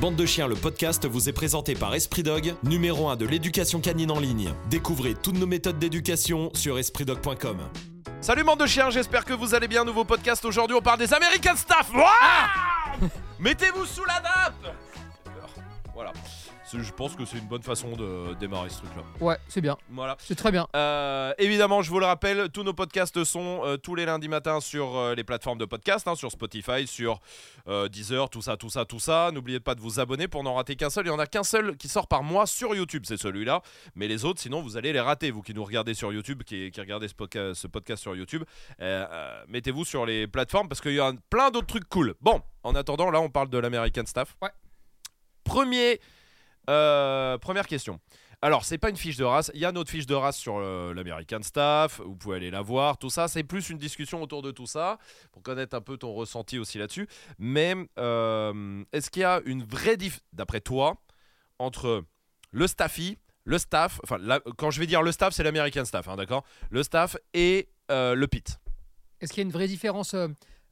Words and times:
Bande 0.00 0.16
de 0.16 0.26
chiens, 0.26 0.46
le 0.46 0.54
podcast 0.54 1.06
vous 1.06 1.30
est 1.30 1.32
présenté 1.32 1.74
par 1.74 1.94
Esprit 1.94 2.22
Dog, 2.22 2.54
numéro 2.64 3.08
1 3.08 3.16
de 3.16 3.24
l'éducation 3.24 3.80
canine 3.80 4.10
en 4.10 4.20
ligne. 4.20 4.52
Découvrez 4.68 5.14
toutes 5.14 5.38
nos 5.38 5.46
méthodes 5.46 5.78
d'éducation 5.78 6.50
sur 6.52 6.78
espritdog.com. 6.78 7.56
Salut 8.20 8.44
bande 8.44 8.60
de 8.60 8.66
chiens, 8.66 8.90
j'espère 8.90 9.24
que 9.24 9.32
vous 9.32 9.54
allez 9.54 9.68
bien. 9.68 9.84
Nouveau 9.84 10.04
podcast 10.04 10.44
aujourd'hui, 10.44 10.76
on 10.76 10.82
parle 10.82 10.98
des 10.98 11.14
American 11.14 11.56
Staff. 11.56 11.90
Ouah 11.94 13.08
Mettez-vous 13.38 13.86
sous 13.86 14.04
la 14.04 14.20
nappe 14.20 14.76
Je 16.72 16.92
pense 16.92 17.14
que 17.14 17.24
c'est 17.24 17.38
une 17.38 17.46
bonne 17.46 17.62
façon 17.62 17.92
de 17.96 18.34
démarrer 18.40 18.70
ce 18.70 18.78
truc-là. 18.78 19.02
Ouais, 19.20 19.36
c'est 19.48 19.60
bien. 19.60 19.76
Voilà. 19.88 20.16
C'est 20.18 20.34
très 20.34 20.50
bien. 20.50 20.66
Euh, 20.74 21.32
évidemment, 21.38 21.80
je 21.80 21.90
vous 21.90 22.00
le 22.00 22.06
rappelle, 22.06 22.48
tous 22.50 22.64
nos 22.64 22.74
podcasts 22.74 23.22
sont 23.22 23.60
euh, 23.64 23.76
tous 23.76 23.94
les 23.94 24.04
lundis 24.04 24.28
matins 24.28 24.60
sur 24.60 24.96
euh, 24.96 25.14
les 25.14 25.22
plateformes 25.22 25.58
de 25.58 25.64
podcast, 25.64 26.08
hein, 26.08 26.16
sur 26.16 26.30
Spotify, 26.32 26.86
sur 26.86 27.20
Deezer, 27.90 28.28
tout 28.30 28.42
ça, 28.42 28.56
tout 28.56 28.68
ça, 28.68 28.84
tout 28.84 28.98
ça. 28.98 29.30
N'oubliez 29.32 29.60
pas 29.60 29.74
de 29.74 29.80
vous 29.80 30.00
abonner 30.00 30.28
pour 30.28 30.42
n'en 30.42 30.54
rater 30.54 30.76
qu'un 30.76 30.90
seul. 30.90 31.06
Il 31.06 31.10
n'y 31.10 31.14
en 31.14 31.18
a 31.18 31.26
qu'un 31.26 31.44
seul 31.44 31.76
qui 31.76 31.88
sort 31.88 32.08
par 32.08 32.22
mois 32.22 32.46
sur 32.46 32.74
YouTube, 32.74 33.04
c'est 33.06 33.16
celui-là. 33.16 33.62
Mais 33.94 34.08
les 34.08 34.24
autres, 34.24 34.40
sinon, 34.40 34.60
vous 34.60 34.76
allez 34.76 34.92
les 34.92 35.00
rater. 35.00 35.30
Vous 35.30 35.42
qui 35.42 35.54
nous 35.54 35.64
regardez 35.64 35.94
sur 35.94 36.12
YouTube, 36.12 36.42
qui, 36.42 36.70
qui 36.70 36.80
regardez 36.80 37.08
ce, 37.08 37.14
podca- 37.14 37.54
ce 37.54 37.66
podcast 37.68 38.02
sur 38.02 38.14
YouTube, 38.16 38.42
mettez-vous 39.48 39.84
sur 39.84 40.04
les 40.04 40.26
plateformes 40.26 40.68
parce 40.68 40.80
qu'il 40.80 40.94
y 40.94 41.00
a 41.00 41.12
plein 41.30 41.50
d'autres 41.50 41.66
trucs 41.68 41.88
cool. 41.88 42.14
Bon, 42.20 42.40
en 42.62 42.74
attendant, 42.74 43.10
là, 43.10 43.20
on 43.20 43.30
parle 43.30 43.50
de 43.50 43.58
l'American 43.58 44.04
Staff. 44.06 44.36
Ouais. 44.42 44.50
Premier, 45.44 46.00
euh, 46.68 47.38
première 47.38 47.66
question. 47.66 48.00
Alors, 48.42 48.64
c'est 48.64 48.78
pas 48.78 48.90
une 48.90 48.96
fiche 48.96 49.16
de 49.16 49.24
race. 49.24 49.50
Il 49.54 49.60
y 49.60 49.64
a 49.64 49.72
notre 49.72 49.90
fiche 49.90 50.06
de 50.06 50.14
race 50.14 50.36
sur 50.36 50.58
euh, 50.58 50.92
l'American 50.92 51.42
Staff. 51.42 52.00
Vous 52.04 52.16
pouvez 52.16 52.36
aller 52.36 52.50
la 52.50 52.60
voir. 52.60 52.98
Tout 52.98 53.08
ça, 53.08 53.28
c'est 53.28 53.42
plus 53.44 53.70
une 53.70 53.78
discussion 53.78 54.22
autour 54.22 54.42
de 54.42 54.50
tout 54.50 54.66
ça 54.66 54.98
pour 55.32 55.42
connaître 55.42 55.74
un 55.74 55.80
peu 55.80 55.96
ton 55.96 56.12
ressenti 56.12 56.58
aussi 56.58 56.78
là-dessus. 56.78 57.08
Mais 57.38 57.74
euh, 57.98 58.84
est-ce 58.92 59.10
qu'il 59.10 59.22
y 59.22 59.24
a 59.24 59.40
une 59.46 59.64
vraie 59.64 59.96
diff, 59.96 60.20
d'après 60.32 60.60
toi, 60.60 61.00
entre 61.58 62.04
le 62.50 62.66
staffy, 62.66 63.18
le 63.44 63.58
staff, 63.58 64.00
enfin, 64.02 64.18
quand 64.58 64.70
je 64.70 64.80
vais 64.80 64.86
dire 64.86 65.02
le 65.02 65.12
staff, 65.12 65.32
c'est 65.32 65.42
l'American 65.42 65.84
Staff, 65.84 66.08
hein, 66.08 66.16
d'accord? 66.16 66.44
Le 66.70 66.82
staff 66.82 67.16
et 67.32 67.68
le 67.88 68.26
pit. 68.26 68.58
Est-ce 69.20 69.32
qu'il 69.32 69.42
y 69.42 69.44
a 69.44 69.46
une 69.46 69.52
vraie 69.52 69.68
différence 69.68 70.14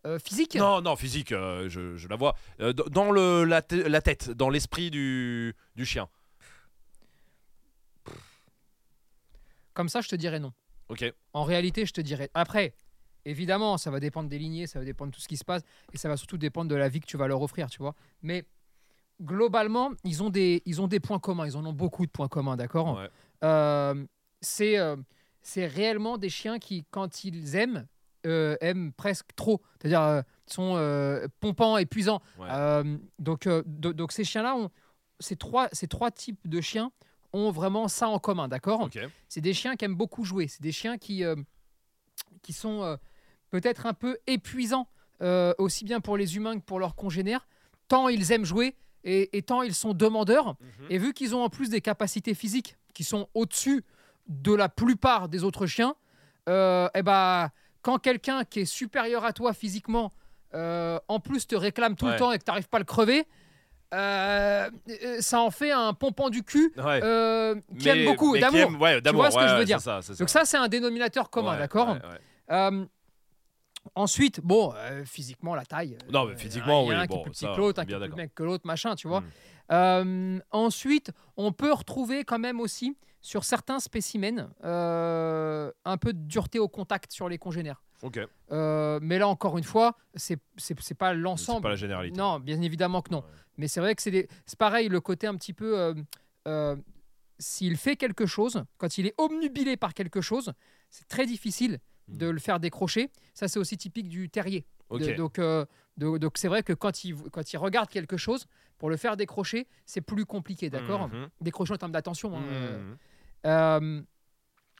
euh, 0.06 0.18
physique? 0.18 0.56
Non, 0.56 0.80
non, 0.80 0.96
physique, 0.96 1.32
euh, 1.32 1.68
je, 1.68 1.96
je 1.96 2.08
la 2.08 2.16
vois. 2.16 2.34
Euh, 2.60 2.72
dans 2.72 3.10
le, 3.10 3.44
la, 3.44 3.62
te- 3.62 3.74
la 3.74 4.00
tête, 4.00 4.30
dans 4.30 4.50
l'esprit 4.50 4.90
du, 4.90 5.54
du 5.76 5.84
chien. 5.84 6.08
Comme 9.72 9.88
ça, 9.88 10.00
je 10.00 10.08
te 10.08 10.16
dirais 10.16 10.38
non. 10.40 10.52
Ok. 10.88 11.04
En 11.32 11.44
réalité, 11.44 11.86
je 11.86 11.92
te 11.92 12.00
dirais. 12.00 12.30
Après, 12.34 12.74
évidemment, 13.24 13.78
ça 13.78 13.90
va 13.90 13.98
dépendre 14.00 14.28
des 14.28 14.38
lignées, 14.38 14.66
ça 14.66 14.78
va 14.78 14.84
dépendre 14.84 15.10
de 15.10 15.16
tout 15.16 15.22
ce 15.22 15.28
qui 15.28 15.36
se 15.36 15.44
passe, 15.44 15.62
et 15.92 15.98
ça 15.98 16.08
va 16.08 16.16
surtout 16.16 16.38
dépendre 16.38 16.70
de 16.70 16.76
la 16.76 16.88
vie 16.88 17.00
que 17.00 17.06
tu 17.06 17.16
vas 17.16 17.26
leur 17.26 17.42
offrir, 17.42 17.68
tu 17.70 17.78
vois. 17.78 17.94
Mais 18.22 18.44
globalement, 19.22 19.90
ils 20.04 20.22
ont 20.22 20.30
des, 20.30 20.62
ils 20.66 20.80
ont 20.80 20.88
des 20.88 21.00
points 21.00 21.18
communs. 21.18 21.46
Ils 21.46 21.56
en 21.56 21.64
ont 21.64 21.72
beaucoup 21.72 22.06
de 22.06 22.10
points 22.10 22.28
communs, 22.28 22.56
d'accord? 22.56 22.98
Ouais. 22.98 24.06
C'est 25.46 25.66
réellement 25.66 26.16
des 26.18 26.30
chiens 26.30 26.58
qui, 26.58 26.84
quand 26.90 27.24
ils 27.24 27.56
aiment, 27.56 27.86
euh, 28.26 28.56
aiment 28.60 28.92
presque 28.92 29.28
trop. 29.36 29.60
C'est-à-dire, 29.80 30.00
euh, 30.02 30.22
sont 30.46 30.74
euh, 30.76 31.26
pompants, 31.40 31.76
épuisants. 31.78 32.20
Ouais. 32.38 32.48
Euh, 32.50 32.96
donc, 33.18 33.48
do- 33.66 33.92
donc, 33.92 34.12
ces 34.12 34.24
chiens-là, 34.24 34.56
ont- 34.56 34.70
ces 35.20 35.36
trois, 35.36 35.68
ces 35.72 35.86
trois 35.88 36.10
types 36.10 36.48
de 36.48 36.60
chiens 36.60 36.90
ont 37.32 37.50
vraiment 37.50 37.88
ça 37.88 38.08
en 38.08 38.18
commun, 38.18 38.48
d'accord? 38.48 38.82
C'est 39.28 39.40
des 39.40 39.54
chiens 39.54 39.76
qui 39.76 39.84
aiment 39.84 39.96
beaucoup 39.96 40.24
jouer. 40.24 40.46
C'est 40.48 40.62
des 40.62 40.72
chiens 40.72 40.98
qui, 40.98 41.24
qui 42.42 42.52
sont 42.52 42.96
peut-être 43.50 43.86
un 43.86 43.94
peu 43.94 44.18
épuisants, 44.26 44.88
aussi 45.58 45.84
bien 45.84 46.00
pour 46.00 46.16
les 46.16 46.36
humains 46.36 46.56
que 46.58 46.64
pour 46.64 46.78
leurs 46.78 46.94
congénères, 46.94 47.46
tant 47.88 48.08
ils 48.08 48.30
aiment 48.32 48.44
jouer 48.44 48.76
et, 49.04 49.36
et 49.36 49.42
tant 49.42 49.62
ils 49.62 49.74
sont 49.74 49.94
demandeurs. 49.94 50.48
Mhm. 50.60 50.86
Et 50.90 50.98
vu 50.98 51.12
qu'ils 51.12 51.34
ont 51.34 51.42
en 51.42 51.48
plus 51.48 51.68
des 51.70 51.80
capacités 51.80 52.34
physiques 52.34 52.76
qui 52.92 53.04
sont 53.04 53.28
au-dessus 53.34 53.84
de 54.28 54.52
la 54.54 54.68
plupart 54.68 55.28
des 55.28 55.42
autres 55.44 55.66
chiens, 55.66 55.94
eh 56.46 57.02
ben, 57.02 57.50
quand 57.84 57.98
quelqu'un 57.98 58.44
qui 58.44 58.60
est 58.60 58.64
supérieur 58.64 59.24
à 59.24 59.32
toi 59.32 59.52
physiquement, 59.52 60.12
euh, 60.54 60.98
en 61.08 61.20
plus 61.20 61.46
te 61.46 61.54
réclame 61.54 61.94
tout 61.96 62.06
Ouais. 62.06 62.12
le 62.12 62.18
temps 62.18 62.32
et 62.32 62.38
que 62.38 62.44
tu 62.44 62.50
n'arrives 62.50 62.68
pas 62.68 62.78
à 62.78 62.80
le 62.80 62.84
crever, 62.86 63.26
euh, 63.92 64.70
euh, 64.88 65.20
ça 65.20 65.40
en 65.40 65.50
fait 65.50 65.70
un 65.70 65.92
pompant 65.92 66.30
du 66.30 66.42
cul 66.42 66.72
Ouais. 66.78 67.00
euh, 67.04 67.54
qui 67.78 67.84
Mais- 67.88 67.98
aime 68.00 68.06
beaucoup, 68.06 68.36
d'amour. 68.38 68.58
aime- 68.60 68.80
ouais, 68.80 69.00
d'amour, 69.00 69.22
vois 69.22 69.30
ce 69.30 69.36
que 69.38 69.46
je 69.48 69.54
veux 69.54 69.64
dire 69.66 69.80
ça, 69.80 70.00
Donc 70.18 70.30
ça, 70.30 70.44
c'est 70.46 70.56
un 70.56 70.66
dénominateur 70.68 71.28
commun, 71.30 71.56
d'accord 71.58 71.96
Ensuite, 73.94 74.40
bon, 74.40 74.72
physiquement, 75.04 75.54
la 75.54 75.66
taille. 75.66 75.98
Non, 76.10 76.24
mais 76.24 76.36
physiquement, 76.36 76.84
il 76.84 76.88
y 76.88 76.92
a 76.94 76.96
oui, 76.96 77.02
un 77.02 77.06
qui 77.06 77.14
est 77.18 77.22
plus 77.22 77.30
petit 77.32 77.44
ça, 77.44 77.52
que 77.52 77.58
l'autre, 77.58 77.80
un 77.80 77.84
qui 77.84 77.92
est 77.92 77.98
plus 77.98 78.14
mec 78.14 78.34
que 78.34 78.42
l'autre, 78.42 78.66
machin, 78.66 78.94
tu 78.94 79.08
vois. 79.08 79.20
Mm. 79.20 79.24
Euh, 79.72 80.38
ensuite, 80.52 81.10
on 81.36 81.52
peut 81.52 81.70
retrouver 81.72 82.24
quand 82.24 82.38
même 82.38 82.60
aussi 82.60 82.96
sur 83.24 83.42
certains 83.42 83.80
spécimens 83.80 84.50
euh, 84.64 85.72
un 85.86 85.96
peu 85.96 86.12
de 86.12 86.18
dureté 86.18 86.58
au 86.58 86.68
contact 86.68 87.10
sur 87.10 87.26
les 87.28 87.38
congénères. 87.38 87.82
Ok. 88.02 88.20
Euh, 88.52 88.98
mais 89.00 89.18
là, 89.18 89.28
encore 89.28 89.56
une 89.56 89.64
fois, 89.64 89.96
c'est 90.14 90.38
c'est 90.58 90.78
c'est 90.80 90.94
pas 90.94 91.12
C'est 91.12 91.16
l'ensemble. 91.20 91.62
pas 91.62 91.70
la 91.70 91.76
généralité. 91.76 92.18
Non, 92.18 92.38
bien 92.38 92.60
évidemment 92.60 93.00
que 93.00 93.10
non. 93.12 93.20
Ouais. 93.20 93.24
Mais 93.56 93.66
c'est 93.68 93.80
vrai 93.80 93.94
que 93.94 94.02
c'est 94.02 94.10
des- 94.10 94.28
c'est 94.44 94.58
pareil, 94.58 94.88
le 94.90 95.00
côté 95.00 95.26
un 95.26 95.36
petit 95.36 95.54
peu. 95.54 95.94
euh, 96.46 96.76
S'il 97.40 97.76
fait 97.76 97.96
quelque 97.96 98.26
chose, 98.26 98.62
quand 98.78 98.96
il 98.96 99.06
est 99.06 99.14
omnubilé 99.18 99.76
par 99.76 99.92
quelque 99.92 100.20
chose, 100.20 100.52
c'est 100.90 101.08
très 101.08 101.26
difficile 101.26 101.80
de 102.06 102.28
Mm. 102.28 102.30
le 102.30 102.38
faire 102.38 102.60
décrocher. 102.60 103.10
Ça, 103.34 103.48
c'est 103.48 103.58
aussi 103.58 103.76
typique 103.76 104.08
du 104.08 104.28
terrier. 104.30 104.66
Ok. 104.88 105.00
De- 105.00 105.14
donc, 105.14 105.38
euh, 105.40 105.64
de- 105.96 106.16
donc 106.18 106.38
c'est 106.38 106.46
vrai 106.46 106.62
que 106.62 106.72
quand 106.74 107.04
il, 107.04 107.16
quand 107.32 107.52
il 107.52 107.56
regarde 107.56 107.88
quelque 107.88 108.16
chose, 108.16 108.46
pour 108.78 108.88
le 108.88 108.96
faire 108.96 109.16
décrocher, 109.16 109.66
c'est 109.84 110.00
plus 110.00 110.24
compliqué, 110.26 110.70
d'accord? 110.70 111.08
Mhm. 111.08 111.28
Décrocher 111.40 111.72
en 111.72 111.76
termes 111.78 111.92
d'attention. 111.92 112.36
hein, 112.36 112.42
euh, 112.52 112.94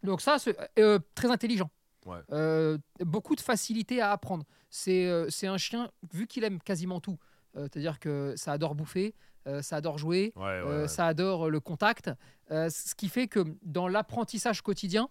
donc 0.02 0.20
ça, 0.20 0.38
c'est 0.38 0.56
euh, 0.78 0.98
très 1.14 1.30
intelligent. 1.30 1.70
Ouais. 2.06 2.18
Euh, 2.32 2.76
beaucoup 3.00 3.34
de 3.34 3.40
facilité 3.40 4.00
à 4.00 4.12
apprendre. 4.12 4.44
C'est 4.70 5.06
euh, 5.06 5.28
un 5.44 5.56
chien, 5.58 5.90
vu 6.12 6.26
qu'il 6.26 6.44
aime 6.44 6.60
quasiment 6.60 7.00
tout, 7.00 7.18
euh, 7.56 7.62
c'est-à-dire 7.62 7.98
que 7.98 8.34
ça 8.36 8.52
adore 8.52 8.74
bouffer, 8.74 9.14
euh, 9.46 9.62
ça 9.62 9.76
adore 9.76 9.98
jouer, 9.98 10.32
Ouais, 10.36 10.42
ouais, 10.42 10.48
euh, 10.48 10.82
ouais. 10.82 10.88
ça 10.88 11.06
adore 11.06 11.48
le 11.48 11.60
contact, 11.60 12.10
euh, 12.50 12.68
ce 12.68 12.94
qui 12.94 13.08
fait 13.08 13.26
que 13.28 13.40
dans 13.62 13.88
l'apprentissage 13.88 14.60
quotidien, 14.60 15.08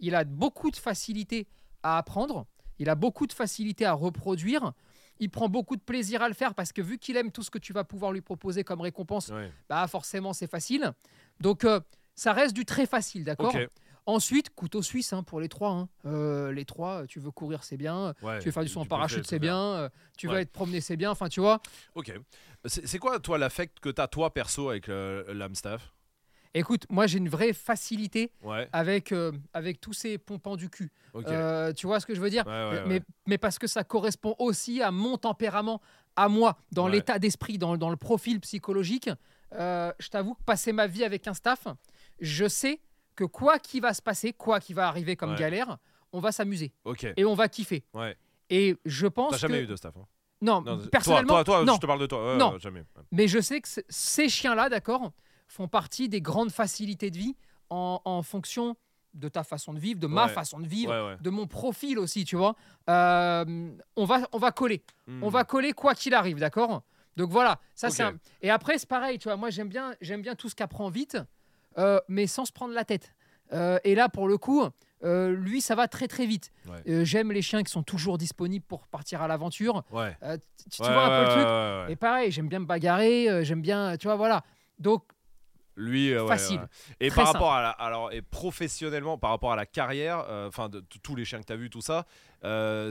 il 0.00 0.14
a 0.14 0.24
beaucoup 0.24 0.70
de 0.70 0.76
facilité 0.76 1.46
à 1.82 1.96
apprendre, 1.98 2.46
il 2.78 2.90
a 2.90 2.94
beaucoup 2.94 3.26
de 3.26 3.32
facilité 3.32 3.86
à 3.86 3.92
reproduire, 3.92 4.72
il 5.20 5.30
prend 5.30 5.48
beaucoup 5.48 5.76
de 5.76 5.82
plaisir 5.82 6.20
à 6.22 6.28
le 6.28 6.34
faire 6.34 6.54
parce 6.54 6.72
que 6.72 6.82
vu 6.82 6.98
qu'il 6.98 7.16
aime 7.16 7.30
tout 7.30 7.42
ce 7.42 7.50
que 7.50 7.58
tu 7.58 7.72
vas 7.72 7.84
pouvoir 7.84 8.10
lui 8.12 8.20
proposer 8.20 8.64
comme 8.64 8.80
récompense, 8.80 9.30
bah 9.68 9.86
forcément 9.86 10.32
c'est 10.32 10.50
facile. 10.50 10.92
Donc 11.40 11.64
euh, 11.64 11.78
ça 12.14 12.32
reste 12.32 12.54
du 12.54 12.64
très 12.64 12.86
facile, 12.86 13.24
d'accord. 13.24 13.54
Ensuite, 14.06 14.50
couteau 14.54 14.82
suisse 14.82 15.14
hein, 15.14 15.22
pour 15.22 15.40
les 15.40 15.48
trois. 15.48 15.70
hein. 15.70 15.88
Euh, 16.04 16.52
les 16.52 16.66
trois, 16.66 17.06
tu 17.06 17.20
veux 17.20 17.30
courir, 17.30 17.64
c'est 17.64 17.78
bien. 17.78 18.12
Ouais, 18.20 18.38
Tu 18.38 18.46
veux 18.46 18.50
faire 18.52 18.62
du 18.62 18.68
tu- 18.68 18.74
saut 18.74 18.80
en 18.80 18.82
tu 18.82 18.88
parachute, 18.90 19.26
c'est 19.26 19.38
bien. 19.38 19.56
euh, 19.58 19.88
tu 20.18 20.26
veux 20.26 20.34
Ouais. 20.34 20.42
être 20.42 20.52
promené, 20.52 20.82
c'est 20.82 20.96
bien. 20.96 21.10
Enfin, 21.10 21.28
tu 21.30 21.40
vois. 21.40 21.60
Ok. 21.94 22.12
C'est 22.66 22.98
quoi, 22.98 23.18
toi, 23.18 23.38
l'affect 23.38 23.80
que 23.80 23.88
t'as, 23.88 24.06
toi, 24.06 24.32
perso, 24.34 24.68
avec 24.68 24.88
le- 24.88 25.24
l'Amstaff? 25.32 25.94
Écoute, 26.56 26.84
moi 26.88 27.08
j'ai 27.08 27.18
une 27.18 27.28
vraie 27.28 27.52
facilité 27.52 28.30
Ouais. 28.42 28.68
avec, 28.72 29.10
euh, 29.10 29.32
avec 29.54 29.80
tous 29.80 29.92
ces 29.92 30.18
pompants 30.18 30.54
du 30.56 30.70
cul. 30.70 30.92
Euh, 31.26 31.72
tu 31.72 31.86
vois 31.88 31.98
ce 31.98 32.06
que 32.06 32.14
je 32.14 32.20
veux 32.20 32.30
dire? 32.30 32.44
Mais, 33.26 33.38
parce 33.38 33.58
que 33.58 33.66
ça 33.66 33.82
correspond 33.84 34.36
aussi 34.38 34.80
à 34.82 34.90
mon 34.92 35.16
tempérament, 35.16 35.80
à 36.14 36.28
moi, 36.28 36.56
dans 36.72 36.86
l'état 36.88 37.18
d'esprit, 37.18 37.58
dans, 37.58 37.76
dans 37.76 37.90
le 37.90 37.96
profil 37.96 38.38
psychologique. 38.40 39.10
Euh, 39.54 39.92
je 39.98 40.08
t'avoue 40.08 40.34
que 40.34 40.42
passer 40.44 40.72
ma 40.72 40.86
vie 40.86 41.04
avec 41.04 41.26
un 41.28 41.34
staff, 41.34 41.66
je 42.20 42.46
sais 42.48 42.80
que 43.16 43.24
quoi 43.24 43.58
qu'il 43.58 43.80
va 43.82 43.94
se 43.94 44.02
passer, 44.02 44.32
quoi 44.32 44.60
qu'il 44.60 44.74
va 44.76 44.88
arriver 44.88 45.16
comme 45.16 45.30
Ouais. 45.30 45.36
galère, 45.36 45.78
on 46.12 46.20
va 46.20 46.32
s'amuser 46.32 46.72
Ok. 46.84 47.06
et 47.16 47.24
on 47.24 47.34
va 47.34 47.48
kiffer. 47.48 47.84
Ouais. 47.94 48.16
Et 48.50 48.76
je 48.84 49.06
pense 49.06 49.32
T'as 49.32 49.38
jamais 49.38 49.58
que... 49.58 49.64
eu 49.64 49.66
de 49.68 49.76
staff 49.76 49.96
hein? 49.96 50.06
Non, 50.42 50.60
Non, 50.60 50.78
personnellement, 50.92 51.34
toi, 51.34 51.44
toi, 51.44 51.54
toi, 51.58 51.64
non. 51.64 51.74
je 51.76 51.80
te 51.80 51.86
parle 51.86 52.00
de 52.00 52.06
toi. 52.06 52.32
Ouais, 52.32 52.36
Non. 52.36 52.58
jamais. 52.58 52.84
Mais 53.12 53.28
je 53.28 53.40
sais 53.40 53.60
que 53.60 53.68
ces 53.88 54.28
chiens-là, 54.28 54.68
d'accord, 54.68 55.12
font 55.48 55.68
partie 55.68 56.08
des 56.08 56.20
grandes 56.20 56.50
facilités 56.50 57.10
de 57.10 57.16
vie 57.16 57.36
en, 57.70 58.00
en 58.04 58.22
fonction 58.22 58.76
de 59.14 59.28
ta 59.28 59.44
façon 59.44 59.72
de 59.72 59.78
vivre, 59.78 60.00
de 60.00 60.06
ma 60.08 60.26
Ouais. 60.26 60.32
façon 60.32 60.58
de 60.58 60.66
vivre, 60.66 60.92
Ouais, 60.92 61.12
ouais. 61.12 61.16
de 61.20 61.30
mon 61.30 61.46
profil 61.46 61.98
aussi, 61.98 62.24
tu 62.24 62.36
vois. 62.36 62.56
Euh, 62.90 63.70
on, 63.96 64.04
va, 64.04 64.28
on 64.32 64.38
va 64.38 64.52
coller. 64.52 64.82
On 65.08 65.28
Hmm. 65.28 65.32
va 65.32 65.44
coller 65.44 65.72
quoi 65.72 65.94
qu'il 65.94 66.14
arrive, 66.14 66.38
d'accord? 66.38 66.82
Donc 67.16 67.30
voilà, 67.30 67.60
ça 67.76 67.90
c'est 67.90 68.02
un- 68.02 68.18
Et 68.42 68.50
après, 68.50 68.76
c'est 68.76 68.88
pareil, 68.88 69.18
tu 69.20 69.28
vois, 69.28 69.36
moi 69.36 69.48
j'aime 69.50 69.68
bien, 69.68 69.94
j'aime 70.00 70.20
bien 70.20 70.34
tout 70.34 70.48
ce 70.48 70.54
qui 70.56 70.64
apprend 70.64 70.88
vite, 70.90 71.16
euh, 71.78 72.00
mais 72.08 72.26
sans 72.26 72.44
se 72.44 72.52
prendre 72.52 72.74
la 72.74 72.84
tête. 72.84 73.14
Euh, 73.52 73.78
et 73.84 73.94
là, 73.94 74.08
pour 74.08 74.26
le 74.26 74.38
coup, 74.38 74.64
euh, 75.04 75.30
lui, 75.32 75.60
ça 75.60 75.74
va 75.74 75.86
très 75.86 76.08
très 76.08 76.24
vite. 76.26 76.50
Ouais. 76.66 76.82
Euh, 76.88 77.04
j'aime 77.04 77.30
les 77.30 77.42
chiens 77.42 77.62
qui 77.62 77.70
sont 77.70 77.82
toujours 77.82 78.16
disponibles 78.18 78.64
pour 78.64 78.86
partir 78.88 79.20
à 79.22 79.28
l'aventure. 79.28 79.82
Ouais. 79.90 80.16
Euh, 80.22 80.36
tu 80.70 80.70
tu 80.70 80.82
Ouais, 80.82 80.92
vois 80.92 81.04
un 81.04 81.08
peu 81.20 81.24
le 81.28 81.84
truc 81.84 81.90
et 81.92 81.96
pareil, 81.96 82.30
j'aime 82.32 82.48
bien 82.48 82.60
me 82.60 82.64
bagarrer, 82.66 83.44
j'aime 83.44 83.60
bien, 83.60 83.96
tu 83.98 84.06
vois, 84.06 84.16
voilà. 84.16 84.42
Donc, 84.78 85.04
Lui, 85.76 86.14
Facile. 86.28 86.66
Et 87.00 87.10
par 87.10 87.26
rapport 87.32 87.52
à 87.52 87.60
la, 87.62 87.70
alors 87.70 88.12
et 88.12 88.22
professionnellement, 88.22 89.18
par 89.18 89.30
rapport 89.30 89.52
à 89.52 89.56
la 89.56 89.66
carrière, 89.66 90.24
enfin 90.46 90.68
de 90.68 90.80
tous 91.02 91.16
les 91.16 91.24
chiens 91.24 91.40
que 91.40 91.46
tu 91.46 91.52
as 91.52 91.56
vus, 91.56 91.68
tout 91.68 91.80
ça, 91.82 92.06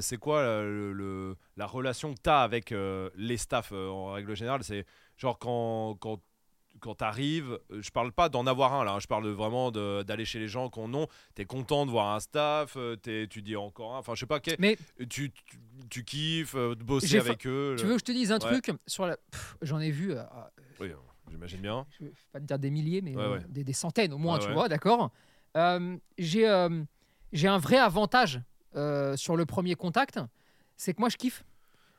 c'est 0.01 0.18
quoi 0.18 0.44
le, 0.44 0.94
le- 0.94 1.35
la 1.57 1.65
relation 1.65 2.13
que 2.13 2.19
tu 2.21 2.30
as 2.30 2.41
avec 2.41 2.74
les 3.15 3.38
staffs 3.38 3.71
en 3.71 4.12
règle 4.13 4.35
générale? 4.35 4.63
C'est 4.63 4.85
genre 5.18 5.39
quand 5.39 5.95
quand 6.00 6.19
quand 6.83 6.95
t'arrives, 6.95 7.57
euh, 7.71 7.81
je 7.81 7.89
parle 7.91 8.12
pas 8.12 8.27
d'en 8.27 8.45
avoir 8.45 8.74
un 8.74 8.83
là, 8.83 8.91
hein, 8.91 9.00
je 9.00 9.07
parle 9.07 9.25
vraiment 9.30 9.71
d'aller 9.71 10.25
chez 10.25 10.38
les 10.39 10.50
gens 10.50 10.69
qu'on 10.69 10.94
ont. 10.94 11.07
T'es 11.33 11.45
content 11.45 11.85
de 11.85 11.91
voir 11.91 12.13
un 12.13 12.19
staff, 12.19 12.74
euh, 12.75 12.97
tu 13.30 13.41
dis 13.41 13.56
encore 13.56 13.95
un. 13.95 14.00
Enfin, 14.00 14.15
je 14.15 14.19
sais 14.19 14.25
pas, 14.25 14.41
qu'est- 14.41 14.59
Mais 14.59 14.77
tu, 15.09 15.31
tu, 15.31 15.31
tu 15.89 16.03
kiffes 16.03 16.56
euh, 16.56 16.75
de 16.75 16.83
bosser 16.83 17.19
fa- 17.19 17.25
avec 17.25 17.47
eux. 17.47 17.75
tu 17.77 17.83
le- 17.85 17.89
veux 17.91 17.95
que 17.95 18.00
je 18.01 18.06
te 18.06 18.12
dise 18.12 18.31
un 18.33 18.39
Ouais. 18.39 18.59
truc 18.59 18.71
sur 18.85 19.06
la. 19.07 19.15
J'en 19.62 19.80
ai 19.80 19.91
vu. 19.91 20.12
euh, 20.12 20.24
Oui, 20.81 20.89
euh, 20.89 20.95
j'imagine 21.31 21.62
bien. 21.62 21.85
je 22.00 22.06
vais 22.06 22.12
pas 22.33 22.39
te 22.41 22.45
dire 22.45 22.59
des 22.59 22.69
milliers, 22.69 23.01
mais 23.01 23.15
Ouais, 23.15 23.24
euh, 23.24 23.33
ouais. 23.35 23.45
Des, 23.47 23.63
des 23.63 23.74
centaines 23.74 24.12
au 24.12 24.18
moins, 24.18 24.38
tu 24.39 24.51
vois, 24.51 24.68
d'accord 24.68 25.09
Euh, 25.56 25.97
J'ai 26.18 26.68
j'ai 27.31 27.47
un 27.47 27.57
vrai 27.59 27.77
avantage 27.77 28.41
sur 29.15 29.38
le 29.38 29.45
premier 29.45 29.75
contact, 29.75 30.19
c'est 30.75 30.94
que 30.94 31.00
moi 31.00 31.09
je 31.09 31.15
kiffe. 31.18 31.45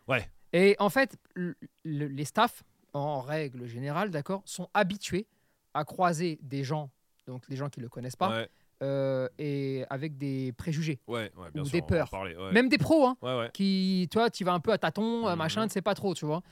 Ouais. 0.08 0.28
Et 0.52 0.76
en 0.78 0.90
fait, 0.90 1.16
le- 1.34 1.56
le- 1.84 2.06
les 2.08 2.24
staffs, 2.24 2.62
en 2.94 3.20
règle 3.20 3.66
générale, 3.66 4.10
d'accord, 4.10 4.42
sont 4.46 4.68
habitués 4.72 5.26
à 5.74 5.84
croiser 5.84 6.38
des 6.42 6.64
gens, 6.64 6.90
donc 7.26 7.42
les 7.48 7.56
gens 7.56 7.68
qui 7.68 7.80
le 7.80 7.88
connaissent 7.88 8.16
pas, 8.16 8.30
Ouais, 8.30 8.48
euh, 8.82 9.28
et 9.38 9.84
avec 9.90 10.16
des 10.16 10.52
préjugés, 10.52 11.00
ouais, 11.08 11.32
ouais, 11.36 11.50
bien 11.52 11.62
Ou 11.62 11.66
sûr. 11.66 11.72
des 11.72 11.82
peurs. 11.82 12.08
parler, 12.08 12.36
même 12.52 12.68
des 12.68 12.78
pros, 12.78 13.06
hein, 13.06 13.16
Ouais, 13.22 13.36
ouais. 13.38 13.50
qui, 13.52 14.08
toi, 14.10 14.30
tu 14.30 14.44
vas 14.44 14.52
un 14.52 14.60
peu 14.60 14.72
à 14.72 14.78
tâtons, 14.78 15.28
Mhm. 15.28 15.36
machin, 15.36 15.66
tu 15.66 15.72
sais 15.72 15.82
pas 15.82 15.94
trop, 15.94 16.14
tu 16.14 16.24
vois. 16.24 16.42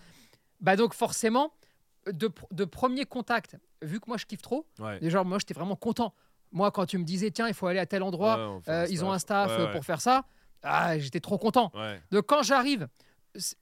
Bah 0.60 0.76
donc 0.76 0.94
forcément, 0.94 1.52
de, 2.06 2.30
de 2.50 2.64
premier 2.64 3.04
contact, 3.04 3.56
vu 3.80 4.00
que 4.00 4.04
moi 4.08 4.16
je 4.16 4.26
kiffe 4.26 4.42
trop, 4.42 4.66
ouais. 4.80 4.98
déjà 5.00 5.22
moi 5.24 5.38
j'étais 5.38 5.54
vraiment 5.54 5.76
content. 5.76 6.14
Moi 6.52 6.70
quand 6.70 6.84
tu 6.86 6.98
me 6.98 7.04
disais 7.04 7.30
tiens 7.30 7.48
il 7.48 7.54
faut 7.54 7.66
aller 7.68 7.78
à 7.80 7.86
tel 7.86 8.02
endroit, 8.02 8.60
euh, 8.68 8.86
ils 8.90 9.04
ont 9.04 9.12
un 9.12 9.18
staff 9.20 9.70
pour 9.72 9.84
faire 9.84 10.00
ça, 10.00 10.24
ah, 10.64 10.98
j'étais 10.98 11.20
trop 11.20 11.38
content. 11.38 11.70
Ouais, 11.74 12.00
Donc 12.10 12.26
quand 12.26 12.42
j'arrive, 12.42 12.88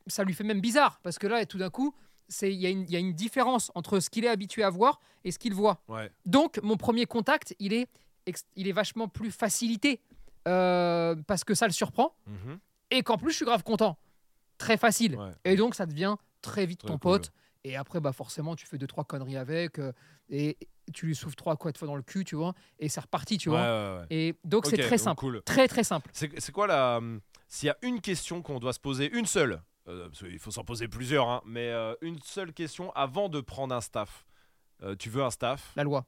ça 0.07 0.25
lui 0.25 0.35
fait 0.35 0.45
même 0.45 0.61
bizarre 0.61 1.01
parce 1.03 1.19
que 1.19 1.27
là 1.27 1.45
tout 1.47 1.57
d'un 1.59 1.71
coup 1.71 1.95
il 2.43 2.53
y, 2.55 2.67
a 2.67 2.71
une- 2.71 2.83
il 2.83 2.91
y 2.91 2.97
a 2.97 2.99
une 3.01 3.13
différence 3.13 3.71
entre 3.75 4.01
ce 4.01 4.09
qu'il 4.11 4.25
est 4.25 4.29
habitué 4.29 4.63
à 4.63 4.71
voir 4.71 5.01
et 5.25 5.31
ce 5.33 5.39
qu'il 5.39 5.55
voit. 5.55 5.83
ouais. 5.89 6.11
Donc 6.27 6.59
mon 6.63 6.77
premier 6.77 7.07
contact 7.07 7.55
il 7.59 7.73
est 7.73 7.89
il 8.57 8.69
est 8.69 8.73
vachement 8.73 9.09
plus 9.09 9.31
facilité 9.33 10.01
euh, 10.49 11.17
parce 11.27 11.45
que 11.45 11.55
ça 11.55 11.67
le 11.67 11.73
surprend 11.73 12.15
Mhm. 12.27 12.59
et 12.91 13.03
qu'en 13.03 13.19
plus 13.19 13.31
je 13.33 13.37
suis 13.37 13.45
grave 13.45 13.63
content. 13.63 13.99
Très 14.59 14.77
facile. 14.77 15.17
Ouais. 15.17 15.31
Et 15.45 15.57
donc 15.57 15.75
ça 15.75 15.87
devient 15.87 16.17
très 16.43 16.67
vite 16.67 16.81
Très 16.81 16.89
ton 16.89 16.95
cool. 16.95 17.01
pote. 17.01 17.33
Et 17.65 17.77
après, 17.77 18.01
bah 18.01 18.13
forcément, 18.13 18.57
tu 18.57 18.67
fais 18.67 18.79
deux, 18.79 18.87
trois 18.87 19.05
conneries 19.05 19.37
avec. 19.37 19.79
euh, 19.79 19.93
et 20.31 20.57
tu 20.95 21.07
lui 21.07 21.15
souffles 21.15 21.35
trois, 21.37 21.57
quatre 21.57 21.77
fois 21.79 21.87
dans 21.89 21.97
le 21.97 22.03
cul, 22.03 22.25
tu 22.25 22.35
vois. 22.37 22.55
Et 22.79 22.89
c'est 22.89 23.01
reparti, 23.01 23.37
tu 23.37 23.51
Ouais, 23.51 23.57
vois. 23.57 24.07
Et 24.11 24.35
donc, 24.45 24.65
c'est 24.67 24.79
très 24.79 24.97
simple. 24.97 25.19
Cool. 25.21 25.43
Très, 25.45 25.69
très 25.69 25.85
simple. 25.85 26.09
C'est 26.15 26.31
c'est 26.41 26.53
quoi 26.53 26.67
la. 26.67 26.97
hum, 26.99 27.21
S'il 27.49 27.67
y 27.67 27.71
a 27.71 27.77
une 27.83 28.01
question 28.01 28.41
qu'on 28.43 28.61
doit 28.61 28.73
se 28.73 28.81
poser, 28.81 29.11
une 29.15 29.27
seule, 29.27 29.61
euh, 29.89 30.09
parce 30.09 30.19
qu'il 30.21 30.39
faut 30.39 30.51
s'en 30.51 30.65
poser 30.65 30.89
plusieurs, 30.89 31.29
hein, 31.29 31.43
mais 31.45 31.69
euh, 31.71 31.95
une 32.01 32.19
seule 32.23 32.53
question 32.53 32.93
avant 32.93 33.29
de 33.29 33.41
prendre 33.41 33.75
un 33.75 33.81
staff. 33.81 34.25
Euh, 34.83 34.95
tu 34.97 35.11
veux 35.11 35.23
un 35.23 35.31
staff? 35.31 35.73
La 35.77 35.85
loi. 35.85 36.07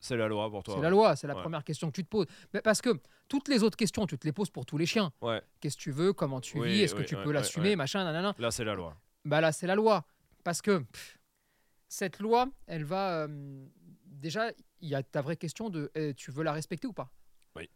C'est 0.00 0.16
la 0.16 0.26
loi 0.26 0.50
pour 0.50 0.62
toi 0.64 0.74
C'est 0.76 0.80
la 0.82 0.90
loi. 0.90 1.14
C'est 1.14 1.26
la 1.28 1.34
Ouais. 1.36 1.40
première 1.42 1.62
question 1.62 1.88
que 1.88 1.94
tu 1.94 2.02
te 2.04 2.08
poses. 2.08 2.26
Mais 2.52 2.60
parce 2.60 2.80
que 2.82 2.90
toutes 3.28 3.48
les 3.48 3.62
autres 3.62 3.76
questions, 3.76 4.04
tu 4.06 4.18
te 4.18 4.26
les 4.26 4.32
poses 4.32 4.50
pour 4.50 4.66
tous 4.66 4.76
les 4.76 4.86
chiens. 4.86 5.12
Ouais, 5.20 5.40
Qu'est-ce 5.60 5.76
que 5.76 5.82
tu 5.82 5.92
veux? 5.92 6.12
Comment 6.12 6.40
tu 6.40 6.58
Oui, 6.58 6.72
vis? 6.72 6.80
Est-ce 6.82 6.94
que 6.94 7.02
tu 7.02 7.14
peux 7.16 7.30
l'assumer? 7.32 7.76
Machin, 7.76 8.02
nanana. 8.04 8.34
là 8.38 8.50
c'est 8.50 8.64
la 8.64 8.74
loi. 8.74 8.96
Bah 9.24 9.40
là, 9.40 9.52
c'est 9.52 9.68
la 9.68 9.76
loi. 9.76 10.04
Parce 10.42 10.60
que 10.60 10.78
pff, 10.78 11.18
cette 11.88 12.18
loi, 12.18 12.48
elle 12.66 12.84
va. 12.84 13.26
euh, 13.26 13.66
déjà, 14.06 14.50
il 14.80 14.88
y 14.88 14.94
a 14.96 15.02
ta 15.04 15.20
vraie 15.20 15.36
question 15.36 15.70
de 15.70 15.90
eh, 15.94 16.14
tu 16.14 16.32
veux 16.32 16.42
la 16.42 16.52
respecter 16.52 16.88
ou 16.88 16.92
pas? 16.92 17.12
Oui. 17.54 17.70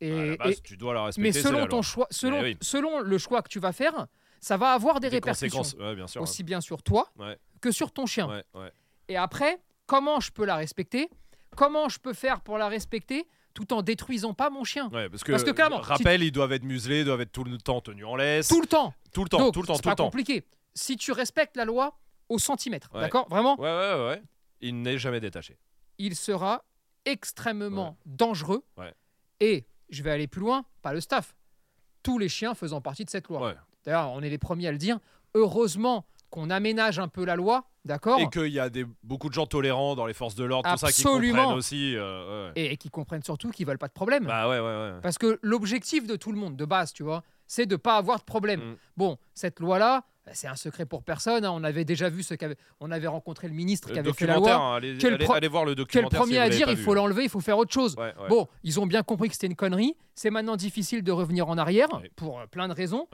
Et, 0.00 0.10
à 0.12 0.16
la 0.26 0.32
et- 0.32 0.36
base, 0.36 0.62
tu 0.62 0.76
dois 0.76 0.92
la 0.94 1.04
respecter. 1.04 1.28
mais 1.28 1.32
selon 1.40 1.60
la 1.60 1.66
ton 1.68 1.76
loi. 1.76 1.82
choix, 1.82 2.06
selon, 2.10 2.40
oui. 2.42 2.56
selon 2.60 3.00
le 3.00 3.18
choix 3.18 3.42
que 3.42 3.48
tu 3.48 3.60
vas 3.60 3.72
faire, 3.72 4.08
ça 4.44 4.56
va 4.56 4.72
avoir 4.72 5.00
des, 5.00 5.08
Des 5.08 5.16
répercussions 5.16 5.58
conséquences, 5.58 5.80
ouais, 5.88 5.94
bien 5.94 6.06
sûr. 6.06 6.20
aussi 6.20 6.42
bien 6.42 6.60
sur 6.60 6.82
toi 6.82 7.10
Ouais. 7.18 7.38
que 7.60 7.70
sur 7.72 7.90
ton 7.92 8.04
chien. 8.06 8.28
Ouais. 8.54 8.72
Et 9.08 9.16
après, 9.16 9.62
comment 9.86 10.20
je 10.20 10.30
peux 10.32 10.44
la 10.44 10.56
respecter? 10.56 11.08
Comment 11.56 11.88
je 11.88 11.98
peux 11.98 12.12
faire 12.12 12.40
pour 12.42 12.58
la 12.58 12.68
respecter 12.68 13.26
tout 13.54 13.72
en 13.72 13.80
détruisant 13.82 14.34
pas 14.34 14.50
mon 14.50 14.64
chien? 14.64 14.90
Parce 14.90 15.22
que, 15.24 15.30
Parce 15.32 15.44
que 15.44 15.50
clairement, 15.52 15.82
si- 15.82 15.88
rappel, 15.88 16.22
ils 16.22 16.32
doivent 16.32 16.52
être 16.52 16.64
muselés, 16.64 17.04
doivent 17.04 17.20
être 17.22 17.32
tout 17.32 17.44
le 17.44 17.56
temps 17.58 17.80
tenus 17.80 18.04
en 18.04 18.16
laisse. 18.16 18.48
Tout 18.48 18.60
le 18.60 18.66
temps. 18.66 18.92
Tout 19.12 19.22
le 19.22 19.28
temps, 19.30 19.38
Donc, 19.38 19.54
tout 19.54 19.62
le 19.62 19.66
temps, 19.66 19.74
c'est 19.76 19.82
tout 19.82 19.88
le 19.88 19.92
pas 19.92 19.96
temps. 19.96 20.04
compliqué. 20.04 20.44
Si 20.74 20.96
tu 20.96 21.12
respectes 21.12 21.56
la 21.56 21.64
loi 21.64 21.96
au 22.28 22.38
centimètre, 22.38 22.90
d'accord? 22.92 23.28
Vraiment, 23.30 23.58
Ouais, 23.60 23.68
ouais, 23.70 24.06
ouais. 24.08 24.22
Il 24.60 24.82
n'est 24.82 24.98
jamais 24.98 25.20
détaché. 25.20 25.56
il 25.98 26.16
sera 26.16 26.64
extrêmement 27.06 27.96
dangereux. 28.06 28.62
Et 29.40 29.66
je 29.90 30.02
vais 30.02 30.10
aller 30.10 30.26
plus 30.26 30.40
loin, 30.40 30.64
pas 30.82 30.92
le 30.92 31.00
staff. 31.00 31.34
Tous 32.02 32.18
les 32.18 32.28
chiens 32.28 32.54
faisant 32.54 32.80
partie 32.80 33.04
de 33.04 33.10
cette 33.10 33.28
loi. 33.28 33.40
Ouais. 33.48 33.54
D'ailleurs, 33.84 34.10
on 34.12 34.22
est 34.22 34.30
les 34.30 34.38
premiers 34.38 34.68
à 34.68 34.72
le 34.72 34.78
dire. 34.78 34.98
Heureusement 35.34 36.04
qu'on 36.30 36.50
aménage 36.50 36.98
un 36.98 37.08
peu 37.08 37.24
la 37.24 37.36
loi, 37.36 37.64
d'accord 37.84 38.18
Et 38.18 38.28
qu'il 38.28 38.48
y 38.48 38.58
a 38.58 38.68
des, 38.68 38.84
beaucoup 39.04 39.28
de 39.28 39.34
gens 39.34 39.46
tolérants 39.46 39.94
dans 39.94 40.06
les 40.06 40.14
forces 40.14 40.34
de 40.34 40.44
l'ordre, 40.44 40.68
tout 40.70 40.78
ça, 40.78 40.90
qui 40.90 41.02
comprennent 41.02 41.36
aussi. 41.52 41.94
euh, 41.96 42.48
ouais. 42.48 42.52
et, 42.60 42.72
et 42.72 42.76
qui 42.76 42.90
comprennent 42.90 43.22
surtout 43.22 43.50
qu'ils 43.50 43.66
veulent 43.66 43.78
pas 43.78 43.86
de 43.88 43.92
problème. 43.92 44.24
Bah 44.26 44.48
ouais, 44.48 44.58
ouais, 44.58 44.64
ouais. 44.66 44.92
Parce 45.02 45.18
que 45.18 45.38
l'objectif 45.42 46.06
de 46.06 46.16
tout 46.16 46.32
le 46.32 46.38
monde, 46.38 46.56
de 46.56 46.64
base, 46.64 46.92
tu 46.92 47.02
vois, 47.04 47.22
c'est 47.46 47.66
de 47.66 47.76
pas 47.76 47.96
avoir 47.96 48.18
de 48.18 48.24
problème. 48.24 48.60
Mm. 48.60 48.76
Bon, 48.96 49.18
cette 49.34 49.60
loi-là, 49.60 50.02
c'est 50.32 50.48
un 50.48 50.56
secret 50.56 50.86
pour 50.86 51.04
personne. 51.04 51.44
hein. 51.44 51.50
On 51.52 51.62
avait 51.62 51.84
déjà 51.84 52.08
vu 52.08 52.22
ce 52.24 52.34
qu'avait, 52.34 52.56
on 52.80 52.90
avait 52.90 53.06
rencontré 53.06 53.46
le 53.46 53.54
ministre 53.54 53.92
qui 53.92 53.98
avait 53.98 54.12
fait 54.12 54.26
la 54.26 54.36
loi. 54.36 54.54
hein, 54.54 54.74
allez, 54.76 54.96
Quel 54.98 55.14
allez- 55.14 55.24
pro- 55.26 55.34
allez 55.34 55.48
voir 55.48 55.64
le 55.64 55.74
Quel 55.84 56.06
premier 56.06 56.32
si 56.32 56.38
à 56.38 56.48
dire, 56.48 56.68
il 56.70 56.76
faut 56.78 56.94
l'enlever, 56.94 57.24
il 57.24 57.28
faut 57.30 57.40
faire 57.40 57.58
autre 57.58 57.72
chose. 57.72 57.94
Ouais, 57.96 58.12
ouais. 58.20 58.28
Bon, 58.28 58.48
ils 58.64 58.80
ont 58.80 58.86
bien 58.86 59.02
compris 59.04 59.28
que 59.28 59.34
c'était 59.34 59.46
une 59.46 59.54
connerie. 59.56 59.94
C'est 60.16 60.30
maintenant 60.30 60.56
difficile 60.56 61.04
de 61.04 61.12
revenir 61.12 61.48
en 61.48 61.58
arrière 61.58 61.88
Ouais. 61.92 62.10
pour 62.16 62.40
euh, 62.40 62.46
plein 62.46 62.66
de 62.68 62.72
raisons. 62.72 63.06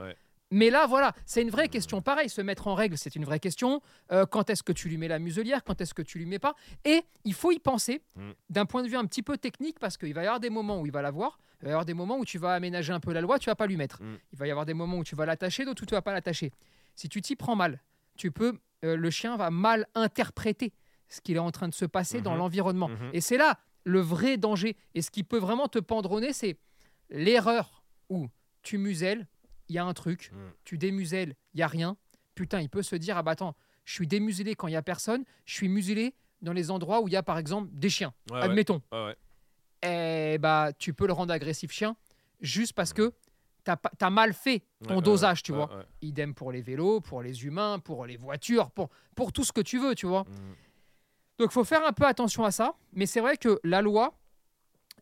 Mais 0.51 0.69
là, 0.69 0.85
voilà, 0.85 1.13
c'est 1.25 1.41
une 1.41 1.49
vraie 1.49 1.69
question. 1.69 2.01
Pareil, 2.01 2.29
se 2.29 2.41
mettre 2.41 2.67
en 2.67 2.75
règle, 2.75 2.97
c'est 2.97 3.15
une 3.15 3.23
vraie 3.25 3.39
question. 3.39 3.81
Euh, 4.11 4.25
quand 4.25 4.49
est-ce 4.49 4.63
que 4.63 4.73
tu 4.73 4.89
lui 4.89 4.97
mets 4.97 5.07
la 5.07 5.17
muselière? 5.19 5.63
Quand 5.63 5.79
est-ce 5.79 5.93
que 5.93 6.01
tu 6.01 6.17
lui 6.19 6.25
mets 6.25 6.39
pas? 6.39 6.55
Et 6.83 7.03
il 7.23 7.33
faut 7.33 7.51
y 7.51 7.59
penser 7.59 8.01
Mm. 8.17 8.31
d'un 8.49 8.65
point 8.65 8.83
de 8.83 8.89
vue 8.89 8.97
un 8.97 9.05
petit 9.05 9.23
peu 9.23 9.37
technique 9.37 9.79
parce 9.79 9.97
qu'il 9.97 10.13
va 10.13 10.23
y 10.23 10.25
avoir 10.27 10.39
des 10.41 10.49
moments 10.49 10.79
où 10.81 10.85
il 10.85 10.91
va 10.91 11.01
l'avoir. 11.01 11.39
Il 11.61 11.65
va 11.65 11.69
y 11.69 11.71
avoir 11.71 11.85
des 11.85 11.93
moments 11.93 12.17
où 12.17 12.25
tu 12.25 12.37
vas 12.37 12.53
aménager 12.53 12.91
un 12.91 12.99
peu 12.99 13.13
la 13.13 13.21
loi, 13.21 13.39
tu 13.39 13.49
vas 13.49 13.55
pas 13.55 13.65
lui 13.67 13.77
mettre. 13.77 14.01
Mm. 14.03 14.17
Il 14.33 14.37
va 14.39 14.47
y 14.47 14.51
avoir 14.51 14.65
des 14.65 14.73
moments 14.73 14.97
où 14.97 15.03
tu 15.03 15.15
vas 15.15 15.25
l'attacher, 15.25 15.63
d'autres 15.63 15.83
où 15.83 15.85
tu 15.85 15.95
vas 15.95 16.01
pas 16.01 16.11
l'attacher. 16.13 16.51
Si 16.95 17.07
tu 17.07 17.21
t'y 17.21 17.35
prends 17.37 17.55
mal, 17.55 17.81
tu 18.17 18.31
peux, 18.31 18.59
euh, 18.83 18.97
le 18.97 19.09
chien 19.09 19.37
va 19.37 19.49
mal 19.51 19.87
interpréter 19.95 20.73
ce 21.07 21.21
qu'il 21.21 21.37
est 21.37 21.39
en 21.39 21.51
train 21.51 21.69
de 21.69 21.73
se 21.73 21.85
passer 21.85 22.21
dans 22.21 22.33
Mhm. 22.33 22.37
l'environnement. 22.39 22.89
Mhm. 22.89 23.09
Et 23.13 23.21
c'est 23.21 23.37
là 23.37 23.57
le 23.85 23.99
vrai 24.01 24.35
danger. 24.37 24.75
Et 24.95 25.01
ce 25.01 25.11
qui 25.11 25.23
peut 25.23 25.37
vraiment 25.39 25.67
te 25.69 25.79
nez, 26.19 26.33
c'est 26.33 26.57
l'erreur 27.09 27.83
où 28.09 28.27
tu 28.63 28.77
muselles, 28.77 29.27
il 29.71 29.75
y 29.75 29.77
a 29.77 29.85
un 29.85 29.93
truc, 29.93 30.31
Mm. 30.33 30.37
tu 30.65 30.77
démuselles, 30.77 31.33
il 31.53 31.59
y 31.59 31.63
a 31.63 31.67
rien. 31.67 31.95
Putain, 32.35 32.59
il 32.61 32.69
peut 32.69 32.83
se 32.83 32.95
dire 32.97 33.17
ah 33.17 33.23
bah 33.23 33.31
attends, 33.31 33.55
je 33.85 33.93
suis 33.93 34.07
démuselé 34.07 34.53
quand 34.55 34.67
il 34.67 34.73
y 34.73 34.75
a 34.75 34.81
personne, 34.81 35.23
je 35.45 35.53
suis 35.53 35.69
muselé 35.69 36.13
dans 36.41 36.53
les 36.53 36.69
endroits 36.71 37.01
où 37.01 37.07
il 37.07 37.13
y 37.13 37.17
a 37.17 37.23
par 37.23 37.37
exemple 37.37 37.69
des 37.71 37.89
chiens. 37.89 38.13
Ouais. 38.31 38.41
Admettons. 38.41 38.81
Ouais, 38.91 39.05
ouais. 39.05 39.15
Eh 39.83 40.37
bah 40.37 40.71
tu 40.77 40.93
peux 40.93 41.07
le 41.07 41.13
rendre 41.13 41.33
agressif 41.33 41.71
chien 41.71 41.95
juste 42.41 42.73
parce 42.73 42.93
que 42.93 43.13
t'as 43.63 43.77
t'as 43.97 44.09
mal 44.09 44.33
fait 44.33 44.59
ton 44.83 44.89
Ouais, 44.89 44.95
ouais, 44.97 45.01
dosage, 45.01 45.41
tu 45.43 45.53
vois. 45.53 45.73
ouais. 45.75 45.83
Idem 46.01 46.33
pour 46.33 46.51
les 46.51 46.61
vélos, 46.61 46.99
pour 47.01 47.21
les 47.21 47.45
humains, 47.45 47.79
pour 47.79 48.05
les 48.05 48.17
voitures, 48.17 48.71
pour, 48.71 48.89
pour 49.15 49.31
tout 49.31 49.43
ce 49.43 49.51
que 49.53 49.61
tu 49.61 49.79
veux, 49.79 49.95
tu 49.95 50.05
vois. 50.05 50.23
Mm. 50.23 50.55
Donc 51.39 51.49
il 51.49 51.53
faut 51.53 51.63
faire 51.63 51.85
un 51.85 51.93
peu 51.93 52.05
attention 52.05 52.43
à 52.43 52.51
ça, 52.51 52.75
mais 52.93 53.05
c'est 53.05 53.21
vrai 53.21 53.37
que 53.37 53.59
la 53.63 53.81
loi, 53.81 54.17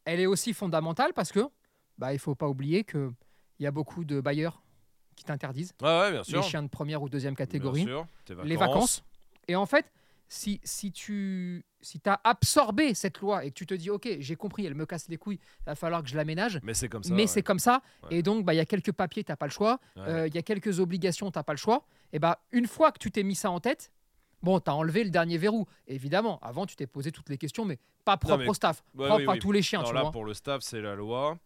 elle 0.05 0.19
est 0.19 0.25
aussi 0.27 0.53
fondamentale 0.53 1.13
parce 1.13 1.31
que 1.31 1.47
bah 1.97 2.13
il 2.13 2.19
faut 2.19 2.35
pas 2.35 2.47
oublier 2.47 2.83
que 2.85 3.11
il 3.59 3.63
y 3.63 3.67
a 3.67 3.71
beaucoup 3.71 4.03
de 4.05 4.21
bailleurs 4.21 4.61
qui 5.15 5.25
t'interdisent 5.25 5.73
Ouais, 5.81 5.87
ouais, 5.87 6.11
bien 6.11 6.23
sûr. 6.23 6.41
les 6.41 6.47
chiens 6.47 6.63
de 6.63 6.69
première 6.69 7.01
ou 7.03 7.09
deuxième 7.09 7.35
catégorie, 7.35 7.85
Bien 7.85 7.93
sûr. 7.95 8.07
Tes 8.25 8.35
les 8.43 8.55
vacances. 8.55 9.03
Et 9.47 9.55
en 9.55 9.65
fait, 9.65 9.85
si, 10.27 10.61
si 10.63 10.91
tu 10.91 11.65
si 11.81 11.99
as 12.05 12.21
absorbé 12.23 12.93
cette 12.93 13.19
loi 13.19 13.43
et 13.45 13.49
que 13.49 13.55
tu 13.55 13.65
te 13.65 13.73
dis 13.73 13.89
OK, 13.89 14.07
j'ai 14.19 14.35
compris, 14.35 14.65
elle 14.65 14.75
me 14.75 14.85
casse 14.85 15.07
les 15.09 15.17
couilles, 15.17 15.39
il 15.61 15.65
va 15.65 15.75
falloir 15.75 16.03
que 16.03 16.09
je 16.09 16.15
l'aménage. 16.15 16.59
Mais 16.63 16.73
c'est 16.73 16.87
comme 16.87 17.03
ça. 17.03 17.13
Mais 17.13 17.23
ouais. 17.23 17.27
c'est 17.27 17.41
comme 17.41 17.59
ça, 17.59 17.81
Ouais. 18.03 18.17
et 18.17 18.21
donc 18.23 18.45
bah, 18.45 18.53
il 18.53 18.57
y 18.57 18.61
a 18.61 18.65
quelques 18.65 18.91
papiers, 18.91 19.23
t'as 19.23 19.35
pas 19.35 19.45
le 19.47 19.51
choix. 19.51 19.79
Ouais. 19.95 20.03
Euh, 20.07 20.27
il 20.27 20.35
y 20.35 20.37
a 20.37 20.41
quelques 20.43 20.79
obligations, 20.79 21.31
t'as 21.31 21.43
pas 21.43 21.53
le 21.53 21.57
choix. 21.57 21.83
Et 22.13 22.19
bah 22.19 22.39
une 22.51 22.67
fois 22.67 22.91
que 22.91 22.99
tu 22.99 23.11
t'es 23.11 23.23
mis 23.23 23.35
ça 23.35 23.49
en 23.49 23.59
tête, 23.59 23.91
bon, 24.43 24.59
t'as 24.59 24.73
enlevé 24.73 25.03
le 25.03 25.09
dernier 25.09 25.37
verrou. 25.37 25.65
Évidemment, 25.87 26.37
avant 26.41 26.65
tu 26.65 26.75
t'es 26.75 26.87
posé 26.87 27.11
toutes 27.11 27.29
les 27.29 27.37
questions, 27.37 27.65
mais 27.65 27.79
pas 28.05 28.17
propre 28.17 28.37
mais- 28.37 28.47
au 28.49 28.53
staff, 28.53 28.83
propre 28.95 29.15
oui, 29.17 29.25
à 29.27 29.37
tous 29.37 29.51
les 29.51 29.61
chiens, 29.63 29.79
Alors 29.79 29.91
tu 29.91 29.95
là, 29.95 30.01
vois. 30.03 30.11
pour 30.11 30.25
le 30.25 30.33
staff, 30.33 30.61
c'est 30.61 30.81
la 30.81 30.95
loi. 30.95 31.37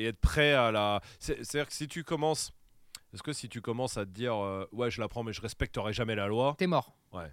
Et 0.00 0.06
être 0.06 0.20
prêt 0.20 0.52
à 0.54 0.70
la. 0.72 1.00
c'est- 1.18 1.42
C'est-à-dire 1.44 1.68
que 1.68 1.74
si 1.74 1.86
tu 1.88 2.04
commences. 2.04 2.52
Est-ce 3.12 3.22
que 3.24 3.32
si 3.32 3.48
tu 3.48 3.60
commences 3.60 3.96
à 3.96 4.04
te 4.04 4.10
dire 4.10 4.34
euh, 4.36 4.64
ouais 4.72 4.88
je 4.90 5.00
la 5.00 5.08
prends 5.08 5.24
mais 5.24 5.32
je 5.32 5.40
respecterai 5.40 5.92
jamais 5.92 6.14
la 6.14 6.28
loi? 6.28 6.54
T'es 6.58 6.66
mort. 6.68 6.94
Ouais. 7.12 7.32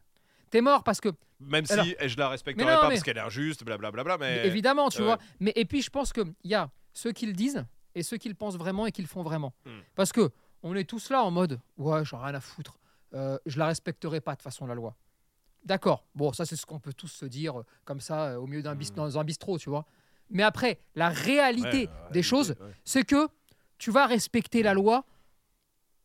T'es 0.49 0.59
mort 0.61 0.83
parce 0.83 0.99
que, 0.99 1.09
même 1.39 1.65
si 1.65 1.73
Alors- 1.73 1.85
eh, 1.99 2.09
je 2.09 2.17
la 2.17 2.29
respecterai 2.29 2.65
non, 2.65 2.77
pas 2.81 2.87
mais- 2.87 2.95
parce 2.95 3.03
qu'elle 3.03 3.17
est 3.17 3.21
injuste 3.21 3.63
blablabla 3.63 4.17
mais 4.17 4.47
évidemment, 4.47 4.89
tu 4.89 5.03
vois. 5.03 5.19
Mais 5.39 5.53
et 5.55 5.65
puis 5.65 5.81
je 5.83 5.89
pense 5.91 6.11
que 6.13 6.21
il 6.43 6.49
y 6.51 6.55
a 6.55 6.69
ceux 6.93 7.11
qui 7.11 7.25
le 7.27 7.33
disent 7.33 7.63
et 7.93 8.01
ceux 8.01 8.17
qui 8.17 8.27
le 8.27 8.33
pensent 8.35 8.57
vraiment 8.57 8.87
et 8.87 8.91
qui 8.91 9.01
le 9.03 9.07
font 9.07 9.21
vraiment. 9.23 9.53
Hmm. 9.65 9.79
Parce 9.95 10.11
que 10.11 10.31
on 10.63 10.73
est 10.75 10.83
tous 10.89 11.09
là 11.11 11.23
en 11.23 11.29
mode 11.31 11.59
ouais, 11.77 12.03
j'en 12.05 12.21
ai 12.21 12.25
rien 12.25 12.35
à 12.35 12.41
foutre. 12.41 12.79
Euh, 13.13 13.37
je 13.45 13.59
la 13.59 13.67
respecterai 13.67 14.19
pas 14.19 14.31
de 14.31 14.37
toute 14.37 14.43
façon 14.45 14.65
la 14.65 14.73
loi. 14.73 14.95
D'accord. 15.63 16.05
Bon, 16.15 16.31
ça, 16.33 16.45
c'est 16.45 16.55
ce 16.55 16.65
qu'on 16.65 16.79
peut 16.79 16.93
tous 16.93 17.07
se 17.09 17.25
dire 17.25 17.59
euh, 17.59 17.65
comme 17.85 17.99
ça, 17.99 18.27
euh, 18.29 18.35
au 18.37 18.47
milieu 18.47 18.61
d'un 18.63 18.75
bis- 18.75 18.91
Mm. 18.91 18.95
dans 18.95 19.19
un 19.19 19.23
bistrot, 19.23 19.57
tu 19.59 19.69
vois. 19.69 19.85
Mais 20.29 20.43
après, 20.43 20.79
la 20.95 21.09
réalité 21.09 21.87
Ouais, 21.87 22.11
des 22.11 22.23
choses, 22.23 22.51
ouais. 22.51 22.73
c'est 22.83 23.03
que 23.03 23.27
tu 23.77 23.91
vas 23.91 24.05
respecter 24.07 24.63
la 24.63 24.73
loi 24.73 25.05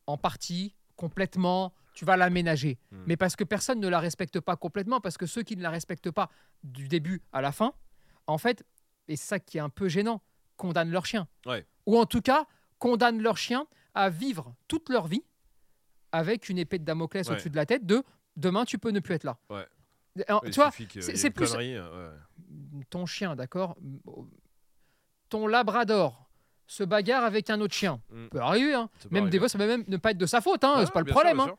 en 0.06 0.16
partie, 0.16 0.74
complètement, 0.96 1.72
tu 1.94 2.04
vas 2.04 2.16
l'aménager. 2.16 2.78
Mm. 2.90 3.02
Mais 3.06 3.16
parce 3.16 3.36
que 3.36 3.44
personne 3.44 3.80
ne 3.80 3.88
la 3.88 4.00
respecte 4.00 4.40
pas 4.40 4.56
complètement, 4.56 5.00
parce 5.00 5.16
que 5.18 5.26
ceux 5.26 5.42
qui 5.42 5.56
ne 5.56 5.62
la 5.62 5.70
respectent 5.70 6.10
pas 6.10 6.30
du 6.62 6.88
début 6.88 7.22
à 7.32 7.40
la 7.40 7.52
fin, 7.52 7.74
en 8.26 8.38
fait, 8.38 8.64
et 9.08 9.16
c'est 9.16 9.26
ça 9.26 9.38
qui 9.40 9.58
est 9.58 9.60
un 9.60 9.68
peu 9.68 9.88
gênant, 9.88 10.22
condamnent 10.56 10.90
leur 10.90 11.06
chien. 11.06 11.28
Ou 11.86 11.98
en 11.98 12.06
tout 12.06 12.20
cas, 12.20 12.46
condamnent 12.78 13.20
leur 13.20 13.36
chien 13.36 13.66
à 13.94 14.10
vivre 14.10 14.54
toute 14.68 14.88
leur 14.88 15.06
vie 15.06 15.24
avec 16.12 16.48
une 16.48 16.58
épée 16.58 16.78
de 16.78 16.84
Damoclès 16.84 17.28
au-dessus 17.30 17.50
de 17.50 17.56
la 17.56 17.66
tête 17.66 17.86
de 17.86 18.02
demain 18.36 18.64
tu 18.64 18.78
peux 18.78 18.90
ne 18.90 19.00
plus 19.00 19.14
être 19.14 19.24
là. 19.24 19.38
Alors, 20.28 20.42
tu 20.44 20.50
vois, 20.52 20.70
c'est- 20.70 21.30
plus- 21.30 21.48
connerie, 21.50 21.74
euh, 21.76 22.10
ouais. 22.12 22.84
ton 22.90 23.06
chien, 23.06 23.34
d'accord 23.34 23.76
Ton 25.28 25.46
labrador 25.46 26.28
se 26.66 26.84
bagarre 26.84 27.24
avec 27.24 27.50
un 27.50 27.60
autre 27.60 27.74
chien. 27.74 28.00
Mm. 28.10 28.26
peut 28.28 28.40
arriver, 28.40 28.74
hein. 28.74 28.88
Peut 29.02 29.08
Même 29.10 29.30
des 29.30 29.38
fois, 29.38 29.48
ça 29.48 29.58
peut 29.58 29.66
même 29.66 29.84
ne 29.88 29.96
pas 29.96 30.10
être 30.12 30.18
de 30.18 30.26
sa 30.26 30.40
faute, 30.40 30.64
hein. 30.64 30.78
Ouais, 30.78 30.86
c'est 30.86 30.92
pas 30.92 31.00
le 31.00 31.06
sûr, 31.06 31.14
problème. 31.14 31.36
bien 31.36 31.44
hein. 31.44 31.48
sûr. 31.48 31.58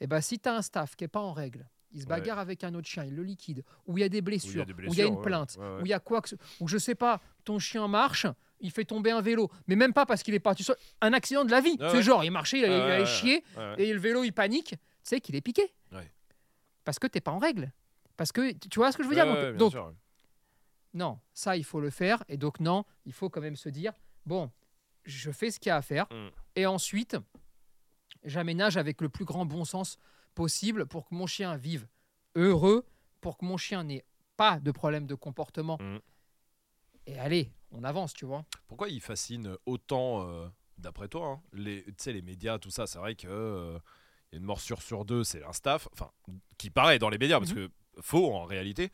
Et 0.00 0.06
ben 0.06 0.20
si 0.20 0.38
tu 0.38 0.48
as 0.48 0.54
un 0.54 0.62
staff 0.62 0.94
qui 0.94 1.04
est 1.04 1.08
pas 1.08 1.20
en 1.20 1.32
règle, 1.32 1.68
il 1.92 2.00
se 2.02 2.04
Ouais. 2.06 2.10
bagarre 2.10 2.38
avec 2.38 2.62
un 2.64 2.74
autre 2.74 2.86
chien, 2.88 3.04
il 3.04 3.14
le 3.14 3.22
liquide, 3.22 3.64
ou 3.86 3.96
il 3.96 4.02
y 4.02 4.04
a 4.04 4.08
des 4.08 4.20
blessures, 4.20 4.64
ou 4.68 4.92
il 4.92 4.98
y 4.98 5.02
a 5.02 5.06
une 5.06 5.20
plainte, 5.20 5.56
ou 5.58 5.84
il 5.84 5.88
y 5.88 5.94
a 5.94 6.00
quoi 6.00 6.20
que 6.20 6.28
ce- 6.30 6.36
ou 6.60 6.68
je 6.68 6.76
sais 6.78 6.94
pas, 6.94 7.20
ton 7.44 7.58
chien 7.58 7.86
marche, 7.88 8.26
il 8.60 8.70
fait 8.70 8.84
tomber 8.84 9.10
un 9.10 9.20
vélo, 9.22 9.50
mais 9.68 9.76
même 9.76 9.92
pas 9.92 10.04
parce 10.06 10.22
qu'il 10.22 10.34
est 10.34 10.38
parti 10.40 10.62
sur 10.64 10.74
un 11.00 11.12
accident 11.12 11.44
de 11.44 11.50
la 11.50 11.60
vie. 11.60 11.76
Ouais, 11.80 11.88
c'est 11.90 11.96
ouais. 11.96 12.02
genre, 12.02 12.24
il 12.24 12.30
marchait, 12.30 12.58
il 12.58 12.64
allait, 12.64 12.78
Ouais, 12.78 12.86
il 12.88 12.92
allait 12.92 13.06
chier, 13.06 13.44
et 13.78 13.92
le 13.92 13.98
vélo 14.00 14.22
il 14.24 14.32
panique, 14.32 14.70
tu 14.70 14.76
sais 15.02 15.20
qu'il 15.20 15.34
est 15.36 15.40
piqué. 15.40 15.72
Ouais. 15.92 16.10
Parce 16.86 17.00
que 17.00 17.08
t'es 17.08 17.20
pas 17.20 17.32
en 17.32 17.38
règle. 17.38 17.72
Parce 18.16 18.30
que 18.32 18.52
tu 18.52 18.78
vois 18.78 18.92
ce 18.92 18.96
que 18.96 19.02
je 19.02 19.08
veux 19.08 19.16
Ouais, 19.16 19.24
dire 19.52 19.56
donc- 19.56 19.74
non, 20.94 21.18
ça, 21.34 21.56
il 21.56 21.64
faut 21.64 21.80
le 21.80 21.90
faire. 21.90 22.24
Et 22.28 22.38
donc, 22.38 22.60
non, 22.60 22.84
il 23.04 23.12
faut 23.12 23.28
quand 23.28 23.40
même 23.42 23.56
se 23.56 23.68
dire, 23.68 23.92
bon, 24.24 24.50
je 25.04 25.30
fais 25.32 25.50
ce 25.50 25.58
qu'il 25.60 25.68
y 25.68 25.72
a 25.72 25.76
à 25.76 25.82
faire. 25.82 26.06
Mm. 26.10 26.28
Et 26.54 26.64
ensuite, 26.64 27.16
j'aménage 28.22 28.76
avec 28.78 29.00
le 29.00 29.08
plus 29.10 29.24
grand 29.24 29.44
bon 29.44 29.64
sens 29.64 29.98
possible 30.34 30.86
pour 30.86 31.08
que 31.08 31.14
mon 31.14 31.26
chien 31.26 31.56
vive 31.56 31.86
heureux, 32.36 32.86
pour 33.20 33.36
que 33.36 33.44
mon 33.44 33.56
chien 33.56 33.82
n'ait 33.82 34.04
pas 34.36 34.60
de 34.60 34.70
problème 34.70 35.06
de 35.06 35.16
comportement. 35.16 35.76
Mm. 35.80 35.98
Et 37.08 37.18
allez, 37.18 37.52
on 37.72 37.82
avance, 37.82 38.14
tu 38.14 38.24
vois. 38.26 38.44
Pourquoi 38.68 38.88
il 38.88 39.00
fascine 39.00 39.56
autant, 39.66 40.22
euh, 40.28 40.48
d'après 40.78 41.08
toi, 41.08 41.26
hein, 41.26 41.42
les, 41.52 41.82
tu 41.84 41.94
sais, 41.98 42.12
les 42.12 42.22
médias, 42.22 42.58
tout 42.60 42.70
ça 42.70 42.86
C'est 42.86 42.98
vrai 42.98 43.16
que 43.16 43.26
euh, 43.28 43.78
une 44.32 44.42
morsure 44.44 44.82
sur 44.82 45.04
deux, 45.04 45.24
c'est 45.24 45.42
un 45.44 45.52
staff, 45.52 45.88
enfin, 45.92 46.10
qui 46.58 46.70
paraît 46.70 46.98
dans 46.98 47.08
les 47.10 47.18
médias, 47.18 47.38
parce 47.38 47.50
Mhm. 47.52 47.68
que 47.68 47.72
faux 48.00 48.34
en 48.34 48.44
réalité, 48.44 48.90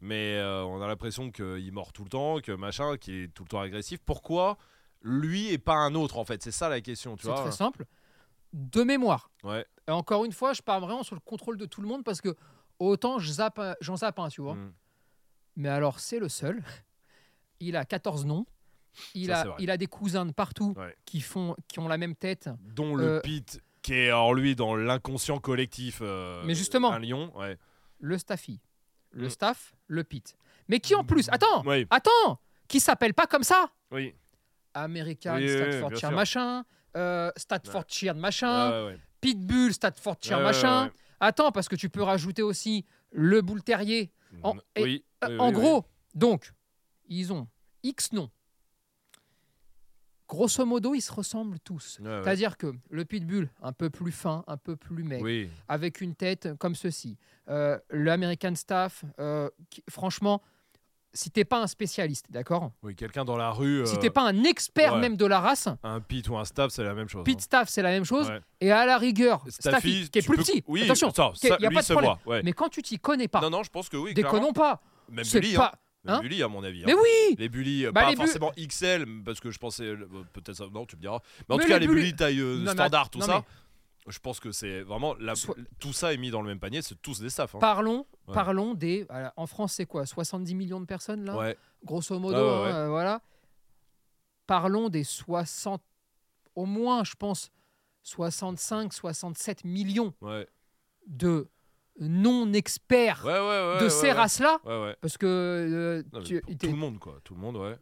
mais 0.00 0.36
euh, 0.36 0.62
on 0.64 0.82
a 0.82 0.86
l'impression 0.86 1.30
qu'il 1.30 1.72
mord 1.72 1.92
tout 1.92 2.04
le 2.04 2.10
temps, 2.10 2.40
que 2.40 2.52
machin, 2.52 2.96
qui 2.98 3.12
est 3.22 3.28
tout 3.34 3.44
le 3.44 3.48
temps 3.48 3.60
agressif. 3.60 4.00
Pourquoi 4.04 4.58
lui 5.02 5.48
et 5.48 5.58
pas 5.58 5.74
un 5.74 5.94
autre, 5.94 6.18
en 6.18 6.24
fait? 6.24 6.42
C'est 6.42 6.50
ça 6.52 6.68
la 6.68 6.80
question, 6.80 7.16
tu 7.16 7.22
C'est 7.22 7.28
vois? 7.32 7.40
très 7.42 7.52
simple. 7.52 7.86
De 8.52 8.82
mémoire. 8.82 9.30
Ouais. 9.44 9.64
Et 9.88 9.90
encore 9.90 10.24
une 10.24 10.32
fois, 10.32 10.52
je 10.52 10.60
parle 10.62 10.82
vraiment 10.82 11.02
sur 11.02 11.14
le 11.14 11.20
contrôle 11.20 11.56
de 11.56 11.64
tout 11.66 11.80
le 11.80 11.88
monde 11.88 12.04
parce 12.04 12.20
que 12.20 12.36
autant 12.78 13.18
zappe 13.18 13.60
j'en 13.80 13.96
zappe 13.96 14.18
un, 14.18 14.28
tu 14.28 14.42
vois. 14.42 14.54
Mm. 14.56 14.72
Mais 15.56 15.68
alors, 15.70 16.00
c'est 16.00 16.18
le 16.18 16.28
seul. 16.28 16.62
Il 17.60 17.76
a 17.76 17.84
14 17.84 18.26
noms. 18.26 18.44
Il, 19.14 19.28
Ça, 19.28 19.42
c'est 19.42 19.48
a, 19.48 19.54
il 19.58 19.70
a 19.70 19.76
des 19.78 19.86
cousins 19.86 20.26
de 20.26 20.32
partout 20.32 20.74
Ouais. 20.76 20.94
qui, 21.06 21.20
font, 21.22 21.56
qui 21.68 21.78
ont 21.78 21.88
la 21.88 21.96
même 21.96 22.14
tête. 22.14 22.50
Dont 22.60 22.94
le 22.94 23.04
Euh, 23.04 23.20
pit, 23.20 23.60
qui 23.82 23.94
est 23.94 24.12
en 24.12 24.32
lui 24.32 24.54
dans 24.56 24.74
l'inconscient 24.76 25.38
collectif. 25.38 25.98
euh, 26.02 26.42
Mais 26.44 26.54
justement. 26.54 26.92
Un 26.92 26.98
lion, 27.00 27.36
ouais. 27.38 27.58
Le 28.00 28.16
staffy, 28.18 28.60
le 29.10 29.26
Mm. 29.26 29.30
staff, 29.30 29.74
le 29.86 30.04
pit. 30.04 30.36
Mais 30.68 30.80
qui 30.80 30.94
en 30.94 31.04
plus, 31.04 31.28
attends, 31.30 31.62
Oui, 31.66 31.86
attends, 31.90 32.40
qui 32.68 32.80
s'appelle 32.80 33.14
pas 33.14 33.26
comme 33.26 33.42
ça? 33.42 33.68
Oui. 33.90 34.14
American 34.74 35.36
Oui, 35.36 35.48
Staffordshire 35.48 36.12
machin, 36.12 36.64
euh, 36.96 37.30
Staffordshire 37.36 38.14
machin, 38.14 38.86
Ouais. 38.86 38.98
Pitbull 39.20 39.72
Staffordshire 39.72 40.40
machin. 40.40 40.90
Attends, 41.20 41.52
parce 41.52 41.68
que 41.68 41.76
tu 41.76 41.88
peux 41.88 42.02
rajouter 42.02 42.42
aussi 42.42 42.84
le 43.12 43.42
boule 43.42 43.62
terrier. 43.62 44.10
En- 44.42 44.54
Mm, 44.54 44.60
et- 44.76 45.04
Euh, 45.24 45.38
en 45.38 45.52
gros, 45.52 45.84
donc, 46.14 46.52
ils 47.06 47.32
ont 47.32 47.46
X 47.84 48.12
noms. 48.12 48.30
Grosso 50.32 50.64
modo, 50.64 50.94
ils 50.94 51.02
se 51.02 51.12
ressemblent 51.12 51.58
tous. 51.60 51.98
oui. 52.00 52.06
Ouais, 52.08 52.14
ouais. 52.16 52.22
C'est-à-dire 52.24 52.56
que 52.56 52.72
le 52.90 53.04
pitbull, 53.04 53.50
un 53.62 53.72
peu 53.74 53.90
plus 53.90 54.12
fin, 54.12 54.44
un 54.46 54.56
peu 54.56 54.76
plus 54.76 55.04
maigre, 55.04 55.22
Oui, 55.24 55.50
avec 55.68 56.00
une 56.00 56.14
tête 56.14 56.48
comme 56.58 56.74
ceci. 56.74 57.18
Euh, 57.50 57.78
L'American 57.90 58.54
Staff, 58.54 59.04
euh, 59.20 59.50
qui- 59.68 59.84
franchement, 59.90 60.40
si 61.12 61.30
t'es 61.30 61.44
pas 61.44 61.60
un 61.60 61.66
spécialiste, 61.66 62.24
d'accord? 62.30 62.72
Oui, 62.82 62.94
quelqu'un 62.96 63.26
dans 63.26 63.36
la 63.36 63.50
rue, 63.50 63.86
Si 63.86 63.96
euh, 63.96 63.98
t'es 63.98 64.08
pas 64.08 64.22
un 64.26 64.44
expert 64.44 64.94
ouais. 64.94 65.00
même 65.00 65.18
de 65.18 65.26
la 65.26 65.40
race, 65.40 65.68
un 65.82 66.00
pit 66.00 66.26
ou 66.30 66.38
un 66.38 66.46
staff, 66.46 66.70
c'est 66.72 66.82
la 66.82 66.94
même 66.94 67.08
chose. 67.08 67.24
Pit 67.24 67.38
Staff, 67.38 67.68
c'est 67.68 67.82
la 67.82 67.90
même 67.90 68.06
chose. 68.06 68.30
hein. 68.30 68.36
Ouais. 68.36 68.40
Et 68.62 68.72
à 68.72 68.86
la 68.86 68.96
rigueur, 68.96 69.44
Staffy, 69.48 70.08
qui 70.08 70.20
est 70.20 70.22
plus 70.26 70.38
peux- 70.38 70.42
petit, 70.42 70.64
Oui, 70.66 70.82
attention, 70.84 71.08
attends, 71.10 71.32
qui 71.32 71.46
est- 71.48 71.50
ça, 71.50 71.56
y 71.60 71.66
a 71.66 71.70
pas 71.70 71.82
de 71.82 71.86
problème. 71.86 72.16
voit. 72.24 72.34
ouais. 72.36 72.42
mais 72.42 72.54
quand 72.54 72.70
tu 72.70 72.80
t'y 72.80 72.98
connais 72.98 73.28
pas, 73.28 73.42
Non, 73.42 73.50
non, 73.50 73.62
je 73.62 73.68
pense 73.70 73.90
que 73.90 73.98
oui. 73.98 74.14
déconnons 74.14 74.54
pas. 74.54 74.80
Même 75.10 75.26
Bully, 75.30 75.54
pas. 75.54 75.72
hein. 75.74 75.78
Même 76.04 76.14
hein 76.16 76.20
Bully, 76.20 76.42
à 76.42 76.48
mon 76.48 76.64
avis. 76.64 76.80
hein. 76.82 76.86
Mais 76.86 76.94
oui 76.94 77.36
Les 77.38 77.48
bullies, 77.48 77.86
euh, 77.86 77.92
Bah, 77.92 78.02
pas 78.02 78.10
les 78.10 78.16
bu- 78.16 78.22
forcément 78.22 78.52
XL, 78.56 79.06
parce 79.24 79.38
que 79.40 79.50
je 79.50 79.58
pensais. 79.58 79.84
euh, 79.86 80.06
peut-être 80.32 80.54
ça. 80.56 80.64
Non, 80.72 80.84
tu 80.86 80.96
me 80.96 81.00
diras. 81.00 81.20
Mais 81.48 81.54
en 81.54 81.58
Mais 81.58 81.64
tout 81.64 81.68
cas, 81.68 81.78
les 81.78 81.86
les 81.86 81.86
bullies- 81.86 82.00
bullies 82.02 82.16
taille 82.16 82.40
euh, 82.40 82.66
standard, 82.66 83.08
tout 83.10 83.20
ça. 83.20 83.44
Je 84.08 84.18
pense 84.18 84.40
que 84.40 84.50
c'est 84.50 84.82
vraiment. 84.82 85.14
la- 85.20 85.34
Tout 85.78 85.92
ça 85.92 86.12
est 86.12 86.16
mis 86.16 86.30
dans 86.30 86.42
le 86.42 86.48
même 86.48 86.58
panier, 86.58 86.82
c'est 86.82 87.00
tous 87.00 87.20
des 87.20 87.30
staffs. 87.30 87.54
hein. 87.54 87.58
Parlons, 87.60 88.04
Ouais. 88.26 88.34
parlons 88.34 88.74
des. 88.74 89.06
en 89.36 89.46
France, 89.46 89.74
c'est 89.74 89.86
quoi 89.86 90.04
70 90.06 90.56
millions 90.56 90.80
de 90.80 90.86
personnes 90.86 91.24
là? 91.24 91.36
Ouais, 91.36 91.56
Grosso 91.84 92.18
modo, 92.18 92.36
ouais, 92.36 92.70
hein, 92.70 92.74
euh, 92.74 92.88
voilà. 92.88 93.20
Parlons 94.48 94.88
des 94.88 95.04
60, 95.04 95.82
au 96.56 96.66
moins, 96.66 97.04
je 97.04 97.14
pense, 97.14 97.50
65, 98.02 98.92
67 98.92 99.64
millions 99.64 100.12
de 101.06 101.48
non-experts 102.08 103.22
Ouais, 103.24 103.32
ouais, 103.32 103.38
ouais. 103.38 103.78
de 103.78 103.84
ouais, 103.84 103.90
ces 103.90 104.06
ouais. 104.06 104.12
races-là. 104.12 104.58
Ouais, 104.64 104.82
ouais. 104.82 104.96
Parce 105.00 105.16
que, 105.18 105.26
euh, 105.26 106.02
Non, 106.12 106.22
tu- 106.22 106.40
tout 106.42 106.66
le 106.66 106.72
monde, 106.74 106.98
quoi. 106.98 107.18
Tout 107.24 107.34
le 107.34 107.40
monde, 107.40 107.56
ouais. 107.56 107.76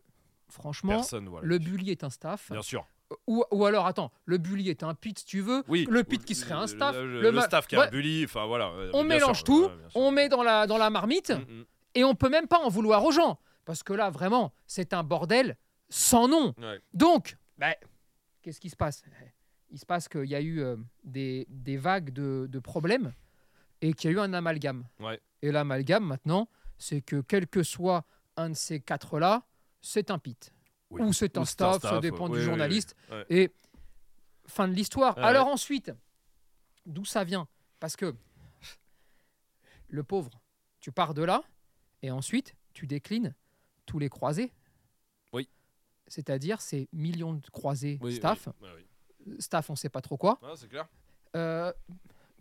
franchement, 0.49 0.95
Personne, 0.97 1.29
voilà. 1.29 1.47
le 1.47 1.59
bully 1.59 1.91
est 1.91 2.05
un 2.05 2.11
staff. 2.11 2.51
Bien 2.51 2.63
sûr. 2.63 2.87
Ou, 3.27 3.45
ou 3.51 3.67
alors, 3.67 3.87
attends, 3.87 4.13
le 4.25 4.39
bully 4.39 4.69
est 4.71 4.83
un 4.85 4.95
pit, 4.95 5.19
si 5.19 5.25
tu 5.25 5.41
veux. 5.41 5.65
Oui. 5.69 5.87
Le 5.91 6.05
pit 6.05 6.25
qui 6.25 6.35
serait 6.37 6.55
un 6.55 6.67
staff. 6.69 6.95
Le, 6.95 7.07
le- 7.07 7.13
le 7.15 7.21
le 7.23 7.33
ma- 7.33 7.43
staff 7.43 7.67
qui 7.67 7.75
est 7.75 7.79
Ouais. 7.79 7.87
un 7.87 7.91
bully, 7.91 8.25
enfin 8.25 8.47
voilà. 8.47 8.73
On 8.93 9.03
mélange 9.05 9.39
sûr, 9.39 9.45
tout, 9.45 9.65
ouais, 9.65 9.71
on 9.95 10.11
met 10.13 10.29
dans 10.29 10.43
la, 10.45 10.67
dans 10.67 10.79
la 10.79 10.91
marmite, 10.91 11.31
Mm, 11.31 11.35
mm. 11.61 11.65
et 11.97 12.05
on 12.05 12.15
peut 12.15 12.29
même 12.29 12.47
pas 12.47 12.59
en 12.61 12.69
vouloir 12.69 13.05
aux 13.05 13.11
gens. 13.13 13.39
Parce 13.65 13.83
que 13.83 13.93
là, 13.93 14.11
vraiment, 14.11 14.53
c'est 14.67 14.93
un 14.95 15.03
bordel 15.03 15.57
sans 15.89 16.29
nom. 16.29 16.55
Ouais. 16.59 16.81
Donc, 16.95 17.37
bah, 17.59 17.75
qu'est-ce 18.43 18.61
qui 18.61 18.71
se 18.71 18.77
passe? 18.77 19.03
Il 19.73 19.79
se 19.79 19.87
passe 19.87 20.09
qu'il 20.09 20.25
y 20.27 20.35
a 20.35 20.41
eu 20.41 20.61
euh, 20.61 20.77
des, 21.05 21.47
des 21.49 21.77
vagues 21.77 22.11
de, 22.13 22.47
de 22.51 22.59
problèmes 22.59 23.13
et 23.81 23.93
qu'il 23.93 24.11
y 24.11 24.15
a 24.15 24.17
eu 24.17 24.21
un 24.21 24.33
amalgame. 24.33 24.85
Ouais. 24.99 25.21
Et 25.43 25.51
l'amalgame, 25.53 26.05
maintenant, 26.05 26.49
c'est 26.79 27.01
que 27.01 27.21
quel 27.21 27.47
que 27.47 27.63
soit 27.63 28.05
un 28.37 28.51
de 28.51 28.55
ces 28.55 28.81
quatre-là, 28.81 29.43
c'est 29.81 30.11
un 30.11 30.19
pit. 30.19 30.53
Oui. 30.91 31.03
Ou 31.03 31.13
c'est 31.13 31.39
un 31.39 31.45
staff, 31.45 31.83
ça 31.83 32.01
dépend 32.01 32.29
du 32.29 32.39
oui, 32.39 32.43
journaliste. 32.45 32.95
oui. 33.11 33.19
Et 33.31 33.51
fin 34.47 34.67
de 34.69 34.73
l'histoire. 34.75 35.17
Ouais, 35.17 35.23
Alors 35.23 35.47
ensuite, 35.49 35.93
d'où 36.87 37.05
ça 37.05 37.25
vient? 37.25 37.47
Parce 37.79 37.97
que 37.97 38.15
le 39.89 40.03
pauvre, 40.03 40.31
tu 40.81 40.93
pars 40.93 41.15
de 41.15 41.23
là, 41.23 41.43
et 42.03 42.11
ensuite, 42.11 42.55
tu 42.73 42.87
déclines 42.87 43.35
tous 43.87 43.99
les 43.99 44.09
croisés. 44.09 44.53
Oui. 45.33 45.49
C'est-à-dire 46.07 46.61
ces 46.61 46.89
millions 46.93 47.35
de 47.35 47.47
croisés 47.51 47.99
staff. 48.13 48.49
oui. 48.63 48.87
Staff, 49.39 49.69
on 49.71 49.75
ne 49.75 49.79
sait 49.79 49.91
pas 49.91 50.01
trop 50.01 50.17
quoi. 50.17 50.39
Ah, 50.43 50.55
c'est 50.57 50.69
clair. 50.69 50.89
Euh, 51.37 51.73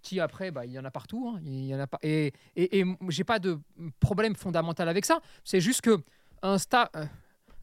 qui 0.01 0.20
après, 0.20 0.51
bah, 0.51 0.65
il 0.65 0.72
y 0.72 0.79
en 0.79 0.86
a 0.86 0.91
partout. 0.91 1.34
hein. 1.36 1.39
Il 1.44 1.65
y 1.65 1.75
en 1.75 1.79
a 1.79 1.88
pas. 1.88 2.00
Et, 2.01 2.34
et, 2.56 2.79
et 2.79 2.86
j'ai 3.10 3.24
pas 3.24 3.39
de 3.39 3.60
problème 4.00 4.36
fondamental 4.36 4.88
avec 4.89 5.06
ça. 5.06 5.20
C'est 5.44 5.62
juste 5.62 5.82
que 5.82 6.01
un, 6.41 6.56
sta- 6.58 6.89
euh, 6.96 7.06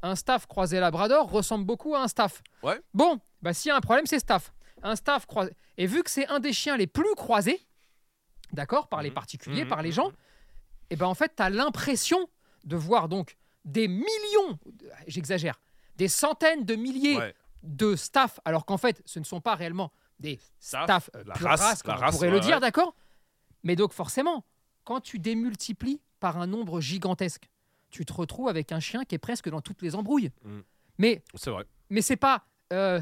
un 0.02 0.14
staff 0.16 0.46
croisé 0.46 0.78
Labrador 0.80 1.30
ressemble 1.30 1.64
beaucoup 1.64 1.94
à 1.94 2.02
un 2.02 2.08
staff. 2.08 2.42
Ouais. 2.62 2.80
Bon, 2.94 3.18
bah, 3.42 3.52
s'il 3.54 3.68
y 3.70 3.72
a 3.72 3.76
un 3.76 3.80
problème, 3.80 4.06
c'est 4.06 4.18
staff. 4.18 4.52
Un 4.82 4.96
staff 4.96 5.26
croisé. 5.26 5.52
Et 5.78 5.86
vu 5.86 6.02
que 6.02 6.10
c'est 6.10 6.26
un 6.28 6.38
des 6.40 6.52
chiens 6.52 6.76
les 6.76 6.86
plus 6.86 7.14
croisés, 7.16 7.66
d'accord, 8.52 8.88
par 8.88 9.02
les 9.02 9.08
Mhm. 9.10 9.14
particuliers, 9.14 9.62
Mhm, 9.64 9.68
par 9.68 9.82
les 9.82 9.88
mhm, 9.90 9.94
gens, 9.94 10.12
et 10.90 10.96
ben 10.96 11.06
en 11.06 11.14
fait, 11.14 11.32
tu 11.36 11.42
as 11.42 11.50
l'impression 11.50 12.28
de 12.64 12.76
voir 12.76 13.08
donc 13.08 13.36
des 13.64 13.88
millions, 13.88 14.58
j'exagère, 15.06 15.60
des 15.96 16.08
centaines 16.08 16.64
de 16.64 16.74
milliers 16.76 17.16
Ouais. 17.16 17.34
De 17.62 17.96
staff, 17.96 18.40
alors 18.44 18.66
qu'en 18.66 18.76
fait, 18.76 19.02
ce 19.04 19.18
ne 19.18 19.24
sont 19.24 19.40
pas 19.40 19.54
réellement 19.54 19.92
des 20.18 20.38
Staff, 20.60 20.84
staff 20.84 21.10
euh, 21.14 21.24
la 21.26 21.34
race, 21.34 21.84
la 21.84 21.94
on 21.94 22.10
pourrait 22.10 22.28
ouais, 22.28 22.34
le 22.34 22.40
dire, 22.40 22.54
ouais. 22.56 22.60
d'accord? 22.60 22.94
Mais 23.64 23.76
donc 23.76 23.92
forcément, 23.92 24.44
quand 24.84 25.00
tu 25.00 25.18
démultiplies 25.18 26.00
par 26.20 26.38
un 26.38 26.46
nombre 26.46 26.80
gigantesque, 26.80 27.48
tu 27.90 28.04
te 28.04 28.12
retrouves 28.12 28.48
avec 28.48 28.72
un 28.72 28.80
chien 28.80 29.04
qui 29.04 29.14
est 29.14 29.18
presque 29.18 29.48
dans 29.48 29.60
toutes 29.60 29.82
les 29.82 29.94
embrouilles. 29.94 30.30
Mm. 30.44 30.60
Mais 30.98 31.22
C'est 31.34 31.50
vrai. 31.50 31.64
mais 31.90 32.00
c'est 32.00 32.16
pas 32.16 32.46
euh, 32.72 33.00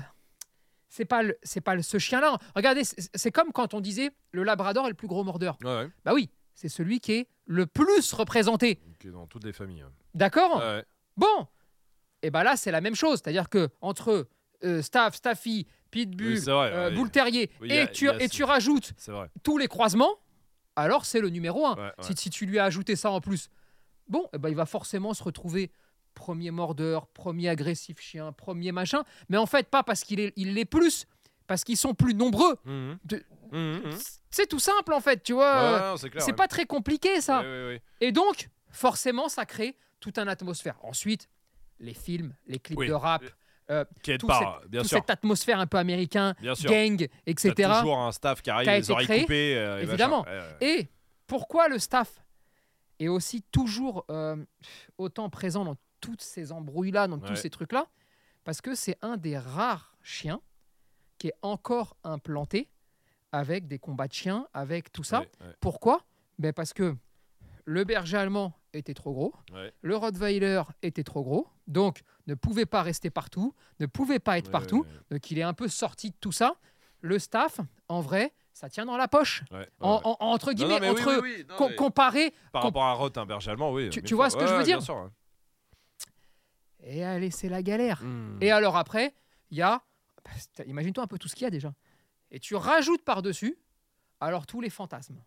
c'est 0.88 1.04
pas 1.04 1.23
c'est 1.42 1.61
pas 1.61 1.80
ce 1.82 1.99
chien-là. 1.99 2.38
Regardez, 2.56 2.82
c'est 2.84 3.30
comme 3.30 3.52
quand 3.52 3.75
on 3.75 3.80
disait 3.80 4.11
le 4.32 4.42
Labrador 4.42 4.87
est 4.87 4.90
le 4.90 4.94
plus 4.94 5.08
gros 5.08 5.23
mordeur. 5.23 5.58
Ouais. 5.62 5.88
Bah 6.04 6.12
oui, 6.14 6.30
c'est 6.54 6.68
celui 6.68 7.00
qui 7.00 7.12
est 7.12 7.28
le 7.46 7.66
plus 7.66 8.12
représenté. 8.12 8.80
Ok, 8.90 9.11
dans 9.12 9.26
toutes 9.26 9.44
les 9.44 9.52
familles. 9.52 9.84
D'accord? 10.14 10.62
Bon, 11.16 11.46
et 12.23 12.30
ben 12.30 12.42
là, 12.42 12.56
c'est 12.56 12.70
la 12.70 12.80
même 12.80 12.94
chose. 12.94 13.20
C'est-à-dire 13.23 13.49
que 13.49 13.68
entre 13.80 14.26
euh, 14.64 14.83
Staff, 14.83 15.14
Staffy, 15.16 15.66
Pitbull, 15.90 16.26
Oui, 16.35 16.38
vrai, 16.40 16.71
euh. 16.73 16.90
Bull 16.90 17.11
Terrier, 17.11 17.50
Oui, 17.61 17.71
a- 17.73 17.83
et, 17.83 17.90
tu, 17.92 18.09
et 18.09 18.44
rajoutes 18.44 18.92
tous 19.42 19.59
les 19.59 19.68
croisements, 19.68 20.16
alors 20.76 21.04
c'est 21.04 21.21
le 21.21 21.28
numéro 21.30 21.66
1. 21.66 21.75
Ouais, 21.76 21.83
ouais. 21.83 21.90
Si, 22.00 22.14
si 22.16 22.30
tu 22.30 22.47
lui 22.47 22.59
as 22.59 22.64
ajouté 22.64 22.97
ça 22.97 23.11
en 23.11 23.21
plus, 23.21 23.49
bon, 24.09 24.28
eh 24.33 24.38
ben, 24.38 24.49
il 24.49 24.56
va 24.56 24.66
forcément 24.66 25.14
se 25.14 25.23
retrouver 25.23 25.71
premier 26.14 26.50
mordeur, 26.50 27.06
premier 27.09 27.49
agressif 27.49 28.00
chien, 28.00 28.33
premier 28.33 28.71
machin. 28.73 29.02
Mais 29.28 29.37
en 29.37 29.47
fait, 29.47 29.68
pas 29.68 29.83
parce 29.83 30.02
qu'il 30.04 30.21
est, 30.21 30.33
il 30.37 30.54
l'est 30.54 30.64
plus, 30.64 31.06
parce 31.47 31.64
qu'ils 31.64 31.76
sont 31.76 31.94
plus 31.94 32.14
nombreux. 32.14 32.56
De- 33.04 33.23
Mhm, 33.52 33.83
mhm. 33.85 33.99
C'est 34.30 34.49
tout 34.49 34.59
simple 34.59 34.92
en 34.94 35.00
fait, 35.00 35.23
tu 35.23 35.33
vois. 35.35 35.94
Ouais, 35.94 36.11
c'est 36.18 36.33
pas 36.33 36.49
très 36.49 36.66
compliqué 36.66 37.21
ça. 37.21 37.44
Et 38.00 38.11
donc, 38.11 38.49
forcément, 38.71 39.28
ça 39.28 39.44
crée 39.47 39.76
toute 40.00 40.18
une 40.18 40.28
atmosphère. 40.28 40.76
Ensuite, 40.83 41.28
les 41.78 41.94
films, 41.94 42.35
les 42.47 42.59
clips 42.59 42.78
Oui. 42.78 42.88
de 42.88 42.92
rap, 42.92 43.23
Qui 44.02 44.12
aide 44.12 44.21
tout 44.21 44.26
bien 44.68 44.80
toute 44.83 44.88
sûr. 44.90 44.99
cette 44.99 45.11
atmosphère 45.11 45.59
un 45.59 45.66
peu 45.66 45.78
américain, 45.78 46.35
Bien 46.40 46.54
sûr. 46.54 46.71
gang, 46.71 47.06
etc. 47.26 47.54
T'as 47.56 47.78
toujours 47.80 47.99
un 47.99 48.12
staff 48.12 48.42
qui 48.42 48.50
arrive, 48.50 48.64
qui 48.66 48.71
a 48.71 48.76
les 48.78 48.90
oreilles 48.90 49.06
créé, 49.06 49.21
coupées. 49.23 49.56
euh, 49.56 49.80
et 49.80 49.83
évidemment. 49.85 50.26
Et 50.61 50.88
pourquoi 51.26 51.68
le 51.68 51.78
staff 51.78 52.23
est 53.00 53.09
aussi 53.09 53.42
toujours 53.50 54.04
euh, 54.11 54.37
autant 54.99 55.30
présent 55.30 55.64
dans 55.64 55.76
toutes 56.00 56.21
ces 56.23 56.52
embrouilles-là, 56.52 57.09
dans 57.09 57.18
tous 57.18 57.37
ces 57.37 57.50
trucs-là? 57.50 57.87
Parce 58.44 58.61
que 58.61 58.75
c'est 58.75 58.99
un 59.00 59.16
des 59.16 59.38
rares 59.38 59.97
chiens 60.02 60.40
qui 61.16 61.28
est 61.28 61.35
encore 61.40 61.97
implanté 62.04 62.68
avec 63.33 63.66
des 63.66 63.78
combats 63.78 64.06
de 64.09 64.12
chiens, 64.12 64.47
avec 64.52 64.92
tout 64.92 65.02
ça. 65.02 65.21
Ouais, 65.21 65.28
ouais, 65.40 65.52
Pourquoi? 65.61 66.04
Ben 66.38 66.52
Parce 66.52 66.73
que 66.75 66.94
le 67.64 67.85
berger 67.85 68.16
allemand 68.16 68.52
était 68.73 68.94
trop 68.94 69.12
gros, 69.12 69.35
ouais. 69.52 69.73
le 69.83 69.97
Rottweiler 69.97 70.62
était 70.83 71.04
trop 71.04 71.23
gros, 71.23 71.49
donc 71.66 72.00
ne 72.26 72.35
pouvait 72.35 72.66
pas 72.66 72.83
rester 72.83 73.11
partout, 73.11 73.54
ne 73.80 73.87
pouvait 73.87 74.18
pas 74.18 74.37
être 74.38 74.47
Ouais, 74.47 74.52
partout, 74.52 74.83
ouais, 74.83 74.99
donc 75.11 75.30
il 75.30 75.38
est 75.38 75.42
un 75.42 75.54
peu 75.54 75.68
sorti 75.68 76.11
de 76.11 76.16
tout 76.21 76.33
ça. 76.33 76.56
Le 77.00 77.18
staff, 77.18 77.61
en 77.88 78.00
vrai, 78.00 78.33
ça 78.52 78.68
tient 78.68 78.85
dans 78.87 78.97
la 78.97 79.09
poche. 79.09 79.42
ouais, 79.50 79.59
ouais, 79.59 79.68
En- 79.80 79.97
ouais. 79.97 80.00
en- 80.04 80.16
entre 80.21 80.52
guillemets, 80.52 80.80
non, 80.80 80.90
entre 80.90 81.21
oui, 81.23 81.37
oui, 81.38 81.44
non, 81.49 81.56
com- 81.56 81.68
mais 81.71 81.76
comparé. 81.76 82.30
Par 82.52 82.62
com- 82.62 82.68
rapport 82.68 82.85
à 82.85 82.92
Roth, 82.94 83.16
un 83.18 83.26
berger 83.26 83.50
allemand, 83.50 83.73
oui. 83.73 83.90
Tu- 83.90 84.14
vois 84.14 84.30
ce 84.30 84.37
que 84.37 84.47
je 84.47 84.54
veux 84.54 84.62
dire 84.64 84.78
Bien 84.78 84.85
sûr. 84.85 84.97
ouais. 84.97 85.09
Et 86.87 87.04
allez, 87.04 87.30
c'est 87.30 87.49
la 87.49 87.62
galère. 87.62 88.02
Mhm. 88.02 88.38
Et 88.40 88.50
alors 88.50 88.76
après, 88.76 89.14
il 89.50 89.59
y 89.59 89.62
a. 89.62 89.83
bah, 90.25 90.64
Imagine-toi 90.66 91.04
un 91.04 91.06
peu 91.06 91.18
tout 91.18 91.28
ce 91.28 91.35
qu'il 91.35 91.44
y 91.44 91.47
a 91.49 91.50
déjà. 91.50 91.73
Et 92.30 92.40
tu 92.40 92.54
rajoutes 92.56 93.04
par-dessus, 93.04 93.56
alors 94.21 94.47
tous 94.47 94.61
les 94.61 94.71
fantasmes. 94.71 95.23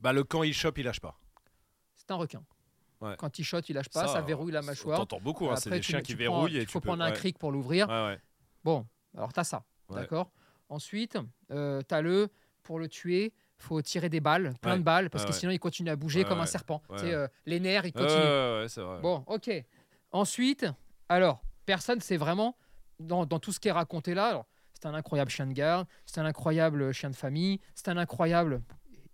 Bah, 0.00 0.12
le 0.12 0.24
quand 0.24 0.42
il 0.42 0.54
chope, 0.54 0.78
il 0.78 0.84
lâche 0.84 1.00
pas. 1.00 1.18
C'est 2.12 2.16
un 2.16 2.18
requin. 2.18 2.42
Ouais. 3.00 3.14
Quand 3.18 3.38
il 3.38 3.44
shot, 3.44 3.60
il 3.68 3.74
lâche 3.74 3.88
pas, 3.88 4.06
ça, 4.06 4.20
verrouille 4.20 4.52
la 4.52 4.62
mâchoire. 4.62 4.98
T'entends 4.98 5.20
beaucoup, 5.20 5.48
hein, 5.50 5.56
c'est 5.56 5.70
des 5.70 5.82
chiens 5.82 6.02
qui 6.02 6.14
verrouillent 6.14 6.56
Il 6.58 6.66
faut 6.66 6.80
peux- 6.80 6.86
prendre 6.88 7.02
un 7.02 7.08
ouais. 7.08 7.14
cric 7.14 7.38
pour 7.38 7.50
l'ouvrir. 7.50 7.88
Ouais. 7.88 8.18
Bon, 8.64 8.86
alors 9.16 9.32
t'as 9.32 9.44
ça, 9.44 9.64
d'accord 9.90 10.30
Ensuite, 10.68 11.18
euh, 11.50 11.82
t'as 11.82 12.00
le, 12.00 12.28
pour 12.62 12.78
le 12.78 12.88
tuer, 12.88 13.32
faut 13.56 13.82
tirer 13.82 14.08
des 14.08 14.20
balles, 14.20 14.54
plein 14.60 14.76
de 14.78 14.82
balles, 14.82 15.10
parce 15.10 15.24
que 15.24 15.32
sinon 15.32 15.52
il 15.52 15.58
continue 15.58 15.90
à 15.90 15.96
bouger 15.96 16.24
comme 16.24 16.40
un 16.40 16.46
serpent. 16.46 16.82
Euh, 16.90 17.26
les 17.46 17.60
nerfs, 17.60 17.86
ils 17.86 17.92
continuent. 17.92 18.68
c'est 18.68 18.80
vrai. 18.82 19.00
Bon, 19.00 19.24
ok. 19.26 19.50
Ensuite, 20.12 20.66
alors, 21.08 21.42
personne 21.66 22.00
sait 22.00 22.16
vraiment, 22.18 22.56
dans, 23.00 23.24
dans 23.26 23.38
tout 23.38 23.52
ce 23.52 23.58
qui 23.60 23.68
est 23.68 23.72
raconté 23.72 24.14
là, 24.14 24.26
alors, 24.26 24.46
c'est 24.74 24.86
un 24.86 24.94
incroyable 24.94 25.30
chien 25.30 25.46
de 25.46 25.52
garde, 25.52 25.86
c'est 26.06 26.20
un 26.20 26.24
incroyable 26.26 26.92
chien 26.92 27.10
de 27.10 27.16
famille, 27.16 27.58
c'est 27.74 27.88
un 27.88 27.96
incroyable... 27.96 28.62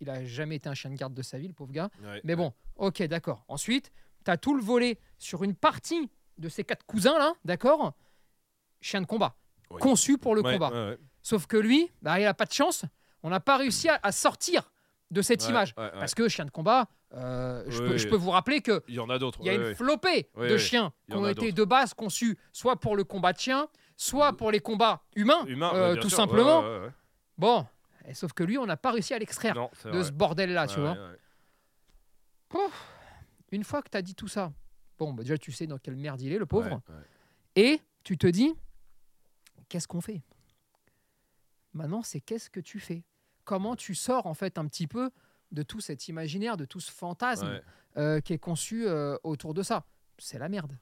Il 0.00 0.09
a 0.11 0.25
jamais 0.25 0.57
été 0.57 0.69
un 0.69 0.75
chien 0.75 0.90
de 0.90 0.95
garde 0.97 1.12
de 1.12 1.23
sa 1.23 1.38
vie, 1.38 1.49
le 1.49 1.55
pauvre 1.55 1.73
gars. 1.73 1.90
Mais 2.23 2.37
bon, 2.37 2.52
ok, 2.78 3.02
d'accord. 3.04 3.44
Ensuite, 3.49 3.92
tu 4.25 4.30
as 4.30 4.37
tout 4.37 4.54
le 4.54 4.62
volet 4.62 4.99
sur 5.18 5.42
une 5.44 5.54
partie 5.54 6.11
de 6.38 6.49
ces 6.49 6.64
quatre 6.64 6.87
cousins 6.87 7.18
là, 7.18 7.32
d'accord? 7.44 7.92
Chien 8.80 9.00
de 9.00 9.06
combat, 9.06 9.37
Oui. 9.70 9.80
conçu 9.80 10.18
pour 10.18 10.35
le 10.35 10.42
Ouais, 10.42 10.52
combat. 10.54 10.70
ouais, 10.70 10.90
ouais. 10.90 10.99
Sauf 11.23 11.47
que 11.47 11.56
lui, 11.56 11.90
bah, 12.00 12.18
il 12.20 12.26
a 12.26 12.35
pas 12.35 12.44
de 12.47 12.52
chance. 12.52 12.85
On 13.23 13.30
n'a 13.30 13.40
pas 13.40 13.56
réussi 13.56 13.88
à, 13.88 13.99
à 14.02 14.12
sortir 14.12 14.70
de 15.11 15.20
cette 15.23 15.47
image. 15.49 15.75
Parce 15.75 16.14
que 16.14 16.28
chien 16.28 16.44
de 16.44 16.50
combat, 16.50 16.87
euh, 17.14 17.64
je, 17.68 17.78
peux, 17.78 17.97
je 17.97 18.04
oui. 18.04 18.11
peux 18.11 18.16
vous 18.16 18.30
rappeler 18.30 18.61
que 18.61 18.82
Il 18.88 18.94
y 18.94 19.00
en 19.00 19.08
a 19.11 19.18
d'autres. 19.18 19.38
il 19.40 19.47
y 19.47 19.50
a 19.50 19.54
une 19.54 19.75
flopée 19.75 20.28
de 20.38 20.56
chiens 20.56 20.92
qui 21.11 21.16
ont 21.16 21.26
été 21.26 21.50
de 21.53 21.64
base 21.64 21.94
conçus 21.94 22.38
soit 22.53 22.76
pour 22.79 22.94
le 22.96 23.05
combat 23.05 23.33
de 23.33 23.38
chiens, 23.40 23.68
soit 23.96 24.35
pour 24.37 24.50
les 24.53 24.61
combats 24.61 25.03
humains, 25.16 25.44
Humain, 25.46 25.72
euh, 25.74 25.96
tout 25.96 26.09
sûr. 26.09 26.18
Simplement. 26.18 26.62
Bon, 27.37 27.66
et 28.07 28.14
sauf 28.14 28.33
que 28.33 28.44
lui, 28.44 28.59
on 28.59 28.66
n'a 28.66 28.76
pas 28.76 28.90
réussi 28.92 29.12
à 29.14 29.18
l'extraire 29.18 29.55
de 29.55 29.90
vrai. 29.90 30.05
ce 30.05 30.12
bordel-là, 30.12 30.66
tu 30.66 30.79
vois. 30.81 30.96
Une 33.50 33.64
fois 33.64 33.82
que 33.82 33.88
tu 33.90 33.96
as 33.96 34.02
dit 34.02 34.14
tout 34.14 34.28
ça, 34.28 34.52
bon, 34.98 35.12
bah, 35.12 35.22
déjà 35.22 35.38
tu 35.38 35.52
sais 35.52 35.66
dans 35.66 35.78
quelle 35.78 35.96
merde 35.96 36.20
il 36.20 36.32
est, 36.32 36.38
le 36.38 36.46
pauvre. 36.46 36.82
Ouais, 36.88 36.94
ouais. 36.94 37.02
Et 37.56 37.80
tu 38.04 38.16
te 38.18 38.26
dis, 38.26 38.54
qu'est-ce 39.68 39.88
qu'on 39.88 40.00
fait? 40.00 40.22
Maintenant, 41.74 42.02
c'est 42.02 42.20
qu'est-ce 42.20 42.50
que 42.50 42.61
tu 42.61 42.80
fais? 42.80 43.04
Comment 43.44 43.76
tu 43.76 43.94
sors 43.94 44.26
en 44.26 44.34
fait 44.34 44.58
un 44.58 44.66
petit 44.66 44.87
peu 44.87 45.11
de 45.52 45.62
tout 45.62 45.80
cet 45.80 46.08
imaginaire, 46.08 46.56
de 46.56 46.64
tout 46.64 46.80
ce 46.80 46.90
fantasme 46.90 47.46
Ouais. 47.48 47.62
euh, 47.96 48.20
qui 48.20 48.32
est 48.32 48.38
conçu 48.38 48.87
euh, 48.87 49.16
autour 49.24 49.54
de 49.54 49.62
ça? 49.62 49.84
C'est 50.18 50.38
la 50.38 50.48
merde. 50.48 50.76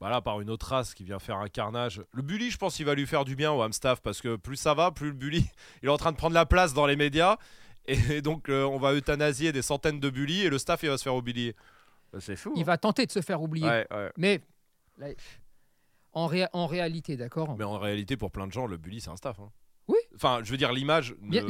Bah 0.00 0.10
là, 0.10 0.20
par 0.20 0.40
une 0.42 0.50
autre 0.50 0.66
race 0.68 0.92
qui 0.92 1.04
vient 1.04 1.18
faire 1.18 1.38
un 1.38 1.48
carnage. 1.48 2.02
Le 2.12 2.20
bully, 2.20 2.50
je 2.50 2.58
pense 2.58 2.76
qu'il 2.76 2.84
va 2.84 2.94
lui 2.94 3.06
faire 3.06 3.24
du 3.24 3.34
bien 3.34 3.50
au 3.52 3.62
hamstaff 3.62 4.02
parce 4.02 4.20
que 4.20 4.36
plus 4.36 4.56
ça 4.56 4.74
va, 4.74 4.90
plus 4.90 5.06
le 5.08 5.14
bully, 5.14 5.46
il 5.82 5.86
est 5.86 5.92
en 5.92 5.96
train 5.96 6.12
de 6.12 6.18
prendre 6.18 6.34
la 6.34 6.44
place 6.44 6.74
dans 6.74 6.84
les 6.86 6.96
médias. 6.96 7.38
Et 7.88 8.20
donc, 8.22 8.48
euh, 8.48 8.64
on 8.64 8.78
va 8.78 8.92
euthanasier 8.94 9.52
des 9.52 9.62
centaines 9.62 10.00
de 10.00 10.10
bullies 10.10 10.42
et 10.42 10.50
le 10.50 10.58
staff, 10.58 10.82
il 10.82 10.88
va 10.88 10.98
se 10.98 11.02
faire 11.04 11.14
oublier. 11.14 11.54
Bah, 12.12 12.18
C'est 12.20 12.36
fou. 12.36 12.52
Il 12.56 12.64
va 12.64 12.76
tenter 12.78 13.06
de 13.06 13.12
se 13.12 13.20
faire 13.20 13.40
oublier. 13.42 13.66
Ouais, 13.66 13.86
ouais. 13.90 14.12
Mais 14.16 14.40
là, 14.98 15.08
en, 16.12 16.26
ré- 16.26 16.46
en 16.52 16.66
réalité, 16.66 17.16
d'accord? 17.16 17.56
Mais 17.56 17.64
en 17.64 17.78
réalité, 17.78 18.16
pour 18.16 18.30
plein 18.30 18.46
de 18.46 18.52
gens, 18.52 18.66
le 18.66 18.76
bully, 18.76 19.00
c'est 19.00 19.10
un 19.10 19.16
staff. 19.16 19.38
hein. 19.40 19.50
Enfin, 20.16 20.40
je 20.42 20.50
veux 20.50 20.56
dire, 20.56 20.72
l'image 20.72 21.14
n'est 21.22 21.40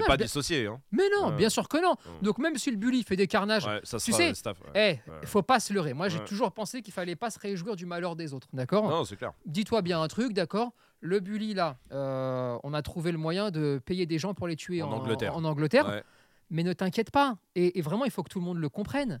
pas 0.00 0.16
bien- 0.16 0.26
dissociée. 0.26 0.66
Hein. 0.66 0.80
Mais 0.90 1.04
non, 1.16 1.28
Ouais. 1.28 1.36
bien 1.36 1.48
sûr 1.48 1.68
que 1.68 1.80
non. 1.80 1.90
Ouais. 1.90 2.18
Donc 2.22 2.38
même 2.38 2.56
si 2.56 2.70
le 2.70 2.76
bully 2.76 3.02
fait 3.04 3.16
des 3.16 3.26
carnages, 3.26 3.66
Ouais, 3.66 3.80
ça 3.84 3.98
tu 3.98 4.12
sais, 4.12 4.32
eh, 4.74 4.78
Ouais. 4.78 5.02
faut 5.24 5.42
pas 5.42 5.60
se 5.60 5.72
leurrer. 5.72 5.94
Moi, 5.94 6.08
j'ai 6.08 6.20
toujours 6.24 6.52
pensé 6.52 6.82
qu'il 6.82 6.92
fallait 6.92 7.16
pas 7.16 7.30
se 7.30 7.38
réjouir 7.38 7.76
du 7.76 7.86
malheur 7.86 8.16
des 8.16 8.34
autres, 8.34 8.48
d'accord? 8.52 8.88
Non, 8.88 9.04
c'est 9.04 9.16
clair. 9.16 9.32
Dis-toi 9.46 9.82
bien 9.82 10.00
un 10.02 10.08
truc, 10.08 10.32
d'accord? 10.32 10.72
Le 11.00 11.20
bully, 11.20 11.54
là, 11.54 11.76
euh, 11.92 12.58
on 12.64 12.72
a 12.72 12.80
trouvé 12.82 13.12
le 13.12 13.18
moyen 13.18 13.50
de 13.50 13.80
payer 13.84 14.06
des 14.06 14.18
gens 14.18 14.32
pour 14.34 14.48
les 14.48 14.56
tuer 14.56 14.82
En 14.82 14.88
en, 14.90 14.92
Angleterre. 14.96 15.36
en 15.36 15.44
Angleterre. 15.44 16.02
Mais 16.50 16.62
ne 16.62 16.72
t'inquiète 16.72 17.10
pas. 17.10 17.36
Et, 17.54 17.78
et 17.78 17.82
vraiment, 17.82 18.04
il 18.04 18.10
faut 18.10 18.22
que 18.22 18.28
tout 18.30 18.38
le 18.38 18.44
monde 18.44 18.58
le 18.58 18.68
comprenne. 18.68 19.20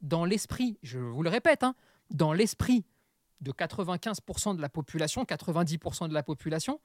Dans 0.00 0.24
l'esprit, 0.24 0.78
je 0.82 0.98
vous 0.98 1.22
le 1.22 1.30
répète, 1.30 1.62
hein, 1.62 1.74
dans 2.10 2.32
l'esprit 2.32 2.84
de 3.40 3.52
95% 3.52 4.54
de 4.56 4.60
la 4.62 4.68
population, 4.68 5.24
90% 5.24 6.08
de 6.08 6.14
la 6.14 6.22
population, 6.22 6.80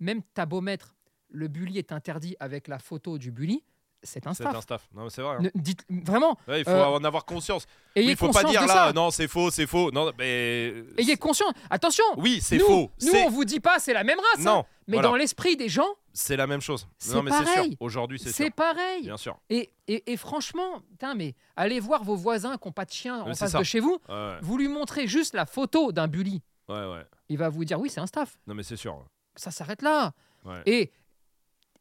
même 0.00 0.22
t'as 0.34 0.46
beau 0.46 0.60
mettre 0.60 0.94
le 1.30 1.48
bully 1.48 1.78
est 1.78 1.92
interdit 1.92 2.36
avec 2.40 2.68
la 2.68 2.78
photo 2.78 3.18
du 3.18 3.30
bully, 3.32 3.62
c'est 4.02 4.26
un 4.28 4.34
C'est 4.34 4.44
staff. 4.44 4.54
un 4.54 4.60
staff. 4.60 4.88
Non, 4.94 5.04
mais 5.04 5.10
c'est 5.10 5.22
vrai. 5.22 5.36
hein. 5.36 5.40
Ne- 5.42 5.50
dites, 5.60 5.84
vraiment, 5.90 6.38
Ouais, 6.46 6.60
il 6.60 6.64
faut 6.64 6.70
euh, 6.70 6.84
en 6.84 7.02
avoir 7.02 7.24
conscience. 7.24 7.66
Oui, 7.96 8.06
il 8.10 8.16
faut 8.16 8.26
conscience 8.26 8.44
pas 8.44 8.50
dire 8.50 8.60
là, 8.66 8.68
ça. 8.88 8.92
non, 8.92 9.10
c'est 9.10 9.26
faux, 9.26 9.50
c'est 9.50 9.66
faux. 9.66 9.90
Non, 9.90 10.12
mais. 10.18 10.72
Ayez 10.96 11.16
conscience. 11.16 11.52
Attention, 11.70 12.04
Oui, 12.16 12.38
c'est 12.40 12.58
faux. 12.60 12.90
nous 13.02 13.10
C'est- 13.10 13.24
on 13.24 13.30
vous 13.30 13.44
dit 13.44 13.58
pas 13.58 13.78
c'est 13.80 13.92
la 13.92 14.04
même 14.04 14.18
race, 14.18 14.46
hein, 14.46 14.54
Non, 14.58 14.64
mais 14.86 14.96
voilà. 14.98 15.08
dans 15.08 15.16
l'esprit 15.16 15.56
des 15.56 15.68
gens, 15.68 15.88
c'est 16.12 16.36
la 16.36 16.46
même 16.46 16.60
chose. 16.60 16.86
C'est 16.98 17.14
Non, 17.14 17.22
mais 17.24 17.32
c'est 17.32 17.44
sûr. 17.44 17.54
pareil. 17.54 17.76
Aujourd'hui, 17.80 18.18
c'est 18.20 18.30
c'est 18.30 18.50
pareil. 18.50 19.02
Bien 19.02 19.16
sûr. 19.16 19.36
Et, 19.50 19.70
et, 19.88 20.12
et 20.12 20.16
franchement, 20.16 20.80
putain, 20.92 21.14
mais 21.16 21.34
allez 21.56 21.80
voir 21.80 22.04
vos 22.04 22.16
voisins 22.16 22.56
qui 22.58 22.68
n'ont 22.68 22.72
pas 22.72 22.84
de 22.84 22.92
chien 22.92 23.22
en 23.22 23.26
Mais 23.26 23.34
c'est 23.34 23.40
face 23.46 23.52
ça. 23.52 23.58
de 23.58 23.64
chez 23.64 23.80
vous. 23.80 23.98
Ouais, 24.08 24.36
Vous 24.42 24.56
lui 24.56 24.68
montrez 24.68 25.08
juste 25.08 25.34
la 25.34 25.46
photo 25.46 25.90
d'un 25.90 26.06
bully. 26.06 26.42
ouais, 26.68 26.74
ouais. 26.92 27.04
Il 27.28 27.38
va 27.38 27.48
vous 27.48 27.64
dire 27.64 27.80
oui, 27.80 27.90
c'est 27.90 28.00
un 28.00 28.06
staff. 28.06 28.38
Non, 28.46 28.54
mais 28.54 28.62
c'est 28.62 28.76
sûr. 28.76 29.04
Ça 29.36 29.50
s'arrête 29.50 29.82
là. 29.82 30.12
Ouais. 30.44 30.62
Et, 30.66 30.92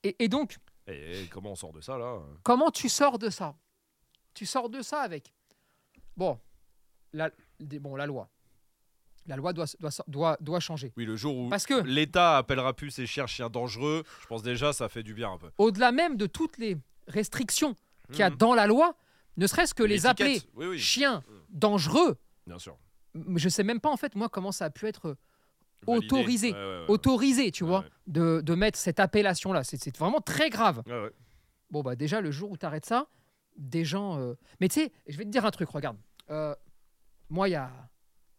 et, 0.04 0.16
et 0.24 0.28
donc, 0.28 0.58
Et, 0.88 1.24
et 1.24 1.28
comment 1.28 1.52
on 1.52 1.56
sort 1.56 1.74
de 1.74 1.82
ça 1.82 1.98
là 1.98 2.20
comment 2.44 2.70
tu 2.72 2.90
sors 2.90 3.18
de 3.18 3.30
ça? 3.30 3.56
Tu 4.34 4.46
sors 4.46 4.70
de 4.70 4.82
ça 4.82 5.02
avec. 5.02 5.34
Bon, 6.18 6.40
la, 7.14 7.32
des- 7.60 7.80
bon, 7.80 7.96
la 7.96 8.06
loi. 8.06 8.30
La 9.28 9.36
loi 9.38 9.54
doit, 9.54 9.66
doit, 9.80 9.90
doit, 10.08 10.38
doit 10.40 10.60
changer. 10.60 10.94
Oui, 10.98 11.06
le 11.06 11.16
jour 11.16 11.36
où 11.36 11.50
Parce 11.50 11.66
que, 11.66 11.82
l'État 11.82 12.38
appellera 12.38 12.74
plus 12.74 12.92
ses 12.92 13.08
chiens 13.08 13.26
chiens 13.26 13.50
dangereux, 13.50 14.04
je 14.22 14.28
pense 14.28 14.44
déjà 14.44 14.72
ça 14.72 14.88
fait 14.88 15.02
du 15.02 15.14
bien 15.16 15.32
un 15.32 15.38
peu. 15.40 15.50
au-delà 15.58 15.92
même 15.92 16.16
de 16.16 16.28
toutes 16.28 16.58
les 16.60 16.78
restrictions 17.08 17.76
qu'il 18.12 18.20
y 18.20 18.24
a 18.24 18.30
Mhm. 18.30 18.36
dans 18.38 18.54
la 18.54 18.68
loi, 18.68 18.96
ne 19.38 19.48
serait-ce 19.48 19.74
que 19.74 19.82
les 19.84 20.06
appeler 20.06 20.34
L'étiquette, 20.34 20.52
Oui, 20.56 20.66
oui, 20.68 20.80
chiens 20.80 21.24
dangereux, 21.50 22.18
bien 22.46 22.60
sûr. 22.60 22.78
je 23.16 23.50
sais 23.50 23.64
même 23.64 23.80
pas 23.80 23.90
en 23.90 23.98
fait 23.98 24.14
moi 24.16 24.30
comment 24.30 24.52
ça 24.52 24.66
a 24.66 24.70
pu 24.70 24.86
être. 24.88 25.18
Autorisé. 25.88 26.52
Ouais, 26.54 26.58
ouais, 26.58 26.80
ouais. 26.82 26.86
autorisé, 26.90 27.52
tu 27.52 27.64
vois, 27.64 27.86
de, 28.08 28.42
de 28.42 28.56
mettre 28.56 28.78
cette 28.78 29.00
appellation-là. 29.00 29.64
C'est 29.64 29.96
vraiment 29.98 30.22
très 30.22 30.50
grave. 30.50 30.84
Bon, 31.72 31.82
bah 31.82 31.96
déjà, 31.96 32.22
le 32.22 32.32
jour 32.32 32.52
où 32.52 32.58
tu 32.58 32.66
arrêtes 32.66 32.86
ça, 32.86 33.08
des 33.58 33.86
gens... 33.86 34.18
euh, 34.20 34.36
Mais 34.60 34.68
tu 34.70 34.82
sais, 34.82 34.92
je 35.08 35.18
vais 35.18 35.24
te 35.26 35.30
dire 35.30 35.46
un 35.46 35.52
truc, 35.52 35.70
regarde. 35.70 35.98
Euh, 36.30 36.56
moi, 37.30 37.50
il 37.50 37.54
y 37.54 37.56
a 37.56 37.72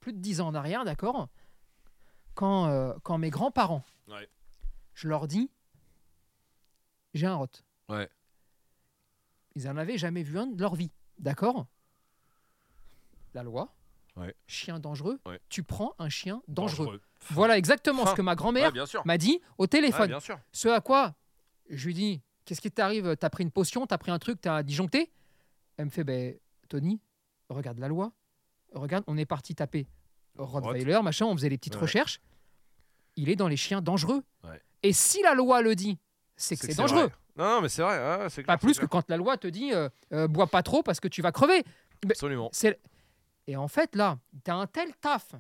plus 0.00 0.12
de 0.12 0.18
10 0.18 0.40
ans 0.40 0.48
en 0.48 0.54
arrière, 0.54 0.85
d'accord 0.85 1.28
quand, 2.35 2.66
euh, 2.66 2.92
quand 3.02 3.16
mes 3.18 3.30
grands-parents, 3.30 3.82
Ouais. 4.09 4.28
je 4.94 5.09
leur 5.09 5.26
dis, 5.26 5.50
j'ai 7.14 7.26
un 7.26 7.35
rot. 7.37 7.46
Ouais. 7.88 8.09
Ils 9.54 9.66
en 9.68 9.76
avaient 9.78 9.96
jamais 9.96 10.22
vu 10.22 10.38
un 10.38 10.46
de 10.46 10.61
leur 10.61 10.74
vie. 10.74 10.90
D'accord? 11.18 11.66
La 13.35 13.42
loi, 13.42 13.74
Ouais. 14.16 14.35
chien 14.46 14.78
dangereux, 14.80 15.18
Ouais. 15.26 15.40
tu 15.48 15.62
prends 15.62 15.94
un 15.98 16.09
chien 16.11 16.42
dangereux. 16.48 16.85
Dangereux. 16.87 17.00
Voilà 17.30 17.56
exactement 17.58 18.04
Fin. 18.04 18.10
ce 18.12 18.16
que 18.16 18.22
ma 18.22 18.32
Ouais, 18.32 18.36
grand-mère 18.36 18.72
bien 18.72 18.86
sûr. 18.86 19.02
m'a 19.06 19.18
dit 19.18 19.40
au 19.58 19.62
Ouais, 19.64 19.68
téléphone. 19.68 20.08
bien 20.08 20.20
sûr. 20.20 20.38
Ce 20.52 20.68
à 20.68 20.80
quoi 20.80 21.14
je 21.68 21.86
lui 21.86 21.94
dis 21.94 22.22
Qu'est-ce 22.44 22.60
qui 22.60 22.70
t'arrive? 22.70 23.16
T'as 23.16 23.28
pris 23.28 23.42
une 23.42 23.50
potion, 23.50 23.86
t'as 23.86 23.98
pris 23.98 24.12
un 24.12 24.20
truc, 24.20 24.40
t'as 24.40 24.62
disjoncté? 24.62 25.10
Elle 25.78 25.86
me 25.86 25.90
fait 25.90 26.04
ben, 26.04 26.36
Tony, 26.68 27.00
regarde 27.48 27.78
la 27.80 27.88
loi. 27.88 28.12
Regarde, 28.72 29.02
on 29.08 29.16
est 29.16 29.26
parti 29.26 29.54
taper 29.56 29.88
Rottweiler, 30.38 31.00
machin, 31.02 31.26
on 31.26 31.34
faisait 31.34 31.48
les 31.48 31.58
petites 31.58 31.74
Ouais. 31.74 31.80
recherches. 31.82 32.20
Il 33.16 33.30
est 33.30 33.36
dans 33.36 33.48
les 33.48 33.56
chiens 33.56 33.80
dangereux. 33.82 34.22
Ouais. 34.44 34.60
Et 34.82 34.92
si 34.92 35.22
la 35.22 35.34
loi 35.34 35.60
le 35.62 35.74
dit, 35.74 35.98
c'est 36.36 36.56
que 36.56 36.66
c'est 36.66 36.74
dangereux. 36.76 37.04
vrai. 37.06 37.12
Non, 37.36 37.44
non, 37.56 37.60
mais 37.62 37.68
c'est 37.68 37.82
vrai. 37.82 37.96
ouais, 37.98 38.28
c'est 38.30 38.42
Pas 38.42 38.56
clair, 38.56 38.58
plus 38.60 38.74
c'est 38.74 38.80
que 38.82 38.86
quand 38.86 39.08
la 39.08 39.16
loi 39.16 39.36
te 39.36 39.46
dit 39.48 39.72
euh, 39.72 39.88
euh, 40.12 40.28
bois 40.28 40.46
pas 40.46 40.62
trop 40.62 40.82
parce 40.82 41.00
que 41.00 41.08
tu 41.08 41.22
vas 41.22 41.32
crever. 41.32 41.64
Absolument. 42.08 42.48
C'est 42.52 42.78
et 43.48 43.56
en 43.56 43.68
fait 43.68 43.94
là, 43.96 44.18
tu 44.44 44.50
as 44.50 44.54
un 44.54 44.66
tel 44.66 44.94
taf. 45.00 45.34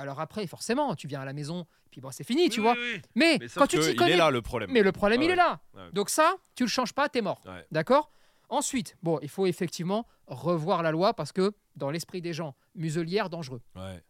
Alors 0.00 0.18
après, 0.20 0.46
forcément, 0.46 0.94
tu 0.94 1.06
viens 1.06 1.20
à 1.20 1.24
la 1.24 1.32
maison, 1.32 1.66
puis 1.90 2.00
bon, 2.00 2.10
c'est 2.10 2.24
fini, 2.24 2.48
tu 2.48 2.60
Oui, 2.60 2.64
vois. 2.64 2.74
oui. 2.74 3.02
Mais, 3.14 3.38
quand 3.54 3.66
tu 3.66 3.78
t'y 3.78 3.90
il 3.90 3.96
connais, 3.96 4.12
est 4.12 4.16
là 4.16 4.30
le 4.30 4.40
problème. 4.42 4.70
mais 4.72 4.82
le 4.82 4.92
problème 4.92 5.20
Ah 5.20 5.24
il 5.24 5.26
ouais. 5.28 5.32
est 5.34 5.36
là. 5.36 5.60
Ouais. 5.74 5.92
Donc 5.92 6.08
ça, 6.10 6.36
tu 6.54 6.62
le 6.64 6.68
changes 6.68 6.92
pas, 6.92 7.08
t'es 7.08 7.20
mort. 7.20 7.42
Ouais. 7.46 7.64
D'accord? 7.70 8.10
Ensuite, 8.48 8.96
bon, 9.02 9.18
il 9.22 9.28
faut 9.28 9.46
effectivement 9.46 10.06
revoir 10.26 10.82
la 10.82 10.90
loi 10.90 11.14
parce 11.14 11.32
que 11.32 11.52
dans 11.76 11.90
l'esprit 11.90 12.20
des 12.20 12.32
gens, 12.32 12.54
muselière 12.74 13.30
dangereux. 13.30 13.60
Ouais. 13.76 14.02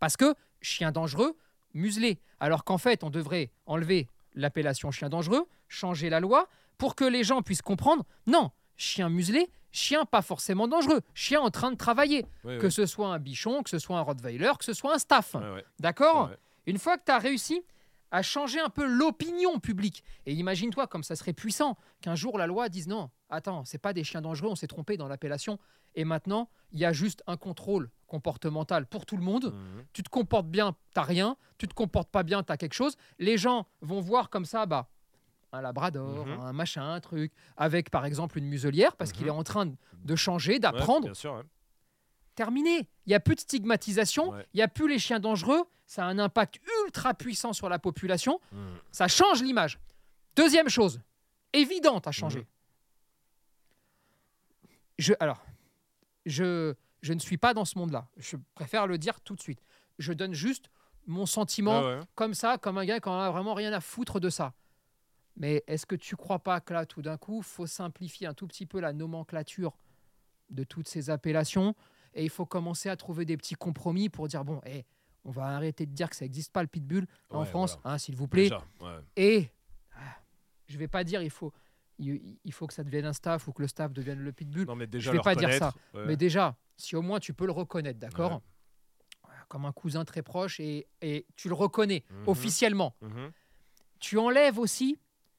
Parce 0.00 0.16
que 0.16 0.34
chien 0.60 0.92
dangereux, 0.92 1.36
muselé. 1.74 2.20
Alors 2.40 2.64
qu'en 2.64 2.78
fait, 2.78 3.02
on 3.02 3.10
devrait 3.10 3.50
enlever 3.66 4.08
l'appellation 4.34 4.90
chien 4.90 5.08
dangereux, 5.08 5.46
changer 5.68 6.10
la 6.10 6.20
loi 6.20 6.46
pour 6.76 6.94
que 6.94 7.04
les 7.04 7.24
gens 7.24 7.42
puissent 7.42 7.62
comprendre. 7.62 8.04
Non, 8.26 8.50
chien 8.76 9.08
muselé, 9.08 9.50
chien 9.72 10.04
pas 10.04 10.22
forcément 10.22 10.68
dangereux, 10.68 11.00
chien 11.14 11.40
en 11.40 11.50
train 11.50 11.70
de 11.70 11.76
travailler. 11.76 12.24
Ouais, 12.44 12.58
Que 12.58 12.64
ouais. 12.64 12.70
ce 12.70 12.86
soit 12.86 13.08
un 13.08 13.18
bichon, 13.18 13.62
que 13.62 13.70
ce 13.70 13.78
soit 13.78 13.98
un 13.98 14.02
rottweiler, 14.02 14.52
que 14.58 14.64
ce 14.64 14.72
soit 14.72 14.94
un 14.94 14.98
staff. 14.98 15.34
Ouais. 15.34 15.64
D'accord. 15.78 16.30
Une 16.66 16.78
fois 16.78 16.98
que 16.98 17.04
tu 17.06 17.12
as 17.12 17.18
réussi 17.18 17.62
à 18.10 18.22
changer 18.22 18.58
un 18.60 18.70
peu 18.70 18.86
l'opinion 18.86 19.58
publique, 19.60 20.02
et 20.24 20.32
imagine-toi 20.32 20.86
comme 20.86 21.02
ça 21.02 21.14
serait 21.16 21.34
puissant 21.34 21.76
qu'un 22.00 22.14
jour 22.14 22.38
la 22.38 22.46
loi 22.46 22.68
dise 22.70 22.88
non, 22.88 23.10
attends, 23.28 23.64
c'est 23.66 23.76
pas 23.78 23.92
des 23.92 24.02
chiens 24.04 24.22
dangereux, 24.22 24.48
on 24.50 24.56
s'est 24.56 24.66
trompé 24.66 24.96
dans 24.96 25.08
l'appellation, 25.08 25.58
et 25.94 26.04
maintenant 26.04 26.48
il 26.72 26.78
y 26.78 26.84
a 26.86 26.92
juste 26.92 27.22
un 27.26 27.36
contrôle 27.36 27.90
comportemental 28.06 28.86
pour 28.86 29.04
tout 29.04 29.16
le 29.18 29.22
monde. 29.22 29.52
Mhm. 29.54 29.84
Tu 29.92 30.02
te 30.02 30.08
comportes 30.08 30.46
bien, 30.48 30.74
t'as 30.94 31.02
rien. 31.02 31.36
Tu 31.58 31.68
te 31.68 31.74
comportes 31.74 32.08
pas 32.10 32.22
bien, 32.22 32.42
t'as 32.42 32.56
quelque 32.56 32.72
chose. 32.74 32.96
Les 33.18 33.36
gens 33.36 33.66
vont 33.82 34.00
voir 34.00 34.30
comme 34.30 34.44
ça, 34.46 34.64
bah, 34.66 34.88
un 35.52 35.60
labrador, 35.62 36.26
Mhm. 36.26 36.40
un 36.40 36.52
machin, 36.52 36.92
un 36.92 37.00
truc, 37.00 37.32
avec 37.56 37.90
par 37.90 38.04
exemple 38.04 38.38
une 38.38 38.46
muselière, 38.46 38.96
parce 38.96 39.12
qu'il 39.12 39.22
Mhm. 39.22 39.28
est 39.28 39.32
en 39.36 39.42
train 39.44 39.66
de 40.04 40.16
changer, 40.16 40.58
d'apprendre. 40.58 41.06
bien 41.06 41.14
sûr. 41.14 41.34
ouais. 41.34 41.42
Terminé. 42.34 42.88
Il 43.06 43.08
n'y 43.08 43.14
a 43.14 43.20
plus 43.20 43.34
de 43.34 43.40
stigmatisation, 43.40 44.30
Ouais. 44.30 44.46
il 44.54 44.58
n'y 44.58 44.62
a 44.62 44.68
plus 44.68 44.88
les 44.88 44.98
chiens 44.98 45.18
dangereux. 45.20 45.64
Ça 45.86 46.04
a 46.04 46.06
un 46.08 46.18
impact 46.18 46.60
ultra 46.84 47.14
puissant 47.14 47.52
sur 47.52 47.68
la 47.68 47.78
population. 47.78 48.40
Mhm. 48.52 48.76
Ça 48.92 49.08
change 49.08 49.42
l'image. 49.42 49.80
Deuxième 50.36 50.68
chose, 50.68 51.00
évidente 51.52 52.06
à 52.06 52.12
changer. 52.12 52.46
Je, 54.98 55.14
alors, 55.20 55.44
je, 56.26 56.74
je 57.02 57.12
ne 57.12 57.18
suis 57.18 57.38
pas 57.38 57.54
dans 57.54 57.64
ce 57.64 57.78
monde-là. 57.78 58.06
Je 58.16 58.36
préfère 58.54 58.86
le 58.86 58.98
dire 58.98 59.20
tout 59.20 59.34
de 59.34 59.40
suite. 59.40 59.60
Je 59.98 60.12
donne 60.12 60.34
juste 60.34 60.70
mon 61.06 61.24
sentiment 61.26 62.00
comme 62.14 62.34
ça, 62.34 62.58
comme 62.58 62.78
un 62.78 62.84
gars 62.84 63.00
qui 63.00 63.08
en 63.08 63.18
a 63.18 63.30
vraiment 63.30 63.54
rien 63.54 63.72
à 63.72 63.80
foutre 63.80 64.20
de 64.20 64.28
ça. 64.28 64.52
Mais 65.38 65.62
est-ce 65.68 65.86
que 65.86 65.94
tu 65.96 66.16
crois 66.16 66.40
pas 66.40 66.60
que 66.60 66.74
là, 66.74 66.84
tout 66.84 67.00
d'un 67.00 67.16
coup, 67.16 67.42
faut 67.42 67.66
simplifier 67.66 68.26
un 68.26 68.34
tout 68.34 68.46
petit 68.48 68.66
peu 68.66 68.80
la 68.80 68.92
nomenclature 68.92 69.76
de 70.50 70.64
toutes 70.64 70.88
ces 70.88 71.10
appellations 71.10 71.74
et 72.14 72.24
il 72.24 72.30
faut 72.30 72.46
commencer 72.46 72.88
à 72.88 72.96
trouver 72.96 73.24
des 73.24 73.36
petits 73.36 73.54
compromis 73.54 74.08
pour 74.08 74.26
dire 74.28 74.44
bon, 74.44 74.60
eh, 74.66 74.84
on 75.24 75.30
va 75.30 75.44
arrêter 75.46 75.86
de 75.86 75.92
dire 75.92 76.10
que 76.10 76.16
ça 76.16 76.24
n'existe 76.24 76.52
pas 76.52 76.62
le 76.62 76.68
pitbull 76.68 77.06
en 77.30 77.40
Ouais, 77.40 77.46
France, 77.46 77.78
voilà. 77.82 77.94
hein, 77.94 77.98
s'il 77.98 78.16
vous 78.16 78.26
plaît. 78.28 78.44
Déjà, 78.44 78.64
ouais. 78.80 78.98
Et 79.16 79.50
ah, 79.94 80.16
je 80.66 80.76
vais 80.78 80.88
pas 80.88 81.04
dire 81.04 81.22
il 81.22 81.30
faut 81.30 81.52
il, 82.00 82.38
il 82.44 82.52
faut 82.52 82.66
que 82.66 82.72
ça 82.74 82.82
devienne 82.82 83.04
un 83.06 83.12
staff 83.12 83.46
ou 83.46 83.52
que 83.52 83.60
le 83.62 83.68
staff 83.68 83.92
devienne 83.92 84.20
le 84.20 84.32
pitbull. 84.32 84.66
Non, 84.66 84.74
mais 84.76 84.86
déjà, 84.86 85.10
vais 85.10 85.18
le 85.18 85.22
pas 85.22 85.34
dire 85.34 85.48
ouais. 85.94 86.04
Mais 86.06 86.16
déjà, 86.16 86.56
si 86.76 86.96
au 86.96 87.02
moins 87.02 87.20
tu 87.20 87.34
peux 87.34 87.44
le 87.46 87.52
reconnaître, 87.52 87.98
d'accord 87.98 88.40
Comme 89.48 89.64
un 89.66 89.72
cousin 89.72 90.04
très 90.04 90.22
proche 90.22 90.58
et, 90.60 90.86
et 91.02 91.26
tu 91.36 91.48
le 91.48 91.54
reconnais 91.54 92.04
Mhm. 92.10 92.28
officiellement. 92.28 92.94
Mhm. 93.02 93.32
Tu 94.00 94.16
enlèves 94.18 94.58
aussi 94.58 94.98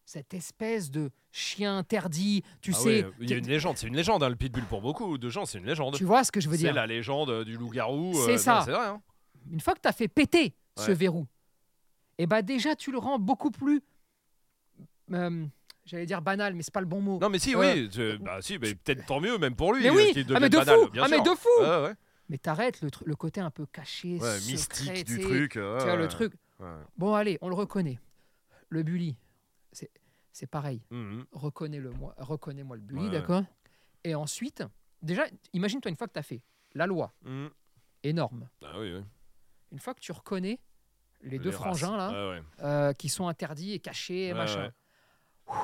cette 0.10 0.34
espèce 0.34 0.90
de 0.90 1.12
chien 1.32 1.78
interdit. 1.78 2.42
Tu 2.62 2.72
Ah 2.74 2.80
sais, 2.80 3.06
il 3.20 3.30
y 3.30 3.34
a 3.34 3.38
une 3.38 3.46
légende, 3.48 3.78
c'est 3.78 3.86
une 3.86 3.96
légende, 3.96 4.24
hein, 4.24 4.30
le 4.30 4.36
pitbull 4.36 4.64
pour 4.66 4.82
beaucoup 4.82 5.20
de 5.20 5.30
gens, 5.30 5.46
c'est 5.46 5.60
une 5.60 5.68
légende. 5.68 5.94
tu 5.94 6.04
vois 6.04 6.24
ce 6.24 6.32
que 6.32 6.42
je 6.42 6.50
veux 6.50 6.56
C'est 6.56 6.64
dire 6.64 6.74
la 6.74 6.88
légende 6.88 7.30
euh, 7.30 7.44
du 7.46 7.56
loup-garou. 7.56 8.14
C'est 8.26 8.34
euh, 8.34 8.38
ça. 8.38 8.56
non, 8.56 8.66
C'est 8.66 8.72
vrai. 8.72 8.88
hein. 8.88 9.02
Une 9.52 9.60
fois 9.62 9.76
que 9.76 9.82
tu 9.82 9.88
as 9.88 9.92
fait 9.92 10.08
péter 10.08 10.56
ce 10.76 10.92
verrou, 10.92 11.28
et 12.18 12.26
bah 12.26 12.42
déjà 12.42 12.76
tu 12.76 12.92
le 12.92 12.98
rends 12.98 13.20
beaucoup 13.20 13.52
plus, 13.52 13.82
euh, 15.12 15.46
j'allais 15.86 16.08
dire 16.08 16.24
banal, 16.24 16.56
mais 16.56 16.64
c'est 16.64 16.74
pas 16.74 16.82
le 16.82 16.88
bon 16.88 17.02
mot. 17.02 17.20
Non, 17.22 17.30
mais 17.30 17.38
si, 17.38 17.56
oui. 17.56 17.88
c'est- 17.92 18.18
Bah, 18.18 18.40
si, 18.42 18.58
mais 18.58 18.74
peut-être 18.74 19.06
tant 19.06 19.20
mieux, 19.20 19.38
même 19.38 19.56
pour 19.56 19.74
lui. 19.74 19.84
Mais 19.84 19.92
oui, 19.92 20.12
qu'il 20.14 20.26
ah, 20.36 20.40
mais 20.40 20.50
de 20.50 20.58
banal, 20.58 20.80
fou, 20.80 20.90
bien 20.90 21.04
ah, 21.06 21.08
mais 21.08 21.22
de 21.22 21.36
fou. 21.36 21.50
Ouais. 21.62 21.94
Mais 22.30 22.40
t'arrêtes 22.40 22.82
le, 22.82 22.90
le 23.06 23.16
côté 23.16 23.42
un 23.42 23.52
peu 23.52 23.68
caché, 23.68 24.18
Ouais, 24.18 24.40
secret, 24.40 24.52
mystique 24.54 25.06
du 25.06 25.20
truc. 25.20 25.52
Tu 25.52 25.60
ouais, 25.60 25.78
vois, 25.84 25.96
le 25.96 26.08
truc. 26.08 26.34
Bon, 26.98 27.14
allez, 27.14 27.38
on 27.42 27.50
le 27.50 27.56
reconnaît. 27.56 28.00
Le 28.70 28.82
bully, 28.84 29.16
c'est 29.72 30.48
pareil. 30.48 30.82
Mhm. 30.90 31.26
Reconnais-le 31.32 31.92
moi, 31.92 32.14
reconnais-moi 32.18 32.76
le 32.78 32.82
bully, 32.82 33.06
Ouais, 33.06 33.10
d'accord 33.10 33.44
Et 34.04 34.16
ensuite, 34.16 34.64
déjà, 35.02 35.24
imagine-toi 35.54 35.90
une 35.90 35.98
fois 35.98 36.08
que 36.08 36.14
tu 36.14 36.20
as 36.20 36.24
fait 36.24 36.42
la 36.74 36.86
loi, 36.88 37.14
Mhm. 37.24 37.50
énorme. 38.04 38.50
Ah 38.64 38.80
oui, 38.80 38.94
oui. 38.94 39.04
Une 39.72 39.80
fois 39.80 39.94
que 39.94 40.00
tu 40.00 40.12
reconnais 40.12 40.60
les 41.22 41.38
deux 41.40 41.52
frangins 41.52 41.98
là, 41.98 42.30
ouais. 42.30 42.44
euh, 42.62 42.94
qui 42.94 43.10
sont 43.10 43.28
interdits 43.28 43.74
et 43.74 43.80
cachés 43.80 44.34
machin, 44.34 44.72
ouais. 45.48 45.56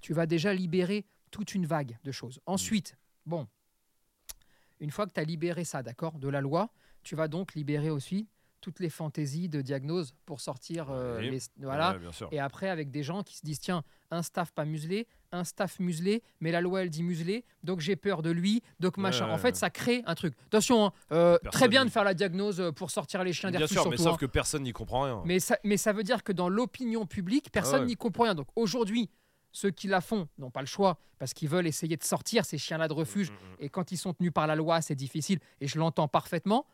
Tu 0.00 0.14
vas 0.14 0.26
déjà 0.26 0.52
libérer 0.52 1.06
toute 1.30 1.54
une 1.54 1.66
vague 1.66 1.98
de 2.02 2.12
choses. 2.12 2.38
Mm. 2.38 2.50
Ensuite, 2.52 2.96
bon, 3.26 3.46
une 4.80 4.90
fois 4.90 5.06
que 5.06 5.12
tu 5.12 5.20
as 5.20 5.24
libéré 5.24 5.64
ça, 5.64 5.82
d'accord, 5.82 6.18
de 6.18 6.28
la 6.28 6.40
loi, 6.40 6.70
tu 7.02 7.14
vas 7.14 7.28
donc 7.28 7.54
libérer 7.54 7.90
aussi 7.90 8.28
toutes 8.62 8.80
les 8.80 8.88
fantaisies 8.88 9.50
de 9.50 9.60
diagnose 9.60 10.14
pour 10.24 10.40
sortir 10.40 10.86
euh, 10.90 11.18
Oui. 11.18 11.30
les, 11.30 11.40
voilà. 11.58 11.92
Ouais, 11.92 11.98
bien. 11.98 12.10
Et 12.30 12.38
après, 12.38 12.70
avec 12.70 12.90
des 12.90 13.02
gens 13.02 13.22
qui 13.22 13.36
se 13.36 13.44
disent 13.44 13.60
tiens, 13.60 13.84
un 14.10 14.22
staff 14.22 14.52
pas 14.52 14.64
muselé, 14.64 15.06
un 15.32 15.44
staff 15.44 15.80
muselé, 15.80 16.22
mais 16.40 16.52
la 16.52 16.60
loi 16.60 16.82
elle 16.82 16.90
dit 16.90 17.02
muselé, 17.02 17.44
donc 17.64 17.80
j'ai 17.80 17.96
peur 17.96 18.22
de 18.22 18.30
lui, 18.30 18.62
donc 18.80 18.96
machin. 18.96 19.26
ouais, 19.26 19.32
en 19.32 19.38
fait, 19.38 19.56
ça 19.56 19.68
crée 19.68 20.02
un 20.06 20.14
truc. 20.14 20.34
Attention, 20.46 20.86
hein, 20.86 20.92
euh, 21.10 21.38
Personne 21.42 21.50
très 21.50 21.68
bien 21.68 21.84
de 21.84 21.90
faire 21.90 22.04
la 22.04 22.14
diagnose 22.14 22.60
euh, 22.60 22.72
pour 22.72 22.90
sortir 22.90 23.24
les 23.24 23.32
chiens 23.32 23.50
Bien 23.50 23.58
d'Airfus 23.60 23.74
sûr, 23.74 23.90
mais 23.90 23.96
sauf 23.96 24.14
hein. 24.14 24.16
que 24.18 24.26
personne 24.26 24.62
n'y 24.62 24.72
comprend 24.72 25.02
rien. 25.02 25.22
Mais 25.24 25.40
ça, 25.40 25.58
mais 25.64 25.76
ça 25.76 25.92
veut 25.92 26.04
dire 26.04 26.22
que 26.22 26.32
dans 26.32 26.48
l'opinion 26.48 27.04
publique, 27.04 27.50
personne 27.50 27.74
Ah 27.76 27.80
ouais. 27.80 27.86
n'y 27.86 27.96
comprend 27.96 28.24
rien. 28.24 28.34
Donc 28.34 28.48
aujourd'hui, 28.56 29.10
ceux 29.50 29.70
qui 29.70 29.88
la 29.88 30.00
font 30.00 30.28
n'ont 30.38 30.50
pas 30.50 30.60
le 30.60 30.66
choix 30.66 30.98
parce 31.18 31.34
qu'ils 31.34 31.48
veulent 31.48 31.66
essayer 31.66 31.96
de 31.96 32.02
sortir 32.04 32.44
ces 32.44 32.58
chiens-là 32.58 32.88
de 32.88 32.92
refuge. 32.92 33.30
Mhm, 33.30 33.36
mhm. 33.36 33.56
Et 33.60 33.68
quand 33.68 33.92
ils 33.92 33.98
sont 33.98 34.14
tenus 34.14 34.32
par 34.32 34.46
la 34.46 34.54
loi, 34.54 34.80
c'est 34.80 34.94
difficile. 34.94 35.40
Et 35.60 35.66
je 35.66 35.78
l'entends 35.78 36.08
parfaitement. 36.08 36.66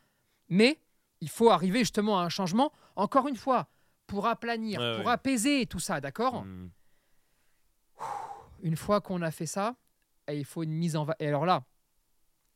Mais 0.48 0.78
il 1.20 1.28
faut 1.28 1.50
arriver 1.50 1.80
justement 1.80 2.18
à 2.20 2.24
un 2.24 2.28
changement, 2.28 2.72
encore 2.96 3.28
une 3.28 3.36
fois, 3.36 3.68
pour 4.06 4.26
aplanir, 4.26 4.80
Ouais, 4.80 4.96
pour 4.96 5.06
ouais. 5.06 5.12
apaiser 5.12 5.66
tout 5.66 5.80
ça, 5.80 6.00
d'accord 6.00 6.44
Mhm. 6.44 6.70
Une 8.62 8.76
fois 8.76 9.00
qu'on 9.00 9.22
a 9.22 9.30
fait 9.30 9.46
ça, 9.46 9.76
et 10.26 10.36
il 10.38 10.44
faut 10.44 10.62
une 10.62 10.72
mise 10.72 10.96
en 10.96 11.04
va. 11.04 11.14
Et 11.20 11.28
alors 11.28 11.46
là, 11.46 11.64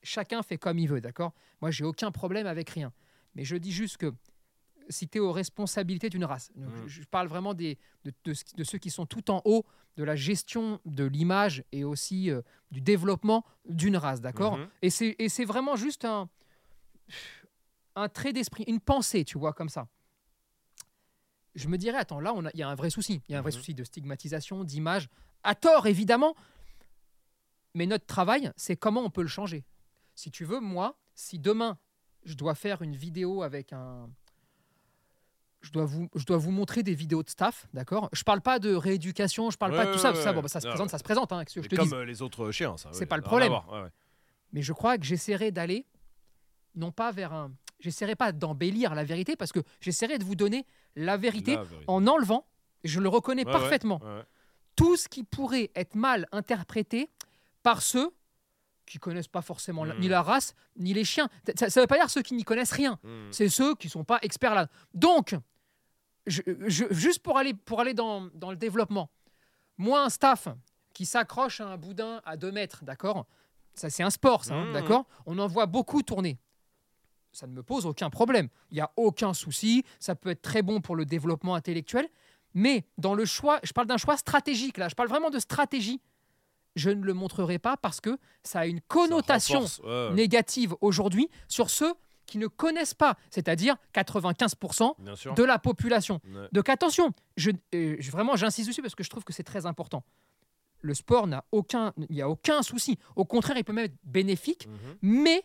chacun 0.02 0.42
fait 0.42 0.58
comme 0.58 0.78
il 0.78 0.88
veut, 0.88 1.00
d'accord 1.00 1.32
Moi, 1.60 1.70
j'ai 1.70 1.84
aucun 1.84 2.10
problème 2.10 2.46
avec 2.46 2.70
rien. 2.70 2.92
Mais 3.34 3.44
je 3.44 3.56
dis 3.56 3.72
juste 3.72 3.96
que 3.98 4.12
si 4.88 5.08
tu 5.08 5.18
es 5.18 5.20
aux 5.20 5.30
responsabilités 5.32 6.10
d'une 6.10 6.24
race, 6.24 6.50
donc 6.56 6.72
Mm. 6.74 6.88
je, 6.88 7.02
je 7.02 7.06
parle 7.06 7.28
vraiment 7.28 7.54
des, 7.54 7.78
de, 8.04 8.12
de 8.24 8.34
ce- 8.34 8.44
de 8.56 8.64
ceux 8.64 8.78
qui 8.78 8.90
sont 8.90 9.06
tout 9.06 9.30
en 9.30 9.40
haut 9.44 9.64
de 9.96 10.02
la 10.04 10.16
gestion 10.16 10.80
de 10.84 11.04
l'image 11.04 11.62
et 11.70 11.84
aussi 11.84 12.30
euh, 12.30 12.42
du 12.72 12.80
développement 12.80 13.44
d'une 13.64 13.96
race, 13.96 14.20
d'accord 14.20 14.58
Mhm. 14.58 14.68
Et 14.82 14.90
c'est 14.90 15.14
et 15.18 15.28
c'est 15.28 15.44
vraiment 15.44 15.76
juste 15.76 16.04
un, 16.04 16.28
un 17.96 18.08
trait 18.08 18.32
d'esprit, 18.32 18.64
une 18.66 18.80
pensée, 18.80 19.24
tu 19.24 19.38
vois, 19.38 19.52
comme 19.52 19.68
ça. 19.68 19.88
Je 21.54 21.68
me 21.68 21.76
dirais, 21.76 21.98
attends, 21.98 22.20
là, 22.20 22.34
il 22.54 22.60
y 22.60 22.62
a 22.62 22.68
un 22.68 22.74
vrai 22.74 22.88
souci. 22.90 23.20
Il 23.28 23.32
y 23.32 23.34
a 23.34 23.38
un 23.38 23.42
vrai 23.42 23.50
Mhm. 23.50 23.56
souci 23.58 23.74
de 23.74 23.84
stigmatisation, 23.84 24.64
d'image, 24.64 25.08
à 25.42 25.54
tort, 25.54 25.86
évidemment. 25.86 26.34
Mais 27.74 27.86
notre 27.86 28.06
travail, 28.06 28.50
c'est 28.56 28.76
comment 28.76 29.02
on 29.02 29.10
peut 29.10 29.22
le 29.22 29.28
changer. 29.28 29.64
Si 30.14 30.30
tu 30.30 30.44
veux, 30.44 30.60
moi, 30.60 30.96
si 31.14 31.38
demain, 31.38 31.78
je 32.24 32.34
dois 32.34 32.54
faire 32.54 32.82
une 32.82 32.96
vidéo 32.96 33.42
avec 33.42 33.72
un... 33.72 34.08
Je 35.60 35.70
dois, 35.70 35.84
vous, 35.84 36.08
je 36.16 36.24
dois 36.24 36.38
vous 36.38 36.50
montrer 36.50 36.82
des 36.82 36.94
vidéos 36.94 37.22
de 37.22 37.28
staff, 37.30 37.68
d'accord? 37.72 38.08
Je 38.12 38.24
parle 38.24 38.40
pas 38.40 38.58
de 38.58 38.74
rééducation, 38.74 39.50
je 39.50 39.56
parle 39.56 39.72
pas 39.76 39.86
de 39.86 39.92
tout 39.92 39.98
ça, 39.98 40.10
ouais, 40.10 40.16
ça, 40.20 40.30
ouais. 40.30 40.34
bon, 40.34 40.42
bah, 40.42 40.48
ça 40.48 40.60
se 40.60 40.66
présente, 40.66 40.90
ça 40.90 40.98
se 40.98 41.04
présente, 41.04 41.30
hein, 41.32 41.44
qu'est-ce 41.44 41.54
que 41.54 41.62
je 41.62 41.68
Mais 41.70 41.76
te 41.76 41.76
comme 41.76 41.92
euh, 42.00 42.04
les 42.04 42.20
autres 42.20 42.50
chiens, 42.50 42.76
ça. 42.76 42.88
C'est 42.92 43.06
pas 43.06 43.16
le 43.16 43.22
problème. 43.22 43.52
ouais. 43.52 43.88
Mais 44.52 44.60
je 44.62 44.72
crois 44.72 44.98
que 44.98 45.04
j'essaierai 45.04 45.52
d'aller, 45.52 45.86
non 46.74 46.90
pas 46.90 47.12
vers 47.12 47.32
un... 47.32 47.52
J'essaierai 47.82 48.14
pas 48.16 48.30
d'embellir 48.32 48.94
la 48.94 49.02
vérité, 49.04 49.34
parce 49.36 49.52
que 49.52 49.60
j'essaierai 49.80 50.18
de 50.18 50.24
vous 50.24 50.36
donner 50.36 50.64
la 50.96 51.16
vérité 51.16 51.56
La 51.56 51.62
vérité. 51.64 51.84
en 51.88 52.06
enlevant, 52.06 52.46
je 52.84 53.00
le 53.00 53.08
reconnais 53.08 53.44
Ouais, 53.44 53.52
parfaitement, 53.52 54.00
ouais, 54.02 54.08
ouais. 54.18 54.22
tout 54.76 54.96
ce 54.96 55.08
qui 55.08 55.24
pourrait 55.24 55.70
être 55.74 55.96
mal 55.96 56.26
interprété 56.32 57.10
par 57.64 57.82
ceux 57.82 58.10
qui 58.86 58.98
connaissent 58.98 59.28
pas 59.28 59.42
forcément 59.42 59.84
la- 59.84 59.94
ni 59.96 60.06
la 60.08 60.22
race 60.22 60.54
ni 60.76 60.92
les 60.94 61.04
chiens. 61.04 61.28
Ça, 61.56 61.70
ça 61.70 61.80
veut 61.80 61.86
pas 61.86 61.96
dire 61.96 62.08
ceux 62.10 62.22
qui 62.22 62.34
n'y 62.34 62.44
connaissent 62.44 62.72
rien. 62.72 62.98
Hmm. 63.02 63.30
C'est 63.32 63.48
ceux 63.48 63.74
qui 63.74 63.88
sont 63.88 64.04
pas 64.04 64.18
experts 64.22 64.54
là. 64.54 64.68
Donc, 64.94 65.34
je- 66.26 66.42
je- 66.66 66.84
juste 66.90 67.20
pour 67.20 67.36
aller, 67.38 67.54
pour 67.54 67.80
aller 67.80 67.94
dans, 67.94 68.28
dans 68.34 68.50
le 68.50 68.56
développement, 68.56 69.10
moi, 69.78 70.04
un 70.04 70.08
staff 70.10 70.48
qui 70.92 71.04
s'accroche 71.06 71.60
à 71.60 71.66
un 71.68 71.76
boudin 71.76 72.20
à 72.24 72.36
2 72.36 72.52
mètres, 72.52 72.84
d'accord? 72.84 73.26
Ça, 73.74 73.88
c'est 73.88 74.02
un 74.02 74.10
sport, 74.10 74.44
ça, 74.44 74.54
hein, 74.54 74.66
Mhm. 74.66 74.72
d'accord? 74.74 75.06
On 75.26 75.38
en 75.38 75.46
voit 75.48 75.66
beaucoup 75.66 76.02
tourner. 76.02 76.38
Ça 77.32 77.46
ne 77.46 77.52
me 77.52 77.62
pose 77.62 77.86
aucun 77.86 78.10
problème. 78.10 78.48
Il 78.70 78.74
n'y 78.74 78.80
a 78.80 78.90
aucun 78.96 79.32
souci. 79.34 79.84
Ça 79.98 80.14
peut 80.14 80.30
être 80.30 80.42
très 80.42 80.62
bon 80.62 80.80
pour 80.80 80.96
le 80.96 81.04
développement 81.06 81.54
intellectuel. 81.54 82.08
Mais 82.54 82.84
dans 82.98 83.14
le 83.14 83.24
choix, 83.24 83.58
je 83.62 83.72
parle 83.72 83.86
d'un 83.86 83.96
choix 83.96 84.16
stratégique, 84.18 84.76
là. 84.76 84.88
Je 84.88 84.94
parle 84.94 85.08
vraiment 85.08 85.30
de 85.30 85.38
stratégie. 85.38 86.00
Je 86.76 86.90
ne 86.90 87.02
le 87.02 87.14
montrerai 87.14 87.58
pas 87.58 87.76
parce 87.76 88.00
que 88.00 88.18
ça 88.42 88.60
a 88.60 88.66
une 88.66 88.80
connotation 88.82 89.60
renforce, 89.60 89.78
ouais, 89.80 90.08
ouais, 90.08 90.12
négative 90.14 90.74
aujourd'hui 90.80 91.28
sur 91.48 91.70
ceux 91.70 91.94
qui 92.26 92.38
ne 92.38 92.46
connaissent 92.46 92.94
pas, 92.94 93.16
c'est-à-dire 93.30 93.76
95% 93.94 94.94
Bien 94.98 95.14
sûr. 95.16 95.34
de 95.34 95.42
la 95.42 95.58
population. 95.58 96.20
Ouais. 96.24 96.48
Donc 96.52 96.68
attention, 96.68 97.10
je, 97.36 97.50
euh, 97.74 97.96
vraiment 98.10 98.36
j'insiste 98.36 98.68
dessus 98.68 98.80
parce 98.82 98.94
que 98.94 99.02
je 99.04 99.10
trouve 99.10 99.24
que 99.24 99.32
c'est 99.32 99.42
très 99.42 99.66
important. 99.66 100.02
Le 100.80 100.94
sport 100.94 101.26
n'a 101.26 101.44
aucun, 101.52 101.92
il 102.08 102.14
n'y 102.16 102.22
a 102.22 102.28
aucun 102.28 102.62
souci. 102.62 102.98
Au 103.16 103.24
contraire, 103.24 103.56
il 103.58 103.64
peut 103.64 103.72
même 103.72 103.86
être 103.86 103.96
bénéfique, 104.04 104.66
Mhm. 104.66 104.96
mais 105.02 105.44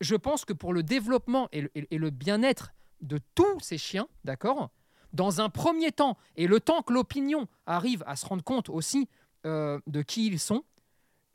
je 0.00 0.16
pense 0.16 0.44
que 0.44 0.52
pour 0.52 0.72
le 0.72 0.82
développement 0.82 1.48
et 1.52 1.62
le, 1.62 1.70
et- 1.74 1.86
et 1.94 1.98
le 1.98 2.10
bien-être 2.10 2.72
de 3.00 3.18
tous 3.34 3.60
ces 3.60 3.78
chiens, 3.78 4.08
d'accord, 4.24 4.70
dans 5.12 5.40
un 5.40 5.48
premier 5.50 5.90
temps, 5.92 6.16
et 6.36 6.46
le 6.46 6.60
temps 6.60 6.82
que 6.82 6.92
l'opinion 6.92 7.48
arrive 7.66 8.02
à 8.06 8.16
se 8.16 8.26
rendre 8.26 8.44
compte 8.44 8.68
aussi 8.68 9.08
euh, 9.46 9.80
de 9.86 10.02
qui 10.02 10.26
ils 10.26 10.38
sont, 10.38 10.64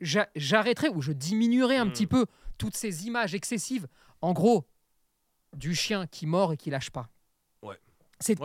j'a- 0.00 0.28
j'arrêterai 0.36 0.88
ou 0.90 1.00
je 1.02 1.12
diminuerai 1.12 1.76
un 1.76 1.86
Hmm. 1.86 1.90
petit 1.92 2.06
peu 2.06 2.26
toutes 2.56 2.76
ces 2.76 3.06
images 3.06 3.34
excessives. 3.34 3.88
En 4.22 4.32
gros, 4.32 4.64
du 5.56 5.74
chien 5.74 6.06
qui 6.06 6.26
mord 6.26 6.52
et 6.52 6.56
qui 6.56 6.70
lâche 6.70 6.90
pas. 6.90 7.08
Ouais, 7.62 7.76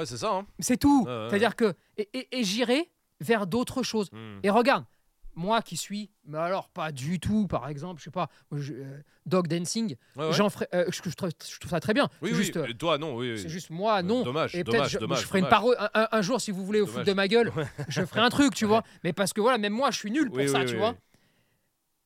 c'est 0.06 0.18
ça. 0.18 0.34
Hein. 0.34 0.46
C'est 0.60 0.78
tout. 0.78 1.06
C'est-à-dire 1.08 1.56
que. 1.56 1.74
Et, 1.98 2.10
et- 2.14 2.40
et 2.40 2.44
j'irai 2.44 2.92
vers 3.22 3.48
d'autres 3.48 3.84
choses. 3.84 4.10
Hmm. 4.12 4.40
Et 4.44 4.50
regarde, 4.50 4.84
moi 5.42 5.62
qui 5.62 5.76
suis, 5.78 6.10
mais 6.26 6.38
alors 6.38 6.70
pas 6.70 6.92
du 6.92 7.20
tout, 7.20 7.48
par 7.48 7.68
exemple, 7.68 8.00
je 8.00 8.06
sais 8.06 8.12
pas, 8.12 8.30
je- 8.52 8.74
euh, 8.74 9.02
dog 9.26 9.48
dancing, 9.48 9.96
Ouais, 10.16 10.28
ouais. 10.28 10.34
j'en 10.34 10.48
euh, 10.74 10.86
je, 10.90 11.10
je 11.10 11.16
trouve, 11.16 11.30
je 11.32 11.60
trouve 11.60 11.70
ça 11.72 11.80
très 11.80 11.94
bien. 11.94 12.08
Oui, 12.22 12.34
juste, 12.34 12.56
euh, 12.58 12.72
toi, 12.74 12.98
non, 12.98 13.16
oui. 13.16 13.38
c'est 13.38 13.50
juste 13.50 13.70
moi, 13.72 14.00
Euh, 14.00 14.02
non. 14.04 14.24
Dommage, 14.24 14.56
Et 14.56 14.64
dommage, 14.64 14.80
peut-être 14.82 14.92
je, 14.92 15.00
dommage, 15.00 15.22
je 15.22 15.26
ferai 15.26 15.40
une 15.40 15.46
dommage. 15.46 15.58
parodie 15.60 15.78
un, 15.80 16.02
un- 16.02 16.08
un 16.12 16.22
jour 16.22 16.40
si 16.40 16.52
vous 16.52 16.64
voulez 16.66 16.82
au 16.82 16.88
foot 16.88 17.06
de 17.06 17.14
ma 17.14 17.28
gueule, 17.28 17.52
je 17.90 18.06
ferai 18.06 18.20
un 18.22 18.30
truc, 18.30 18.54
tu 18.56 18.66
vois. 18.66 18.84
Mais 19.04 19.14
parce 19.14 19.34
que 19.34 19.42
voilà, 19.42 19.58
même 19.58 19.74
moi 19.74 19.92
je 19.92 19.98
suis 19.98 20.12
nul 20.12 20.30
pour 20.30 20.48
ça, 20.48 20.64
tu 20.66 20.76
vois. 20.78 20.96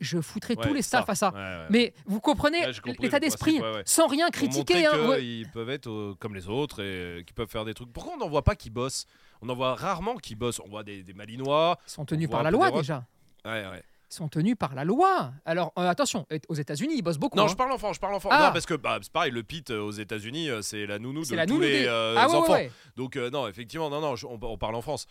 Je 0.02 0.20
foutrais 0.20 0.58
tous 0.58 0.74
les 0.74 0.82
staffs 0.82 1.10
à 1.10 1.16
ça. 1.16 1.34
Mais 1.70 1.94
vous 2.06 2.20
comprenez 2.20 2.60
l'état 3.00 3.20
d'esprit, 3.20 3.60
sans 3.86 4.08
rien 4.08 4.30
critiquer. 4.30 4.86
hein, 4.86 5.16
qu'ils 5.18 5.50
peuvent 5.52 5.70
être 5.70 6.16
comme 6.20 6.36
les 6.36 6.48
autres 6.50 6.82
et 6.84 7.24
qu'ils 7.26 7.34
peuvent 7.34 7.50
faire 7.50 7.64
des 7.66 7.74
trucs. 7.74 7.92
Pourquoi 7.94 8.14
on 8.14 8.18
n'en 8.18 8.30
voit 8.30 8.44
pas 8.44 8.56
qui 8.56 8.70
bossent? 8.70 9.06
On 9.42 9.50
en 9.50 9.56
voit 9.56 9.76
rarement 9.76 10.16
qui 10.16 10.36
bossent. 10.36 10.60
On 10.60 10.68
voit 10.70 10.84
des, 10.84 11.04
des 11.04 11.14
Malinois. 11.14 11.78
Ils 11.88 11.92
sont 11.92 12.06
tenus 12.06 12.30
par 12.30 12.44
la 12.44 12.52
loi 12.52 12.72
déjà. 12.72 13.06
Ouais, 13.46 13.66
ouais. 13.68 13.84
Ils 14.12 14.14
sont 14.16 14.28
tenus 14.30 14.56
par 14.58 14.76
la 14.76 14.84
loi. 14.84 15.34
Alors 15.46 15.74
euh, 15.78 15.90
attention, 15.90 16.26
aux 16.48 16.54
États-Unis, 16.56 16.96
ils 16.98 17.02
bossent 17.02 17.18
beaucoup. 17.18 17.38
Non, 17.38 17.46
hein. 17.46 17.48
je 17.48 17.56
parle 17.56 17.72
enfant, 17.72 17.92
je 17.92 18.00
parle 18.00 18.14
enfant. 18.14 18.30
Ah. 18.32 18.48
Non, 18.48 18.54
parce 18.54 18.66
que 18.66 18.76
bah, 18.76 19.00
c'est 19.02 19.12
pareil, 19.12 19.32
le 19.32 19.44
pit 19.44 19.70
euh, 19.72 19.80
aux 19.82 19.92
États-Unis, 19.92 20.50
euh, 20.50 20.62
c'est 20.62 20.86
la 20.86 21.00
nounou 21.00 21.24
de 21.26 21.36
la 21.36 21.46
tous 21.46 21.54
nounou 21.54 21.64
les 21.66 21.80
des- 21.82 21.86
euh, 21.88 22.16
ah 22.18 22.30
enfants. 22.30 22.54
ouais. 22.54 22.72
Donc 22.96 23.16
euh, 23.18 23.30
non, 23.30 23.48
effectivement, 23.48 23.90
non, 23.90 24.02
non, 24.02 24.16
je- 24.16 24.28
on, 24.28 24.40
on 24.42 24.58
parle 24.58 24.76
en 24.76 24.82
France. 24.82 25.08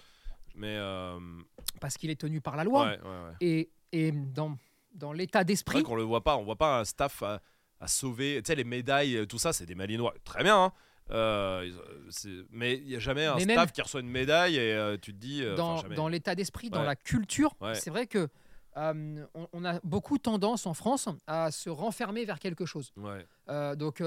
Mais 0.54 0.78
parce 1.80 1.96
qu'il 1.96 2.10
est 2.10 2.20
tenu 2.20 2.40
par 2.40 2.56
la 2.56 2.62
loi. 2.64 2.92
Et, 3.40 3.70
et 3.92 4.12
dans, 4.12 4.56
dans 4.94 5.12
l'état 5.12 5.42
d'esprit, 5.44 5.82
qu'on 5.82 5.96
le 5.96 6.04
voit 6.04 6.22
pas, 6.22 6.36
on 6.36 6.44
voit 6.44 6.56
pas 6.56 6.78
un 6.78 6.84
staff 6.84 7.22
à, 7.24 7.40
à 7.80 7.88
sauver. 7.88 8.40
Tu 8.42 8.48
sais, 8.48 8.54
les 8.54 8.62
médailles, 8.64 9.26
tout 9.26 9.38
ça, 9.38 9.52
c'est 9.52 9.66
des 9.66 9.74
Malinois. 9.74 10.14
Très 10.24 10.44
bien, 10.44 10.56
hein. 10.66 10.72
Euh, 11.10 11.70
mais 12.50 12.74
il 12.76 12.88
y 12.88 12.96
a 12.96 12.98
jamais 12.98 13.26
un 13.26 13.34
Mais 13.36 13.42
staff 13.44 13.56
même- 13.56 13.70
qui 13.70 13.82
reçoit 13.82 14.00
une 14.00 14.08
médaille 14.08 14.56
et 14.56 14.72
euh, 14.72 14.96
tu 15.00 15.12
te 15.12 15.18
dis. 15.18 15.42
euh, 15.44 15.54
dans, 15.54 15.72
enfin, 15.74 15.82
jamais. 15.82 15.96
dans 15.96 16.08
l'état 16.08 16.34
d'esprit, 16.34 16.70
dans 16.70 16.82
la 16.82 16.96
culture, 16.96 17.54
Ouais. 17.60 17.74
c'est 17.74 17.90
vrai 17.90 18.06
que 18.06 18.28
on, 18.76 19.26
on 19.52 19.64
a 19.64 19.78
beaucoup 19.84 20.18
tendance 20.18 20.66
en 20.66 20.74
France 20.74 21.08
à 21.26 21.50
se 21.50 21.70
renfermer 21.70 22.24
vers 22.24 22.38
quelque 22.40 22.64
chose. 22.66 22.92
Ouais. 22.96 23.26
Donc 23.76 24.02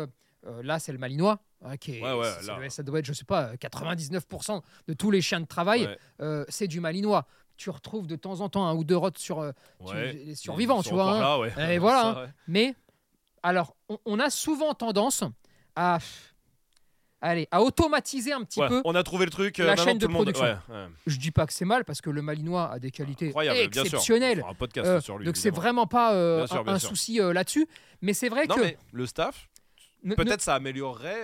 là, 0.64 0.80
c'est 0.80 0.92
le 0.92 0.98
malinois. 0.98 1.40
hein, 1.64 1.78
qui 1.78 1.96
est- 1.98 2.02
ça, 2.02 2.08
là. 2.54 2.56
doit, 2.60 2.70
ça 2.70 2.84
doit 2.84 3.00
être, 3.00 3.06
je 3.06 3.14
sais 3.14 3.26
pas, 3.26 3.56
99% 3.58 4.62
de 4.88 4.94
tous 4.94 5.10
les 5.12 5.22
chiens 5.22 5.40
de 5.42 5.46
travail, 5.48 5.88
c'est 6.50 6.68
du 6.68 6.80
malinois. 6.80 7.26
Tu 7.58 7.70
retrouves 7.72 8.06
de 8.06 8.16
temps 8.16 8.42
en 8.42 8.50
temps 8.50 8.68
un 8.68 8.76
ou 8.76 8.84
deux 8.84 8.96
rots 8.98 9.10
sur 9.18 9.40
euh, 9.40 9.52
tu- 9.88 9.92
Ouais. 9.94 10.14
les 10.14 10.36
survivants, 10.36 10.84
tu 10.84 10.94
vois. 10.94 11.12
hein. 11.14 11.20
là, 11.20 11.40
ouais. 11.40 11.74
Et 11.74 11.80
voilà, 11.80 12.02
Ça, 12.14 12.22
ouais. 12.22 12.30
Mais 12.48 12.76
alors, 13.42 13.76
on, 13.90 13.98
on 14.06 14.20
a 14.20 14.30
souvent 14.30 14.76
tendance 14.76 15.24
à, 15.76 15.98
allez, 17.22 17.48
à 17.52 17.62
automatiser 17.62 18.32
un 18.34 18.44
petit 18.44 18.60
Ouais, 18.60 18.68
peu. 18.68 18.82
On 18.86 18.96
a 18.96 19.04
trouvé 19.04 19.26
le 19.26 19.32
truc. 19.32 19.60
euh, 19.60 19.66
la 19.66 19.76
chaîne 19.76 19.98
de 19.98 20.06
le 20.08 20.14
monde- 20.14 20.32
production. 20.32 20.46
ouais, 20.46 20.76
ouais. 20.76 20.88
Je 21.08 21.18
dis 21.18 21.32
pas 21.32 21.46
que 21.48 21.54
c'est 21.54 21.66
mal 21.66 21.84
parce 21.86 22.02
que 22.02 22.10
le 22.10 22.22
malinois 22.22 22.72
a 22.72 22.80
des 22.80 22.92
qualités 22.92 23.28
Incroyable, 23.28 23.58
bien 23.70 23.72
sûr. 23.72 23.82
exceptionnelles. 23.86 24.38
On 24.40 24.42
fera 24.42 24.52
un 24.52 24.56
podcast 24.56 24.88
Euh, 24.88 25.02
sur 25.02 25.18
lui. 25.18 25.26
donc 25.26 25.38
c'est 25.38 25.50
vraiment 25.52 25.88
pas 25.88 26.14
euh, 26.14 26.38
Bien 26.40 26.48
sûr, 26.48 26.58
un, 26.60 26.64
bien 26.64 26.74
un 26.74 26.80
sûr. 26.80 26.90
souci 26.90 27.20
euh, 27.22 27.34
là-dessus. 27.34 27.68
Mais 28.02 28.14
c'est 28.14 28.30
vrai 28.30 28.46
Non, 28.48 28.56
que 28.56 28.62
mais 28.62 28.78
le 28.92 29.06
staff, 29.06 29.50
peut-être 30.16 30.42
ça 30.42 30.56
améliorerait 30.56 31.24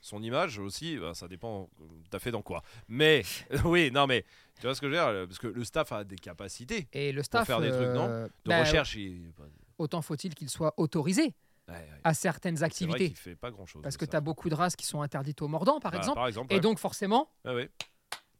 son 0.00 0.22
image 0.22 0.58
aussi. 0.58 0.96
bah, 0.96 1.12
ça 1.14 1.28
dépend 1.28 1.68
tout 1.76 2.16
à 2.16 2.18
fait 2.18 2.30
dans 2.30 2.42
quoi. 2.42 2.62
Mais 2.88 3.22
oui, 3.64 3.90
non, 3.92 4.06
mais 4.06 4.24
tu 4.56 4.62
vois 4.62 4.74
ce 4.74 4.80
que 4.80 4.86
je 4.90 4.92
veux 4.94 4.96
dire 4.98 5.26
Parce 5.26 5.38
que 5.38 5.46
le 5.48 5.64
staff 5.64 5.92
a 5.92 6.04
des 6.04 6.16
capacités 6.16 6.88
et 6.92 7.12
le 7.12 7.22
staff 7.22 7.46
faire 7.46 7.60
des 7.60 7.70
trucs, 7.70 7.88
non? 7.88 8.06
de 8.08 8.30
bah, 8.46 8.60
recherche. 8.60 8.94
il- 8.96 9.32
autant 9.78 10.00
faut-il 10.02 10.34
qu'il 10.34 10.48
soit 10.50 10.72
autorisé 10.78 11.34
Ouais, 11.70 11.76
ouais. 11.78 12.00
à 12.04 12.14
certaines 12.14 12.56
vrai 12.56 12.64
activités. 12.66 13.08
qu'il 13.08 13.16
fait 13.16 13.36
pas 13.36 13.50
grand 13.50 13.66
chose. 13.66 13.82
Parce 13.82 13.96
que 13.96 14.04
tu 14.04 14.16
as 14.16 14.20
beaucoup 14.20 14.48
de 14.48 14.54
races 14.54 14.76
qui 14.76 14.86
sont 14.86 15.02
interdites 15.02 15.40
aux 15.42 15.48
mordants, 15.48 15.80
par 15.80 15.94
exemple. 15.94 16.16
Par 16.16 16.26
exemple. 16.26 16.52
Et 16.54 16.60
donc 16.60 16.78
forcément, 16.78 17.30
ouais. 17.44 17.70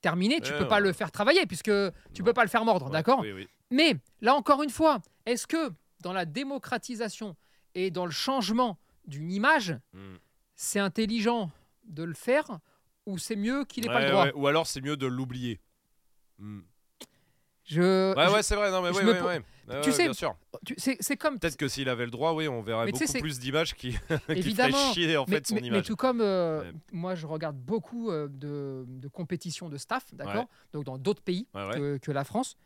terminé, 0.01 0.41
tu 0.41 0.53
peux 0.53 0.69
pas 0.69 0.81
le 0.81 0.93
faire 0.93 1.11
travailler 1.13 1.47
puisque 1.47 1.71
tu 2.13 2.23
Non. 2.23 2.25
peux 2.25 2.33
pas 2.33 2.43
le 2.45 2.49
faire 2.51 2.65
mordre, 2.65 2.91
d'accord 2.91 3.21
Oui, 3.21 3.33
oui. 3.33 3.49
Mais 3.71 3.95
là 4.21 4.35
encore 4.35 4.63
une 4.63 4.71
fois, 4.71 5.01
est-ce 5.27 5.47
que 5.47 5.71
dans 6.01 6.13
la 6.13 6.25
démocratisation 6.25 7.37
et 7.75 7.91
dans 7.91 8.05
le 8.07 8.11
changement 8.11 8.79
d'une 9.07 9.31
image, 9.31 9.77
Mm. 9.93 10.17
c'est 10.57 10.79
intelligent 10.81 11.51
de 11.85 12.03
le 12.05 12.15
faire 12.15 12.59
ou 13.07 13.19
c'est 13.19 13.37
mieux 13.37 13.65
qu'il 13.65 13.85
n'ait 13.85 13.93
pas 13.93 14.01
le 14.05 14.11
droit. 14.11 14.29
Ou 14.35 14.47
alors 14.47 14.67
c'est 14.67 14.81
mieux 14.81 14.97
de 14.97 15.07
l'oublier. 15.07 15.61
Mm. 16.39 16.61
Je, 17.65 18.15
Ouais, 18.17 18.27
je- 18.27 18.33
ouais, 18.33 18.43
c'est 18.43 18.57
vrai. 18.57 18.71
Non, 18.71 18.83
mais 18.83 18.89
je 18.93 18.99
ouais, 18.99 19.05
me 19.05 19.45
Ouais, 19.71 19.81
Tu 19.83 19.93
sais, 19.93 20.05
bien 20.05 20.13
sûr. 20.13 20.37
tu- 20.67 20.75
c'est 20.79 21.17
comme 21.17 21.39
Peut-être 21.39 21.57
que 21.57 21.69
s'il 21.69 21.89
avait 21.89 22.05
le 22.05 22.11
droit, 22.11 22.33
oui, 22.33 22.49
on 22.49 22.61
verrait 22.63 22.87
Mais 22.87 22.93
beaucoup 22.93 23.13
plus 23.21 23.39
d'images 23.39 23.75
qui, 23.75 23.91
qui 24.35 24.55
feraient 24.55 24.93
chier 24.93 25.17
en 25.17 25.25
mais, 25.29 25.37
fait 25.37 25.47
son 25.47 25.55
mais- 25.55 25.61
mais 25.63 25.67
image. 25.69 25.87
tout 25.87 25.97
comme 25.97 26.21
euh, 26.21 26.63
Ouais. 26.63 26.73
moi, 26.93 27.15
je 27.15 27.27
regarde 27.27 27.57
beaucoup 27.57 28.11
euh, 28.11 28.29
de, 28.29 28.85
de 28.89 29.09
compétitions 29.09 29.69
de 29.69 29.77
staff, 29.77 30.13
d'accord 30.15 30.35
Ouais. 30.43 30.47
Donc 30.73 30.85
dans 30.85 30.99
d'autres 30.99 31.23
pays 31.23 31.47
Ouais, 31.55 31.71
que, 31.75 31.97
que 31.99 32.11
la 32.13 32.25
France, 32.25 32.57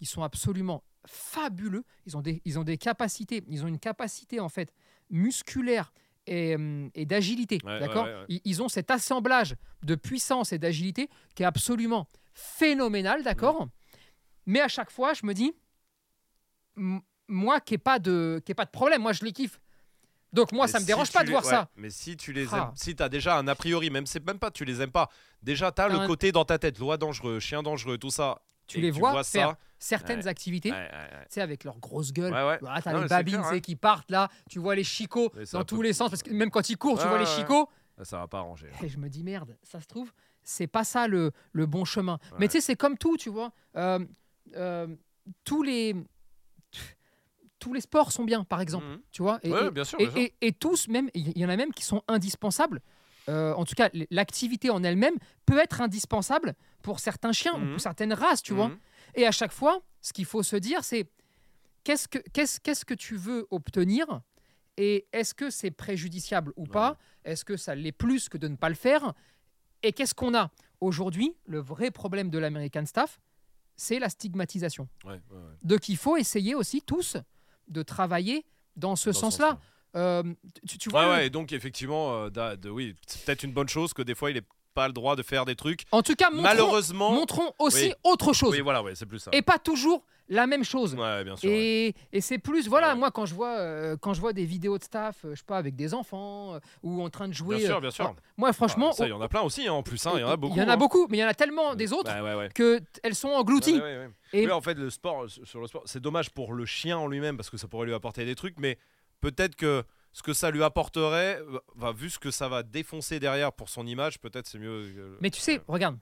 ils 0.00 0.06
sont 0.06 0.22
absolument 0.22 0.82
fabuleux. 1.06 1.84
Ils 2.06 2.16
ont 2.16 2.22
des, 2.22 2.40
ils 2.44 2.58
ont 2.58 2.64
des 2.64 2.78
capacités, 2.78 3.42
ils 3.48 3.64
ont 3.64 3.68
une 3.68 3.78
capacité 3.80 4.38
en 4.40 4.48
fait 4.48 4.72
musculaire 5.10 5.92
et, 6.26 6.54
hum, 6.54 6.90
et 6.94 7.04
d'agilité, 7.06 7.58
Ouais, 7.64 7.80
d'accord 7.80 8.04
ouais, 8.04 8.14
ouais. 8.14 8.24
ils, 8.28 8.40
ils 8.44 8.62
ont 8.62 8.68
cet 8.68 8.90
assemblage 8.92 9.56
de 9.82 9.94
puissance 9.96 10.52
et 10.52 10.58
d'agilité 10.58 11.08
qui 11.34 11.42
est 11.42 11.46
absolument 11.46 12.06
phénoménal, 12.32 13.22
d'accord 13.24 13.66
Mais 14.46 14.60
à 14.60 14.68
chaque 14.68 14.90
fois, 14.90 15.12
je 15.14 15.26
me 15.26 15.34
dis, 15.34 15.52
moi 17.28 17.60
qui 17.60 17.74
n'ai 17.74 17.78
pas 17.78 17.98
de, 17.98 18.40
qui 18.44 18.52
ai 18.52 18.54
pas 18.54 18.64
de 18.64 18.70
problème, 18.70 19.02
moi 19.02 19.12
je 19.12 19.24
les 19.24 19.32
kiffe. 19.32 19.60
Donc 20.32 20.50
moi, 20.52 20.64
Mais 20.66 20.72
ça 20.72 20.78
me 20.78 20.82
si 20.82 20.86
dérange 20.86 21.12
pas 21.12 21.24
de 21.24 21.30
voir 21.30 21.44
ouais, 21.44 21.50
ça. 21.50 21.68
Mais 21.76 21.90
si 21.90 22.16
tu 22.16 22.32
les 22.32 22.46
Ah. 22.52 22.56
aimes, 22.56 22.72
si 22.74 22.96
t'as 22.96 23.10
déjà 23.10 23.36
un 23.36 23.46
a 23.48 23.54
priori, 23.54 23.90
même 23.90 24.06
c'est 24.06 24.24
même 24.26 24.38
pas 24.38 24.50
tu 24.50 24.64
les 24.64 24.80
aimes 24.80 24.90
pas, 24.90 25.10
déjà 25.42 25.70
t'as 25.72 25.88
le 25.88 25.96
un- 25.96 26.06
côté 26.06 26.32
dans 26.32 26.44
ta 26.46 26.58
tête, 26.58 26.78
loi 26.78 26.96
dangereux, 26.96 27.38
chien 27.38 27.62
dangereux, 27.62 27.98
tout 27.98 28.10
ça. 28.10 28.40
Tu 28.66 28.80
les 28.80 28.90
vois 28.90 29.22
faire 29.24 29.50
ça. 29.50 29.58
Certaines 29.78 30.20
Ouais. 30.20 30.28
activités, 30.28 30.70
Ouais, 30.70 30.88
tu 30.88 31.34
sais, 31.34 31.40
avec 31.42 31.64
leur 31.64 31.78
grosse 31.80 32.12
gueule. 32.12 32.30
Voilà, 32.30 32.80
t'as 32.80 32.98
les 33.02 33.08
babines 33.08 33.38
clair, 33.40 33.50
ouais. 33.50 33.60
qui 33.60 33.76
partent 33.76 34.10
là, 34.10 34.30
tu 34.48 34.58
vois 34.60 34.74
les 34.76 34.84
chicots 34.84 35.30
dans 35.52 35.64
tous 35.64 35.82
les 35.82 35.92
sens, 35.92 36.08
parce 36.10 36.22
que 36.22 36.30
même 36.30 36.50
quand 36.50 36.70
ils 36.70 36.78
courent, 36.78 36.98
tu 37.00 37.06
vois 37.08 37.18
les 37.18 37.26
chicots. 37.26 37.68
Ah, 37.98 38.04
Ça 38.04 38.18
va 38.18 38.26
pas 38.28 38.38
arranger. 38.38 38.70
Et 38.82 38.88
je 38.88 38.96
me 38.98 39.08
dis 39.10 39.22
merde, 39.22 39.56
ça 39.62 39.80
se 39.80 39.86
trouve, 39.86 40.10
c'est 40.42 40.66
pas 40.68 40.84
ça 40.84 41.08
le, 41.08 41.32
le 41.52 41.66
bon 41.66 41.84
chemin. 41.84 42.18
Mais 42.38 42.48
tu 42.48 42.52
sais, 42.52 42.60
c'est 42.62 42.76
comme 42.76 42.96
tout, 42.96 43.16
tu 43.18 43.28
vois. 43.28 43.52
Euh, 43.76 43.98
euh, 44.56 44.86
tous 45.44 45.62
les 45.62 45.94
tous 47.62 47.72
les 47.72 47.80
sports 47.80 48.10
sont 48.10 48.24
bien, 48.24 48.42
par 48.42 48.60
exemple, 48.60 48.86
Mhm. 48.86 49.00
tu 49.12 49.22
vois. 49.22 49.38
Et, 49.44 49.52
Ouais, 49.52 49.66
et- 49.68 49.70
bien 49.70 49.84
sûr, 49.84 50.00
et, 50.00 50.06
bien 50.06 50.12
sûr. 50.14 50.20
et- 50.22 50.34
et 50.40 50.52
tous, 50.52 50.88
même, 50.88 51.08
il 51.14 51.38
y 51.38 51.46
en 51.46 51.48
a 51.48 51.56
même 51.56 51.72
qui 51.72 51.84
sont 51.84 52.02
indispensables. 52.08 52.80
Euh, 53.28 53.54
en 53.54 53.64
tout 53.64 53.74
cas, 53.76 53.88
l'activité 54.10 54.68
en 54.70 54.82
elle-même 54.82 55.14
peut 55.46 55.58
être 55.58 55.80
indispensable 55.80 56.54
pour 56.82 56.98
certains 56.98 57.30
chiens 57.30 57.54
ou 57.54 57.58
Mhm. 57.60 57.70
pour 57.72 57.80
certaines 57.80 58.12
races, 58.14 58.42
tu 58.42 58.52
vois. 58.52 58.70
Mhm. 58.70 58.78
Et 59.14 59.26
à 59.26 59.30
chaque 59.30 59.52
fois, 59.52 59.80
ce 60.00 60.12
qu'il 60.12 60.24
faut 60.24 60.42
se 60.42 60.56
dire, 60.56 60.82
c'est 60.82 61.08
qu'est-ce 61.84 62.08
que, 62.08 62.18
qu'est-ce, 62.32 62.58
qu'est-ce 62.58 62.84
que 62.84 62.94
tu 62.94 63.14
veux 63.14 63.46
obtenir 63.52 64.22
et 64.76 65.06
est-ce 65.12 65.34
que 65.34 65.50
c'est 65.50 65.70
préjudiciable 65.70 66.52
ou 66.56 66.64
pas? 66.66 66.98
Est-ce 67.24 67.44
que 67.44 67.56
ça 67.56 67.76
l'est 67.76 67.92
plus 67.92 68.28
que 68.28 68.38
de 68.38 68.48
ne 68.48 68.56
pas 68.56 68.70
le 68.70 68.74
faire? 68.74 69.12
Et 69.84 69.92
qu'est-ce 69.92 70.14
qu'on 70.14 70.34
a? 70.34 70.50
Aujourd'hui, 70.80 71.36
le 71.46 71.60
vrai 71.60 71.92
problème 71.92 72.28
de 72.28 72.38
l'American 72.38 72.86
Staff, 72.86 73.20
c'est 73.76 74.00
la 74.00 74.08
stigmatisation. 74.08 74.88
Ouais, 75.04 75.12
ouais. 75.30 75.38
Donc 75.62 75.88
il 75.88 75.96
faut 75.96 76.16
essayer 76.16 76.56
aussi 76.56 76.82
tous 76.82 77.16
de 77.72 77.82
travailler 77.82 78.44
dans 78.76 78.96
ce 78.96 79.12
sens-là. 79.12 79.58
Euh, 79.94 80.22
tu, 80.80 80.88
vois, 80.88 81.10
ouais, 81.10 81.26
et 81.26 81.30
donc 81.30 81.52
effectivement, 81.52 82.14
euh, 82.24 82.30
d'a- 82.30 82.56
de, 82.56 82.70
oui, 82.70 82.94
c'est 83.06 83.24
peut-être 83.24 83.42
une 83.42 83.52
bonne 83.52 83.68
chose 83.68 83.92
que 83.92 84.00
des 84.02 84.14
fois 84.14 84.30
il 84.30 84.38
ait 84.38 84.42
pas 84.72 84.86
le 84.86 84.92
droit 84.92 85.16
de 85.16 85.22
faire 85.22 85.44
des 85.44 85.56
trucs. 85.56 85.82
en 85.92 86.02
tout 86.02 86.14
cas, 86.14 86.30
montrons, 86.30 86.42
Malheureusement, 86.42 87.12
montrons 87.12 87.52
aussi 87.58 87.86
Oui. 87.88 87.94
autre 88.04 88.32
chose. 88.32 88.50
oui, 88.52 88.60
voilà, 88.60 88.82
ouais, 88.82 88.94
c'est 88.94 89.06
plus 89.06 89.18
ça. 89.18 89.30
Et 89.32 89.42
pas 89.42 89.58
toujours 89.58 90.04
la 90.28 90.46
même 90.46 90.64
chose. 90.64 90.94
Ouais, 90.94 91.24
bien 91.24 91.36
sûr. 91.36 91.50
ouais. 91.50 91.94
Et, 92.12 92.20
c'est 92.20 92.38
plus, 92.38 92.68
voilà, 92.68 92.90
ouais. 92.90 92.94
moi 92.94 93.10
quand 93.10 93.26
je 93.26 93.34
vois, 93.34 93.58
euh, 93.58 93.96
quand 94.00 94.14
je 94.14 94.20
vois 94.20 94.32
des 94.32 94.44
vidéos 94.46 94.78
de 94.78 94.82
staff, 94.84 95.24
euh, 95.24 95.30
je 95.34 95.38
sais 95.40 95.44
pas, 95.46 95.58
avec 95.58 95.74
des 95.76 95.92
enfants 95.92 96.54
euh, 96.54 96.60
ou 96.82 97.02
en 97.02 97.10
train 97.10 97.28
de 97.28 97.34
jouer. 97.34 97.56
Bien 97.56 97.66
sûr, 97.66 97.76
euh, 97.76 97.80
bien 97.80 97.90
sûr. 97.90 98.04
alors, 98.04 98.16
moi 98.36 98.52
franchement, 98.52 98.90
Ah, 98.92 98.96
ça, 98.96 99.06
il 99.06 99.10
y 99.10 99.12
en 99.12 99.20
a 99.20 99.28
plein 99.28 99.42
aussi, 99.42 99.66
hein, 99.68 99.72
en 99.74 99.82
plus, 99.82 100.04
hein, 100.06 100.12
il 100.14 100.20
y 100.20 100.24
en 100.24 100.28
a 100.30 100.36
beaucoup. 100.36 100.54
Il 100.56 100.62
y 100.62 100.64
en 100.64 100.68
a 100.68 100.72
hein. 100.72 100.76
beaucoup, 100.76 101.06
mais 101.10 101.18
il 101.18 101.20
y 101.20 101.24
en 101.24 101.28
a 101.28 101.34
tellement 101.34 101.74
des 101.74 101.92
autres 101.92 102.10
Ouais, 102.14 102.20
ouais, 102.20 102.34
ouais. 102.34 102.48
que 102.54 102.80
elles 103.02 103.14
sont 103.14 103.28
englouties. 103.28 103.80
Et- 104.32 104.46
Oui, 104.46 104.50
en 104.52 104.60
fait, 104.62 104.74
le 104.74 104.88
sport, 104.90 105.26
sur 105.28 105.60
le 105.60 105.66
sport, 105.66 105.82
c'est 105.84 106.00
dommage 106.00 106.30
pour 106.30 106.54
le 106.54 106.64
chien 106.64 106.96
en 106.96 107.08
lui-même 107.08 107.36
parce 107.36 107.50
que 107.50 107.58
ça 107.58 107.68
pourrait 107.68 107.86
lui 107.86 107.94
apporter 107.94 108.24
des 108.24 108.34
trucs, 108.34 108.58
mais 108.58 108.78
peut-être 109.20 109.56
que 109.56 109.84
ce 110.12 110.22
que 110.22 110.32
ça 110.32 110.50
lui 110.50 110.62
apporterait, 110.62 111.40
va, 111.74 111.92
vu 111.92 112.10
ce 112.10 112.18
que 112.18 112.30
ça 112.30 112.48
va 112.48 112.62
défoncer 112.62 113.18
derrière 113.20 113.52
pour 113.52 113.68
son 113.68 113.86
image, 113.86 114.18
peut-être 114.20 114.46
c'est 114.46 114.58
mieux. 114.58 114.92
que- 114.94 115.18
Mais 115.20 115.30
tu 115.30 115.40
sais, 115.40 115.60
regarde, 115.68 115.98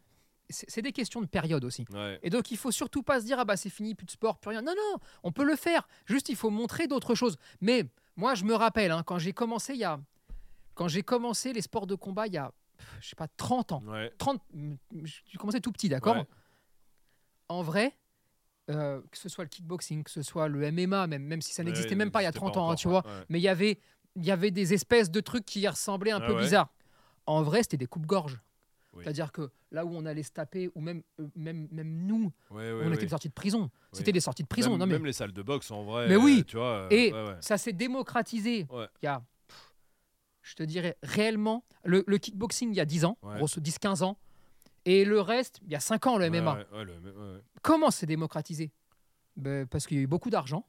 c'est 0.49 0.83
des 0.83 0.93
questions 0.93 1.21
de 1.21 1.27
période 1.27 1.65
aussi. 1.65 1.85
Ouais. 1.93 2.19
Et 2.23 2.31
donc 2.31 2.51
il 2.51 2.57
faut 2.57 2.73
surtout 2.73 3.03
pas 3.05 3.21
se 3.21 3.25
dire 3.27 3.39
ah 3.39 3.45
bah 3.45 3.57
c'est 3.57 3.71
fini, 3.71 3.95
plus 3.95 4.07
de 4.07 4.11
sport, 4.11 4.39
plus 4.39 4.51
rien. 4.51 4.63
Non 4.63 4.75
non, 4.77 4.99
on 5.23 5.31
peut 5.33 5.45
le 5.45 5.55
faire. 5.57 5.87
Juste 6.07 6.29
il 6.29 6.37
faut 6.37 6.51
montrer 6.51 6.89
d'autres 6.89 7.15
choses. 7.15 7.37
Mais 7.61 7.85
moi 8.17 8.35
je 8.35 8.45
me 8.45 8.55
rappelle 8.55 8.91
hein, 8.91 9.03
quand 9.05 9.19
j'ai 9.19 9.33
commencé 9.33 9.75
il 9.75 9.79
y 9.81 9.85
a 9.85 10.01
quand 10.75 10.89
j'ai 10.89 11.03
commencé 11.03 11.53
les 11.53 11.63
sports 11.63 11.87
de 11.87 11.95
combat 11.95 12.27
il 12.27 12.33
y 12.35 12.39
a 12.39 12.53
je 13.01 13.11
sais 13.11 13.15
pas 13.17 13.29
30 13.29 13.73
ans. 13.73 13.83
Ouais. 13.87 14.11
30 14.19 14.43
mm, 14.53 14.75
j'ai 15.05 15.39
commencé 15.39 15.61
tout 15.61 15.71
petit, 15.71 15.89
d'accord? 15.89 16.17
Ouais. 16.17 16.27
En 17.49 17.63
vrai 17.63 17.97
euh, 18.71 19.01
que 19.11 19.19
ce 19.19 19.29
soit 19.29 19.45
le 19.45 19.49
kickboxing, 19.51 20.05
que 20.05 20.11
ce 20.11 20.23
soit 20.23 20.49
le 20.49 20.71
MMA 20.73 21.07
même 21.07 21.23
même 21.25 21.43
si 21.43 21.53
ça 21.53 21.63
n'existait 21.63 21.95
même 21.95 22.11
pas 22.11 22.23
il 22.23 22.25
y 22.25 22.27
a 22.27 22.31
n'existait 22.31 22.51
30 22.53 22.57
ans, 22.57 22.71
hein, 22.71 22.75
tu 22.75 22.89
vois, 22.89 23.05
mais 23.29 23.39
il 23.39 23.43
y 23.43 23.49
avait 23.49 23.79
il 24.17 24.25
y 24.25 24.31
avait 24.31 24.51
des 24.51 24.75
espèces 24.75 25.11
de 25.11 25.21
trucs 25.21 25.45
qui 25.45 25.67
ressemblaient 25.67 26.11
un 26.13 26.21
Ah 26.23 26.27
peu 26.27 26.35
ouais. 26.35 26.43
bizarres. 26.43 26.73
En 27.27 27.43
vrai, 27.43 27.63
c'était 27.63 27.77
des 27.77 27.87
coupes-gorges. 27.87 28.41
Oui. 28.93 29.05
C'est-à-dire 29.05 29.31
que 29.31 29.51
là 29.71 29.85
où 29.85 29.91
on 29.95 30.05
allait 30.05 30.25
se 30.25 30.33
taper, 30.33 30.69
ou 30.75 30.81
même, 30.81 31.03
euh, 31.21 31.29
même, 31.37 31.69
même 31.71 32.07
nous, 32.07 32.33
Ouais, 32.51 32.73
ouais, 32.73 32.83
on 32.87 32.93
était 32.93 33.07
sortis 33.09 33.29
de 33.29 33.33
prison. 33.35 33.71
C'était 33.93 34.11
des 34.11 34.19
sorties 34.21 34.43
de 34.43 34.49
prison. 34.49 34.71
Même, 34.71 34.79
non, 34.81 34.87
mais 34.87 34.95
même 34.95 35.07
les 35.07 35.13
salles 35.13 35.33
de 35.33 35.43
boxe 35.43 35.71
en 35.71 35.85
vrai. 35.85 36.09
Mais 36.09 36.17
oui. 36.17 36.39
euh, 36.41 36.45
Tu 36.45 36.57
vois. 36.57 36.67
euh, 36.67 36.89
Et 36.91 37.13
ça 37.41 37.57
s'est 37.57 37.73
démocratisé 37.73 38.67
il 38.73 38.89
y 39.05 39.07
a, 39.07 39.23
pff, 39.47 39.75
je 40.43 40.55
te 40.57 40.63
dirais, 40.65 40.97
réellement, 41.05 41.65
le, 41.85 42.03
le 42.09 42.19
kickboxing 42.19 42.71
il 42.73 42.77
y 42.77 42.81
a 42.81 42.85
10 42.85 43.05
ans, 43.05 43.17
grosso 43.23 43.61
10-15 43.61 44.03
ans, 44.03 44.19
et 44.87 45.05
le 45.05 45.21
reste, 45.21 45.61
il 45.65 45.71
y 45.71 45.77
a 45.77 45.81
5 45.81 46.07
ans, 46.09 46.19
le 46.19 46.29
MMA. 46.29 46.65
le-. 46.85 47.43
Comment 47.63 47.93
c'est 47.93 48.07
démocratisé? 48.07 48.73
Ben, 49.37 49.67
Parce 49.69 49.87
qu'il 49.87 49.99
y 49.99 50.01
a 50.01 50.03
eu 50.03 50.09
beaucoup 50.09 50.31
d'argent, 50.31 50.67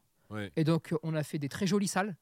et 0.56 0.64
donc 0.64 0.94
on 1.02 1.16
a 1.16 1.24
fait 1.24 1.40
des 1.40 1.50
très 1.50 1.66
jolies 1.66 1.88
salles, 1.88 2.16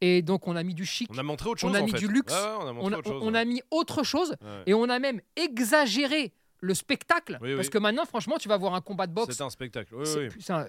et 0.00 0.22
donc 0.22 0.46
on 0.48 0.56
a 0.56 0.62
mis 0.62 0.74
du 0.74 0.84
chic, 0.84 1.08
On 1.12 1.18
a 1.18 1.22
montré 1.22 1.48
autre 1.50 1.64
On 1.64 1.68
chose. 1.68 1.76
a 1.76 1.82
en 1.82 1.84
mis 1.84 1.92
fait. 1.92 1.98
du 1.98 2.08
luxe, 2.08 2.32
Ouais, 2.32 2.38
ouais, 2.40 2.54
on 2.60 2.66
a 2.68 2.72
on 2.80 2.92
a, 2.92 3.02
chose. 3.02 3.18
on 3.22 3.32
ouais. 3.32 3.38
a 3.38 3.44
mis 3.44 3.62
autre 3.70 4.02
chose, 4.02 4.34
et 4.66 4.74
on 4.74 4.88
a 4.88 4.98
même 4.98 5.20
exagéré 5.36 6.32
le 6.60 6.74
spectacle, 6.74 7.38
Oui, 7.42 7.54
parce 7.54 7.66
oui. 7.66 7.70
que 7.72 7.78
maintenant, 7.78 8.04
franchement, 8.06 8.36
tu 8.38 8.48
vas 8.48 8.56
voir 8.56 8.74
un 8.74 8.80
combat 8.80 9.06
de 9.06 9.12
boxe. 9.12 9.36
C'est 9.36 9.42
un 9.42 9.50
spectacle. 9.50 9.94
Oui, 9.94 10.06
un- 10.48 10.66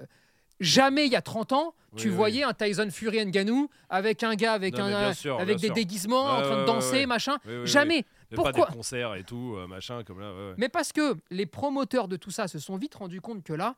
Jamais 0.61 1.05
il 1.05 1.11
y 1.11 1.17
a 1.17 1.21
30 1.21 1.51
ans, 1.51 1.75
tu 1.97 2.07
voyais 2.09 2.43
un 2.43 2.53
Tyson 2.53 2.87
Fury 2.89 3.25
Ngannou 3.25 3.69
avec 3.89 4.23
un 4.23 4.35
gars 4.35 4.53
avec, 4.53 4.77
Non, 4.77 4.85
un, 4.85 5.13
sûr, 5.13 5.37
avec 5.37 5.57
des 5.59 5.65
sûr. 5.67 5.75
déguisements 5.75 6.23
en 6.23 6.41
train 6.41 6.61
de 6.61 6.65
danser, 6.65 7.05
machin. 7.05 7.37
Jamais. 7.65 8.05
A 8.31 8.35
pas 8.37 8.41
Pourquoi 8.51 8.65
des 8.67 8.73
concerts 8.73 9.15
et 9.15 9.23
tout, 9.25 9.55
euh, 9.57 9.67
machin, 9.67 10.03
comme 10.05 10.19
là. 10.21 10.31
Mais 10.57 10.69
parce 10.69 10.93
que 10.93 11.15
les 11.29 11.45
promoteurs 11.45 12.07
de 12.07 12.15
tout 12.15 12.31
ça 12.31 12.47
se 12.47 12.59
sont 12.59 12.77
vite 12.77 12.95
rendus 12.95 13.19
compte 13.21 13.43
que 13.43 13.51
là, 13.53 13.75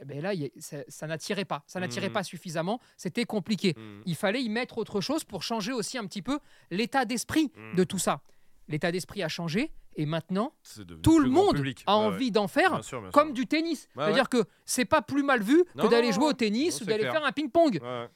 eh 0.00 0.04
ben 0.04 0.20
là, 0.22 0.32
ça, 0.58 0.78
ça 0.88 1.06
n'attirait 1.06 1.44
pas. 1.44 1.62
Ça 1.66 1.78
n'attirait 1.80 2.08
Mhm. 2.08 2.12
pas 2.14 2.22
suffisamment. 2.22 2.80
C'était 2.96 3.24
compliqué. 3.24 3.74
Mm. 3.76 4.02
Il 4.06 4.16
fallait 4.16 4.42
y 4.42 4.48
mettre 4.48 4.78
autre 4.78 5.00
chose 5.00 5.24
pour 5.24 5.42
changer 5.42 5.72
aussi 5.72 5.98
un 5.98 6.06
petit 6.06 6.22
peu 6.22 6.38
l'état 6.70 7.04
d'esprit 7.04 7.52
Mhm. 7.56 7.76
de 7.76 7.84
tout 7.84 7.98
ça. 7.98 8.20
L'état 8.68 8.92
d'esprit 8.92 9.22
a 9.22 9.28
changé 9.28 9.72
et 9.96 10.06
maintenant, 10.06 10.54
tout 11.02 11.18
le 11.18 11.28
monde 11.28 11.56
public. 11.56 11.82
a 11.86 11.96
Ouais, 11.96 12.00
ouais. 12.02 12.06
envie 12.14 12.30
d'en 12.30 12.46
faire 12.48 12.70
Bien 12.70 12.82
sûr, 12.82 13.00
bien 13.02 13.10
comme 13.10 13.32
du 13.32 13.46
tennis. 13.46 13.88
Ouais, 13.96 14.04
C'est-à-dire 14.04 14.28
que 14.28 14.44
c'est 14.64 14.84
pas 14.84 15.02
plus 15.02 15.22
mal 15.24 15.42
vu 15.42 15.64
que 15.76 15.86
d'aller 15.88 16.12
jouer 16.12 16.26
au 16.26 16.32
tennis 16.32 16.80
Non, 16.80 16.86
ou 16.86 16.88
d'aller 16.88 17.02
faire 17.04 17.24
un 17.24 17.32
ping-pong. 17.32 17.78
Ouais, 17.82 17.88
ouais. 17.88 18.08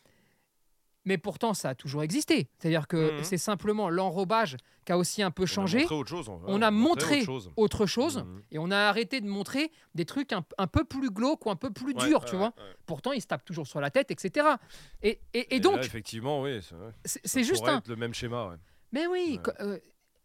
Mais 1.07 1.19
pourtant, 1.19 1.53
ça 1.55 1.71
a 1.71 1.75
toujours 1.75 2.03
existé. 2.03 2.49
C'est-à-dire 2.59 2.87
que 2.89 3.19
Mhm. 3.19 3.25
c'est 3.25 3.37
simplement 3.39 3.91
l'enrobage 3.91 4.57
qui 4.87 4.93
a 4.93 4.99
aussi 4.99 5.23
un 5.23 5.31
peu 5.31 5.45
changé, 5.47 5.79
On 5.79 5.81
a 5.81 5.91
montré 5.91 5.97
autre 5.97 6.09
chose. 6.11 6.29
On 6.47 6.63
a 6.63 6.71
montré 6.71 7.17
autre 7.17 7.25
chose. 7.25 7.53
autre 7.57 7.87
chose, 7.87 8.19
Mhm. 8.19 8.43
et 8.53 8.59
on 8.59 8.71
a 8.71 8.77
arrêté 8.79 9.21
de 9.21 9.27
montrer 9.29 9.71
des 9.95 10.05
trucs 10.07 10.33
un, 10.33 10.45
un 10.59 10.67
peu 10.67 10.85
plus 10.85 11.11
glauques 11.11 11.45
ou 11.47 11.51
un 11.51 11.57
peu 11.57 11.71
plus 11.71 11.95
Ouais, 11.95 12.07
durs, 12.09 12.21
ouais, 12.23 12.29
tu 12.31 12.37
vois. 12.37 12.55
ouais. 12.57 12.75
Pourtant, 12.87 13.13
ils 13.13 13.21
se 13.21 13.27
tapent 13.27 13.45
toujours 13.45 13.67
sur 13.67 13.81
la 13.81 13.91
tête, 13.91 14.11
etc. 14.11 14.47
Et, 15.03 15.21
et- 15.35 15.39
et 15.41 15.57
Et 15.57 15.61
donc, 15.61 15.77
là, 15.77 15.85
effectivement, 15.85 16.41
oui. 16.43 16.61
c'est 17.05 17.45
juste 17.45 17.67
un. 17.69 17.79
être 17.79 17.89
le 17.89 17.97
même 17.97 18.15
schéma. 18.15 18.57
Mais 18.93 19.07
oui, 19.07 19.41
euh, 19.61 19.79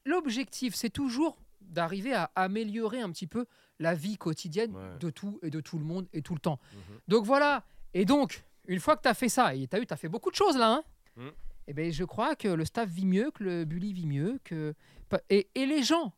l'objectif, 0.05 0.75
c'est 0.75 0.89
toujours 0.89 1.37
d'arriver 1.61 2.13
à 2.13 2.31
améliorer 2.35 3.01
un 3.01 3.11
petit 3.11 3.27
peu 3.27 3.45
la 3.79 3.93
vie 3.95 4.17
quotidienne 4.17 4.73
de 4.99 5.09
tout 5.09 5.39
et 5.43 5.49
de 5.49 5.59
tout 5.61 5.77
le 5.77 5.85
monde 5.85 6.07
et 6.13 6.21
tout 6.21 6.33
le 6.33 6.39
temps. 6.39 6.59
Mhm. 6.73 6.79
Donc 7.07 7.25
voilà. 7.25 7.63
Et 7.93 8.05
donc, 8.05 8.43
une 8.69 8.79
fois 8.79 8.95
que 8.95 9.01
tu 9.01 9.09
as 9.09 9.13
fait 9.13 9.29
ça, 9.29 9.53
et 9.55 9.67
tu 9.67 9.75
as 9.75 9.79
eu, 9.79 9.85
tu 9.85 9.93
as 9.93 9.97
fait 9.97 10.07
beaucoup 10.09 10.29
de 10.31 10.35
choses 10.35 10.57
là, 10.57 10.73
hein, 10.75 10.83
Mhm. 11.17 11.31
eh 11.67 11.73
ben, 11.73 11.91
je 11.91 12.03
crois 12.05 12.35
que 12.35 12.47
le 12.47 12.63
staff 12.65 12.87
vit 12.89 13.05
mieux, 13.05 13.31
que 13.31 13.43
le 13.43 13.65
bully 13.65 13.91
vit 13.93 14.05
mieux. 14.07 14.39
Que... 14.43 14.73
Et, 15.29 15.49
et 15.55 15.65
les 15.65 15.83
gens, 15.83 16.13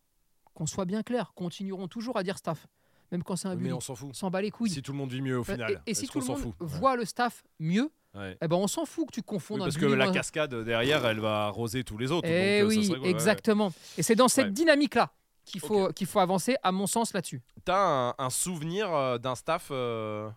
qu'on 0.54 0.66
soit 0.66 0.86
bien 0.86 1.02
clair, 1.02 1.34
continueront 1.36 1.88
toujours 1.88 2.18
à 2.18 2.24
dire 2.24 2.38
staff, 2.38 2.68
même 3.12 3.24
quand 3.24 3.36
c'est 3.36 3.48
un 3.48 3.56
bully. 3.56 3.70
Mais 3.70 3.74
on 3.74 3.80
s'en 3.80 3.96
fout. 3.96 4.14
S'en 4.16 4.30
bat 4.30 4.42
les 4.42 4.52
couilles. 4.52 4.70
Si 4.70 4.82
tout 4.82 4.92
le 4.92 4.98
monde 4.98 5.12
vit 5.12 5.22
mieux 5.22 5.38
au 5.38 5.42
Euh, 5.42 5.46
final. 5.54 5.82
et, 5.86 5.92
et 5.92 5.94
si 5.94 6.08
tout 6.08 6.20
le 6.20 6.26
monde 6.26 6.38
fout? 6.40 6.54
Voit 6.60 6.96
le 6.96 7.06
staff 7.06 7.44
mieux, 7.60 7.90
Ouais. 8.14 8.38
eh 8.42 8.48
ben, 8.50 8.58
on 8.58 8.68
s'en 8.68 8.86
fout 8.86 9.08
que 9.08 9.14
tu 9.14 9.20
Oui, 9.22 9.26
confondes 9.26 9.62
un 9.62 9.66
parce 9.66 9.78
que 9.78 9.86
la 9.86 10.12
cascade 10.12 10.54
derrière, 10.54 11.06
elle 11.06 11.20
va 11.22 11.46
arroser 11.48 11.84
tous 11.86 11.98
les 11.98 12.12
autres. 12.12 12.28
Eh 12.30 12.32
donc, 12.32 12.40
euh, 12.42 12.60
ça 12.60 12.66
oui, 12.68 12.86
serait 12.86 12.88
quoi, 12.88 12.98
ouais, 12.98 13.04
ouais. 13.06 13.10
exactement. 13.12 13.74
Et 13.98 14.04
c'est 14.04 14.16
dans 14.16 14.28
cette 14.28 14.48
Ouais. 14.48 14.52
dynamique-là 14.52 15.14
qu'il 15.46 15.62
faut, 15.62 15.88
qu'il 15.94 16.06
faut 16.08 16.20
avancer, 16.20 16.56
à 16.64 16.72
mon 16.74 16.86
sens, 16.88 17.14
là-dessus. 17.14 17.42
T'as 17.64 18.10
un, 18.10 18.14
un 18.18 18.30
souvenir 18.30 18.94
euh, 18.94 19.18
d'un 19.18 19.36
staff, 19.36 19.70
euh, 19.72 20.30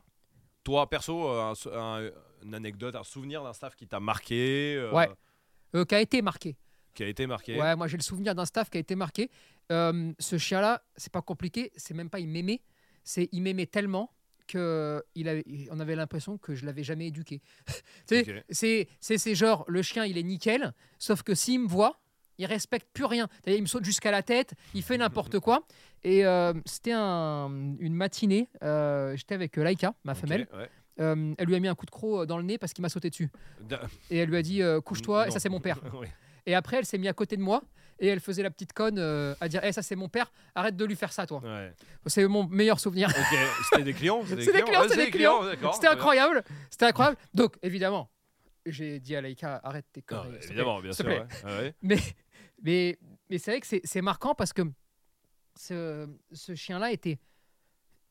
toi 0.64 0.88
perso, 0.88 1.28
euh, 1.28 1.54
un 1.72 2.10
une 2.44 2.54
anecdote, 2.54 2.94
un 2.94 3.04
souvenir 3.04 3.42
d'un 3.42 3.52
staff 3.52 3.74
qui 3.74 3.86
t'a 3.86 4.00
marqué, 4.00 4.74
euh, 4.76 4.92
Ouais. 4.92 5.08
Euh, 5.74 5.84
qui 5.84 5.94
a 5.94 6.00
été 6.00 6.22
marqué. 6.22 6.56
qui 6.94 7.02
a 7.02 7.08
été 7.08 7.26
marqué. 7.26 7.58
Ouais, 7.60 7.74
moi 7.74 7.88
j'ai 7.88 7.96
le 7.96 8.02
souvenir 8.02 8.34
d'un 8.34 8.44
staff 8.44 8.70
qui 8.70 8.76
a 8.76 8.80
été 8.80 8.94
marqué. 8.94 9.30
Euh, 9.72 10.12
ce 10.20 10.38
chien-là, 10.38 10.82
c'est 10.96 11.12
pas 11.12 11.22
compliqué, 11.22 11.72
c'est 11.76 11.94
même 11.94 12.08
pas 12.10 12.20
il 12.20 12.28
m'aimait, 12.28 12.62
c'est 13.02 13.28
il 13.32 13.42
m'aimait 13.42 13.66
tellement 13.66 14.12
que 14.46 15.02
il 15.14 15.28
avait, 15.28 15.44
on 15.70 15.80
avait 15.80 15.96
l'impression 15.96 16.38
que 16.38 16.54
je 16.54 16.66
l'avais 16.66 16.84
jamais 16.84 17.08
éduqué. 17.08 17.40
c'est, 18.06 18.44
c'est, 19.00 19.18
c'est 19.18 19.34
genre 19.34 19.64
le 19.66 19.82
chien 19.82 20.04
il 20.04 20.18
est 20.18 20.22
nickel, 20.22 20.72
sauf 20.98 21.22
que 21.22 21.34
s'il 21.34 21.62
me 21.62 21.66
voit, 21.68 21.98
il 22.38 22.46
respecte 22.46 22.88
plus 22.92 23.04
rien. 23.04 23.28
Il 23.46 23.60
me 23.62 23.66
saute 23.66 23.84
jusqu'à 23.84 24.10
la 24.10 24.22
tête, 24.22 24.54
il 24.74 24.82
fait 24.82 24.96
n'importe 24.98 25.38
quoi. 25.40 25.66
Et 26.02 26.24
euh, 26.26 26.52
c'était 26.66 26.92
un- 26.92 27.74
une 27.78 27.94
matinée, 27.94 28.48
euh, 28.62 29.16
j'étais 29.16 29.34
avec 29.34 29.56
Laika, 29.56 29.94
ma 30.04 30.14
femelle. 30.14 30.46
ouais. 30.56 30.68
Euh, 31.00 31.34
elle 31.38 31.46
lui 31.48 31.56
a 31.56 31.60
mis 31.60 31.66
un 31.66 31.74
coup 31.74 31.86
de 31.86 31.90
croc 31.90 32.24
dans 32.26 32.36
le 32.38 32.44
nez 32.44 32.56
parce 32.56 32.72
qu'il 32.72 32.82
m'a 32.82 32.88
sauté 32.88 33.10
dessus. 33.10 33.28
Da- 33.62 33.80
Et 34.10 34.18
elle 34.18 34.28
lui 34.28 34.36
a 34.36 34.42
dit 34.42 34.62
euh, 34.62 34.80
couche-toi, 34.80 35.26
et 35.26 35.30
ça 35.32 35.40
c'est 35.40 35.48
mon 35.48 35.58
père. 35.60 35.80
Et 36.46 36.54
après, 36.54 36.76
elle 36.76 36.84
s'est 36.84 36.98
mise 36.98 37.08
à 37.08 37.14
côté 37.14 37.36
de 37.38 37.42
moi 37.42 37.62
et 37.98 38.06
elle 38.06 38.20
faisait 38.20 38.42
la 38.42 38.50
petite 38.50 38.74
conne 38.74 38.98
euh, 38.98 39.34
à 39.40 39.48
dire 39.48 39.60
Eh, 39.64 39.72
ça 39.72 39.80
c'est 39.82 39.96
mon 39.96 40.08
père, 40.10 40.30
arrête 40.54 40.76
de 40.76 40.84
lui 40.84 40.94
faire 40.94 41.10
ça, 41.12 41.26
toi. 41.26 41.40
Ouais. 41.42 41.72
C'est 42.06 42.28
mon 42.28 42.46
meilleur 42.46 42.78
souvenir. 42.78 43.08
C'était 43.72 43.82
des 43.82 43.94
clients 43.94 44.22
des 44.22 44.28
Ouais, 44.30 44.36
des 44.36 44.42
C'était 44.44 44.62
bien. 45.18 45.90
incroyable. 45.90 46.44
C'était 46.70 46.84
incroyable. 46.84 47.16
Donc, 47.32 47.54
évidemment, 47.62 48.10
j'ai 48.66 49.00
dit 49.00 49.16
à 49.16 49.20
Laïka 49.22 49.58
arrête 49.64 49.86
tes 49.92 50.02
conneries. 50.02 50.36
évidemment, 50.44 50.80
bien 50.80 50.92
sûr. 50.92 51.06
ouais. 51.06 51.74
Mais, 51.82 51.96
mais, 52.62 52.98
mais 53.30 53.38
c'est 53.38 53.50
vrai 53.52 53.60
que 53.60 53.66
c'est- 53.84 54.02
marquant 54.02 54.34
parce 54.34 54.52
que 54.52 54.62
ce, 55.56 56.08
ce 56.32 56.54
chien-là 56.54 56.90
était. 56.92 57.18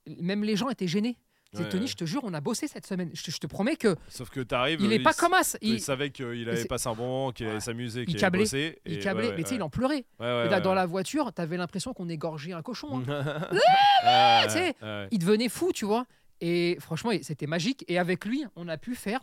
Même 0.08 0.43
les 0.43 0.56
gens 0.56 0.69
étaient 0.69 0.88
gênés. 0.88 1.17
Ouais, 1.53 1.69
Tony, 1.69 1.84
ouais. 1.84 1.88
je 1.88 1.95
te 1.95 2.03
jure, 2.03 2.21
on 2.23 2.34
a 2.34 2.41
bossé 2.41 2.67
cette 2.67 2.88
semaine. 2.88 3.12
Je 3.13 3.21
te, 3.23 3.29
je 3.29 3.38
te 3.38 3.45
promets 3.45 3.75
que 3.75 3.95
Sauf 4.10 4.32
que 4.32 4.39
t'arrives. 4.39 4.82
il 4.82 4.91
euh, 4.91 4.95
est 4.95 5.03
pas 5.03 5.12
s- 5.12 5.17
comme 5.17 5.34
as. 5.36 5.56
Il, 5.62 5.73
Il, 5.73 5.79
savait 5.82 6.10
qu'il 6.10 6.49
avait 6.49 6.65
passé 6.65 6.88
un 6.89 6.95
bon 6.95 7.06
moment, 7.08 7.32
qu'il 7.32 7.45
allait 7.47 7.60
s'amuser, 7.60 8.06
qu'il 8.06 8.17
allait 8.25 8.39
bosser. 8.39 8.79
il 8.88 8.97
câblait, 8.99 9.36
mais 9.36 9.43
tu 9.43 9.49
sais, 9.49 9.56
il 9.56 9.62
en 9.62 9.69
pleurait. 9.69 10.03
Là, 10.19 10.60
dans 10.62 10.73
la 10.73 10.88
voiture, 10.88 11.32
t'avais 11.32 11.58
l'impression 11.58 11.93
qu'on 11.93 12.10
égorgeait 12.10 12.53
un 12.53 12.63
cochon. 12.63 13.03
hein. 13.08 13.47
Ouais. 14.82 15.07
il 15.11 15.20
devenait 15.20 15.47
fou, 15.49 15.72
tu 15.72 15.86
vois. 15.86 16.05
Et 16.41 16.76
franchement, 16.80 17.11
c'était 17.22 17.45
magique. 17.47 17.86
Et 17.88 17.99
avec 17.99 18.26
lui, 18.26 18.43
on 18.55 18.67
a 18.67 18.78
pu 18.78 18.95
faire. 18.95 19.22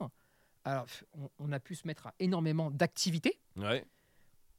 Alors, 0.65 0.87
on, 1.19 1.29
on 1.41 1.53
a 1.53 1.59
pu 1.59 1.75
se 1.75 1.85
mettre 1.87 2.07
à 2.07 2.15
énormément 2.21 2.71
d'activités. 2.71 3.41
Ouais. 3.57 3.85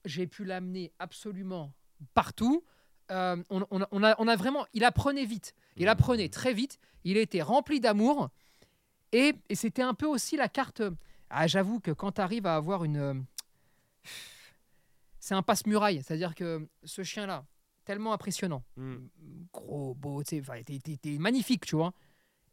J'ai 0.06 0.28
pu 0.28 0.44
l'amener 0.46 0.92
absolument 1.00 1.74
partout. 2.14 2.64
Euh, 3.12 3.42
on, 3.50 3.66
on 3.72 3.82
a, 3.82 3.88
on 3.92 4.04
a- 4.04 4.16
on 4.20 4.28
a 4.28 4.36
vraiment. 4.36 4.66
Il 4.74 4.84
apprenait 4.84 5.26
vite. 5.26 5.54
Il 5.76 5.84
Mhm. 5.84 5.90
apprenait 5.90 6.30
très 6.30 6.54
vite. 6.54 6.80
Il 7.04 7.18
était 7.18 7.42
rempli 7.42 7.80
d'amour. 7.80 8.30
Et, 9.12 9.34
et 9.50 9.56
c'était 9.56 9.82
un 9.82 9.94
peu 9.94 10.06
aussi 10.06 10.38
la 10.38 10.48
carte. 10.50 10.82
Ah, 11.30 11.48
j'avoue 11.48 11.80
que 11.80 11.92
quand 11.92 12.14
tu 12.14 12.22
arrives 12.22 12.46
à 12.46 12.56
avoir 12.56 12.84
une. 12.84 12.98
euh, 12.98 13.14
C'est 15.20 15.36
un 15.36 15.44
passe-muraille. 15.44 16.02
C'est-à-dire 16.04 16.34
que 16.36 16.68
ce 16.84 17.04
chien-là, 17.04 17.46
tellement 17.86 18.14
impressionnant, 18.14 18.64
Mm. 18.78 18.96
gros, 19.54 19.94
beau, 19.94 20.24
tu 20.24 20.42
sais, 20.44 21.18
magnifique, 21.20 21.66
tu 21.66 21.76
vois. 21.76 21.94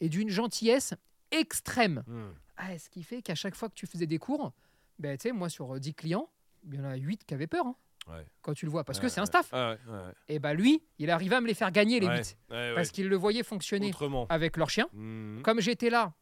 et 0.01 0.09
d'une 0.09 0.28
gentillesse 0.30 0.94
extrême. 1.32 2.05
Hmm. 2.07 2.30
Ah, 2.57 2.78
ce 2.78 2.88
qui 2.88 3.03
fait 3.03 3.20
qu'à 3.20 3.34
chaque 3.34 3.57
fois 3.57 3.68
que 3.68 3.74
tu 3.74 3.84
faisais 3.88 4.07
des 4.07 4.18
cours, 4.18 4.53
ben, 5.01 5.16
tu 5.18 5.22
sais, 5.24 5.32
moi, 5.32 5.49
sur 5.49 5.74
euh, 5.74 5.80
10 5.80 5.92
clients, 5.92 6.30
il 6.66 6.74
y 6.74 6.80
en 6.80 6.84
a 6.84 6.94
8 6.96 7.24
qui 7.24 7.34
avaient 7.34 7.46
peur 7.46 7.66
hein, 7.66 7.76
Ouais. 8.09 8.24
quand 8.40 8.54
tu 8.54 8.64
le 8.64 8.70
vois, 8.70 8.84
parce 8.84 9.00
que 9.00 9.09
c'est 9.09 9.20
un 9.20 9.26
staff. 9.26 9.52
Et 10.28 10.38
bah 10.38 10.54
lui, 10.54 10.82
il 10.98 11.11
arrivait 11.11 11.36
à 11.36 11.40
me 11.42 11.46
les 11.46 11.54
faire 11.54 11.70
gagner, 11.70 12.00
les 12.00 12.06
ouais. 12.06 12.16
8, 12.18 12.36
Ouais, 12.50 12.56
ouais. 12.56 12.74
parce 12.74 12.90
qu'il 12.90 13.09
le 13.09 13.16
voyait 13.16 13.42
fonctionner 13.42 13.88
Autrement. 13.90 14.26
avec 14.30 14.56
leur 14.56 14.70
chien. 14.70 14.86
Hmm. 14.94 15.42
Comme 15.42 15.61
j'étais 15.61 15.90
là, 15.90 16.12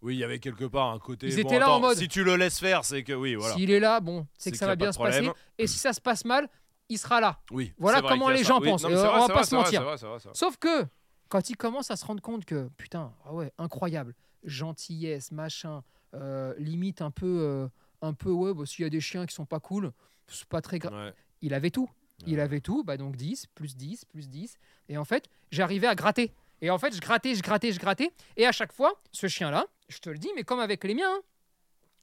Oui, 0.00 0.14
il 0.16 0.18
y 0.18 0.24
avait 0.24 0.38
quelque 0.40 0.64
part 0.64 0.90
un 0.92 0.98
côté. 0.98 1.28
Ils 1.28 1.34
bon, 1.34 1.48
étaient 1.48 1.58
là 1.60 1.70
en 1.72 1.80
mode- 1.80 1.96
Si 1.96 2.08
tu 2.08 2.24
le 2.24 2.34
laisses 2.36 2.58
faire, 2.58 2.84
c'est 2.84 3.02
que 3.04 3.12
oui, 3.12 3.34
voilà. 3.36 3.54
s'il 3.54 3.70
est 3.70 3.78
là, 3.80 4.00
bon, 4.00 4.26
c'est 4.36 4.50
que 4.50 4.56
ça 4.56 4.66
va 4.66 4.74
bien 4.76 4.90
se 4.92 4.98
passer. 4.98 5.28
Et 5.58 5.66
si 5.68 5.78
ça 5.78 5.92
se 5.92 6.00
passe 6.00 6.24
mal, 6.24 6.48
il 6.88 6.98
sera 6.98 7.20
là. 7.20 7.40
Oui. 7.52 7.72
Voilà 7.78 8.00
vrai 8.00 8.10
comment 8.10 8.28
les 8.28 8.42
gens 8.44 8.60
Oui, 8.60 8.68
pensent. 8.68 8.82
non, 8.84 8.90
Euh, 8.90 9.10
on 9.14 9.26
va 9.26 9.34
pas 9.34 9.44
se 9.44 9.54
mentir. 9.54 9.82
vrai. 9.82 9.96
Sauf 10.34 10.56
que 10.56 10.86
quand 11.28 11.50
il 11.50 11.56
commence 11.56 11.90
à 11.90 11.96
se 11.96 12.04
rendre 12.04 12.20
compte 12.22 12.44
que, 12.44 12.68
putain, 12.76 13.12
ah 13.24 13.32
ouais, 13.32 13.52
incroyable, 13.58 14.14
gentillesse, 14.44 15.30
machin, 15.32 15.82
euh, 16.14 16.52
limite 16.58 17.00
un 17.00 17.10
peu, 17.10 17.26
euh, 17.40 17.68
un 18.02 18.12
peu, 18.12 18.30
ouais, 18.30 18.52
bah, 18.52 18.66
s'il 18.66 18.82
y 18.82 18.86
a 18.86 18.90
des 18.90 19.00
chiens 19.00 19.24
qui 19.26 19.34
sont 19.34 19.46
pas 19.46 19.60
cool, 19.60 19.92
c'est 20.26 20.44
pas 20.46 20.60
très 20.60 20.78
grave. 20.78 20.92
Ouais. 20.94 21.14
Il 21.40 21.54
avait 21.54 21.70
tout. 21.70 21.88
Il 22.26 22.38
avait 22.38 22.60
tout, 22.60 22.84
bah 22.84 22.96
donc 22.96 23.16
10, 23.16 23.46
plus 23.54 23.74
10, 23.76 24.04
plus 24.04 24.28
10. 24.28 24.56
Et 24.88 24.96
en 24.96 25.04
fait, 25.04 25.28
j'arrivais 25.50 25.88
à 25.88 25.94
gratter. 25.96 26.32
Et 26.60 26.70
en 26.70 26.78
fait, 26.78 26.94
je 26.94 27.00
grattais, 27.00 27.34
je 27.34 27.42
grattais, 27.42 27.72
je 27.72 27.80
grattais. 27.80 28.12
Et 28.36 28.46
à 28.46 28.52
chaque 28.52 28.72
fois, 28.72 28.92
ce 29.10 29.26
chien-là, 29.26 29.66
je 29.88 29.98
te 29.98 30.08
le 30.08 30.18
dis, 30.18 30.30
mais 30.36 30.44
comme 30.44 30.60
avec 30.60 30.84
les 30.84 30.94
miens, 30.94 31.10
hein, 31.10 31.20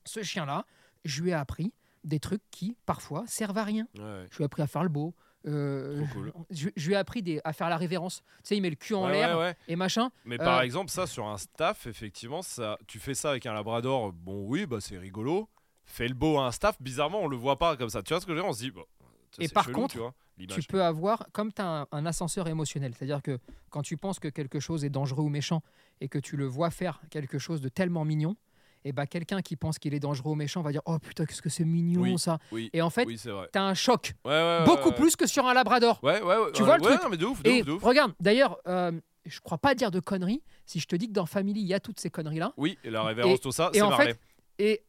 ce 0.03 0.21
chien-là, 0.21 0.65
je 1.05 1.21
lui 1.23 1.29
ai 1.29 1.33
appris 1.33 1.71
des 2.03 2.19
trucs 2.19 2.41
qui, 2.51 2.75
parfois, 2.85 3.23
servent 3.27 3.57
à 3.59 3.63
rien. 3.63 3.87
Ouais. 3.97 4.25
Je 4.29 4.37
lui 4.37 4.43
ai 4.43 4.45
appris 4.45 4.61
à 4.61 4.67
faire 4.67 4.83
le 4.83 4.89
beau. 4.89 5.13
euh, 5.47 6.05
cool. 6.11 6.33
je, 6.49 6.67
je 6.75 6.87
lui 6.87 6.95
ai 6.95 6.97
appris 6.97 7.21
des- 7.23 7.39
à 7.45 7.53
faire 7.53 7.69
la 7.69 7.77
révérence. 7.77 8.17
Tu 8.17 8.25
sais, 8.43 8.57
il 8.57 8.61
met 8.61 8.69
le 8.69 8.75
cul 8.75 8.93
en 8.95 9.05
Ouais, 9.05 9.13
l'air 9.13 9.37
ouais, 9.39 9.55
et 9.69 9.77
machin. 9.77 10.11
Mais 10.25 10.37
par 10.37 10.59
Euh, 10.59 10.63
exemple, 10.63 10.91
ça 10.91 11.07
sur 11.07 11.25
un 11.27 11.37
staff, 11.37 11.87
effectivement, 11.87 12.41
ça, 12.41 12.77
tu 12.87 12.99
fais 12.99 13.13
ça 13.13 13.29
avec 13.29 13.45
un 13.45 13.53
labrador, 13.53 14.11
bon 14.11 14.43
oui, 14.45 14.65
bah 14.65 14.81
c'est 14.81 14.97
rigolo. 14.97 15.47
Fais 15.91 16.07
le 16.07 16.13
beau 16.13 16.37
à 16.37 16.45
un 16.45 16.51
staff, 16.51 16.79
bizarrement, 16.81 17.21
on 17.21 17.27
le 17.27 17.35
voit 17.35 17.57
pas 17.57 17.75
comme 17.75 17.89
ça. 17.89 18.03
Tu 18.03 18.13
vois 18.13 18.21
ce 18.21 18.25
que 18.25 18.31
je 18.31 18.37
veux 18.37 18.41
dire? 18.43 18.49
On 18.49 18.53
se 18.53 18.59
dit, 18.61 18.71
bon, 18.71 18.85
ça, 19.31 19.43
Et 19.43 19.47
par 19.47 19.65
chelou, 19.65 19.75
contre, 19.75 19.93
tu 19.93 19.97
vois, 19.99 20.13
Tu 20.37 20.45
l'image. 20.47 20.67
peux 20.67 20.83
avoir, 20.83 21.25
comme 21.33 21.51
tu 21.51 21.61
as 21.61 21.81
un, 21.81 21.87
un 21.91 22.05
ascenseur 22.05 22.47
émotionnel, 22.47 22.93
c'est-à-dire 22.95 23.21
que 23.23 23.39
quand 23.71 23.81
tu 23.81 23.97
penses 23.97 24.19
que 24.19 24.27
quelque 24.27 24.59
chose 24.59 24.85
est 24.85 24.89
dangereux 24.89 25.23
ou 25.23 25.29
méchant 25.29 25.61
et 25.99 26.07
que 26.07 26.19
tu 26.19 26.37
le 26.37 26.45
vois 26.45 26.69
faire 26.69 27.01
quelque 27.09 27.39
chose 27.39 27.59
de 27.59 27.69
tellement 27.69 28.05
mignon, 28.05 28.35
et 28.85 28.93
bah 28.93 29.05
quelqu'un 29.07 29.41
qui 29.41 29.55
pense 29.57 29.77
qu'il 29.79 29.93
est 29.93 29.99
dangereux 29.99 30.31
ou 30.31 30.35
méchant 30.35 30.61
va 30.61 30.71
dire 30.71 30.81
Oh 30.85 30.97
putain, 30.99 31.25
qu'est-ce 31.25 31.41
que 31.41 31.49
c'est 31.49 31.65
mignon 31.65 32.01
Oui. 32.03 32.17
ça 32.19 32.37
Oui, 32.51 32.69
Et 32.71 32.81
en 32.81 32.89
fait, 32.89 33.05
oui 33.05 33.17
c'est 33.17 33.31
vrai. 33.31 33.49
tu 33.51 33.59
as 33.59 33.63
un 33.63 33.73
choc, 33.73 34.13
Ouais, 34.23 34.31
ouais, 34.31 34.59
ouais, 34.59 34.65
beaucoup 34.65 34.89
ouais. 34.89 34.95
plus 34.95 35.15
que 35.17 35.27
sur 35.27 35.45
un 35.47 35.53
labrador. 35.53 35.99
Tu 36.53 36.63
vois 36.63 36.77
le 36.77 36.81
truc? 36.83 37.01
non, 37.03 37.09
mais 37.09 37.17
de 37.17 37.25
ouf, 37.25 37.43
de 37.43 37.49
Et 37.49 37.59
ouf, 37.61 37.65
de 37.65 37.71
ouf. 37.73 37.83
regarde, 37.83 38.13
d'ailleurs, 38.21 38.57
euh, 38.67 38.91
je 39.25 39.39
crois 39.41 39.57
pas 39.57 39.75
dire 39.75 39.91
de 39.91 39.99
conneries 39.99 40.41
si 40.65 40.79
je 40.79 40.85
te 40.87 40.95
dis 40.95 41.07
que 41.07 41.13
dans 41.13 41.25
Family, 41.25 41.59
il 41.59 41.67
y 41.67 41.73
a 41.73 41.79
toutes 41.81 41.99
ces 41.99 42.09
conneries-là. 42.09 42.53
Oui, 42.55 42.77
et 42.85 42.89
la 42.89 43.03
révérence, 43.03 43.39
Et- 43.39 43.41
tout 43.41 43.51
ça, 43.51 43.71
c'est 43.73 43.81
en 43.81 43.91
fait, 43.97 44.17
Et 44.59 44.81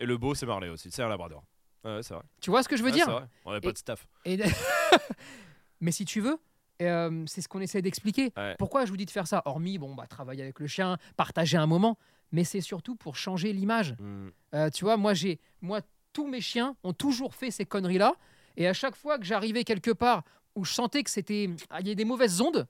Et 0.00 0.06
le 0.06 0.16
beau, 0.16 0.34
c'est 0.34 0.46
Marley 0.46 0.68
aussi. 0.68 0.90
C'est 0.90 1.02
un 1.02 1.08
labrador. 1.08 1.44
Ouais, 1.84 1.96
ouais, 1.96 2.02
c'est 2.02 2.14
vrai. 2.14 2.22
tu 2.40 2.50
vois 2.50 2.62
ce 2.62 2.68
que 2.68 2.76
je 2.76 2.82
veux 2.82 2.88
Ouais, 2.90 2.94
dire 2.96 3.08
vrai. 3.10 3.26
On 3.44 3.52
n'a 3.52 3.60
pas 3.60 3.68
Et- 3.68 3.72
de 3.72 3.78
staff. 3.78 4.06
Et- 4.24 4.38
Mais 5.80 5.92
si 5.92 6.04
tu 6.04 6.20
veux, 6.20 6.38
euh, 6.82 7.24
c'est 7.26 7.40
ce 7.40 7.48
qu'on 7.48 7.60
essaie 7.60 7.82
d'expliquer. 7.82 8.32
Ouais. 8.36 8.54
Pourquoi 8.58 8.84
je 8.84 8.90
vous 8.90 8.96
dis 8.96 9.06
de 9.06 9.10
faire 9.10 9.26
ça 9.26 9.42
Hormis, 9.44 9.78
bon, 9.78 9.94
bah, 9.94 10.06
travailler 10.06 10.42
avec 10.42 10.58
le 10.60 10.66
chien, 10.66 10.98
partager 11.16 11.56
un 11.56 11.66
moment, 11.66 11.98
mais 12.32 12.44
c'est 12.44 12.60
surtout 12.60 12.96
pour 12.96 13.16
changer 13.16 13.52
l'image. 13.52 13.94
Hmm. 13.98 14.28
Euh, 14.54 14.70
tu 14.70 14.84
vois, 14.84 14.96
moi, 14.96 15.14
j'ai, 15.14 15.40
moi, 15.62 15.80
tous 16.12 16.26
mes 16.26 16.40
chiens 16.40 16.76
ont 16.82 16.92
toujours 16.92 17.34
fait 17.34 17.50
ces 17.50 17.64
conneries-là, 17.64 18.14
et 18.56 18.66
à 18.68 18.72
chaque 18.74 18.94
fois 18.96 19.18
que 19.18 19.24
j'arrivais 19.24 19.64
quelque 19.64 19.90
part 19.90 20.22
où 20.54 20.64
je 20.64 20.72
sentais 20.72 21.02
que 21.02 21.10
c'était, 21.10 21.48
ah, 21.70 21.80
il 21.80 21.88
y 21.88 21.90
a 21.90 21.94
des 21.94 22.04
mauvaises 22.04 22.40
ondes, 22.40 22.66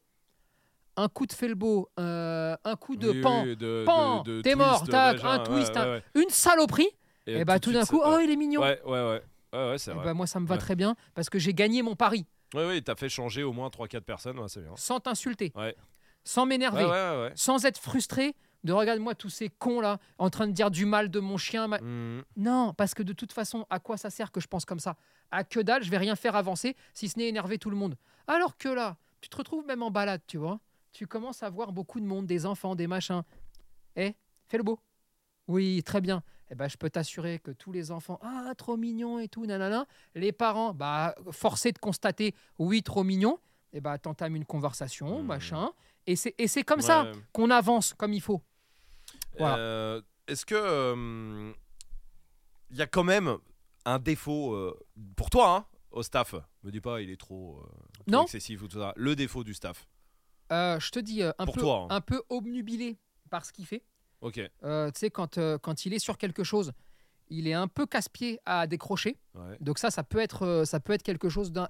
un 0.97 1.09
coup 1.09 1.27
de 1.27 1.33
felbo, 1.33 1.89
euh, 1.99 2.57
un 2.65 2.77
coup 2.77 2.95
de 2.97 3.11
Oui, 3.11 3.21
pan, 3.23 3.43
oui, 3.45 3.57
de- 3.57 3.83
pan, 3.87 4.23
t'es 4.43 4.55
mort, 4.55 4.87
tac, 4.87 5.25
un 5.25 5.39
twist, 5.41 5.71
ouais, 5.75 5.79
un- 5.81 5.91
ouais. 5.95 6.03
une 6.15 6.29
saloperie, 6.29 6.89
et, 7.39 7.45
bah 7.45 7.59
tout 7.61 7.73
d'un 7.73 7.85
coup, 7.85 8.01
oh, 8.05 8.19
il 8.23 8.31
est 8.31 8.37
mignon. 8.37 8.61
Ouais, 8.61 8.81
ouais, 8.85 8.91
ouais. 8.91 9.23
Ouais, 9.53 9.71
ouais, 9.71 9.79
c'est 9.79 9.91
Et 9.91 9.95
vrai. 9.95 10.05
bah, 10.05 10.15
moi, 10.15 10.27
ça 10.27 10.39
me 10.41 10.47
va 10.47 10.55
Ouais. 10.55 10.61
très 10.61 10.77
bien 10.77 10.95
parce 11.15 11.29
que 11.29 11.39
j'ai 11.39 11.55
gagné 11.55 11.83
mon 11.83 11.97
pari 11.97 12.27
Ouais, 12.55 12.67
ouais, 12.67 12.81
t'as 12.81 12.95
fait 12.97 13.09
changer 13.09 13.43
au 13.43 13.53
moins 13.53 13.69
3-4 13.69 14.01
personnes, 14.05 14.39
ouais, 14.39 14.49
c'est 14.49 14.61
bien. 14.63 14.73
sans 14.77 15.01
t'insulter, 15.01 15.53
Ouais. 15.57 15.75
sans 16.25 16.47
m'énerver. 16.47 16.85
Ouais, 16.85 16.91
ouais, 16.91 17.23
ouais. 17.23 17.33
sans 17.37 17.65
être 17.65 17.79
frustré 17.79 18.35
de 18.65 18.73
regarde-moi 18.73 19.15
tous 19.15 19.31
ces 19.31 19.49
cons 19.49 19.81
là 19.81 19.99
en 20.19 20.29
train 20.31 20.47
de 20.47 20.53
dire 20.53 20.71
du 20.71 20.85
mal 20.85 21.11
de 21.11 21.19
mon 21.21 21.37
chien. 21.39 21.67
ma- 21.69 21.79
Hmm. 21.79 22.23
Non, 22.37 22.75
parce 22.75 22.93
que 22.95 23.03
de 23.03 23.13
toute 23.13 23.33
façon, 23.33 23.67
à 23.71 23.79
quoi 23.81 23.97
ça 23.97 24.11
sert 24.11 24.31
que 24.33 24.41
je 24.41 24.47
pense 24.49 24.65
comme 24.65 24.81
ça? 24.81 24.97
À 25.31 25.45
que 25.45 25.61
dalle, 25.61 25.83
je 25.83 25.91
vais 25.91 25.99
rien 25.99 26.15
faire 26.17 26.37
avancer 26.37 26.77
si 26.93 27.09
ce 27.09 27.19
n'est 27.19 27.29
énerver 27.29 27.59
tout 27.59 27.71
le 27.71 27.77
monde. 27.77 27.97
Alors 28.27 28.57
que 28.59 28.69
là, 28.69 28.97
tu 29.21 29.29
te 29.29 29.37
retrouves 29.37 29.65
même 29.67 29.83
en 29.83 29.91
balade, 29.91 30.21
tu 30.27 30.37
vois. 30.37 30.61
Tu 30.93 31.07
commences 31.07 31.43
à 31.43 31.51
voir 31.51 31.73
beaucoup 31.73 32.01
de 32.01 32.05
monde, 32.05 32.27
des 32.27 32.47
enfants, 32.47 32.75
des 32.75 32.87
machins. 32.89 33.23
Eh, 33.97 34.15
fais 34.49 34.57
le 34.59 34.63
beau. 34.65 34.79
Oui, 35.49 35.83
très 35.85 36.01
bien. 36.01 36.23
Eh 36.51 36.57
ben, 36.57 36.69
je 36.69 36.77
peux 36.77 36.91
t'assurer 36.91 37.39
que 37.39 37.53
tous 37.53 37.71
les 37.71 37.91
enfants, 37.93 38.19
ah, 38.23 38.53
trop 38.57 38.77
mignon 38.77 39.19
et 39.21 39.29
tout, 39.29 39.47
nanana. 39.47 39.87
Les 40.17 40.33
parents, 40.33 40.75
bah, 40.75 41.15
forcés 41.31 41.71
de 41.73 41.79
constater, 41.79 42.35
oui, 42.59 42.83
trop 42.83 43.05
mignon. 43.05 43.39
Eh 43.73 43.81
ben, 43.81 43.97
t'entames 43.99 44.35
une 44.35 44.45
conversation, 44.45 45.23
Hmm. 45.23 45.27
machin. 45.27 45.71
Et 46.07 46.17
c'est, 46.17 46.35
et 46.39 46.49
c'est 46.49 46.65
comme 46.65 46.81
ça 46.81 47.13
qu'on 47.33 47.51
avance 47.51 47.95
comme 47.95 48.13
il 48.13 48.21
faut. 48.21 48.43
Voilà. 49.39 49.57
Euh, 49.59 50.03
Est-ce 50.27 50.45
que 50.45 51.53
il 52.71 52.77
y 52.77 52.83
a 52.83 52.87
quand 52.87 53.05
même 53.05 53.37
un 53.85 53.99
défaut 53.99 54.55
euh, 54.55 54.79
pour 55.17 55.31
toi 55.31 55.57
hein, 55.57 55.67
au 55.93 56.03
staff? 56.03 56.35
Me 56.63 56.71
dis 56.71 56.81
pas 56.81 57.01
il 57.01 57.11
est 57.11 57.17
trop, 57.21 57.59
euh, 57.59 57.63
trop 57.95 58.05
Non. 58.09 58.23
excessif 58.25 58.63
ou 58.63 58.69
tout 58.69 58.79
ça. 58.81 58.93
Le 58.97 59.15
défaut 59.15 59.45
du 59.45 59.55
staff? 59.55 59.89
Euh, 60.53 60.81
je 60.81 60.91
te 60.91 60.99
dis, 60.99 61.23
euh, 61.23 61.31
un, 61.39 61.45
Pour 61.45 61.55
peu, 61.55 61.61
toi, 61.61 61.83
hein. 61.83 61.95
un 61.95 62.01
peu 62.01 62.23
obnubilé 62.29 62.99
par 63.31 63.45
ce 63.45 63.53
qu'il 63.53 63.67
fait. 63.67 63.83
Ok. 64.21 64.41
Euh, 64.65 64.91
tu 64.91 64.99
sais, 65.01 65.11
quand, 65.11 65.39
euh, 65.39 65.59
quand 65.59 65.87
il 65.87 65.95
est 65.95 65.99
sur 65.99 66.19
quelque 66.19 66.45
chose, 66.45 66.73
il 67.29 67.47
est 67.49 67.55
un 67.55 67.69
peu 67.69 67.87
casse-pied 67.87 68.41
à 68.45 68.67
décrocher. 68.67 69.17
Ouais. 69.35 69.57
Donc 69.61 69.79
ça, 69.79 69.91
ça 69.91 70.03
peut 70.03 70.19
être, 70.19 70.45
euh, 70.47 70.65
ça 70.65 70.81
peut 70.81 70.93
être 70.93 71.03
quelque 71.03 71.29
chose 71.29 71.53
d'un... 71.53 71.69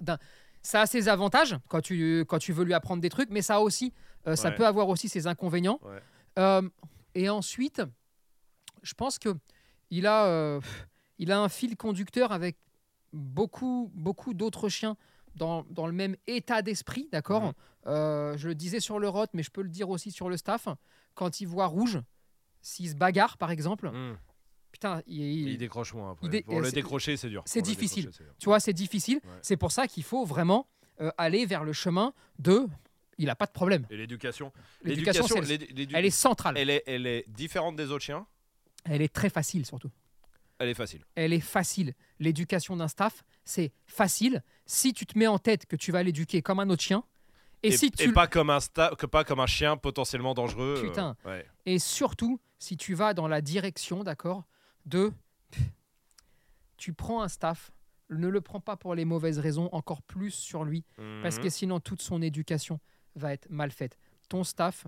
Ça 0.62 0.82
a 0.82 0.86
ses 0.86 1.08
avantages 1.08 1.56
quand 1.68 1.80
tu, 1.80 2.20
quand 2.28 2.38
tu 2.38 2.52
veux 2.52 2.64
lui 2.64 2.74
apprendre 2.74 3.00
des 3.00 3.08
trucs, 3.08 3.30
mais 3.30 3.40
ça, 3.40 3.56
a 3.56 3.60
aussi, 3.60 3.92
euh, 4.26 4.36
ça 4.36 4.48
Ouais. 4.50 4.54
peut 4.56 4.66
avoir 4.66 4.88
aussi 4.88 5.08
ses 5.08 5.26
inconvénients. 5.26 5.80
Ouais. 5.82 6.60
Et 7.14 7.28
ensuite, 7.28 7.82
je 8.82 8.94
pense 8.94 9.18
que 9.18 9.34
il 9.90 10.06
a, 10.06 10.60
il 11.18 11.32
a 11.32 11.40
un 11.40 11.48
fil 11.48 11.76
conducteur 11.76 12.30
avec 12.32 12.56
beaucoup, 13.12 13.90
beaucoup 13.94 14.34
d'autres 14.34 14.68
chiens 14.68 14.96
dans, 15.34 15.64
dans 15.70 15.86
le 15.86 15.92
même 15.92 16.16
état 16.26 16.62
d'esprit, 16.62 17.08
d'accord? 17.10 17.52
Je 17.86 18.46
le 18.46 18.54
disais 18.54 18.80
sur 18.80 18.98
le 18.98 19.08
rot, 19.08 19.26
mais 19.32 19.42
je 19.42 19.50
peux 19.50 19.62
le 19.62 19.68
dire 19.68 19.90
aussi 19.90 20.10
sur 20.12 20.28
le 20.28 20.36
staff. 20.36 20.68
Quand 21.14 21.40
il 21.40 21.46
voit 21.46 21.66
rouge, 21.66 22.00
s'il 22.62 22.88
se 22.90 22.94
bagarre, 22.94 23.36
par 23.38 23.50
exemple, 23.50 23.88
Hmm. 23.90 24.16
putain, 24.72 25.02
il, 25.06 25.20
il- 25.20 25.48
Il 25.50 25.58
décroche 25.58 25.94
moins 25.94 26.12
après. 26.12 26.26
il 26.26 26.30
dé- 26.30 26.42
Pour 26.42 26.60
le 26.60 26.70
décrocher 26.70 27.16
c'est 27.16 27.28
dur. 27.28 27.42
c'est 27.46 27.62
difficile. 27.62 28.10
dur. 28.10 28.12
tu 28.38 28.44
vois, 28.46 28.60
c'est 28.60 28.72
difficile. 28.72 29.20
Ouais. 29.24 29.30
C'est 29.42 29.56
pour 29.56 29.72
ça 29.72 29.86
qu'il 29.86 30.02
faut 30.04 30.24
vraiment 30.24 30.66
euh, 31.00 31.10
aller 31.18 31.46
vers 31.46 31.64
le 31.64 31.72
chemin 31.72 32.12
de. 32.38 32.66
Il 33.18 33.26
n'a 33.26 33.34
pas 33.34 33.46
de 33.46 33.52
problème. 33.52 33.86
Et 33.90 33.96
l'éducation. 33.96 34.52
L'éducation, 34.82 35.26
elle 35.94 36.04
est 36.06 36.10
centrale. 36.10 36.56
elle 36.56 36.70
est, 36.70 36.82
elle 36.86 37.06
est 37.06 37.24
différente 37.28 37.76
des 37.76 37.90
autres 37.90 38.04
chiens? 38.04 38.26
Elle 38.84 39.02
est 39.02 39.12
très 39.12 39.28
facile, 39.30 39.66
surtout. 39.66 39.90
Elle 40.58 40.68
est 40.68 40.74
facile. 40.74 41.04
elle 41.14 41.32
est 41.32 41.40
facile. 41.40 41.94
L'éducation 42.18 42.76
d'un 42.76 42.88
staff, 42.88 43.24
c'est 43.44 43.72
facile. 43.86 44.42
Si 44.66 44.92
tu 44.92 45.06
te 45.06 45.18
mets 45.18 45.26
en 45.26 45.38
tête 45.38 45.64
que 45.66 45.76
tu 45.76 45.90
vas 45.90 46.02
l'éduquer 46.02 46.42
comme 46.42 46.60
un 46.60 46.68
autre 46.68 46.82
chien, 46.82 47.02
et, 47.62 47.68
Et, 47.68 47.76
si 47.76 47.90
tu 47.90 48.08
et 48.08 48.12
pas 48.12 48.26
comme 48.26 48.50
un 48.50 48.58
sta- 48.58 48.94
que 48.96 49.06
pas 49.06 49.24
comme 49.24 49.40
un 49.40 49.46
chien 49.46 49.76
potentiellement 49.76 50.34
dangereux. 50.34 50.76
euh, 50.78 50.82
Putain. 50.88 51.16
ouais. 51.24 51.46
et 51.66 51.78
surtout 51.78 52.40
si 52.58 52.76
tu 52.76 52.94
vas 52.94 53.14
dans 53.14 53.28
la 53.28 53.40
direction, 53.40 54.02
d'accord, 54.04 54.44
de 54.86 55.12
tu 56.76 56.92
prends 56.94 57.22
un 57.22 57.28
staff, 57.28 57.70
ne 58.08 58.28
le 58.28 58.40
prends 58.40 58.60
pas 58.60 58.76
pour 58.76 58.94
les 58.94 59.04
mauvaises 59.04 59.38
raisons, 59.38 59.68
encore 59.72 60.02
plus 60.02 60.30
sur 60.32 60.64
lui, 60.64 60.84
parce 61.22 61.36
Mhm. 61.36 61.42
que 61.42 61.50
sinon 61.50 61.80
toute 61.80 62.02
son 62.02 62.22
éducation 62.22 62.80
va 63.14 63.32
être 63.32 63.48
mal 63.50 63.70
faite. 63.70 63.98
Ton 64.28 64.44
staff 64.44 64.86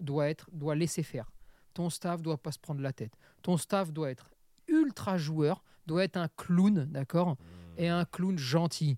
doit 0.00 0.28
être 0.28 0.48
doit 0.52 0.74
laisser 0.74 1.02
faire. 1.02 1.30
Ton 1.74 1.90
staff 1.90 2.22
doit 2.22 2.38
pas 2.38 2.52
se 2.52 2.58
prendre 2.58 2.80
la 2.80 2.92
tête. 2.92 3.16
Ton 3.42 3.56
staff 3.56 3.92
doit 3.92 4.10
être 4.10 4.30
ultra 4.68 5.18
joueur, 5.18 5.62
doit 5.86 6.04
être 6.04 6.16
un 6.16 6.28
clown, 6.36 6.86
d'accord, 6.86 7.36
et 7.76 7.88
un 7.88 8.04
clown 8.04 8.38
gentil. 8.38 8.96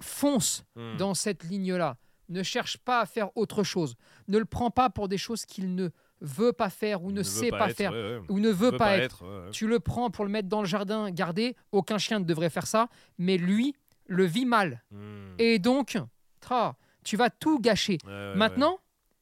Fonce 0.00 0.64
Mhm. 0.76 0.96
dans 0.96 1.14
cette 1.14 1.44
ligne-là. 1.44 1.96
Ne 2.30 2.42
cherche 2.42 2.78
pas 2.78 3.00
à 3.00 3.06
faire 3.06 3.28
autre 3.36 3.62
chose. 3.62 3.94
Ne 4.28 4.38
le 4.38 4.44
prends 4.46 4.70
pas 4.70 4.88
pour 4.90 5.08
des 5.08 5.18
choses 5.18 5.44
qu'il 5.44 5.74
ne 5.74 5.90
veut 6.20 6.52
pas 6.54 6.70
faire 6.70 7.02
ou 7.04 7.12
ne, 7.12 7.22
sait 7.22 7.50
pas, 7.50 7.68
être, 7.68 7.76
faire 7.76 7.92
ouais, 7.92 8.18
ouais. 8.18 8.22
ou 8.30 8.40
ne 8.40 8.50
veut, 8.50 8.72
pas, 8.72 8.96
être. 8.96 9.24
ouais. 9.24 9.50
Tu 9.50 9.66
le 9.68 9.78
prends 9.78 10.10
pour 10.10 10.24
le 10.24 10.30
mettre 10.30 10.48
dans 10.48 10.60
le 10.60 10.66
jardin, 10.66 11.10
garder. 11.10 11.54
Aucun 11.70 11.98
chien 11.98 12.18
ne 12.20 12.24
devrait 12.24 12.48
faire 12.50 12.66
ça, 12.66 12.88
mais 13.18 13.36
lui 13.36 13.74
le 14.06 14.24
vit 14.24 14.46
mal. 14.46 14.82
Mhm. 14.90 15.34
Et 15.38 15.58
donc, 15.58 15.98
tra, 16.40 16.76
tu 17.04 17.16
vas 17.18 17.28
tout 17.30 17.58
gâcher. 17.60 17.98
Maintenant, 18.06 18.78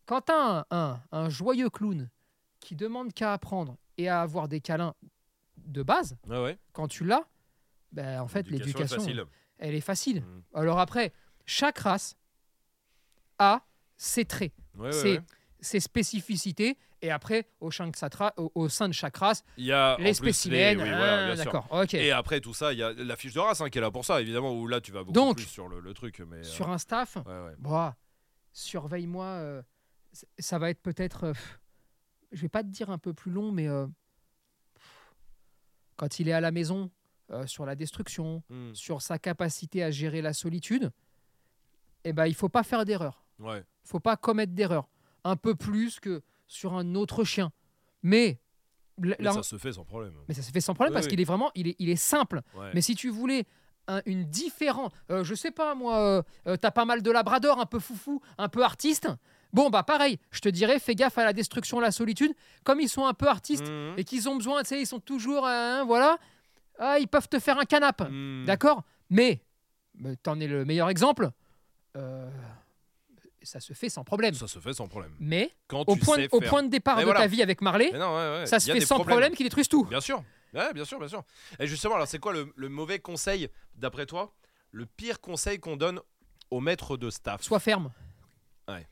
quand 0.07 0.23
tu 0.23 0.33
as 0.33 0.59
un, 0.59 0.65
un- 0.71 1.01
un 1.11 1.29
joyeux 1.29 1.71
clown 1.71 2.09
qui 2.61 2.77
demande 2.77 3.13
qu'à 3.13 3.33
apprendre 3.33 3.77
et 3.99 4.09
à 4.09 4.23
avoir 4.23 4.47
des 4.49 4.61
câlins 4.61 4.95
de 5.59 5.83
base, 5.83 6.17
ouais. 6.29 6.57
quand 6.73 6.87
tu 6.87 7.05
l'as, 7.05 7.25
ben, 7.91 8.21
en 8.21 8.29
fait, 8.29 8.49
l'éducation. 8.49 9.01
Elle 9.63 9.75
est 9.75 9.81
facile. 9.81 10.21
Mhm. 10.23 10.43
Alors 10.55 10.79
après, 10.81 11.13
chaque 11.47 11.79
race 11.79 12.17
a 13.39 13.65
ses 13.97 14.25
traits. 14.25 14.53
Ouais, 14.77 14.87
ouais, 14.87 14.93
C'est- 14.93 15.19
ouais. 15.19 15.23
ses 15.61 15.81
spécificités. 15.81 16.77
Et 17.05 17.11
après, 17.11 17.49
au, 17.61 17.71
sein 17.73 17.89
de 17.89 17.97
chaque 17.97 18.15
ra- 18.15 18.33
au- 18.37 18.53
au 18.55 18.69
sein 18.69 18.89
de 18.89 18.95
chaque 18.95 19.17
race, 19.17 19.43
Il 19.57 19.65
y 19.65 19.73
a 19.73 19.97
les 19.99 20.15
spécimens. 20.15 20.77
oui, 20.77 20.89
ah. 20.89 21.35
D'accord, 21.35 21.67
ok. 21.73 21.95
Et 21.95 22.13
après 22.13 22.41
tout 22.41 22.55
ça, 22.55 22.73
il 22.73 22.79
y 22.79 22.83
a 22.83 22.93
la 22.93 23.17
fiche 23.17 23.33
de 23.35 23.41
race 23.41 23.61
hein, 23.61 23.71
qui 23.71 23.79
est 23.79 23.81
là 23.81 23.91
pour 23.91 24.05
ça, 24.05 24.21
évidemment, 24.21 24.53
où 24.53 24.69
là 24.69 24.81
tu 24.81 24.93
vas 24.93 25.01
beaucoup 25.01 25.13
Donc, 25.13 25.37
plus 25.39 25.47
sur 25.47 25.67
le, 25.69 25.81
le 25.81 25.95
truc. 25.95 26.21
Mais, 26.21 26.37
euh, 26.39 26.43
Sur 26.45 26.71
un 26.71 26.79
staff. 26.79 27.19
Bah, 27.59 27.97
surveille-moi. 28.53 29.25
euh, 29.27 29.63
ça 30.39 30.59
va 30.61 30.71
être 30.71 30.81
peut-être. 30.81 31.25
euh, 31.25 31.33
je 32.31 32.41
vais 32.43 32.49
pas 32.49 32.63
te 32.63 32.69
dire 32.69 32.91
un 32.91 32.99
peu 32.99 33.13
plus 33.15 33.33
long, 33.33 33.51
mais 33.51 33.67
quand 35.97 36.19
il 36.21 36.29
est 36.29 36.33
à 36.33 36.41
la 36.41 36.51
maison, 36.53 36.91
euh, 37.31 37.47
sur 37.47 37.65
la 37.67 37.75
destruction, 37.75 38.43
Hmm, 38.51 38.73
sur 38.75 39.01
sa 39.03 39.19
capacité 39.19 39.83
à 39.83 39.91
gérer 39.91 40.21
la 40.23 40.33
solitude, 40.33 40.91
eh 42.05 42.13
ben, 42.13 42.27
il 42.27 42.35
faut 42.35 42.49
pas 42.49 42.63
faire 42.63 42.85
d'erreur. 42.85 43.25
ouais. 43.39 43.65
faut 43.85 44.01
pas 44.01 44.17
commettre 44.17 44.53
d'erreur. 44.53 44.89
Un 45.25 45.37
peu 45.37 45.55
plus 45.55 46.01
que 46.01 46.23
sur 46.47 46.75
un 46.75 46.95
autre 46.95 47.25
chien. 47.25 47.53
Mais. 48.03 48.41
ça 49.21 49.43
se 49.43 49.57
fait 49.57 49.73
sans 49.73 49.85
problème. 49.85 50.15
mais 50.29 50.35
ça 50.35 50.43
se 50.43 50.51
fait 50.51 50.61
sans 50.61 50.75
problème 50.75 50.93
Oui, 50.93 50.95
parce 50.97 51.07
oui. 51.07 51.11
qu'il 51.11 51.21
est 51.21 51.25
vraiment. 51.25 51.51
Il 51.55 51.69
est, 51.69 51.77
il 51.79 51.89
est 51.89 51.97
simple. 51.97 52.43
Ouais. 52.57 52.71
Mais 52.75 52.81
si 52.83 52.95
tu 52.95 53.09
voulais 53.09 53.45
un- 53.89 54.03
une 54.07 54.25
différente, 54.25 54.93
euh, 55.11 55.25
je 55.25 55.35
sais 55.35 55.51
pas 55.51 55.75
moi, 55.75 55.99
euh, 55.99 56.23
euh, 56.47 56.57
t'as 56.57 56.71
pas 56.71 56.85
mal 56.85 57.03
de 57.03 57.11
labrador, 57.11 57.61
un 57.61 57.67
peu 57.67 57.79
foufou, 57.79 58.21
un 58.39 58.49
peu 58.49 58.63
artiste. 58.65 59.09
Bon 59.53 59.69
bah 59.71 59.83
pareil, 59.83 60.19
je 60.31 60.41
te 60.41 60.49
dirais, 60.49 60.79
fais 60.79 60.95
gaffe 60.95 61.19
à 61.19 61.25
la 61.25 61.33
destruction, 61.33 61.79
la 61.81 61.91
solitude. 61.93 62.33
Comme 62.65 62.81
ils 62.81 62.89
sont 62.89 63.05
un 63.07 63.15
peu 63.15 63.27
artistes 63.29 63.69
Mhm. 63.69 63.95
et 63.99 64.05
qu'ils 64.05 64.29
ont 64.29 64.37
besoin, 64.37 64.63
tu 64.63 64.69
sais, 64.69 64.81
ils 64.81 64.87
sont 64.87 65.01
toujours, 65.01 65.47
hein, 65.47 65.85
voilà, 65.85 66.19
ah, 66.79 66.99
ils 66.99 67.09
peuvent 67.09 67.29
te 67.29 67.39
faire 67.39 67.59
un 67.59 67.65
canap, 67.65 68.01
Mhm. 68.09 68.45
d'accord? 68.47 68.83
Mais, 69.11 69.43
mais 69.95 70.17
t'en 70.17 70.39
es 70.41 70.47
le 70.47 70.65
meilleur 70.65 70.89
exemple. 70.89 71.31
euh, 71.97 72.31
ça 73.43 73.59
se 73.59 73.73
fait 73.73 73.89
sans 73.89 74.05
problème. 74.05 74.35
Ça 74.35 74.47
se 74.47 74.61
fait 74.61 74.73
sans 74.73 74.87
problème. 74.87 75.13
Mais 75.19 75.53
Quand 75.67 75.81
au 75.89 75.97
point, 75.97 76.19
au 76.31 76.41
point 76.41 76.63
de 76.63 76.69
départ 76.69 76.99
de 76.99 77.03
voilà. 77.05 77.21
ta 77.21 77.27
vie 77.27 77.43
avec 77.43 77.61
Marley, 77.61 77.91
Mais 77.93 77.99
non, 77.99 78.15
ouais, 78.17 78.39
ouais. 78.41 78.47
ça 78.47 78.61
se 78.61 78.71
fait 78.71 78.81
sans 78.81 78.95
problèmes. 78.97 79.15
problème 79.15 79.35
qu'ils 79.35 79.47
détruisent 79.47 79.69
tout. 79.69 79.85
Bien 79.85 80.01
sûr. 80.01 80.23
Ouais, 80.55 80.73
bien 80.73 80.85
sûr, 80.85 80.99
bien 81.01 81.09
sûr. 81.09 81.25
Et 81.59 81.67
justement, 81.67 81.95
alors 81.97 82.07
c'est 82.07 82.19
quoi 82.21 82.33
le, 82.33 82.53
le 82.55 82.69
mauvais 82.69 83.01
conseil 83.01 83.49
d'après 83.75 84.07
toi? 84.07 84.33
Le 84.71 84.87
pire 84.87 85.21
conseil 85.21 85.59
qu'on 85.59 85.77
donne 85.77 86.01
au 86.51 86.61
maître 86.61 86.97
de 86.97 87.11
staff? 87.11 87.43
Sois 87.43 87.59
ferme. 87.59 87.91
Ouais. 88.69 88.87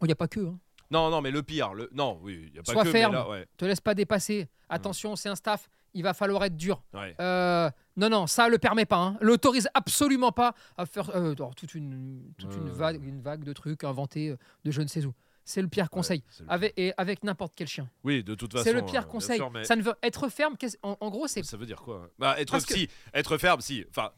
Il 0.00 0.06
n'y 0.06 0.12
a 0.12 0.16
pas 0.16 0.28
que. 0.28 0.40
Hein. 0.40 0.58
Non, 0.90 1.10
non, 1.10 1.20
mais 1.20 1.30
le 1.30 1.42
pire. 1.42 1.74
Le... 1.74 1.90
Non, 1.92 2.18
oui, 2.22 2.44
il 2.46 2.52
n'y 2.52 2.58
a 2.58 2.62
pas 2.62 2.72
Sois 2.72 2.84
que. 2.84 2.90
ferme. 2.90 3.12
Mais 3.12 3.18
là, 3.18 3.28
ouais. 3.28 3.46
te 3.58 3.64
laisse 3.66 3.80
pas 3.82 3.94
dépasser. 3.94 4.48
Attention, 4.70 5.14
c'est 5.16 5.28
un 5.28 5.36
staff, 5.36 5.68
il 5.94 6.02
va 6.02 6.14
falloir 6.14 6.44
être 6.44 6.56
dur. 6.56 6.82
ouais. 6.94 7.14
Euh, 7.20 7.70
non, 7.96 8.08
non, 8.08 8.26
ça 8.28 8.48
le 8.48 8.58
permet 8.58 8.84
pas. 8.86 8.98
Hein. 8.98 9.16
L'autorise 9.20 9.68
absolument 9.74 10.30
pas 10.30 10.54
à 10.76 10.86
faire 10.86 11.10
euh, 11.16 11.34
toute, 11.56 11.74
une, 11.74 12.22
toute 12.38 12.54
une, 12.54 12.68
Euh. 12.68 12.72
vague, 12.72 13.02
une 13.04 13.20
vague 13.20 13.42
de 13.42 13.52
trucs 13.52 13.82
inventés 13.84 14.36
de 14.64 14.70
je 14.70 14.82
ne 14.82 14.86
sais 14.86 15.04
où. 15.04 15.12
C'est 15.44 15.62
le 15.62 15.68
pire 15.68 15.88
conseil. 15.90 16.18
Ouais, 16.18 16.24
c'est 16.30 16.42
le- 16.44 16.50
Avec, 16.52 16.74
et 16.76 16.92
avec 16.98 17.24
n'importe 17.24 17.54
quel 17.56 17.66
chien. 17.66 17.88
Oui, 18.04 18.22
de 18.22 18.34
toute 18.34 18.52
façon. 18.52 18.64
C'est 18.64 18.72
le 18.74 18.82
pire 18.84 19.08
conseil. 19.08 19.38
sûr, 19.38 19.50
mais 19.50 19.64
Ça 19.64 19.74
ne 19.76 19.82
veut 19.82 19.94
être 20.02 20.28
ferme. 20.28 20.56
En, 20.82 20.96
en 21.00 21.08
gros, 21.10 21.26
c'est 21.26 21.42
Ça 21.42 21.56
veut 21.56 21.64
dire 21.66 21.80
quoi? 21.80 22.08
Bah, 22.18 22.38
être 22.38 22.50
Parce 22.52 22.66
que- 22.66 22.74
si, 22.74 22.88
être 23.14 23.38
ferme, 23.38 23.60
si. 23.62 23.84
Enfin, 23.90 24.10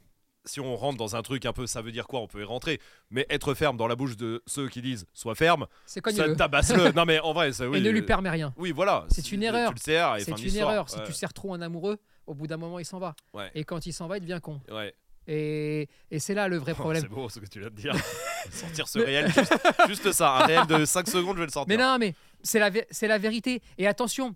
si 0.45 0.61
on 0.61 0.77
rentre 0.77 0.97
dans 0.99 1.17
un 1.17 1.23
truc 1.23 1.45
un 1.47 1.53
peu, 1.53 1.67
ça 1.67 1.83
veut 1.83 1.93
dire 1.93 2.07
quoi 2.07 2.21
On 2.21 2.27
peut 2.27 2.41
y 2.41 2.45
rentrer. 2.45 2.81
Mais 3.11 3.27
être 3.31 3.55
ferme 3.55 3.77
dans 3.77 3.87
la 3.87 3.97
bouche 3.97 4.17
de 4.17 4.43
ceux 4.47 4.69
qui 4.69 4.83
disent 4.83 5.07
sois 5.13 5.35
ferme, 5.35 5.67
c'est 5.87 6.05
ça 6.05 6.13
cogneux. 6.13 6.37
tabasse-le. 6.37 6.93
non, 6.93 7.05
mais 7.05 7.21
en 7.21 7.33
vrai, 7.33 7.53
ça, 7.53 7.69
oui. 7.69 7.79
et 7.79 7.81
ne 7.81 7.91
lui 7.91 8.01
euh, 8.01 8.07
permet 8.07 8.31
rien. 8.31 8.55
Oui, 8.57 8.73
voilà. 8.73 9.07
C'est 9.11 9.33
une 9.33 9.41
tu 9.41 9.47
erreur. 9.47 9.73
le 9.73 9.79
sers 9.79 10.17
et 10.17 10.25
C'est 10.25 10.43
une 10.43 10.57
erreur. 10.57 10.89
Si 10.89 10.99
tu 11.05 11.13
serres 11.13 11.33
trop 11.33 11.55
un 11.55 11.61
amoureux, 11.61 11.99
au 12.27 12.35
bout 12.35 12.47
d'un 12.47 12.57
moment, 12.57 12.79
il 12.79 12.85
s'en 12.85 12.99
va. 12.99 13.15
Ouais. 13.35 13.51
Et 13.55 13.65
quand 13.65 13.87
il 13.87 13.93
s'en 13.93 14.07
va, 14.09 14.17
il 14.19 14.21
devient 14.21 14.41
con. 14.43 14.61
Ouais. 14.71 14.95
Et, 15.27 15.89
et 16.11 16.19
c'est 16.19 16.35
là 16.35 16.49
le 16.49 16.57
vrai 16.57 16.73
Oh, 16.79 16.81
problème. 16.83 17.03
c'est 17.03 17.09
beau 17.09 17.29
ce 17.29 17.39
que 17.39 17.47
tu 17.47 17.61
viens 17.61 17.69
de 17.71 17.75
dire. 17.75 17.95
sortir 18.51 18.89
ce 18.89 18.99
réel, 18.99 19.31
juste, 19.31 19.53
juste 19.89 20.13
ça, 20.13 20.39
un 20.39 20.47
réel 20.47 20.67
de 20.67 20.85
5 20.85 21.07
secondes, 21.09 21.37
je 21.37 21.41
vais 21.41 21.47
le 21.47 21.53
sortir. 21.53 21.77
Mais 21.77 21.83
non, 21.83 21.99
mais 21.99 22.15
c'est 22.43 22.59
la, 22.59 22.71
c'est 22.91 23.07
la 23.07 23.19
vérité. 23.19 23.61
Et 23.79 23.87
attention, 23.87 24.35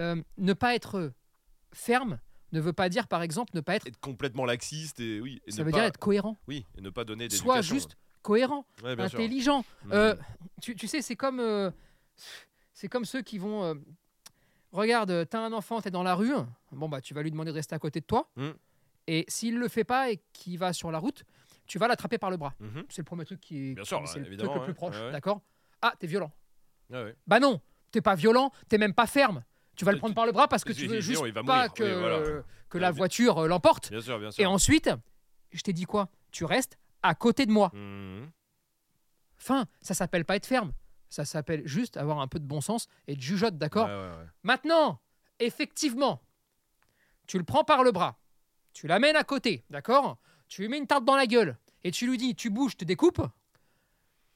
euh, 0.00 0.16
ne 0.38 0.52
pas 0.52 0.74
être 0.74 1.12
ferme 1.72 2.18
ne 2.52 2.60
veut 2.60 2.72
pas 2.72 2.88
dire, 2.88 3.08
par 3.08 3.22
exemple, 3.22 3.50
ne 3.54 3.60
pas 3.60 3.76
être. 3.76 3.86
Être 3.86 4.00
complètement 4.00 4.44
laxiste 4.44 5.00
et 5.00 5.20
oui. 5.20 5.40
et 5.46 5.50
Ça 5.52 5.62
veut 5.64 5.70
pas- 5.70 5.78
dire 5.78 5.84
être 5.86 5.98
cohérent. 5.98 6.36
Oui, 6.48 6.64
et 6.76 6.80
ne 6.80 6.90
pas 6.90 7.04
donner 7.04 7.28
des. 7.28 7.36
Sois 7.36 7.60
juste 7.62 7.96
cohérent, 8.22 8.64
Ouais, 8.82 8.98
intelligent. 9.00 9.64
Mhm. 9.84 9.92
Euh, 9.92 10.14
tu, 10.62 10.74
tu 10.74 10.86
sais, 10.88 11.02
c'est 11.02 11.16
comme, 11.16 11.40
euh, 11.40 11.70
c'est 12.72 12.88
comme 12.88 13.04
ceux 13.04 13.22
qui 13.22 13.38
vont. 13.38 13.64
euh, 13.64 13.74
regarde, 14.72 15.28
t'as 15.28 15.40
un 15.40 15.52
enfant, 15.52 15.80
t'es 15.80 15.90
dans 15.90 16.02
la 16.02 16.14
rue. 16.14 16.32
Bon, 16.72 16.88
bah, 16.88 17.00
tu 17.00 17.14
vas 17.14 17.22
lui 17.22 17.30
demander 17.30 17.50
de 17.50 17.56
rester 17.56 17.74
à 17.74 17.78
côté 17.78 18.00
de 18.00 18.06
toi. 18.06 18.28
Mm. 18.36 18.50
Et 19.08 19.24
s'il 19.28 19.58
le 19.58 19.68
fait 19.68 19.84
pas 19.84 20.10
et 20.10 20.20
qu'il 20.32 20.58
va 20.58 20.72
sur 20.72 20.90
la 20.90 20.98
route, 20.98 21.24
tu 21.66 21.78
vas 21.78 21.86
l'attraper 21.88 22.18
par 22.18 22.30
le 22.30 22.36
bras. 22.36 22.54
Mhm. 22.60 22.84
C'est 22.88 22.98
le 23.02 23.04
premier 23.04 23.24
truc 23.24 23.40
qui 23.40 23.70
est. 23.70 23.74
Bien 23.74 23.84
sûr, 23.84 24.02
c'est 24.06 24.14
ouais, 24.14 24.18
le 24.20 24.24
truc 24.26 24.32
évidemment, 24.40 24.54
le 24.56 24.64
plus 24.64 24.74
proche. 24.74 24.96
D'accord? 25.12 25.40
Ah, 25.82 25.94
t'es 25.98 26.06
violent. 26.06 26.32
Bah 27.26 27.40
non, 27.40 27.60
t'es 27.90 28.00
pas 28.00 28.14
violent, 28.14 28.52
t'es 28.68 28.78
même 28.78 28.94
pas 28.94 29.06
ferme. 29.06 29.42
Tu 29.76 29.84
vas 29.84 29.92
le 29.92 29.96
Tu- 29.98 30.00
prendre 30.00 30.14
par 30.14 30.26
le 30.26 30.32
bras 30.32 30.48
parce 30.48 30.64
que 30.64 30.72
tu 30.72 30.86
veux 30.86 31.00
juste 31.00 31.22
pas 31.44 31.68
que, 31.68 31.82
Oui, 31.84 32.00
voilà. 32.00 32.42
que 32.68 32.78
Ouais, 32.78 32.80
la 32.82 32.90
voiture 32.90 33.38
euh, 33.38 33.46
l'emporte. 33.46 33.90
Bien 33.90 34.00
sûr, 34.00 34.18
bien 34.18 34.30
sûr. 34.30 34.42
Et 34.42 34.46
ensuite, 34.46 34.90
je 35.52 35.60
t'ai 35.60 35.72
dit 35.72 35.84
quoi? 35.84 36.08
Tu 36.32 36.44
restes 36.44 36.78
à 37.02 37.14
côté 37.14 37.46
de 37.46 37.52
moi. 37.52 37.70
Mhm. 37.74 38.30
Fin, 39.36 39.66
ça 39.82 39.94
s'appelle 39.94 40.24
pas 40.24 40.36
être 40.36 40.46
ferme. 40.46 40.72
Ça 41.08 41.24
s'appelle 41.24 41.66
juste 41.66 41.96
avoir 41.96 42.20
un 42.20 42.26
peu 42.26 42.38
de 42.40 42.46
bon 42.46 42.60
sens 42.60 42.88
et 43.06 43.14
de 43.16 43.20
jugeote, 43.20 43.58
d'accord? 43.58 43.86
Ouais, 43.86 43.92
ouais, 43.94 44.16
ouais. 44.22 44.28
Maintenant, 44.42 45.00
effectivement, 45.38 46.22
tu 47.26 47.38
le 47.38 47.44
prends 47.44 47.62
par 47.64 47.84
le 47.84 47.92
bras, 47.92 48.18
tu 48.72 48.86
l'amènes 48.86 49.16
à 49.16 49.24
côté, 49.24 49.64
d'accord? 49.70 50.18
Tu 50.48 50.62
lui 50.62 50.68
mets 50.68 50.78
une 50.78 50.86
tarte 50.86 51.04
dans 51.04 51.16
la 51.16 51.26
gueule 51.26 51.56
et 51.84 51.90
tu 51.90 52.06
lui 52.08 52.16
dis 52.18 52.34
tu 52.34 52.50
bouges, 52.50 52.72
je 52.72 52.76
te 52.78 52.84
découpe. 52.84 53.20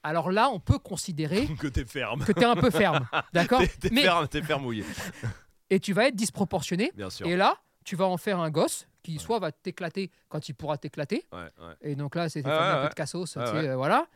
Alors 0.03 0.31
là, 0.31 0.49
on 0.51 0.61
peut 0.61 0.79
considérer 0.79 1.47
que 1.61 1.67
t'es 1.67 1.85
ferme. 1.85 2.25
que 2.25 2.33
tu 2.33 2.41
es 2.41 2.45
un 2.45 2.57
peu 2.57 2.71
ferme, 2.71 3.07
d'accord 3.33 3.61
T'es 3.61 3.69
t'es 3.69 3.91
Mais 3.93 4.03
ferme, 4.03 4.27
t'es 4.29 4.43
ferme 4.43 4.63
mouillé. 4.63 4.85
et 5.71 5.81
tu 5.81 5.93
vas 5.93 6.07
être 6.09 6.17
disproportionné 6.17 6.91
Bien 6.95 7.11
sûr. 7.11 7.27
Et 7.27 7.37
là, 7.37 7.57
tu 7.85 7.97
vas 7.97 8.07
en 8.07 8.17
faire 8.17 8.39
un 8.41 8.51
gosse 8.51 8.87
qui 9.03 9.19
soit 9.19 9.39
va 9.39 9.51
t'éclater 9.53 10.11
quand 10.29 10.49
il 10.49 10.55
pourra 10.55 10.77
t'éclater. 10.79 11.27
Ouais, 11.33 11.39
ouais. 11.39 11.75
Et 11.81 11.95
donc 11.97 12.15
là, 12.15 12.29
c'est 12.29 12.45
un 12.47 12.83
peu 12.83 12.89
de 12.91 12.95
cassos, 12.95 13.37
euh, 13.39 13.75
voilà. 13.77 14.07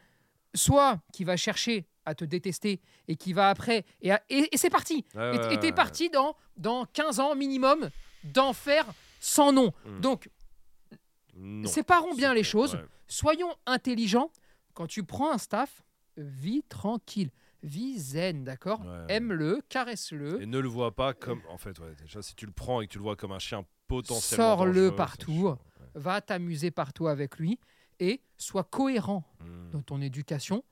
Soit 0.54 1.00
qui 1.12 1.24
va 1.24 1.36
chercher 1.36 1.86
à 2.06 2.14
te 2.14 2.24
détester 2.24 2.80
et 3.08 3.16
qui 3.16 3.32
va 3.32 3.48
après. 3.48 3.84
Et, 4.02 4.12
à- 4.12 4.22
et, 4.28 4.48
et 4.52 4.56
c'est 4.58 4.68
parti. 4.70 5.04
Et- 5.50 5.58
t'es 5.58 5.72
parti 5.72 6.10
dans, 6.10 6.36
dans 6.58 6.84
15 6.92 7.18
ans 7.18 7.34
minimum 7.34 7.88
d'enfer 8.24 8.84
sans 9.20 9.52
nom. 9.52 9.72
Mm. 9.86 10.00
Donc, 10.00 10.28
séparons 11.64 12.14
bien 12.14 12.34
les 12.34 12.44
choses. 12.44 12.78
Soyons 13.08 13.54
intelligents. 13.66 14.30
Quand 14.74 14.86
tu 14.86 15.04
prends 15.04 15.32
un 15.32 15.38
staff, 15.38 15.82
vis 16.16 16.62
tranquille. 16.68 17.30
Vis 17.62 17.98
zen, 17.98 18.44
d'accord 18.44 18.80
Ouais. 18.84 19.06
Aime-le, 19.08 19.60
caresse-le. 19.70 20.42
Et 20.42 20.46
ne 20.46 20.58
le 20.58 20.68
vois 20.68 20.94
pas 20.94 21.14
comme. 21.14 21.40
En 21.48 21.56
fait, 21.58 21.78
ouais, 21.78 21.94
déjà, 21.98 22.20
si 22.20 22.34
tu 22.34 22.44
le 22.44 22.52
prends 22.52 22.80
et 22.82 22.86
que 22.86 22.92
tu 22.92 22.98
le 22.98 23.04
vois 23.04 23.16
comme 23.16 23.32
un 23.32 23.38
chien 23.38 23.64
potentiellement. 23.88 24.56
Sors-le 24.56 24.94
partout. 24.94 25.48
ouais. 25.48 25.86
Va 25.94 26.20
t'amuser 26.20 26.70
partout 26.70 27.06
avec 27.06 27.38
lui 27.38 27.58
et 28.00 28.20
sois 28.36 28.64
cohérent 28.64 29.24
Mhm. 29.40 29.70
dans 29.70 29.82
ton 29.82 30.00
éducation. 30.02 30.62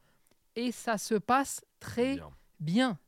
Et 0.56 0.70
ça 0.72 0.98
se 0.98 1.14
passe 1.14 1.64
très 1.80 2.16
Bien. 2.16 2.30
bien. 2.60 2.98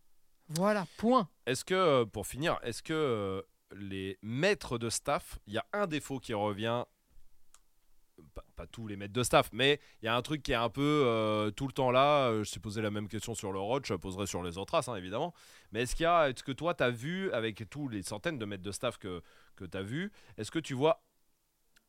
Voilà, 0.49 0.86
point. 0.97 1.28
Est-ce 1.47 1.64
que, 1.64 1.74
euh, 1.74 2.05
pour 2.07 2.26
finir, 2.26 2.59
est-ce 2.62 2.82
que 2.82 2.92
euh, 2.95 3.42
les 3.76 4.18
maîtres 4.22 4.78
de 4.78 4.88
staff, 4.88 5.38
il 5.47 5.55
y 5.55 5.59
a 5.59 5.66
un 5.72 5.86
défaut 5.86 6.20
qui 6.20 6.32
revient, 6.32 6.84
pas, 8.35 8.45
pas 8.57 8.66
tous 8.66 8.87
les 8.87 8.97
maîtres 8.97 9.12
de 9.12 9.22
staff, 9.22 9.49
mais 9.53 9.80
il 10.03 10.07
y 10.07 10.09
a 10.09 10.16
un 10.16 10.22
truc 10.22 10.43
qui 10.43 10.53
est 10.53 10.57
un 10.57 10.68
peu 10.68 10.82
euh, 11.07 11.51
tout 11.51 11.66
le 11.66 11.72
temps 11.72 11.91
là, 11.91 12.28
euh, 12.28 12.45
je 12.45 12.53
t'ai 12.53 12.61
posé 12.61 12.82
la 12.82 12.91
même 12.91 13.09
question 13.09 13.35
sur 13.35 13.53
le 13.53 13.59
Roach, 13.61 13.87
je 13.87 13.95
la 13.95 13.99
poserai 13.99 14.26
sur 14.26 14.43
les 14.43 14.59
autres 14.59 14.74
races, 14.74 14.89
hein, 14.89 14.97
évidemment, 14.97 15.32
mais 15.72 15.82
est-ce 15.82 15.95
qu'il 15.95 16.05
y 16.05 16.07
a, 16.07 16.28
est-ce 16.28 16.43
que 16.43 16.53
toi, 16.53 16.74
tu 16.74 16.82
as 16.82 16.91
vu, 16.91 17.30
avec 17.32 17.68
tous 17.70 17.89
les 17.89 18.03
centaines 18.03 18.39
de 18.39 18.45
maîtres 18.45 18.62
de 18.62 18.72
staff 18.72 18.99
que, 18.99 19.22
que 19.57 19.64
tu 19.64 19.78
as 19.78 19.82
vu, 19.82 20.12
est-ce 20.37 20.51
que 20.51 20.59
tu 20.59 20.74
vois 20.74 21.03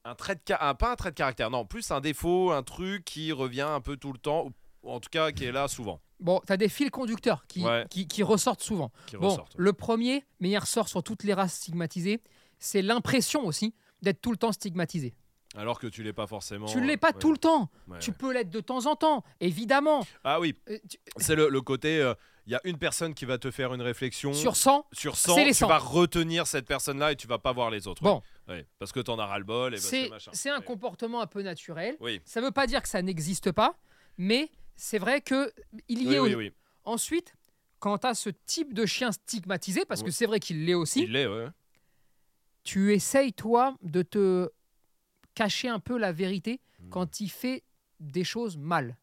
un 0.03 0.13
trait 0.15 0.35
de 0.35 0.41
ca- 0.47 0.59
un, 0.67 0.75
pas 0.75 0.91
un 0.91 0.95
trait 0.95 1.09
de 1.11 1.15
caractère, 1.15 1.49
non, 1.49 1.65
plus 1.65 1.89
un 1.91 1.99
défaut, 1.99 2.51
un 2.51 2.61
truc 2.63 3.03
qui 3.05 3.31
revient 3.31 3.61
un 3.61 3.81
peu 3.81 3.97
tout 3.97 4.13
le 4.13 4.19
temps, 4.19 4.45
ou 4.45 4.51
ou 4.83 4.91
en 4.91 4.99
tout 4.99 5.09
cas 5.09 5.31
qui 5.31 5.45
est 5.45 5.51
là 5.51 5.67
souvent, 5.67 5.99
Bon, 6.19 6.39
tu 6.45 6.53
as 6.53 6.57
des 6.57 6.69
fils 6.69 6.91
conducteurs 6.91 7.47
qui, 7.47 7.65
Ouais. 7.65 7.87
qui, 7.89 8.07
qui 8.07 8.21
ressortent 8.21 8.61
souvent. 8.61 8.91
qui 9.07 9.17
Bon, 9.17 9.29
ressortent. 9.29 9.55
le 9.57 9.73
premier, 9.73 10.23
mais 10.39 10.49
il 10.51 10.57
ressort 10.59 10.87
sur 10.87 11.01
toutes 11.01 11.23
les 11.23 11.33
races 11.33 11.55
stigmatisées, 11.55 12.21
c'est 12.59 12.83
l'impression 12.83 13.47
aussi 13.47 13.73
d'être 14.03 14.21
tout 14.21 14.29
le 14.29 14.37
temps 14.37 14.51
stigmatisé. 14.51 15.15
Alors 15.57 15.79
que 15.79 15.87
tu 15.87 16.03
l'es 16.03 16.13
pas 16.13 16.27
forcément. 16.27 16.65
tu 16.67 16.79
ne 16.81 16.85
l'es 16.85 16.97
pas 16.97 17.11
ouais, 17.11 17.19
tout 17.19 17.31
le 17.31 17.37
temps. 17.37 17.69
ouais, 17.87 17.99
Tu 17.99 18.11
ouais. 18.11 18.15
peux 18.17 18.33
l'être 18.33 18.49
de 18.49 18.59
temps 18.61 18.85
en 18.87 18.95
temps, 18.95 19.23
évidemment. 19.39 20.05
Ah 20.23 20.39
oui, 20.39 20.53
Euh, 20.69 20.77
tu- 20.89 20.97
C'est 21.17 21.35
le, 21.35 21.49
le 21.49 21.61
côté, 21.61 21.99
euh, 22.01 22.13
il 22.45 22.51
y 22.51 22.55
a 22.55 22.61
une 22.65 22.77
personne 22.77 23.13
qui 23.13 23.25
va 23.25 23.37
te 23.37 23.49
faire 23.51 23.73
une 23.73 23.81
réflexion. 23.81 24.33
Sur 24.33 24.55
100, 24.55 24.85
sur 24.91 25.15
100, 25.17 25.35
c'est 25.35 25.45
les 25.45 25.51
tu 25.51 25.59
100. 25.59 25.67
vas 25.67 25.77
retenir 25.77 26.45
cette 26.47 26.67
personne-là 26.67 27.11
et 27.13 27.15
tu 27.15 27.25
vas 27.27 27.39
pas 27.39 27.53
voir 27.53 27.69
les 27.71 27.87
autres. 27.87 28.03
Bon. 28.03 28.21
parce 28.79 28.91
que 28.91 28.99
t'en 28.99 29.17
as 29.17 29.25
ras-le-bol 29.25 29.73
et 29.73 29.77
c'est 29.77 30.49
un 30.49 30.61
comportement 30.61 31.21
un 31.21 31.27
peu 31.27 31.41
naturel. 31.41 31.95
Oui, 31.99 32.21
Ça 32.25 32.41
ne 32.41 32.45
veut 32.45 32.51
pas 32.51 32.67
dire 32.67 32.81
que 32.83 32.89
ça 32.89 33.01
n'existe 33.01 33.51
pas, 33.51 33.75
mais 34.17 34.49
c'est 34.75 34.99
vrai 34.99 35.21
que 35.21 35.51
il 35.87 36.03
y 36.03 36.07
oui, 36.09 36.15
est. 36.15 36.19
oui, 36.19 36.35
au- 36.35 36.37
oui. 36.37 36.53
Ensuite, 36.83 37.33
quand 37.79 37.97
tu 37.99 38.07
as 38.07 38.13
ce 38.13 38.29
type 38.45 38.73
de 38.73 38.85
chien 38.85 39.11
stigmatisé, 39.11 39.85
parce 39.85 40.03
que 40.03 40.11
c'est 40.11 40.25
vrai 40.27 40.39
qu'il 40.39 40.65
l'est 40.65 40.73
aussi, 40.75 41.03
Il 41.03 41.11
l'est, 41.13 41.25
ouais. 41.27 41.47
tu 42.63 42.93
essayes, 42.93 43.33
toi, 43.33 43.75
de 43.81 44.01
te 44.01 44.49
cacher 45.35 45.67
un 45.69 45.79
peu 45.79 45.97
la 45.97 46.11
vérité 46.11 46.59
Hmm. 46.79 46.89
quand 46.89 47.19
il 47.21 47.29
fait 47.29 47.63
des 48.01 48.23
choses 48.25 48.57
mal. 48.57 48.97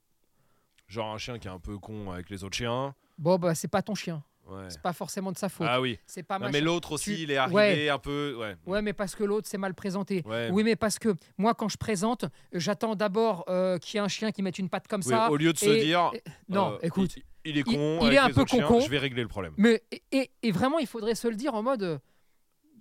Genre 0.89 1.15
un 1.15 1.19
chien 1.19 1.39
qui 1.39 1.49
est 1.49 1.51
un 1.51 1.59
peu 1.59 1.79
con 1.79 2.11
avec 2.11 2.29
les 2.29 2.45
autres 2.45 2.57
chiens. 2.57 2.95
Bon, 3.19 3.39
bah, 3.39 3.55
c'est 3.55 3.69
pas 3.69 3.81
ton 3.83 3.95
chien. 3.95 4.23
Ouais. 4.47 4.65
C'est 4.69 4.83
pas 4.83 4.93
forcément 4.93 5.31
de 5.33 5.39
sa 5.39 5.49
faute. 5.49 5.67
Ah 5.71 5.81
oui. 5.81 5.99
C'est 6.07 6.23
pas 6.25 6.39
Non, 6.39 6.51
mais 6.51 6.61
l'autre 6.61 6.93
aussi, 6.93 7.15
Tu- 7.15 7.23
il 7.23 7.31
est 7.31 7.37
arrivé 7.37 7.57
Ouais. 7.57 7.89
un 7.89 7.99
peu. 7.99 8.37
Ouais. 8.39 8.57
Ouais, 8.67 8.83
mais 8.83 8.93
parce 8.93 9.15
que 9.15 9.23
l'autre 9.25 9.49
c'est 9.49 9.57
mal 9.57 9.73
présenté. 9.73 10.23
Ouais. 10.27 10.51
Oui, 10.53 10.65
mais 10.65 10.75
parce 10.77 10.99
que 10.99 11.15
moi, 11.39 11.55
quand 11.55 11.69
je 11.69 11.77
présente, 11.79 12.25
j'attends 12.53 12.95
d'abord 12.97 13.45
euh, 13.49 13.79
qu'il 13.79 13.97
y 13.97 13.99
ait 13.99 14.05
un 14.05 14.09
chien 14.09 14.33
qui 14.33 14.43
mette 14.43 14.59
une 14.59 14.69
patte 14.69 14.89
comme 14.89 15.01
Oui, 15.07 15.11
ça. 15.11 15.31
au 15.31 15.37
lieu 15.37 15.53
de 15.53 15.59
se 15.59 15.71
dire. 15.71 16.11
et- 16.13 16.23
non, 16.49 16.73
euh, 16.73 16.79
écoute. 16.83 17.17
Il, 17.17 17.23
il 17.53 17.59
est 17.59 17.63
con. 17.63 18.01
il 18.03 18.13
est 18.13 18.19
un 18.19 18.31
peu 18.31 18.45
chiens, 18.45 18.67
con-con. 18.67 18.81
Je 18.81 18.91
vais 18.91 18.99
régler 18.99 19.23
le 19.23 19.29
problème. 19.29 19.55
Mais 19.57 19.83
et, 19.93 20.03
et- 20.13 20.31
et 20.43 20.51
vraiment, 20.51 20.79
il 20.79 20.87
faudrait 20.89 21.15
se 21.15 21.29
le 21.29 21.37
dire 21.37 21.55
en 21.55 21.63
mode. 21.63 22.01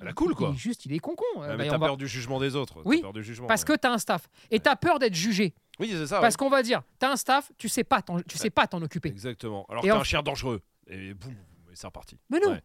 À 0.02 0.04
la 0.04 0.14
cool, 0.14 0.34
quoi. 0.36 0.50
il 0.52 0.56
est 0.56 0.58
juste, 0.60 0.86
il 0.86 0.94
est 0.94 1.00
con-con. 1.00 1.24
Ouais, 1.38 1.48
Euh, 1.48 1.56
mais 1.58 1.68
t'as 1.68 1.78
va- 1.78 1.88
peur 1.88 1.98
du 1.98 2.08
jugement 2.08 2.40
des 2.40 2.56
autres. 2.56 2.82
Oui, 2.86 3.02
peur 3.02 3.14
du 3.14 3.24
jugement, 3.24 3.48
Parce 3.48 3.62
ouais. 3.62 3.68
que 3.68 3.74
t'as 3.80 3.92
un 3.92 3.98
staff. 3.98 4.28
Et 4.50 4.60
t'as 4.60 4.76
peur 4.76 4.98
d'être 5.00 5.14
jugé. 5.16 5.54
Oui, 5.80 5.90
c'est 5.92 6.08
ça. 6.08 6.20
Parce 6.20 6.34
ouais. 6.34 6.38
qu'on 6.40 6.50
va 6.50 6.64
dire, 6.64 6.82
t'as 7.00 7.12
un 7.12 7.16
staff, 7.16 7.52
tu 7.58 7.70
sais 7.70 7.84
pas 7.84 8.02
t'en, 8.02 8.20
tu 8.22 8.38
sais 8.38 8.50
pas 8.50 8.68
t'en 8.68 8.82
occuper. 8.82 9.10
Exactement. 9.10 9.66
Alors 9.70 9.84
t'as 9.84 9.96
en- 9.96 10.00
un 10.02 10.04
chien 10.04 10.22
dangereux. 10.22 10.62
Et 10.88 11.14
boum, 11.14 11.32
et 11.72 11.76
c'est 11.76 11.88
reparti. 11.88 12.18
Mais 12.30 12.40
non. 12.40 12.52
Ouais. 12.52 12.62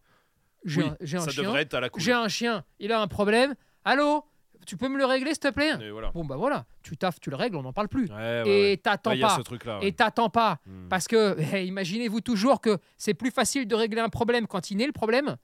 J'ai 0.65 0.81
Oui, 0.83 0.89
un, 0.89 1.17
un 1.17 1.19
ça 1.21 1.31
chien. 1.31 1.43
devrait 1.43 1.61
être 1.61 1.73
à 1.75 1.79
la 1.79 1.89
cool. 1.89 2.01
J'ai 2.01 2.11
un 2.13 2.27
chien. 2.27 2.63
Il 2.79 2.91
a 2.91 2.99
un 2.99 3.07
problème. 3.07 3.53
Allô 3.85 4.25
Tu 4.65 4.75
peux 4.75 4.89
me 4.89 4.97
le 4.97 5.05
régler, 5.05 5.29
s'il 5.29 5.39
te 5.39 5.47
plaît? 5.49 5.91
Voilà. 5.91 6.11
Bon, 6.11 6.25
bah 6.25 6.35
voilà. 6.35 6.65
Tu 6.83 6.97
taffes, 6.97 7.19
tu 7.21 7.29
le 7.29 7.37
règles, 7.37 7.55
on 7.55 7.61
n'en 7.61 7.71
parle 7.71 7.87
plus. 7.87 8.09
Ouais, 8.09 8.15
ouais, 8.43 8.71
et 8.73 8.77
t'attends 8.77 9.11
Ouais, 9.11 9.17
Il 9.17 9.21
y 9.21 9.23
a 9.23 9.27
pas. 9.27 9.35
ce 9.37 9.41
truc-là. 9.41 9.77
Et 9.81 9.85
ouais. 9.85 9.91
t'attends 9.93 10.29
pas. 10.29 10.59
Parce 10.89 11.07
que, 11.07 11.37
eh, 11.55 11.65
imaginez-vous 11.65 12.19
toujours 12.19 12.59
que 12.59 12.77
c'est 12.97 13.13
plus 13.13 13.31
facile 13.31 13.65
de 13.67 13.75
régler 13.75 14.01
un 14.01 14.09
problème 14.09 14.45
quand 14.47 14.69
il 14.71 14.77
naît 14.77 14.87
le 14.87 14.91
problème. 14.91 15.37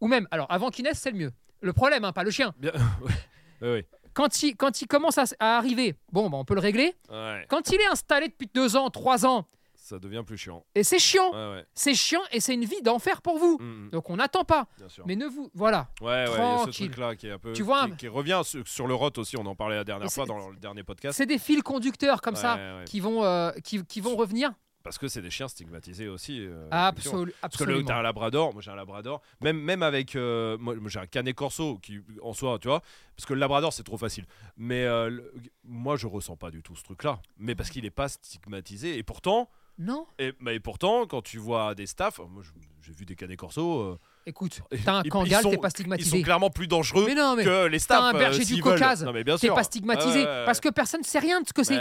Ou 0.00 0.08
même, 0.08 0.26
alors 0.30 0.46
avant 0.50 0.70
qu'il 0.70 0.84
naisse, 0.84 0.98
c'est 0.98 1.10
le 1.10 1.18
mieux. 1.18 1.32
Le 1.60 1.72
problème, 1.72 2.04
hein, 2.04 2.12
pas 2.12 2.22
le 2.24 2.30
chien. 2.30 2.54
Bien- 2.58 2.72
ouais. 3.62 3.86
Quand 4.14 4.42
il, 4.42 4.56
quand 4.56 4.80
il 4.82 4.86
commence 4.86 5.18
à, 5.18 5.24
arriver, 5.58 5.94
bon, 6.12 6.28
bah, 6.30 6.38
on 6.38 6.44
peut 6.44 6.54
le 6.54 6.60
régler. 6.60 6.94
Ouais. 7.10 7.46
Quand 7.48 7.70
il 7.70 7.80
est 7.80 7.86
installé 7.86 8.28
depuis 8.28 8.48
deux 8.52 8.76
ans, 8.76 8.90
trois 8.90 9.26
ans, 9.26 9.46
Ça 9.74 9.98
devient 9.98 10.22
plus 10.26 10.36
chiant. 10.36 10.64
et 10.74 10.82
c'est 10.82 10.98
chiant. 10.98 11.30
Ouais, 11.32 11.56
ouais. 11.56 11.64
C'est 11.74 11.94
chiant 11.94 12.20
et 12.32 12.40
c'est 12.40 12.54
une 12.54 12.64
vie 12.64 12.82
d'enfer 12.82 13.22
pour 13.22 13.38
vous. 13.38 13.58
Hmm, 13.60 13.86
hmm. 13.86 13.90
Donc 13.90 14.10
on 14.10 14.16
n'attend 14.16 14.44
pas. 14.44 14.66
Mais 15.06 15.14
ne 15.16 15.26
vous. 15.26 15.50
Voilà. 15.54 15.88
Ouais, 16.00 16.06
ouais, 16.08 16.24
il 16.26 16.28
y 16.28 16.32
a 16.32 16.34
ce 16.58 16.62
Tranquille. 16.64 16.90
truc-là 16.90 17.16
qui 17.16 17.26
est 17.28 17.32
un 17.32 17.38
peu. 17.38 17.52
Tu 17.52 17.62
vois, 17.62 17.86
qui, 17.90 17.96
qui 17.96 18.08
revient 18.08 18.42
sur, 18.44 18.86
le 18.86 18.94
rot 18.94 19.10
aussi, 19.18 19.36
on 19.36 19.46
en 19.46 19.54
parlait 19.54 19.76
la 19.76 19.84
dernière 19.84 20.10
fois 20.10 20.26
dans 20.26 20.50
le 20.50 20.56
dernier 20.56 20.82
podcast. 20.82 21.16
C'est 21.16 21.26
des 21.26 21.38
fils 21.38 21.62
conducteurs 21.62 22.20
comme 22.20 22.36
ça 22.36 22.56
Ouais, 22.56 22.84
qui 22.86 23.00
vont, 23.00 23.24
euh, 23.24 23.50
qui, 23.64 23.84
qui 23.84 24.00
vont 24.00 24.16
revenir. 24.16 24.52
Parce 24.88 24.98
que 24.98 25.08
c'est 25.08 25.20
des 25.22 25.30
chiens 25.30 25.48
stigmatisés 25.48 26.08
aussi. 26.08 26.40
euh, 26.40 26.66
effectivement. 26.70 27.22
Absolu- 27.24 27.34
Parce 27.42 27.56
que 27.56 27.64
le, 27.64 27.70
absolument. 27.70 27.88
t'as 27.88 27.98
un 27.98 28.02
labrador, 28.02 28.52
moi 28.54 28.62
j'ai 28.62 28.70
un 28.70 28.74
labrador, 28.76 29.20
même, 29.42 29.58
même 29.60 29.82
avec. 29.82 30.16
euh, 30.16 30.56
moi, 30.58 30.74
moi, 30.76 30.88
j'ai 30.88 30.98
un 30.98 31.06
canet 31.06 31.34
corso 31.36 31.78
qui, 31.82 32.00
en 32.22 32.32
soi, 32.32 32.58
tu 32.58 32.68
vois, 32.68 32.80
parce 33.16 33.26
que 33.26 33.34
le 33.34 33.40
labrador 33.40 33.72
c'est 33.72 33.82
trop 33.84 33.98
facile. 33.98 34.24
Mais 34.56 34.84
euh, 34.84 35.10
le- 35.10 35.32
moi 35.64 35.96
je 35.96 36.06
ressens 36.06 36.36
pas 36.36 36.50
du 36.50 36.62
tout 36.62 36.74
ce 36.74 36.82
truc-là. 36.82 37.20
Mais 37.38 37.54
parce 37.54 37.70
qu'il 37.70 37.84
est 37.84 37.90
pas 37.90 38.08
stigmatisé. 38.08 38.96
Et 38.96 39.02
pourtant, 39.02 39.50
Non. 39.78 40.06
et, 40.18 40.32
bah, 40.40 40.52
et 40.54 40.60
pourtant 40.60 41.06
quand 41.06 41.20
tu 41.22 41.36
vois 41.38 41.74
des 41.74 41.86
staffs, 41.86 42.18
moi 42.30 42.42
je- 42.42 42.50
j'ai 42.80 42.92
vu 42.92 43.04
des 43.04 43.14
canets 43.14 43.36
corso, 43.36 43.80
euh, 43.82 43.98
Écoute, 44.24 44.60
t'as 44.84 44.94
un 44.98 45.02
Kangal, 45.04 45.42
t'es 45.42 45.56
pas 45.56 45.56
ils 45.56 45.60
sont 45.62 45.68
stigmatisé. 45.70 46.22
clairement 46.22 46.50
plus 46.50 46.66
dangereux 46.68 47.04
Mais 47.06 47.14
non, 47.14 47.34
mais 47.36 47.44
que 47.44 47.66
les 47.66 47.78
staffs. 47.78 48.02
un 48.02 48.12
berger 48.12 48.42
euh, 48.42 48.44
du. 48.56 48.62
Caucase, 48.62 49.06
t'es 49.40 49.48
pas 49.48 49.62
stigmatisé 49.64 50.20
Ouais, 50.20 50.24
ouais, 50.24 50.30
ouais. 50.40 50.44
parce 50.46 50.60
que 50.60 50.68
personne 50.70 51.00
ne 51.00 51.06
sait 51.06 51.18
rien 51.18 51.40
de 51.42 51.46
ce 51.48 51.52
que 51.52 51.62
c'est. 51.62 51.76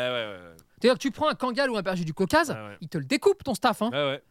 Ouais, 0.77 0.81
D'ailleurs, 0.81 0.97
tu 0.99 1.11
prends 1.11 1.27
un 1.29 1.35
Kangal 1.35 1.69
ou 1.71 1.77
un 1.77 1.81
berger 1.81 2.03
du 2.03 2.13
Caucase, 2.13 2.49
ouais, 2.51 2.55
ouais. 2.55 2.77
il 2.81 2.87
te 2.89 2.97
le 2.97 3.05
découpe 3.05 3.43
ton 3.43 3.55
staff. 3.55 3.81
Hein. 3.81 3.89
Ouais, 3.91 3.97
ouais. 4.11 4.23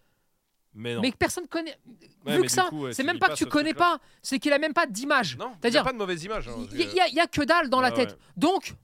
Mais 0.75 0.95
non. 0.95 1.01
Mais 1.01 1.11
que 1.11 1.17
personne 1.17 1.47
connaît. 1.49 1.77
Ouais, 2.27 2.37
Vu 2.37 2.43
que 2.43 2.49
ça, 2.51 2.69
ouais, 2.73 2.93
c'est 2.93 3.03
même 3.03 3.19
pas 3.19 3.29
que 3.31 3.35
tu 3.35 3.47
connais 3.47 3.73
pas, 3.75 3.99
c'est 4.23 4.39
qu'il 4.39 4.53
a 4.53 4.59
même 4.59 4.75
pas 4.75 4.87
d'image. 4.87 5.37
Non, 5.39 5.47
il 5.47 5.49
y 5.49 5.53
a 5.53 5.59
C'est-à-dire, 5.63 5.85
pas 5.85 5.93
de 5.93 5.97
mauvaise 5.99 6.23
image. 6.23 6.49
hein, 6.49 6.53
il 6.73 6.81
y, 6.81 7.01
a- 7.01 7.09
il 7.09 7.15
y 7.15 7.21
a 7.21 7.27
que 7.27 7.43
dalle 7.43 7.71
dans 7.71 7.81
la 7.81 7.91
tête. 7.93 8.11
ouais. 8.11 8.19
Donc, 8.37 8.75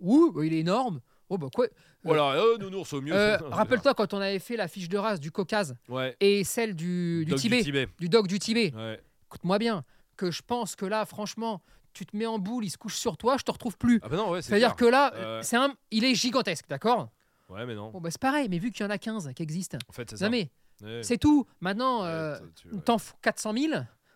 ouh, 0.00 0.42
il 0.42 0.52
est 0.52 0.58
énorme. 0.60 1.00
Oh 1.28 1.38
bah 1.38 1.48
quoi 1.52 1.66
Voilà, 2.04 2.32
euh, 2.34 2.56
nounours 2.58 2.92
au 2.92 3.00
mieux. 3.00 3.14
Euh, 3.14 3.36
Rappelle-toi 3.48 3.94
quand 3.94 4.14
on 4.14 4.20
avait 4.20 4.38
fait 4.38 4.56
la 4.56 4.68
fiche 4.68 4.88
de 4.88 4.96
race 4.98 5.18
du 5.18 5.32
Caucase 5.32 5.74
Ouais. 5.88 6.14
et 6.20 6.44
celle 6.44 6.76
du, 6.76 7.24
du 7.24 7.30
Dog 7.32 7.38
Tibet, 7.40 7.56
Du 7.58 7.64
Tibet. 7.64 7.88
du 7.98 8.08
dog 8.08 8.26
du 8.28 8.38
Tibet. 8.38 8.72
Ouais. 8.76 9.00
Écoute-moi 9.26 9.58
bien, 9.58 9.84
que 10.16 10.30
je 10.30 10.42
pense 10.42 10.76
que 10.76 10.86
là, 10.86 11.04
franchement, 11.04 11.62
tu 11.96 12.06
te 12.06 12.16
mets 12.16 12.26
en 12.26 12.38
boule, 12.38 12.64
il 12.64 12.70
se 12.70 12.76
couche 12.78 12.96
sur 12.96 13.16
toi, 13.16 13.36
je 13.38 13.42
te 13.44 13.50
retrouve 13.50 13.76
plus. 13.78 14.00
Ah 14.02 14.08
bah 14.08 14.16
non, 14.16 14.30
ouais, 14.30 14.42
c'est 14.42 14.48
C'est-à-dire 14.50 14.76
que 14.76 14.84
là, 14.84 15.12
Ouais. 15.38 15.42
c'est 15.42 15.56
un, 15.56 15.74
il 15.90 16.04
est 16.04 16.14
gigantesque, 16.14 16.66
d'accord? 16.68 17.08
Ouais, 17.48 17.64
mais 17.64 17.74
non. 17.74 17.90
Bon 17.90 18.00
bah 18.00 18.10
c'est 18.10 18.20
pareil, 18.20 18.48
mais 18.50 18.58
vu 18.58 18.70
qu'il 18.72 18.84
y 18.84 18.86
en 18.86 18.90
a 18.90 18.98
15 18.98 19.30
qui 19.34 19.42
existent, 19.42 19.78
En 19.88 19.92
fait, 19.92 20.10
c'est 20.10 20.16
ça. 20.16 20.26
jamais, 20.26 20.50
Ouais. 20.82 21.02
c'est 21.02 21.16
tout. 21.18 21.46
Maintenant, 21.60 22.02
Ouais, 22.02 22.08
euh, 22.08 22.38
tu- 22.54 22.68
t'en 22.84 22.98
fous 22.98 23.14
400 23.22 23.52
000, 23.54 23.72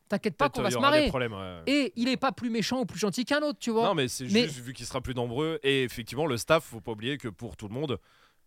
t'inquiète 0.09 0.37
pas 0.37 0.47
Peut-être, 0.51 0.55
qu'on 0.55 0.61
euh, 0.61 0.63
va 0.65 0.69
il 0.69 0.73
y 0.73 0.75
se 0.75 0.79
aura 0.79 0.91
des 0.91 0.97
marrer. 0.99 1.09
problèmes, 1.09 1.33
ouais. 1.33 1.63
Et 1.67 1.93
il 1.97 2.09
est 2.09 2.17
pas 2.17 2.33
plus 2.33 2.51
méchant 2.51 2.81
ou 2.81 2.85
plus 2.87 2.99
gentil 2.99 3.25
qu'un 3.25 3.41
autre, 3.43 3.59
tu 3.61 3.71
vois. 3.71 3.85
Non, 3.85 3.95
mais 3.95 4.09
c'est 4.09 4.25
Mais- 4.25 4.45
juste 4.49 4.59
vu 4.59 4.73
qu'il 4.73 4.85
sera 4.85 5.01
plus 5.01 5.15
nombreux. 5.15 5.59
Et 5.63 5.85
effectivement, 5.85 6.27
le 6.27 6.37
staff, 6.37 6.65
faut 6.65 6.81
pas 6.81 6.93
oublier 6.93 7.17
que 7.19 7.29
pour 7.29 7.57
tout 7.57 7.69
le 7.69 7.75
monde, 7.75 7.99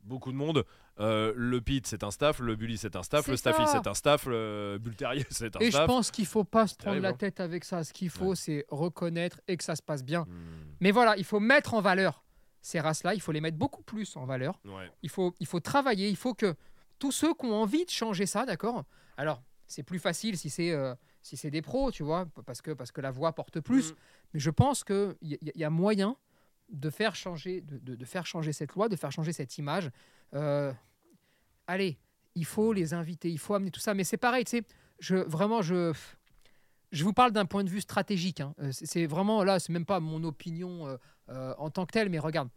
beaucoup 0.03 0.31
de 0.31 0.37
monde, 0.37 0.65
euh, 0.99 1.33
le 1.35 1.59
pit 1.61 1.85
c'est 1.87 2.03
un 2.03 2.11
staff, 2.11 2.39
le 2.39 2.55
bully 2.55 2.77
c'est 2.77 2.95
un 2.95 3.03
staff, 3.03 3.27
le 3.27 3.35
staffy 3.37 3.63
c'est 3.67 3.87
un 3.87 3.93
staff, 3.93 4.25
le 4.25 4.77
bull 4.79 4.95
terrier 4.95 5.25
c'est 5.29 5.55
un 5.55 5.59
Et 5.59 5.65
je 5.65 5.71
staff. 5.71 5.87
pense 5.87 6.11
qu'il 6.11 6.25
faut 6.25 6.43
pas 6.43 6.67
se 6.67 6.75
prendre 6.75 6.91
terrible, 6.91 7.03
la 7.03 7.09
hein. 7.09 7.13
tête 7.13 7.39
avec 7.39 7.63
ça. 7.63 7.83
Ce 7.83 7.93
qu'il 7.93 8.09
faut, 8.09 8.29
Ouais. 8.31 8.35
c'est 8.35 8.65
reconnaître 8.69 9.39
et 9.47 9.57
que 9.57 9.63
ça 9.63 9.75
se 9.75 9.81
passe 9.81 10.03
bien. 10.03 10.21
Hmm, 10.23 10.75
Mais 10.81 10.91
voilà, 10.91 11.15
il 11.17 11.23
faut 11.25 11.39
mettre 11.39 11.73
en 11.73 11.81
valeur 11.81 12.23
ces 12.61 12.79
races-là. 12.79 13.13
Il 13.13 13.21
faut 13.21 13.31
les 13.31 13.41
mettre 13.41 13.57
beaucoup 13.57 13.83
plus 13.83 14.15
en 14.15 14.25
valeur. 14.25 14.59
ouais. 14.65 14.89
Il 15.01 15.09
faut, 15.09 15.33
il 15.39 15.47
faut 15.47 15.59
travailler. 15.59 16.09
Il 16.09 16.15
faut 16.17 16.33
que 16.33 16.55
tous 16.99 17.11
ceux 17.11 17.33
qui 17.33 17.45
ont 17.45 17.55
envie 17.55 17.85
de 17.85 17.89
changer 17.89 18.25
ça, 18.25 18.45
d'accord? 18.45 18.83
Alors, 19.17 19.41
c'est 19.67 19.83
plus 19.83 19.99
facile 19.99 20.37
si 20.37 20.49
c'est 20.49 20.71
euh, 20.71 20.93
si 21.21 21.37
c'est 21.37 21.49
des 21.51 21.61
pros, 21.61 21.89
tu 21.91 22.03
vois, 22.03 22.25
parce 22.45 22.61
que, 22.61 22.71
parce 22.71 22.91
que 22.91 22.99
la 23.01 23.09
voix 23.11 23.31
porte 23.33 23.59
plus. 23.61 23.91
Mm. 23.91 23.95
Mais 24.33 24.39
je 24.41 24.49
pense 24.49 24.83
qu'il 24.83 25.15
y, 25.21 25.33
y- 25.35 25.51
y 25.55 25.63
a 25.63 25.69
moyen 25.69 26.17
de 26.69 26.89
faire, 26.89 27.15
changer, 27.15 27.61
de, 27.61 27.77
de- 27.77 27.95
de 27.95 28.05
faire 28.05 28.25
changer 28.25 28.53
cette 28.53 28.73
loi, 28.73 28.89
de 28.89 28.95
faire 28.95 29.11
changer 29.11 29.31
cette 29.33 29.57
image. 29.57 29.89
Euh, 30.33 30.71
allez, 31.67 31.97
il 32.35 32.45
faut 32.45 32.73
les 32.73 32.93
inviter, 32.93 33.29
il 33.31 33.39
faut 33.39 33.53
amener 33.53 33.71
tout 33.71 33.79
ça. 33.79 33.93
Mais 33.93 34.03
c'est 34.03 34.17
pareil, 34.17 34.43
tu 34.45 34.57
sais, 34.57 34.63
je, 34.99 35.15
vraiment, 35.17 35.61
je, 35.61 35.93
je 36.91 37.03
vous 37.03 37.13
parle 37.13 37.31
d'un 37.31 37.45
point 37.45 37.63
de 37.63 37.69
vue 37.69 37.81
stratégique. 37.81 38.41
hein. 38.41 38.53
Euh, 38.59 38.69
c'est 38.71 39.05
vraiment, 39.05 39.43
là, 39.43 39.59
c'est 39.59 39.71
même 39.71 39.85
pas 39.85 39.99
mon 39.99 40.23
opinion 40.23 40.87
euh, 40.87 40.97
euh, 41.29 41.53
en 41.57 41.69
tant 41.69 41.85
que 41.85 41.91
telle, 41.91 42.09
mais 42.09 42.19
regarde, 42.19 42.49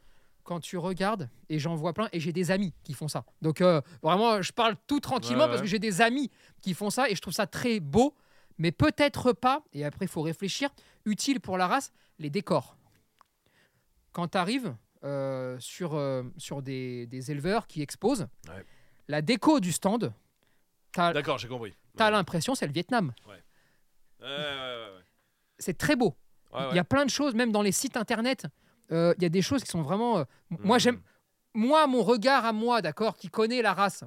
quand 0.45 0.61
tu 0.61 0.79
regardes, 0.79 1.29
et 1.49 1.59
j'en 1.59 1.75
vois 1.75 1.93
plein, 1.93 2.09
et 2.13 2.21
j'ai 2.21 2.33
des 2.33 2.51
amis 2.53 2.73
qui 2.85 2.95
font 2.95 3.09
ça. 3.09 3.25
Donc, 3.43 3.61
vraiment, 4.01 4.41
je 4.43 4.53
parle 4.53 4.77
tout 4.87 5.01
tranquillement 5.01 5.45
Ouais, 5.45 5.49
parce 5.51 5.61
que 5.63 5.67
j'ai 5.67 5.81
des 5.81 6.01
amis 6.01 6.31
qui 6.63 6.73
font 6.73 6.89
ça, 6.89 7.11
et 7.11 7.17
je 7.17 7.21
trouve 7.21 7.35
ça 7.35 7.49
très 7.49 7.81
beau, 7.81 8.15
mais 8.57 8.71
peut-être 8.71 9.33
pas, 9.33 9.65
et 9.73 9.85
après, 9.85 10.05
il 10.05 10.09
faut 10.09 10.23
réfléchir, 10.23 10.71
utile 11.05 11.41
pour 11.41 11.59
la 11.59 11.67
race, 11.67 11.93
les 12.21 12.31
décors. 12.31 12.76
Quand 14.17 14.29
tu 14.29 14.39
arrives 14.39 14.75
sur, 15.59 15.95
euh, 15.95 16.23
sur 16.39 16.63
des, 16.63 17.07
des 17.07 17.31
éleveurs 17.31 17.67
qui 17.67 17.83
exposent, 17.83 18.27
Ouais. 18.49 18.65
la 19.09 19.21
déco 19.21 19.61
du 19.61 19.71
stand, 19.71 20.11
tu 20.93 21.01
as, 21.01 21.13
D'accord, 21.13 21.37
j'ai 21.37 21.49
compris. 21.49 21.75
l'impression 21.99 22.55
c'est 22.55 22.67
le 22.67 22.73
Vietnam. 22.73 23.13
Ouais. 23.29 23.43
C'est 25.59 25.77
très 25.77 25.97
beau. 25.97 26.15
Il 26.71 26.77
y 26.77 26.79
a 26.79 26.85
plein 26.85 27.05
de 27.05 27.11
choses, 27.11 27.35
même 27.35 27.53
dans 27.53 27.61
les 27.61 27.73
sites 27.73 27.99
internet, 27.99 28.47
euh, 28.91 29.13
il 29.19 29.23
y 29.23 29.27
a 29.27 29.29
des 29.29 29.43
choses 29.43 29.63
qui 29.63 29.69
sont 29.71 29.83
vraiment. 29.83 30.17
euh, 30.19 30.25
Moi, 30.49 30.77
Mhm. 30.77 30.81
j'aime. 30.81 31.01
Moi, 31.53 31.87
mon 31.87 32.03
regard 32.03 32.47
à 32.47 32.53
moi, 32.55 32.81
d'accord, 32.81 33.17
qui 33.17 33.29
connaît 33.29 33.61
la 33.61 33.75
race, 33.75 34.03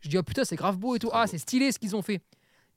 je 0.00 0.08
dis, 0.08 0.18
oh 0.18 0.22
putain, 0.24 0.44
c'est 0.44 0.56
grave 0.56 0.76
beau 0.76 0.96
et 0.96 0.98
tout. 0.98 1.10
Ah, 1.12 1.28
c'est 1.28 1.38
stylé 1.38 1.70
ce 1.70 1.78
qu'ils 1.78 1.94
ont 1.94 2.02
fait. 2.02 2.20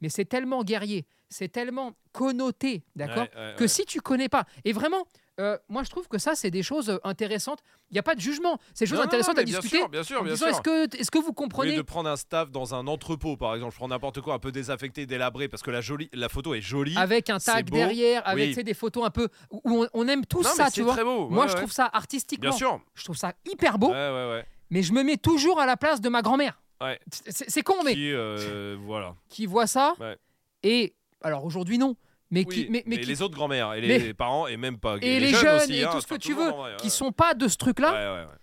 Mais 0.02 0.10
c'est 0.10 0.26
tellement 0.26 0.64
guerrier, 0.64 1.08
c'est 1.30 1.48
tellement 1.48 1.94
connoté, 2.12 2.84
d'accord, 2.96 3.28
que 3.58 3.66
si 3.66 3.86
tu 3.86 4.02
connais 4.02 4.30
pas. 4.30 4.46
Et 4.66 4.74
vraiment, 4.74 5.08
euh, 5.40 5.58
moi, 5.68 5.84
je 5.84 5.90
trouve 5.90 6.08
que 6.08 6.18
ça, 6.18 6.34
c'est 6.36 6.50
des 6.52 6.64
choses 6.64 6.90
euh, 6.90 6.98
intéressantes. 7.04 7.60
Il 7.92 7.94
n'y 7.96 8.00
a 8.00 8.04
pas 8.04 8.16
de 8.16 8.22
jugement. 8.22 8.58
C'est 8.74 8.86
des 8.86 8.90
choses 8.90 9.00
Non, 9.00 9.06
intéressantes 9.06 9.36
non, 9.36 9.42
à 9.42 9.46
bien 9.46 9.60
discuter. 9.60 9.78
sûr, 9.80 9.90
bien 9.90 10.04
sûr, 10.04 10.22
en 10.22 10.24
bien 10.24 10.34
disant, 10.34 10.46
sûr. 10.48 10.56
est-ce 10.56 10.62
que, 10.62 10.98
est-ce 10.98 11.12
que 11.12 11.18
vous 11.18 11.26
Au 11.26 11.30
lieu 11.30 11.34
comprenez 11.34 11.76
de 11.76 11.82
prendre 11.82 12.10
un 12.10 12.16
staff 12.16 12.52
dans 12.52 12.74
un 12.74 12.88
entrepôt, 12.88 13.36
par 13.38 13.54
exemple, 13.54 13.74
je 13.74 13.78
prends 13.78 13.88
n'importe 13.90 14.22
quoi, 14.22 14.34
un 14.36 14.40
peu 14.40 14.52
désaffecté, 14.52 15.06
délabré, 15.06 15.48
parce 15.50 15.62
que 15.64 15.72
la, 15.72 15.82
jolie, 15.82 16.10
la 16.14 16.30
photo 16.30 16.54
est 16.56 16.62
jolie. 16.62 16.96
avec 16.98 17.30
un 17.30 17.40
tag 17.40 17.70
derrière, 17.70 18.26
avec 18.28 18.56
Oui. 18.56 18.64
des 18.64 18.74
photos 18.74 19.06
un 19.06 19.10
peu 19.10 19.28
où 19.52 19.62
on, 19.66 19.88
on 19.94 20.08
aime 20.08 20.26
tous 20.26 20.44
ça, 20.44 20.66
tu 20.68 20.72
c'est 20.76 20.82
vois. 20.84 20.94
très 20.94 21.04
beau. 21.04 21.28
Moi, 21.30 21.46
ouais, 21.46 21.52
je 21.52 21.58
trouve 21.58 21.72
ça 21.72 21.90
artistiquement, 21.92 22.50
Bien 22.50 22.58
sûr. 22.58 22.80
je 22.94 23.04
trouve 23.04 23.18
ça 23.18 23.34
hyper 23.46 23.78
beau. 23.78 23.90
Ouais, 23.90 23.94
ouais, 23.94 24.30
ouais. 24.32 24.46
mais 24.70 24.84
je 24.84 24.94
me 24.94 25.04
mets 25.04 25.18
toujours 25.18 25.60
à 25.60 25.66
la 25.66 25.76
place 25.76 26.00
de 26.02 26.08
ma 26.10 26.22
grand-mère. 26.22 26.62
Ouais. 26.82 27.00
C'est 27.12 27.50
c'est 27.50 27.62
con, 27.62 27.76
mais 27.84 27.94
Qui, 27.94 28.12
euh, 28.12 28.78
voilà. 28.82 29.16
qui 29.30 29.46
voit 29.46 29.68
ça 29.68 29.94
Ouais. 30.00 30.18
et 30.64 30.94
alors 31.22 31.46
aujourd'hui 31.46 31.78
non, 31.78 31.96
mais 32.36 32.46
Oui, 32.48 32.54
qui, 32.66 32.70
mais, 32.70 32.84
mais 32.86 32.96
et 32.96 33.00
qui- 33.00 33.06
les 33.08 33.22
autres 33.22 33.34
grand-mères, 33.36 33.74
et 33.74 33.82
les, 33.82 34.14
parents, 34.14 34.46
et 34.48 34.58
même 34.58 34.78
pas. 34.78 34.98
et 35.02 35.20
les, 35.20 35.28
jeunes, 35.30 35.56
aussi, 35.58 35.76
et 35.78 35.86
hein, 35.86 35.90
tout 35.92 36.02
ce 36.02 36.08
que 36.08 36.16
tu 36.16 36.34
veux, 36.34 36.52
ouais, 36.52 36.76
qui 36.78 36.90
sont 36.90 37.12
pas 37.12 37.34
de 37.34 37.48
ce 37.48 37.56
truc-là, 37.58 37.92
Ouais, 37.94 38.22
ouais, 38.22 38.28
ouais. 38.30 38.38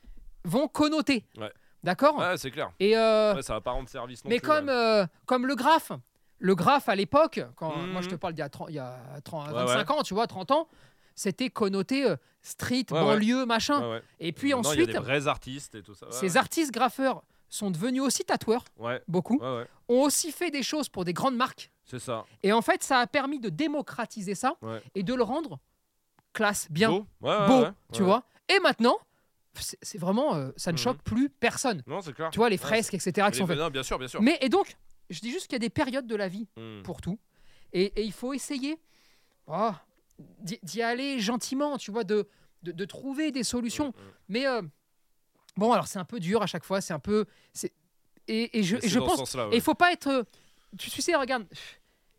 vont 0.44 0.66
connoter. 0.68 1.24
D'accord. 1.82 2.16
Ouais, 2.18 2.36
c'est 2.38 2.50
clair. 2.50 2.70
Et 2.80 2.96
euh, 2.96 3.40
ça 3.42 3.54
va 3.54 3.60
pas 3.60 3.72
rendre 3.72 3.88
service 3.88 4.24
non 4.24 4.30
mais 4.30 4.38
plus, 4.38 4.46
comme 4.48 4.68
euh, 4.68 5.04
comme 5.26 5.46
le 5.46 5.54
graphe, 5.56 5.90
le 6.38 6.54
graphe 6.54 6.88
à 6.88 6.94
l'époque, 6.94 7.40
quand 7.56 7.76
Mhm. 7.76 7.90
moi 7.90 8.02
je 8.02 8.08
te 8.08 8.14
parle 8.14 8.34
d'il 8.34 8.40
y 8.40 8.44
a 8.44 8.48
30, 8.48 8.68
il 8.70 8.76
y 8.76 8.78
a 8.78 8.98
30, 9.24 9.48
Ouais, 9.48 9.52
25 9.52 9.90
ans, 9.90 10.02
tu 10.02 10.14
vois, 10.14 10.26
30 10.28 10.52
ans, 10.52 10.68
c'était 11.16 11.50
connoté 11.50 12.06
euh, 12.08 12.16
street, 12.40 12.84
banlieue, 12.88 13.44
machin. 13.46 14.00
Et 14.20 14.30
puis 14.32 14.54
Maintenant, 14.54 14.72
il 14.72 14.76
y 14.76 14.80
a 14.80 14.82
ensuite, 14.84 14.96
des 14.96 15.02
vrais 15.04 15.26
artistes 15.26 15.74
et 15.74 15.82
tout 15.82 15.94
ça. 15.94 16.06
Ces 16.10 16.36
artistes 16.36 16.72
graffeurs 16.72 17.24
sont 17.48 17.70
devenus 17.72 18.00
aussi 18.02 18.24
tatoueurs, 18.24 18.64
beaucoup, 19.08 19.40
ont 19.42 20.02
aussi 20.02 20.30
fait 20.32 20.50
des 20.50 20.62
choses 20.62 20.88
pour 20.88 21.04
des 21.04 21.12
grandes 21.12 21.36
marques. 21.36 21.71
C'est 21.92 21.98
ça. 21.98 22.24
Et 22.42 22.52
en 22.52 22.62
fait, 22.62 22.82
ça 22.82 22.98
a 23.00 23.06
permis 23.06 23.38
de 23.38 23.50
démocratiser 23.50 24.34
ça 24.34 24.56
Ouais. 24.62 24.82
et 24.94 25.02
de 25.02 25.12
le 25.14 25.22
rendre 25.22 25.58
classe, 26.32 26.66
bien, 26.70 26.88
Beau, 26.90 27.06
Ouais, 27.20 27.46
beau, 27.46 27.64
tu 27.92 28.02
vois. 28.02 28.24
Et 28.48 28.58
maintenant, 28.60 28.96
c'est 29.54 29.98
vraiment, 29.98 30.34
euh, 30.34 30.50
ça 30.56 30.72
ne 30.72 30.76
Mhm. 30.78 30.82
choque 30.82 31.02
plus 31.02 31.28
personne. 31.28 31.82
Non, 31.86 32.00
c'est 32.00 32.14
clair. 32.14 32.30
Tu 32.30 32.38
vois, 32.38 32.48
les 32.48 32.56
fresques, 32.56 32.94
etc. 32.94 33.28
qui 33.30 33.36
sont 33.38 33.46
faites. 33.46 33.58
Non, 33.58 33.68
bien 33.68 33.82
sûr, 33.82 33.98
bien 33.98 34.08
sûr. 34.08 34.22
Mais 34.22 34.38
et 34.40 34.48
donc, 34.48 34.74
je 35.10 35.20
dis 35.20 35.30
juste 35.30 35.44
qu'il 35.48 35.52
y 35.52 35.56
a 35.56 35.58
des 35.58 35.68
périodes 35.70 36.06
de 36.06 36.16
la 36.16 36.28
vie 36.28 36.48
Hmm. 36.56 36.80
pour 36.82 37.02
tout. 37.02 37.18
Et, 37.74 37.84
et 38.00 38.02
il 38.02 38.12
faut 38.12 38.32
essayer 38.32 38.78
oh, 39.46 39.72
d'y 40.40 40.80
aller 40.80 41.20
gentiment, 41.20 41.76
tu 41.76 41.90
vois, 41.90 42.04
de, 42.04 42.26
de, 42.62 42.72
de 42.72 42.84
trouver 42.86 43.30
des 43.30 43.44
solutions. 43.44 43.88
Hmm. 43.88 44.10
Mais 44.30 44.46
euh, 44.46 44.62
bon, 45.58 45.72
alors 45.72 45.86
c'est 45.86 45.98
un 45.98 46.06
peu 46.06 46.18
dur 46.20 46.40
à 46.42 46.46
chaque 46.46 46.64
fois, 46.64 46.80
c'est 46.80 46.94
un 46.94 46.98
peu. 46.98 47.26
Et, 48.28 48.58
et 48.58 48.62
je, 48.62 48.76
et 48.76 48.88
je 48.88 48.98
pense. 48.98 49.34
Et 49.34 49.38
ouais. 49.38 49.48
il 49.52 49.60
faut 49.60 49.74
pas 49.74 49.92
être. 49.92 50.06
euh, 50.08 50.22
Tu, 50.78 50.88
tu 50.90 51.02
sais, 51.02 51.14
regarde, 51.14 51.44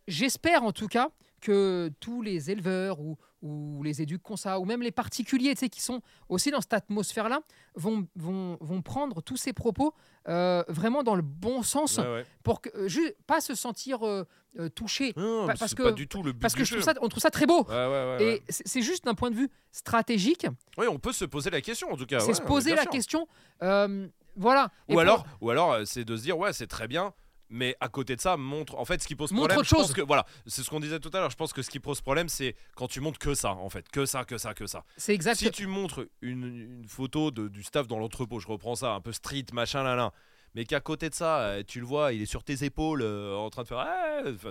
j'espère 0.07 0.63
en 0.63 0.71
tout 0.71 0.87
cas 0.87 1.09
que 1.41 1.91
tous 1.99 2.21
les 2.21 2.51
éleveurs 2.51 3.01
ou, 3.01 3.17
ou 3.41 3.83
les 3.83 4.01
éducs 4.01 4.21
qu'on 4.23 4.37
ça, 4.37 4.59
ou 4.59 4.65
même 4.65 4.81
les 4.81 4.91
particuliers 4.91 5.53
qui 5.55 5.81
sont 5.81 6.01
aussi 6.29 6.51
dans 6.51 6.61
cette 6.61 6.71
atmosphère-là, 6.73 7.41
vont, 7.75 8.07
vont, 8.15 8.57
vont 8.61 8.81
prendre 8.81 9.21
tous 9.21 9.35
ces 9.35 9.51
propos 9.51 9.93
euh, 10.29 10.63
vraiment 10.69 11.03
dans 11.03 11.15
le 11.15 11.21
bon 11.21 11.61
sens 11.61 11.97
Ouais, 11.97 12.03
ouais. 12.05 12.25
pour 12.43 12.61
que, 12.61 12.69
euh, 12.75 13.11
pas 13.27 13.41
se 13.41 13.55
sentir 13.55 14.07
euh, 14.07 14.23
euh, 14.57 14.69
touché. 14.69 15.11
Non, 15.17 15.45
Pa- 15.47 15.55
parce 15.59 15.75
que- 15.75 15.83
pas 15.83 15.91
du 15.91 16.07
tout 16.07 16.23
le 16.23 16.31
but 16.31 16.39
Parce 16.39 16.53
que 16.55 16.63
je 16.63 16.71
trouve 16.75 16.83
ça, 16.85 16.93
on 17.01 17.09
trouve 17.09 17.21
ça 17.21 17.29
très 17.31 17.45
beau. 17.45 17.65
Ouais, 17.65 18.17
Et 18.23 18.43
c'est 18.47 18.81
juste 18.81 19.03
d'un 19.03 19.15
point 19.15 19.29
de 19.31 19.35
vue 19.35 19.49
stratégique, 19.73 20.47
Oui, 20.77 20.85
on 20.89 20.97
peut 20.97 21.11
se 21.11 21.25
poser 21.25 21.49
la 21.49 21.59
question 21.59 21.91
en 21.91 21.97
tout 21.97 22.05
cas. 22.05 22.21
c'est 22.21 22.33
se 22.35 22.41
poser 22.41 22.73
la 22.73 22.83
sûr. 22.83 22.91
question. 22.91 23.27
euh, 23.63 24.07
voilà. 24.37 24.71
Et 24.87 24.93
Ou 24.93 24.95
pour- 24.95 25.01
alors, 25.01 25.25
ou 25.41 25.49
alors 25.49 25.77
c'est 25.85 26.05
de 26.05 26.15
se 26.15 26.21
dire 26.23 26.37
ouais 26.37 26.53
c'est 26.53 26.67
très 26.67 26.87
bien, 26.87 27.13
mais 27.53 27.77
à 27.79 27.87
côté 27.87 28.15
de 28.15 28.21
ça 28.21 28.35
montre 28.35 28.75
en 28.75 28.83
fait 28.83 29.01
ce 29.01 29.07
qui 29.07 29.15
pose 29.15 29.31
problème. 29.31 29.57
autre 29.59 29.69
je 29.69 29.75
pense 29.75 29.85
chose. 29.87 29.93
que 29.95 30.01
voilà, 30.01 30.25
c'est 30.47 30.63
ce 30.63 30.69
qu'on 30.69 30.79
disait 30.79 30.99
tout 30.99 31.11
à 31.13 31.19
l'heure. 31.19 31.29
Je 31.29 31.35
pense 31.37 31.53
que 31.53 31.61
ce 31.61 31.69
qui 31.69 31.79
pose 31.79 32.01
problème 32.01 32.27
c'est 32.27 32.55
quand 32.75 32.87
tu 32.87 32.99
montres 32.99 33.19
que 33.19 33.33
ça 33.35 33.51
en 33.53 33.69
fait, 33.69 33.87
que 33.89 34.05
ça, 34.05 34.25
que 34.25 34.37
ça, 34.37 34.53
que 34.53 34.65
ça. 34.67 34.83
c'est 34.97 35.13
exact. 35.13 35.35
Si 35.35 35.51
tu 35.51 35.67
montres 35.67 36.05
une, 36.21 36.45
une 36.81 36.87
photo 36.87 37.31
de- 37.31 37.47
du 37.47 37.63
staff 37.63 37.87
dans 37.87 37.99
l'entrepôt, 37.99 38.39
je 38.39 38.47
reprends 38.47 38.75
ça, 38.75 38.93
un 38.93 39.01
peu 39.01 39.11
street 39.11 39.45
machin 39.53 39.83
là 39.83 39.95
là, 39.95 40.11
mais 40.55 40.65
qu'à 40.65 40.79
côté 40.81 41.09
de 41.09 41.15
ça 41.15 41.41
euh, 41.41 41.63
tu 41.65 41.79
le 41.79 41.85
vois, 41.85 42.11
il 42.13 42.21
est 42.21 42.25
sur 42.25 42.43
tes 42.43 42.63
épaules 42.63 43.01
euh, 43.03 43.35
en 43.35 43.49
train 43.49 43.61
de 43.63 43.67
faire, 43.67 43.85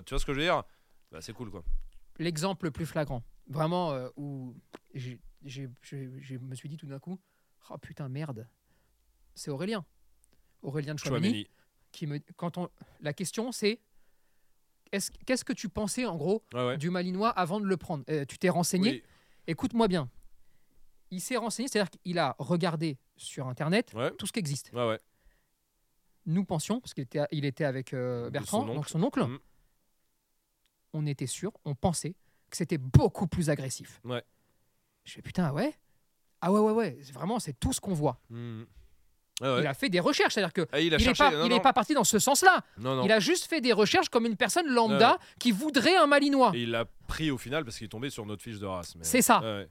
tu 0.07 0.11
vois 0.11 0.19
ce 0.19 0.25
que 0.25 0.33
je 0.33 0.39
veux 0.39 0.45
dire? 0.45 0.63
Bah, 1.11 1.21
c'est 1.21 1.33
cool 1.33 1.51
quoi. 1.51 1.63
L'exemple 2.19 2.67
le 2.67 2.71
plus 2.71 2.87
flagrant, 2.87 3.23
vraiment 3.49 3.93
euh, 3.93 4.09
où 4.17 4.55
je 4.95 5.17
me 6.41 6.55
suis 6.55 6.69
dit 6.69 6.77
tout 6.77 6.87
d'un 6.87 6.99
coup, 7.01 7.19
oh 7.71 7.79
putain 7.79 8.09
merde, 8.09 8.49
c'est 9.35 9.51
Aurélien, 9.51 9.85
Aurélien 10.63 10.95
de 10.95 10.99
Chouameni, 11.01 11.29
Chouameni. 11.29 11.49
Qui 11.93 12.07
me, 12.07 12.19
quand 12.37 12.59
on, 12.59 12.69
la 13.01 13.13
question 13.13 13.53
c'est, 13.53 13.81
est-ce- 14.91 15.11
qu'est-ce 15.27 15.45
que 15.45 15.53
tu 15.53 15.69
pensais 15.69 16.05
en 16.07 16.17
gros 16.17 16.43
Ouais 16.53 16.67
ouais. 16.67 16.77
du 16.79 16.91
Malinois 16.91 17.31
avant 17.31 17.61
de 17.61 17.67
le 17.67 17.77
prendre? 17.77 18.05
Euh, 18.11 18.25
Tu 18.25 18.39
t'es 18.39 18.49
renseigné? 18.49 18.91
Oui. 18.91 19.03
Écoute-moi 19.47 19.89
bien. 19.89 20.11
Il 21.11 21.21
s'est 21.21 21.37
renseigné, 21.37 21.69
c'est-à-dire 21.69 21.91
qu'il 21.91 22.19
a 22.19 22.35
regardé 22.39 22.99
sur 23.17 23.47
Internet 23.49 23.93
Ouais. 23.95 24.11
tout 24.17 24.27
ce 24.27 24.33
qui 24.33 24.39
existe. 24.41 24.73
Nous 26.25 26.45
pensions, 26.45 26.81
parce 26.81 26.95
qu'il 26.95 27.03
était, 27.05 27.21
il 27.33 27.45
était 27.45 27.65
avec 27.65 27.93
euh, 27.93 28.31
Bertrand, 28.31 28.61
son 28.67 28.75
donc 28.75 28.89
son 28.89 29.03
oncle, 29.03 29.21
Mhm. 29.25 29.39
on 30.93 31.07
était 31.07 31.27
sûr, 31.27 31.53
on 31.65 31.75
pensait 31.75 32.15
que 32.51 32.57
c'était 32.57 32.79
beaucoup 32.79 33.27
plus 33.27 33.51
agressif. 33.51 34.01
Je 35.05 35.13
fais 35.13 35.23
putain, 35.23 35.53
ouais? 35.53 35.75
Ah 36.41 36.53
ouais, 36.53 36.61
ouais, 36.61 36.73
ouais, 36.73 36.99
vraiment, 37.13 37.39
c'est 37.41 37.59
tout 37.59 37.73
ce 37.73 37.81
qu'on 37.81 37.95
voit. 37.95 38.21
Mhm. 38.31 38.67
Ouais. 39.43 39.61
Il 39.61 39.67
a 39.67 39.75
fait 39.75 39.89
des 39.89 40.01
recherches, 40.01 40.35
c'est-à-dire 40.35 40.53
que 40.53 40.67
Ah, 40.73 40.81
il 40.81 40.91
n'est 40.97 41.13
pas, 41.15 41.31
non, 41.33 41.45
il 41.47 41.53
est 41.53 41.57
non. 41.57 41.61
pas 41.61 41.73
parti 41.73 41.95
dans 41.95 42.05
ce 42.05 42.19
sens-là. 42.19 42.63
Non. 42.79 43.05
Il 43.05 43.11
a 43.13 43.21
juste 43.21 43.47
fait 43.47 43.61
des 43.61 43.73
recherches 43.73 44.09
comme 44.09 44.25
une 44.27 44.37
personne 44.37 44.69
lambda 44.69 45.19
qui 45.39 45.51
voudrait 45.51 45.97
un 45.97 46.07
Malinois. 46.07 46.53
Et 46.55 46.63
il 46.63 46.71
l'a 46.71 46.85
pris 47.09 47.31
au 47.31 47.39
final 47.39 47.65
parce 47.65 47.77
qu'il 47.77 47.85
est 47.87 47.89
tombé 47.89 48.09
sur 48.11 48.25
notre 48.25 48.43
fiche 48.43 48.59
de 48.59 48.67
race. 48.67 48.95
mais- 48.97 49.05
C'est 49.05 49.23
ça. 49.23 49.41
Ouais. 49.41 49.69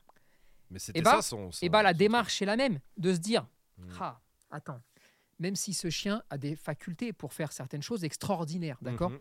Mais 0.70 0.80
c'était 0.80 1.00
Et 1.00 1.02
bah- 1.02 1.16
ça 1.18 1.22
son. 1.22 1.52
son- 1.52 1.66
Et 1.66 1.70
bah 1.70 1.84
la 1.84 1.92
son- 1.92 1.98
démarche 1.98 2.42
est 2.42 2.46
la 2.46 2.56
même, 2.56 2.80
de 2.98 3.14
se 3.14 3.20
dire, 3.20 3.46
Mhm. 3.78 3.90
ah, 4.00 4.20
attends, 4.52 4.80
même 5.40 5.56
si 5.56 5.74
ce 5.74 5.90
chien 5.90 6.22
a 6.30 6.38
des 6.38 6.56
facultés 6.56 7.14
pour 7.14 7.34
faire 7.34 7.52
certaines 7.52 7.82
choses 7.82 8.04
extraordinaires, 8.04 8.78
d'accord 8.82 9.10
Mhm. 9.12 9.20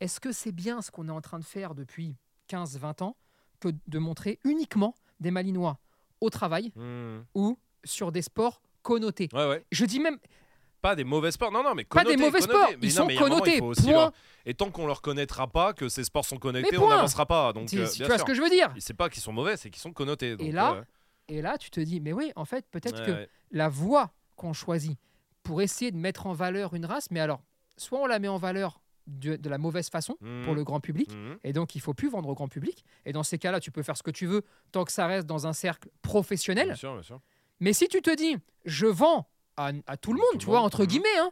Est-ce 0.00 0.20
que 0.20 0.30
c'est 0.32 0.52
bien 0.52 0.80
ce 0.82 0.90
qu'on 0.90 1.08
est 1.08 1.12
en 1.12 1.20
train 1.20 1.38
de 1.38 1.44
faire 1.44 1.74
depuis 1.74 2.14
15-20 2.46 3.02
ans 3.02 3.16
que 3.60 3.68
de 3.88 3.98
montrer 3.98 4.38
uniquement 4.44 4.94
des 5.20 5.30
Malinois 5.30 5.78
au 6.20 6.30
travail 6.30 6.70
Mhm. 6.76 7.24
ou 7.34 7.58
sur 7.84 8.12
des 8.12 8.22
sports 8.22 8.60
connotés 8.82 9.28
Ouais, 9.32 9.48
ouais. 9.48 9.64
Je 9.72 9.84
dis 9.84 10.00
même 10.00 10.18
Pas 10.80 10.94
des 10.94 11.04
mauvais 11.04 11.30
sports. 11.32 11.50
Non, 11.50 11.62
non, 11.62 11.74
mais 11.74 11.84
pas 11.84 12.00
connotés, 12.02 12.16
des 12.16 12.22
mauvais 12.22 12.38
connotés. 12.40 12.58
sports, 12.58 12.70
Mais 12.80 12.86
ils 12.86 12.90
non, 12.90 12.94
sont 12.94 13.06
mais 13.06 13.14
moment, 13.14 13.28
connotés. 13.28 13.58
Point. 13.58 13.92
leur- 13.92 14.12
Et 14.46 14.54
tant 14.54 14.70
qu'on 14.70 14.86
leur 14.86 15.02
connaîtra 15.02 15.46
pas 15.48 15.72
que 15.72 15.88
ces 15.88 16.04
sports 16.04 16.24
sont 16.24 16.38
connectés, 16.38 16.78
on 16.78 16.88
n'avancera 16.88 17.26
pas. 17.26 17.52
Donc, 17.52 17.68
Tu, 17.68 17.78
euh, 17.80 17.86
tu 17.88 18.04
vois 18.04 18.18
ce 18.18 18.24
que 18.24 18.34
je 18.34 18.40
veux 18.40 18.48
dire 18.50 18.72
Et 18.76 18.80
C'est 18.80 18.94
pas 18.94 19.08
qu'ils 19.08 19.22
sont 19.22 19.32
mauvais, 19.32 19.56
c'est 19.56 19.70
qu'ils 19.70 19.82
sont 19.82 19.92
connotés. 19.92 20.36
donc, 20.36 20.52
là, 20.52 20.72
ouais. 20.74 20.82
Et 21.30 21.42
là, 21.42 21.58
tu 21.58 21.70
te 21.70 21.80
dis, 21.80 22.00
mais 22.00 22.12
oui, 22.12 22.32
en 22.36 22.44
fait, 22.46 22.64
peut-être 22.70 23.00
Ouais, 23.00 23.26
que 23.26 23.28
la 23.50 23.68
voie 23.68 24.12
qu'on 24.36 24.52
choisit 24.54 24.96
pour 25.42 25.60
essayer 25.62 25.90
de 25.90 25.96
mettre 25.96 26.26
en 26.26 26.32
valeur 26.32 26.72
une 26.74 26.86
race, 26.86 27.10
mais 27.10 27.20
alors, 27.20 27.42
soit 27.76 27.98
on 28.00 28.06
la 28.06 28.18
met 28.18 28.28
en 28.28 28.38
valeur 28.38 28.80
de, 29.08 29.36
de 29.36 29.48
la 29.48 29.58
mauvaise 29.58 29.88
façon 29.90 30.14
pour 30.20 30.26
Mhm. 30.28 30.54
le 30.54 30.64
grand 30.64 30.80
public, 30.80 31.12
Mhm. 31.14 31.38
et 31.42 31.52
donc 31.52 31.74
il 31.74 31.80
faut 31.80 31.94
plus 31.94 32.08
vendre 32.10 32.28
au 32.28 32.34
grand 32.34 32.48
public. 32.48 32.84
Et 33.06 33.12
dans 33.12 33.22
ces 33.22 33.38
cas-là, 33.38 33.58
tu 33.58 33.70
peux 33.70 33.82
faire 33.82 33.96
ce 33.96 34.02
que 34.02 34.10
tu 34.10 34.26
veux 34.26 34.42
tant 34.72 34.84
que 34.84 34.92
ça 34.92 35.06
reste 35.06 35.26
dans 35.26 35.46
un 35.46 35.52
cercle 35.52 35.88
professionnel. 36.02 36.66
Bien 36.66 36.74
sûr, 36.76 36.92
bien 36.94 37.02
sûr. 37.02 37.20
Mais 37.60 37.72
si 37.72 37.88
tu 37.88 38.00
te 38.02 38.14
dis, 38.14 38.36
je 38.64 38.86
vends 38.86 39.28
à, 39.56 39.72
à 39.86 39.96
tout 39.96 40.12
le 40.12 40.18
monde, 40.18 40.28
Tout 40.32 40.38
tu 40.38 40.46
vois, 40.46 40.58
monde, 40.58 40.66
entre 40.66 40.82
mhm. 40.82 40.86
guillemets, 40.86 41.18
hein, 41.18 41.30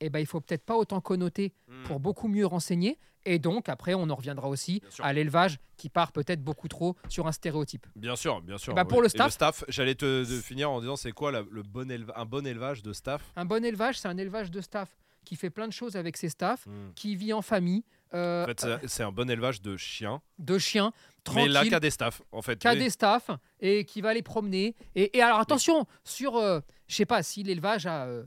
eh 0.00 0.10
ben, 0.10 0.18
il 0.18 0.26
faut 0.26 0.40
peut-être 0.40 0.64
pas 0.64 0.76
autant 0.76 1.00
connoter 1.00 1.52
Mhm. 1.68 1.84
pour 1.84 2.00
beaucoup 2.00 2.28
mieux 2.28 2.46
renseigner. 2.46 2.98
Et 3.24 3.38
donc, 3.38 3.68
après, 3.68 3.94
on 3.94 4.10
en 4.10 4.16
reviendra 4.16 4.48
aussi 4.48 4.82
à 4.98 5.12
l'élevage 5.12 5.58
qui 5.76 5.88
part 5.88 6.10
peut-être 6.10 6.42
beaucoup 6.42 6.66
trop 6.66 6.96
sur 7.08 7.28
un 7.28 7.32
stéréotype. 7.32 7.86
Bien 7.94 8.16
sûr, 8.16 8.40
bien 8.40 8.58
sûr. 8.58 8.74
Bah, 8.74 8.82
oui. 8.82 8.88
pour 8.88 9.00
le 9.00 9.06
Et 9.06 9.28
staff- 9.30 9.64
j'allais 9.68 9.94
te 9.94 10.24
finir 10.42 10.70
en 10.72 10.80
disant 10.80 10.96
c'est 10.96 11.12
quoi 11.12 11.30
la- 11.30 11.44
le 11.48 11.62
bon 11.62 11.88
éleva- 11.88 12.12
un 12.16 12.24
bon 12.24 12.44
élevage 12.44 12.82
de 12.82 12.92
staff? 12.92 13.22
Un 13.36 13.44
bon 13.44 13.64
élevage, 13.64 14.00
c'est 14.00 14.08
un 14.08 14.16
élevage 14.16 14.50
de 14.50 14.60
staff 14.60 14.88
qui 15.24 15.36
fait 15.36 15.50
plein 15.50 15.68
de 15.68 15.72
choses 15.72 15.94
avec 15.94 16.16
ses 16.16 16.28
staffs, 16.30 16.66
Mhm. 16.66 16.94
qui 16.96 17.14
vit 17.14 17.32
en 17.32 17.42
famille, 17.42 17.84
euh, 18.12 18.42
En 18.42 18.46
fait, 18.46 18.60
c'est- 18.60 18.88
c'est 18.88 19.02
un 19.04 19.12
bon 19.12 19.30
élevage 19.30 19.62
de 19.62 19.76
chiens, 19.76 20.20
de 20.40 20.58
chiens, 20.58 20.92
mais 21.34 21.46
là 21.48 21.54
tranquille, 21.60 21.70
qu'à 21.70 21.80
des 21.80 21.90
staffs, 21.90 22.22
en 22.32 22.42
fait. 22.42 22.58
qui 22.58 22.66
a 22.68 22.72
oui. 22.72 22.78
des 22.78 22.90
staffs 22.90 23.30
et 23.60 23.84
qui 23.84 24.00
va 24.00 24.12
les 24.14 24.22
promener. 24.22 24.74
Et, 24.94 25.16
et 25.16 25.22
alors 25.22 25.38
attention, 25.38 25.86
sur, 26.04 26.36
euh, 26.36 26.60
je 26.88 26.94
sais 26.96 27.06
pas, 27.06 27.22
si 27.22 27.42
l'élevage 27.42 27.86
a 27.86 28.06
euh, 28.06 28.24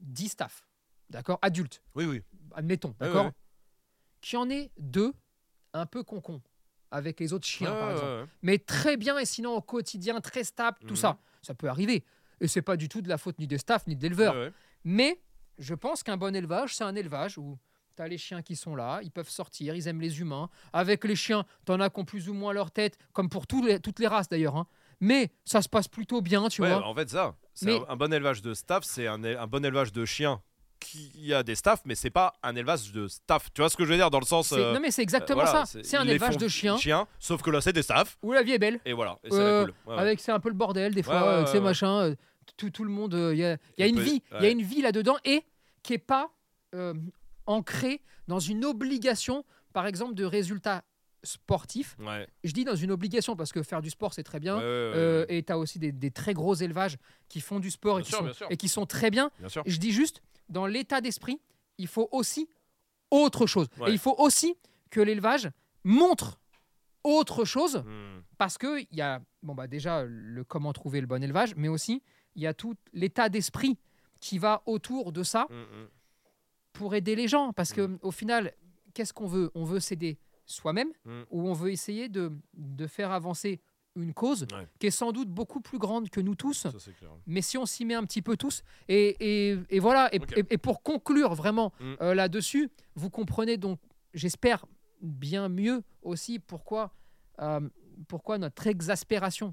10 0.00 0.28
staffs, 0.30 0.62
d'accord, 1.10 1.38
adultes, 1.42 1.82
Oui, 1.94 2.04
oui. 2.04 2.22
admettons, 2.54 2.94
d'accord, 2.98 3.26
ouais. 3.26 3.32
qu'il 4.20 4.36
y 4.38 4.42
en 4.42 4.50
ait 4.50 4.70
deux 4.78 5.12
un 5.74 5.86
peu 5.86 6.02
concon 6.02 6.42
avec 6.90 7.20
les 7.20 7.32
autres 7.32 7.46
chiens, 7.46 7.70
par 7.72 7.90
exemple. 7.92 8.28
Mais 8.42 8.58
très 8.58 8.96
bien 8.96 9.18
et 9.18 9.26
sinon 9.26 9.54
au 9.56 9.60
quotidien, 9.60 10.20
très 10.20 10.42
stable, 10.44 10.78
tout 10.80 10.94
Mhm. 10.94 10.96
ça, 10.96 11.18
ça 11.42 11.54
peut 11.54 11.68
arriver. 11.68 12.04
Et 12.40 12.48
c'est 12.48 12.62
pas 12.62 12.76
du 12.76 12.88
tout 12.88 13.02
de 13.02 13.08
la 13.08 13.18
faute 13.18 13.38
ni 13.38 13.46
des 13.46 13.58
staffs 13.58 13.86
ni 13.86 13.94
de 13.96 14.02
l'éleveur. 14.02 14.52
Mais 14.84 15.20
je 15.58 15.74
pense 15.74 16.02
qu'un 16.02 16.16
bon 16.16 16.34
élevage, 16.34 16.74
c'est 16.74 16.84
un 16.84 16.94
élevage 16.94 17.36
où 17.36 17.58
tu 17.98 18.02
as 18.02 18.08
les 18.08 18.16
chiens 18.18 18.42
qui 18.42 18.54
sont 18.54 18.76
là, 18.76 19.00
ils 19.02 19.10
peuvent 19.10 19.28
sortir, 19.28 19.74
ils 19.74 19.88
aiment 19.88 20.00
les 20.00 20.20
humains. 20.20 20.48
Avec 20.72 21.04
les 21.04 21.16
chiens, 21.16 21.44
tu 21.66 21.72
en 21.72 21.80
as 21.80 21.90
qui 21.90 21.98
ont 21.98 22.04
plus 22.04 22.28
ou 22.28 22.34
moins 22.34 22.52
leur 22.52 22.70
tête, 22.70 22.96
comme 23.12 23.28
pour 23.28 23.46
tous 23.48 23.64
les- 23.66 23.80
toutes 23.80 23.98
les 23.98 24.06
races 24.06 24.28
d'ailleurs. 24.28 24.56
hein. 24.56 24.66
Mais 25.00 25.30
ça 25.44 25.62
se 25.62 25.68
passe 25.68 25.88
plutôt 25.88 26.22
bien, 26.22 26.48
tu 26.48 26.62
Ouais, 26.62 26.68
vois. 26.72 26.86
en 26.86 26.94
fait, 26.94 27.10
ça. 27.10 27.34
C'est 27.54 27.66
Mais- 27.66 27.76
un, 27.78 27.84
un 27.88 27.96
bon 27.96 28.12
élevage 28.12 28.40
de 28.42 28.54
staff, 28.54 28.84
c'est 28.84 29.06
un, 29.08 29.18
bon 29.46 29.64
élevage 29.64 29.92
de 29.92 30.04
chiens 30.04 30.40
qui 30.80 31.34
a 31.34 31.42
des 31.42 31.56
staffs, 31.56 31.82
mais 31.84 31.96
c'est 31.96 32.10
pas 32.10 32.34
un 32.44 32.54
élevage 32.54 32.92
de 32.92 33.08
staff. 33.08 33.52
Tu 33.52 33.60
vois 33.62 33.68
ce 33.68 33.76
que 33.76 33.84
je 33.84 33.90
veux 33.90 33.96
dire 33.96 34.10
dans 34.10 34.20
le 34.20 34.24
sens. 34.24 34.48
C'est- 34.50 34.54
euh, 34.60 34.74
non 34.74 34.80
mais 34.80 34.92
c'est 34.92 35.02
exactement 35.02 35.40
euh, 35.40 35.44
voilà, 35.44 35.66
ça. 35.66 35.80
C'est 35.82 35.96
un 35.96 36.06
élevage 36.06 36.36
de 36.36 36.46
chiens 36.46 36.76
sauf 37.18 37.42
que 37.42 37.50
là, 37.50 37.60
c'est 37.60 37.72
des 37.72 37.82
staffs. 37.82 38.16
où 38.22 38.32
la 38.32 38.42
vie 38.44 38.52
est 38.52 38.58
belle. 38.60 38.78
Et 38.84 38.92
voilà, 38.92 39.18
et 39.24 39.30
c'est 39.30 39.36
Euh, 39.40 39.64
cool. 39.64 39.74
Ouais, 39.86 39.94
ouais. 39.94 40.00
Avec 40.00 40.20
c'est 40.20 40.30
un 40.30 40.38
peu 40.38 40.48
le 40.50 40.54
bordel 40.54 40.94
des 40.94 41.02
fois, 41.02 41.42
ouais. 41.44 41.60
machin. 41.60 42.14
tout, 42.56 42.70
tout 42.70 42.84
le 42.84 42.90
monde, 42.90 43.12
il 43.32 43.38
y 43.38 43.44
a, 43.44 43.56
y 43.76 43.82
a 43.82 43.86
Il 43.86 43.90
une 43.90 43.96
peut- 43.96 44.02
vie, 44.02 44.22
il 44.38 44.42
y 44.42 44.46
a 44.46 44.50
une 44.50 44.62
vie 44.62 44.80
là-dedans 44.82 45.16
et 45.24 45.44
qui 45.82 45.92
est 45.94 45.98
pas 45.98 46.30
ancrée 47.48 48.02
dans 48.28 48.38
une 48.38 48.64
obligation, 48.64 49.44
par 49.72 49.86
exemple, 49.86 50.14
de 50.14 50.24
résultats 50.24 50.84
sportifs. 51.24 51.96
Ouais, 51.98 52.28
Je 52.44 52.52
dis 52.52 52.64
dans 52.64 52.76
une 52.76 52.92
obligation 52.92 53.34
parce 53.34 53.50
que 53.52 53.62
faire 53.64 53.82
du 53.82 53.90
sport 53.90 54.14
c'est 54.14 54.22
très 54.22 54.38
bien. 54.38 54.56
ouais, 54.56 54.62
ouais, 54.62 54.68
ouais, 54.68 54.92
Euh, 54.96 55.26
et 55.28 55.42
tu 55.42 55.52
as 55.52 55.58
aussi 55.58 55.78
des, 55.80 55.90
des 55.90 56.10
très 56.12 56.32
gros 56.32 56.54
élevages 56.54 56.96
qui 57.28 57.40
font 57.40 57.58
du 57.58 57.70
sport 57.72 57.98
et 57.98 58.02
qui, 58.02 58.10
sûr, 58.10 58.18
sont, 58.18 58.24
bien 58.24 58.32
sûr. 58.32 58.46
et 58.50 58.56
qui 58.56 58.68
sont 58.68 58.86
très 58.86 59.10
bien. 59.10 59.30
Je 59.66 59.78
dis 59.78 59.90
juste, 59.92 60.22
dans 60.48 60.66
l'état 60.66 61.00
d'esprit, 61.00 61.40
il 61.78 61.88
faut 61.88 62.08
aussi 62.12 62.48
autre 63.10 63.46
chose. 63.46 63.66
Et 63.86 63.90
il 63.90 63.98
faut 63.98 64.14
aussi 64.18 64.54
que 64.90 65.00
l'élevage 65.00 65.50
montre 65.84 66.38
autre 67.02 67.44
chose 67.44 67.82
Hmm. 67.84 68.20
parce 68.38 68.58
que 68.58 68.80
il 68.80 68.96
y 68.96 69.00
a 69.00 69.20
bon 69.42 69.54
bah 69.54 69.66
déjà 69.66 70.04
le 70.04 70.44
comment 70.44 70.72
trouver 70.72 71.00
le 71.00 71.06
bon 71.06 71.22
élevage, 71.22 71.54
mais 71.56 71.68
aussi 71.68 72.02
il 72.36 72.42
y 72.42 72.46
a 72.46 72.54
tout 72.54 72.74
l'état 72.92 73.28
d'esprit 73.28 73.78
qui 74.20 74.38
va 74.38 74.62
autour 74.66 75.12
de 75.12 75.22
ça 75.22 75.46
Hmm, 75.50 75.54
hmm. 75.62 75.86
Pour 76.78 76.94
aider 76.94 77.14
les 77.16 77.28
gens. 77.28 77.52
Parce 77.52 77.72
que 77.72 77.82
Mm. 77.82 77.98
au 78.02 78.10
final, 78.10 78.52
qu'est-ce 78.94 79.12
qu'on 79.12 79.26
veut? 79.26 79.50
On 79.54 79.64
veut 79.64 79.80
s'aider 79.80 80.18
soi-même 80.46 80.90
Mm. 81.04 81.22
ou 81.30 81.48
on 81.48 81.52
veut 81.52 81.70
essayer 81.72 82.08
de, 82.08 82.32
de 82.54 82.86
faire 82.86 83.10
avancer 83.12 83.60
une 83.96 84.14
cause 84.14 84.46
Ouais. 84.52 84.66
qui 84.78 84.86
est 84.86 84.90
sans 84.92 85.10
doute 85.12 85.28
beaucoup 85.28 85.60
plus 85.60 85.78
grande 85.78 86.08
que 86.08 86.20
nous 86.20 86.36
tous. 86.36 86.52
Ça. 86.54 86.72
Mais 87.26 87.42
si 87.42 87.58
on 87.58 87.66
s'y 87.66 87.84
met 87.84 87.94
un 87.94 88.04
petit 88.04 88.22
peu 88.22 88.36
tous, 88.36 88.62
et, 88.88 89.16
et- 89.50 89.58
et 89.70 89.80
voilà, 89.80 90.08
et, 90.14 90.20
Ok. 90.20 90.32
et- 90.38 90.44
et 90.54 90.58
pour 90.58 90.82
conclure 90.82 91.34
vraiment 91.34 91.72
Mm. 91.80 91.94
euh, 92.02 92.14
là-dessus, 92.14 92.70
vous 92.94 93.10
comprenez 93.10 93.56
donc, 93.56 93.80
j'espère 94.14 94.64
bien 95.02 95.48
mieux 95.48 95.82
aussi 96.02 96.38
pourquoi, 96.38 96.92
euh, 97.40 97.60
pourquoi 98.06 98.38
notre 98.38 98.66
exaspération 98.68 99.52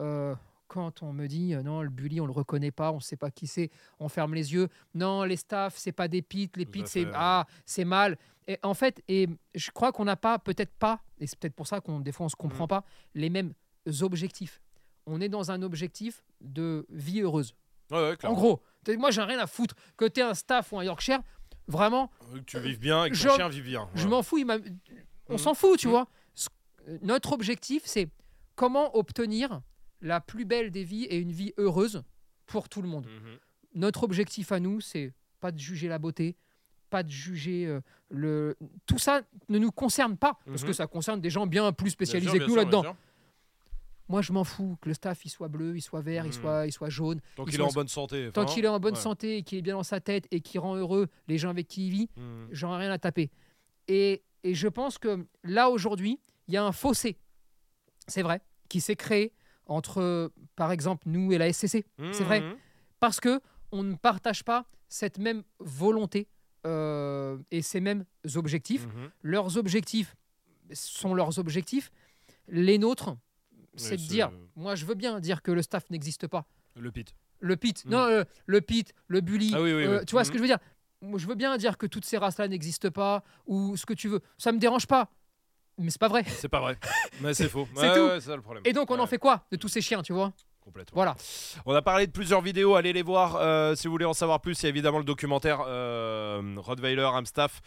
euh, 0.00 0.34
quand 0.74 1.02
on 1.04 1.12
me 1.12 1.28
dit 1.28 1.54
euh, 1.54 1.62
non, 1.62 1.82
le 1.82 1.88
bully, 1.88 2.20
on 2.20 2.26
le 2.26 2.32
reconnaît 2.32 2.72
pas, 2.72 2.90
on 2.90 2.98
sait 2.98 3.16
pas 3.16 3.30
qui 3.30 3.46
c'est, 3.46 3.70
on 4.00 4.08
ferme 4.08 4.34
les 4.34 4.52
yeux. 4.52 4.68
Non, 4.94 5.22
les 5.22 5.36
staffs, 5.36 5.76
c'est 5.76 5.92
pas 5.92 6.08
des 6.08 6.20
pits, 6.20 6.50
les 6.56 6.66
pits, 6.66 6.82
c'est 6.86 7.06
ah, 7.14 7.46
c'est 7.64 7.84
mal. 7.84 8.18
Et 8.48 8.58
en 8.64 8.74
fait, 8.74 9.00
et 9.06 9.28
je 9.54 9.70
crois 9.70 9.92
qu'on 9.92 10.04
n'a 10.04 10.16
pas, 10.16 10.38
peut-être 10.40 10.74
pas, 10.74 11.00
et 11.20 11.28
c'est 11.28 11.38
peut-être 11.38 11.54
pour 11.54 11.68
ça 11.68 11.80
qu'on 11.80 12.00
des 12.00 12.10
fois 12.10 12.26
on 12.26 12.28
se 12.28 12.34
Mm. 12.34 12.42
comprend 12.42 12.66
pas, 12.66 12.82
les 13.14 13.30
mêmes 13.30 13.54
objectifs. 14.00 14.60
On 15.06 15.20
est 15.20 15.28
dans 15.28 15.50
un 15.52 15.62
objectif 15.62 16.24
de 16.40 16.86
vie 16.90 17.20
heureuse. 17.20 17.54
Ouais, 17.92 17.98
ouais, 18.10 18.26
En 18.26 18.32
gros, 18.32 18.60
moi 18.98 19.10
j'ai 19.12 19.22
rien 19.22 19.38
à 19.38 19.46
foutre 19.46 19.76
que 19.96 20.06
tu 20.06 20.20
un 20.22 20.34
staff 20.34 20.72
ou 20.72 20.78
un 20.80 20.84
Yorkshire. 20.84 21.20
Vraiment, 21.68 22.10
Que 22.32 22.38
tu 22.40 22.58
vives 22.58 22.78
bien 22.80 23.04
et 23.04 23.10
que 23.10 23.16
ton 23.22 23.34
chien 23.36 23.48
vive 23.48 23.64
bien. 23.64 23.88
je 23.94 24.06
m'en 24.08 24.22
fous. 24.24 24.38
il 24.38 24.46
On 25.28 25.34
Mhm. 25.34 25.38
s'en 25.38 25.54
fout, 25.54 25.78
tu 25.78 25.86
Mhm. 25.86 25.92
vois. 25.92 26.08
Euh, 26.88 26.98
Notre 27.00 27.32
objectif, 27.32 27.82
c'est 27.86 28.08
comment 28.56 28.94
obtenir 28.96 29.62
la 30.04 30.20
plus 30.20 30.44
belle 30.44 30.70
des 30.70 30.84
vies 30.84 31.04
et 31.04 31.18
une 31.18 31.32
vie 31.32 31.52
heureuse 31.56 32.04
pour 32.46 32.68
tout 32.68 32.82
le 32.82 32.88
monde. 32.88 33.06
Mhm. 33.06 33.38
Notre 33.74 34.04
objectif 34.04 34.52
à 34.52 34.60
nous, 34.60 34.80
c'est 34.80 35.12
pas 35.40 35.50
de 35.50 35.58
juger 35.58 35.88
la 35.88 35.98
beauté, 35.98 36.36
pas 36.90 37.02
de 37.02 37.10
juger 37.10 37.66
euh, 37.66 37.80
le. 38.10 38.56
Tout 38.86 38.98
ça 38.98 39.22
ne 39.48 39.58
nous 39.58 39.72
concerne 39.72 40.16
pas, 40.16 40.38
parce 40.46 40.62
Mhm. 40.62 40.68
que 40.68 40.72
ça 40.74 40.86
concerne 40.86 41.20
des 41.20 41.30
gens 41.30 41.46
bien 41.46 41.72
plus 41.72 41.84
Bien 41.84 41.90
sûr, 41.90 41.94
spécialisés 42.20 42.38
que 42.38 42.44
nous 42.48 42.54
là-dedans. 42.54 42.96
Moi, 44.06 44.20
je 44.20 44.34
m'en 44.34 44.44
fous 44.44 44.76
que 44.82 44.88
le 44.90 44.94
staff 44.94 45.24
il 45.24 45.30
soit 45.30 45.48
bleu, 45.48 45.74
il 45.76 45.80
soit 45.80 46.02
vert, 46.02 46.24
il, 46.26 46.28
Mhm. 46.28 46.32
soit, 46.34 46.66
il 46.66 46.72
soit 46.72 46.90
jaune. 46.90 47.20
Tant 47.36 47.46
qu'il 47.46 47.58
est 47.58 47.62
en 47.62 47.68
bonne 47.72 47.88
santé. 47.88 48.30
Tant 48.32 48.44
qu'il 48.44 48.64
est 48.64 48.68
en 48.68 48.78
bonne 48.78 48.94
ouais. 48.94 49.00
santé 49.00 49.38
et 49.38 49.42
qu'il 49.42 49.56
est 49.58 49.62
bien 49.62 49.76
dans 49.76 49.82
sa 49.82 49.98
tête 50.00 50.26
et 50.30 50.40
qu'il 50.40 50.60
rend 50.60 50.76
heureux 50.76 51.08
les 51.26 51.38
gens 51.38 51.48
avec 51.48 51.66
qui 51.66 51.86
il 51.86 51.90
vit, 51.90 52.10
Mhm. 52.16 52.48
j'en 52.52 52.74
ai 52.76 52.80
rien 52.82 52.90
à 52.92 52.98
taper. 52.98 53.30
Et, 53.88 54.22
et 54.42 54.54
je 54.54 54.68
pense 54.68 54.98
que 54.98 55.26
là, 55.42 55.70
aujourd'hui, 55.70 56.20
il 56.48 56.54
y 56.54 56.58
a 56.58 56.64
un 56.64 56.72
fossé, 56.72 57.16
c'est 58.06 58.22
vrai, 58.22 58.42
qui 58.68 58.82
s'est 58.82 58.94
créé 58.96 59.32
entre, 59.66 60.32
par 60.56 60.72
exemple, 60.72 61.04
nous 61.08 61.32
et 61.32 61.38
la 61.38 61.52
SCC. 61.52 61.84
C'est 62.12 62.24
vrai. 62.24 62.40
Mhm. 62.40 62.56
Parce 63.00 63.20
que 63.20 63.40
on 63.72 63.82
ne 63.82 63.94
partage 63.94 64.44
pas 64.44 64.66
cette 64.88 65.18
même 65.18 65.42
volonté 65.58 66.28
euh, 66.66 67.36
et 67.50 67.62
ces 67.62 67.80
mêmes 67.80 68.04
objectifs. 68.36 68.86
Mhm. 68.86 69.10
Leurs 69.22 69.56
objectifs 69.58 70.14
sont 70.72 71.14
leurs 71.14 71.38
objectifs. 71.38 71.90
Les 72.48 72.78
nôtres, 72.78 73.16
c'est 73.76 73.96
de 73.96 74.02
dire, 74.02 74.30
moi 74.56 74.74
je 74.74 74.84
veux 74.86 74.94
bien 74.94 75.20
dire 75.20 75.42
que 75.42 75.50
le 75.50 75.62
staff 75.62 75.90
n'existe 75.90 76.26
pas. 76.26 76.46
Le 76.76 76.90
pit. 76.90 77.14
Le 77.40 77.56
pit, 77.56 77.84
non, 77.84 77.98
euh, 77.98 78.24
le 78.46 78.60
pit, 78.60 78.94
le 79.08 79.20
bully, 79.20 79.52
Ah 79.54 79.60
oui, 79.60 79.74
oui, 79.74 79.84
euh, 79.84 79.98
oui. 79.98 80.06
tu 80.06 80.12
vois 80.12 80.24
ce 80.24 80.30
que 80.30 80.38
je 80.38 80.42
veux 80.42 80.48
dire? 80.48 80.58
Je 81.02 81.26
veux 81.26 81.34
bien 81.34 81.54
dire 81.58 81.76
que 81.76 81.86
toutes 81.86 82.06
ces 82.06 82.16
races-là 82.16 82.48
n'existent 82.48 82.90
pas 82.90 83.22
ou 83.46 83.76
ce 83.76 83.84
que 83.84 83.92
tu 83.92 84.08
veux. 84.08 84.20
Ça 84.38 84.52
me 84.52 84.58
dérange 84.58 84.86
pas, 84.86 85.10
mais 85.78 85.90
c'est 85.90 86.00
pas 86.00 86.08
vrai. 86.08 86.24
C'est 86.28 86.48
pas 86.48 86.60
vrai. 86.60 86.76
Mais 87.20 87.34
c'est 87.34 87.48
faux. 87.48 87.66
C'est 87.76 87.80
Ouais, 87.88 87.94
tout. 87.96 88.00
ouais, 88.06 88.20
c'est 88.20 88.28
ça 88.30 88.36
le 88.36 88.42
problème. 88.42 88.62
Et 88.66 88.72
donc 88.72 88.90
on 88.90 88.98
en 88.98 89.06
fait 89.06 89.18
quoi 89.18 89.44
de 89.50 89.56
tous 89.56 89.68
ces 89.68 89.80
chiens, 89.80 90.02
tu 90.02 90.12
vois? 90.12 90.32
Complètement. 90.60 90.94
Voilà. 90.94 91.14
On 91.66 91.74
a 91.74 91.82
parlé 91.82 92.06
de 92.06 92.12
plusieurs 92.12 92.40
vidéos, 92.40 92.74
allez 92.74 92.92
les 92.94 93.02
voir 93.02 93.36
euh, 93.36 93.74
si 93.74 93.86
vous 93.86 93.92
voulez 93.92 94.06
en 94.06 94.14
savoir 94.14 94.40
plus. 94.40 94.58
Il 94.60 94.62
y 94.62 94.66
a 94.66 94.68
évidemment 94.70 94.98
le 94.98 95.04
documentaire 95.04 95.62
euh, 95.66 96.40
Rottweiler 96.56 97.02
Amstaff. 97.02 97.60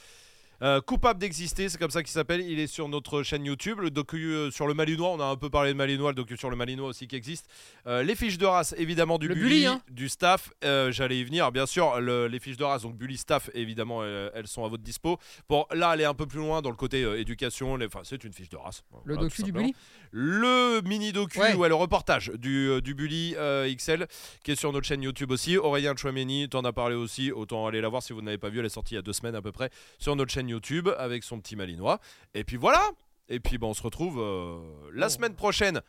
Euh, 0.61 0.81
coupable 0.81 1.19
d'exister, 1.19 1.69
c'est 1.69 1.77
comme 1.77 1.91
ça 1.91 2.01
qu'il 2.03 2.11
s'appelle. 2.11 2.41
Il 2.41 2.59
est 2.59 2.67
sur 2.67 2.89
notre 2.89 3.23
chaîne 3.23 3.45
YouTube. 3.45 3.79
Le 3.79 3.91
docu 3.91 4.25
euh, 4.33 4.49
sur 4.51 4.67
le 4.67 4.73
Malinois, 4.73 5.09
on 5.09 5.19
a 5.19 5.25
un 5.25 5.35
peu 5.35 5.49
parlé 5.49 5.71
de 5.73 5.77
Malinois, 5.77 6.11
le 6.11 6.15
docu 6.15 6.35
sur 6.37 6.49
le 6.49 6.55
Malinois 6.55 6.87
aussi 6.89 7.07
qui 7.07 7.15
existe. 7.15 7.47
Euh, 7.85 8.01
les 8.03 8.15
fiches 8.15 8.37
de 8.37 8.45
race, 8.45 8.73
évidemment, 8.77 9.17
du 9.19 9.27
Le 9.27 9.35
bully, 9.35 9.65
hein. 9.65 9.81
du 9.89 10.09
staff. 10.09 10.49
J'allais 10.63 11.19
y 11.19 11.23
venir, 11.23 11.51
bien 11.51 11.65
sûr. 11.65 11.99
le- 11.99 12.27
les 12.27 12.39
fiches 12.39 12.57
de 12.57 12.63
race, 12.63 12.81
donc 12.83 12.95
bully 12.95 13.17
staff, 13.17 13.49
évidemment, 13.53 14.03
elles, 14.03 14.47
sont 14.47 14.65
à 14.65 14.67
votre 14.69 14.83
dispo. 14.83 15.17
Pour 15.47 15.67
là, 15.73 15.89
aller 15.89 16.05
un 16.05 16.13
peu 16.13 16.25
plus 16.25 16.39
loin 16.39 16.61
dans 16.61 16.69
le 16.71 16.75
côté 16.75 17.01
éducation. 17.19 17.77
Enfin, 17.85 18.01
c'est 18.03 18.23
une 18.23 18.33
fiche 18.33 18.49
de 18.49 18.57
race. 18.57 18.83
Le 19.05 19.13
Voilà, 19.13 19.29
docu 19.29 19.43
du 19.43 19.51
bully? 19.51 19.73
Le 20.11 20.81
mini 20.81 21.11
docu 21.11 21.39
Ouais. 21.39 21.53
ouais, 21.55 21.67
le 21.69 21.75
reportage 21.75 22.31
du, 22.35 22.81
du 22.81 22.93
Bully 22.95 23.35
XL 23.75 24.07
qui 24.43 24.51
est 24.51 24.55
sur 24.55 24.71
notre 24.73 24.87
chaîne 24.87 25.03
YouTube 25.03 25.31
aussi. 25.31 25.57
Aurélien 25.57 25.95
Chouameni 25.95 26.47
t'en 26.49 26.63
as 26.63 26.71
parlé 26.73 26.95
aussi, 26.95 27.31
autant 27.31 27.67
aller 27.67 27.81
la 27.81 27.89
voir 27.89 28.01
si 28.01 28.13
vous 28.13 28.21
n'avez 28.21 28.37
pas 28.37 28.49
vu, 28.49 28.59
elle 28.59 28.65
est 28.65 28.69
sortie 28.69 28.93
il 28.93 28.97
y 28.97 28.99
a 28.99 29.01
deux 29.01 29.13
semaines 29.13 29.35
à 29.35 29.41
peu 29.41 29.51
près 29.51 29.69
sur 29.99 30.15
notre 30.15 30.31
chaîne 30.31 30.46
YouTube 30.49 30.89
avec 30.97 31.23
son 31.23 31.39
petit 31.39 31.55
malinois. 31.55 31.99
Et 32.33 32.43
puis 32.43 32.57
voilà, 32.57 32.91
et 33.29 33.39
puis 33.39 33.57
bon, 33.57 33.69
on 33.69 33.73
se 33.73 33.81
retrouve 33.83 34.19
euh, 34.19 34.59
la 34.93 35.07
Oh. 35.07 35.09
semaine 35.09 35.35
prochaine. 35.35 35.81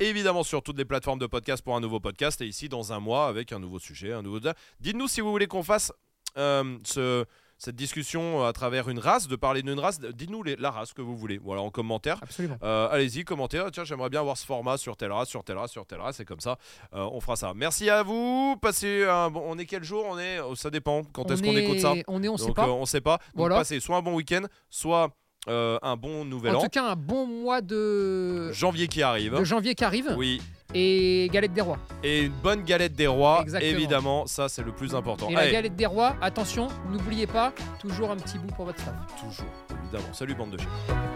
Évidemment 0.00 0.42
sur 0.42 0.62
toutes 0.62 0.78
les 0.78 0.84
plateformes 0.84 1.18
de 1.18 1.26
podcast 1.26 1.62
pour 1.62 1.76
un 1.76 1.80
nouveau 1.80 2.00
podcast 2.00 2.40
et 2.40 2.46
ici 2.46 2.68
dans 2.68 2.92
un 2.92 2.98
mois 3.00 3.26
avec 3.28 3.52
un 3.52 3.58
nouveau 3.58 3.78
sujet, 3.78 4.12
un 4.12 4.22
nouveau. 4.22 4.40
Dites-nous 4.80 5.06
si 5.06 5.20
vous 5.20 5.30
voulez 5.30 5.46
qu'on 5.46 5.62
fasse 5.62 5.92
euh, 6.38 6.78
ce, 6.84 7.24
cette 7.64 7.76
discussion 7.76 8.44
à 8.44 8.52
travers 8.52 8.88
une 8.88 8.98
race, 8.98 9.28
de 9.28 9.36
parler 9.36 9.62
d'une 9.62 9.78
race. 9.78 10.00
Dites-nous 10.00 10.42
la 10.42 10.70
race 10.72 10.92
que 10.92 11.00
vous 11.00 11.16
voulez, 11.16 11.38
voilà 11.38 11.62
en 11.62 11.70
commentaire. 11.70 12.18
Absolument. 12.20 12.56
Euh, 12.64 12.88
Allez-y, 12.90 13.22
commentez. 13.24 13.58
Ah, 13.58 13.70
Tiens, 13.72 13.84
j'aimerais 13.84 14.10
bien 14.10 14.20
voir 14.22 14.36
ce 14.36 14.44
format 14.44 14.76
sur 14.78 14.96
telle 14.96 15.12
race, 15.12 15.28
sur 15.28 15.44
telle 15.44 15.58
race, 15.58 15.70
sur 15.70 15.86
telle 15.86 16.00
race. 16.00 16.16
C'est 16.16 16.24
comme 16.24 16.40
ça. 16.40 16.56
Euh, 16.92 17.08
on 17.12 17.20
fera 17.20 17.36
ça. 17.36 17.52
Merci 17.54 17.88
à 17.88 18.02
vous. 18.02 18.56
Passez 18.60 19.04
un 19.04 19.30
bon. 19.30 19.44
On 19.46 19.58
est 19.58 19.66
quel 19.66 19.84
jour? 19.84 20.04
On 20.08 20.18
est. 20.18 20.38
Ça 20.56 20.70
dépend. 20.70 21.04
Quand 21.04 21.30
est-ce 21.30 21.40
qu'on 21.40 21.56
écoute 21.56 21.78
ça? 21.78 21.94
On 22.08 22.20
est, 22.24 22.28
on 22.28 22.36
sait 22.36 22.46
Donc, 22.46 22.56
pas. 22.56 22.66
euh, 22.66 22.70
on 22.72 22.84
sait 22.86 23.00
pas. 23.00 23.18
Donc, 23.18 23.26
Voilà. 23.34 23.56
passez 23.58 23.78
soit 23.78 23.96
un 23.96 24.02
bon 24.02 24.14
week-end, 24.14 24.42
soit 24.68 25.10
euh, 25.48 25.78
un 25.82 25.96
bon 25.96 26.24
nouvel 26.24 26.54
en 26.54 26.58
an. 26.58 26.62
tout 26.62 26.68
cas, 26.68 26.84
un 26.84 26.96
bon 26.96 27.26
mois 27.26 27.60
de, 27.60 28.52
Janvier 28.52 28.86
qui 28.86 29.02
arrive. 29.02 29.36
de 29.36 29.44
janvier 29.44 29.74
qui 29.74 29.84
arrive 29.84 30.14
Oui. 30.16 30.40
et 30.72 31.28
galette 31.32 31.52
des 31.52 31.60
rois. 31.60 31.78
Et 32.04 32.22
une 32.22 32.32
bonne 32.42 32.62
galette 32.62 32.94
des 32.94 33.08
rois. 33.08 33.40
Exactement. 33.42 33.72
Évidemment, 33.72 34.26
ça 34.26 34.48
c'est 34.48 34.62
le 34.62 34.72
plus 34.72 34.94
important. 34.94 35.28
Et 35.28 35.34
la 35.34 35.50
galette 35.50 35.76
des 35.76 35.86
rois, 35.86 36.16
attention, 36.20 36.68
n'oubliez 36.90 37.26
pas, 37.26 37.52
toujours 37.80 38.10
un 38.10 38.16
petit 38.16 38.38
bout 38.38 38.54
pour 38.54 38.66
votre 38.66 38.80
staff. 38.80 38.94
toujours. 39.20 39.50
Évidemment. 39.82 40.12
Salut 40.12 40.34
bande 40.34 40.52
de 40.52 40.58
chiens. 40.58 41.11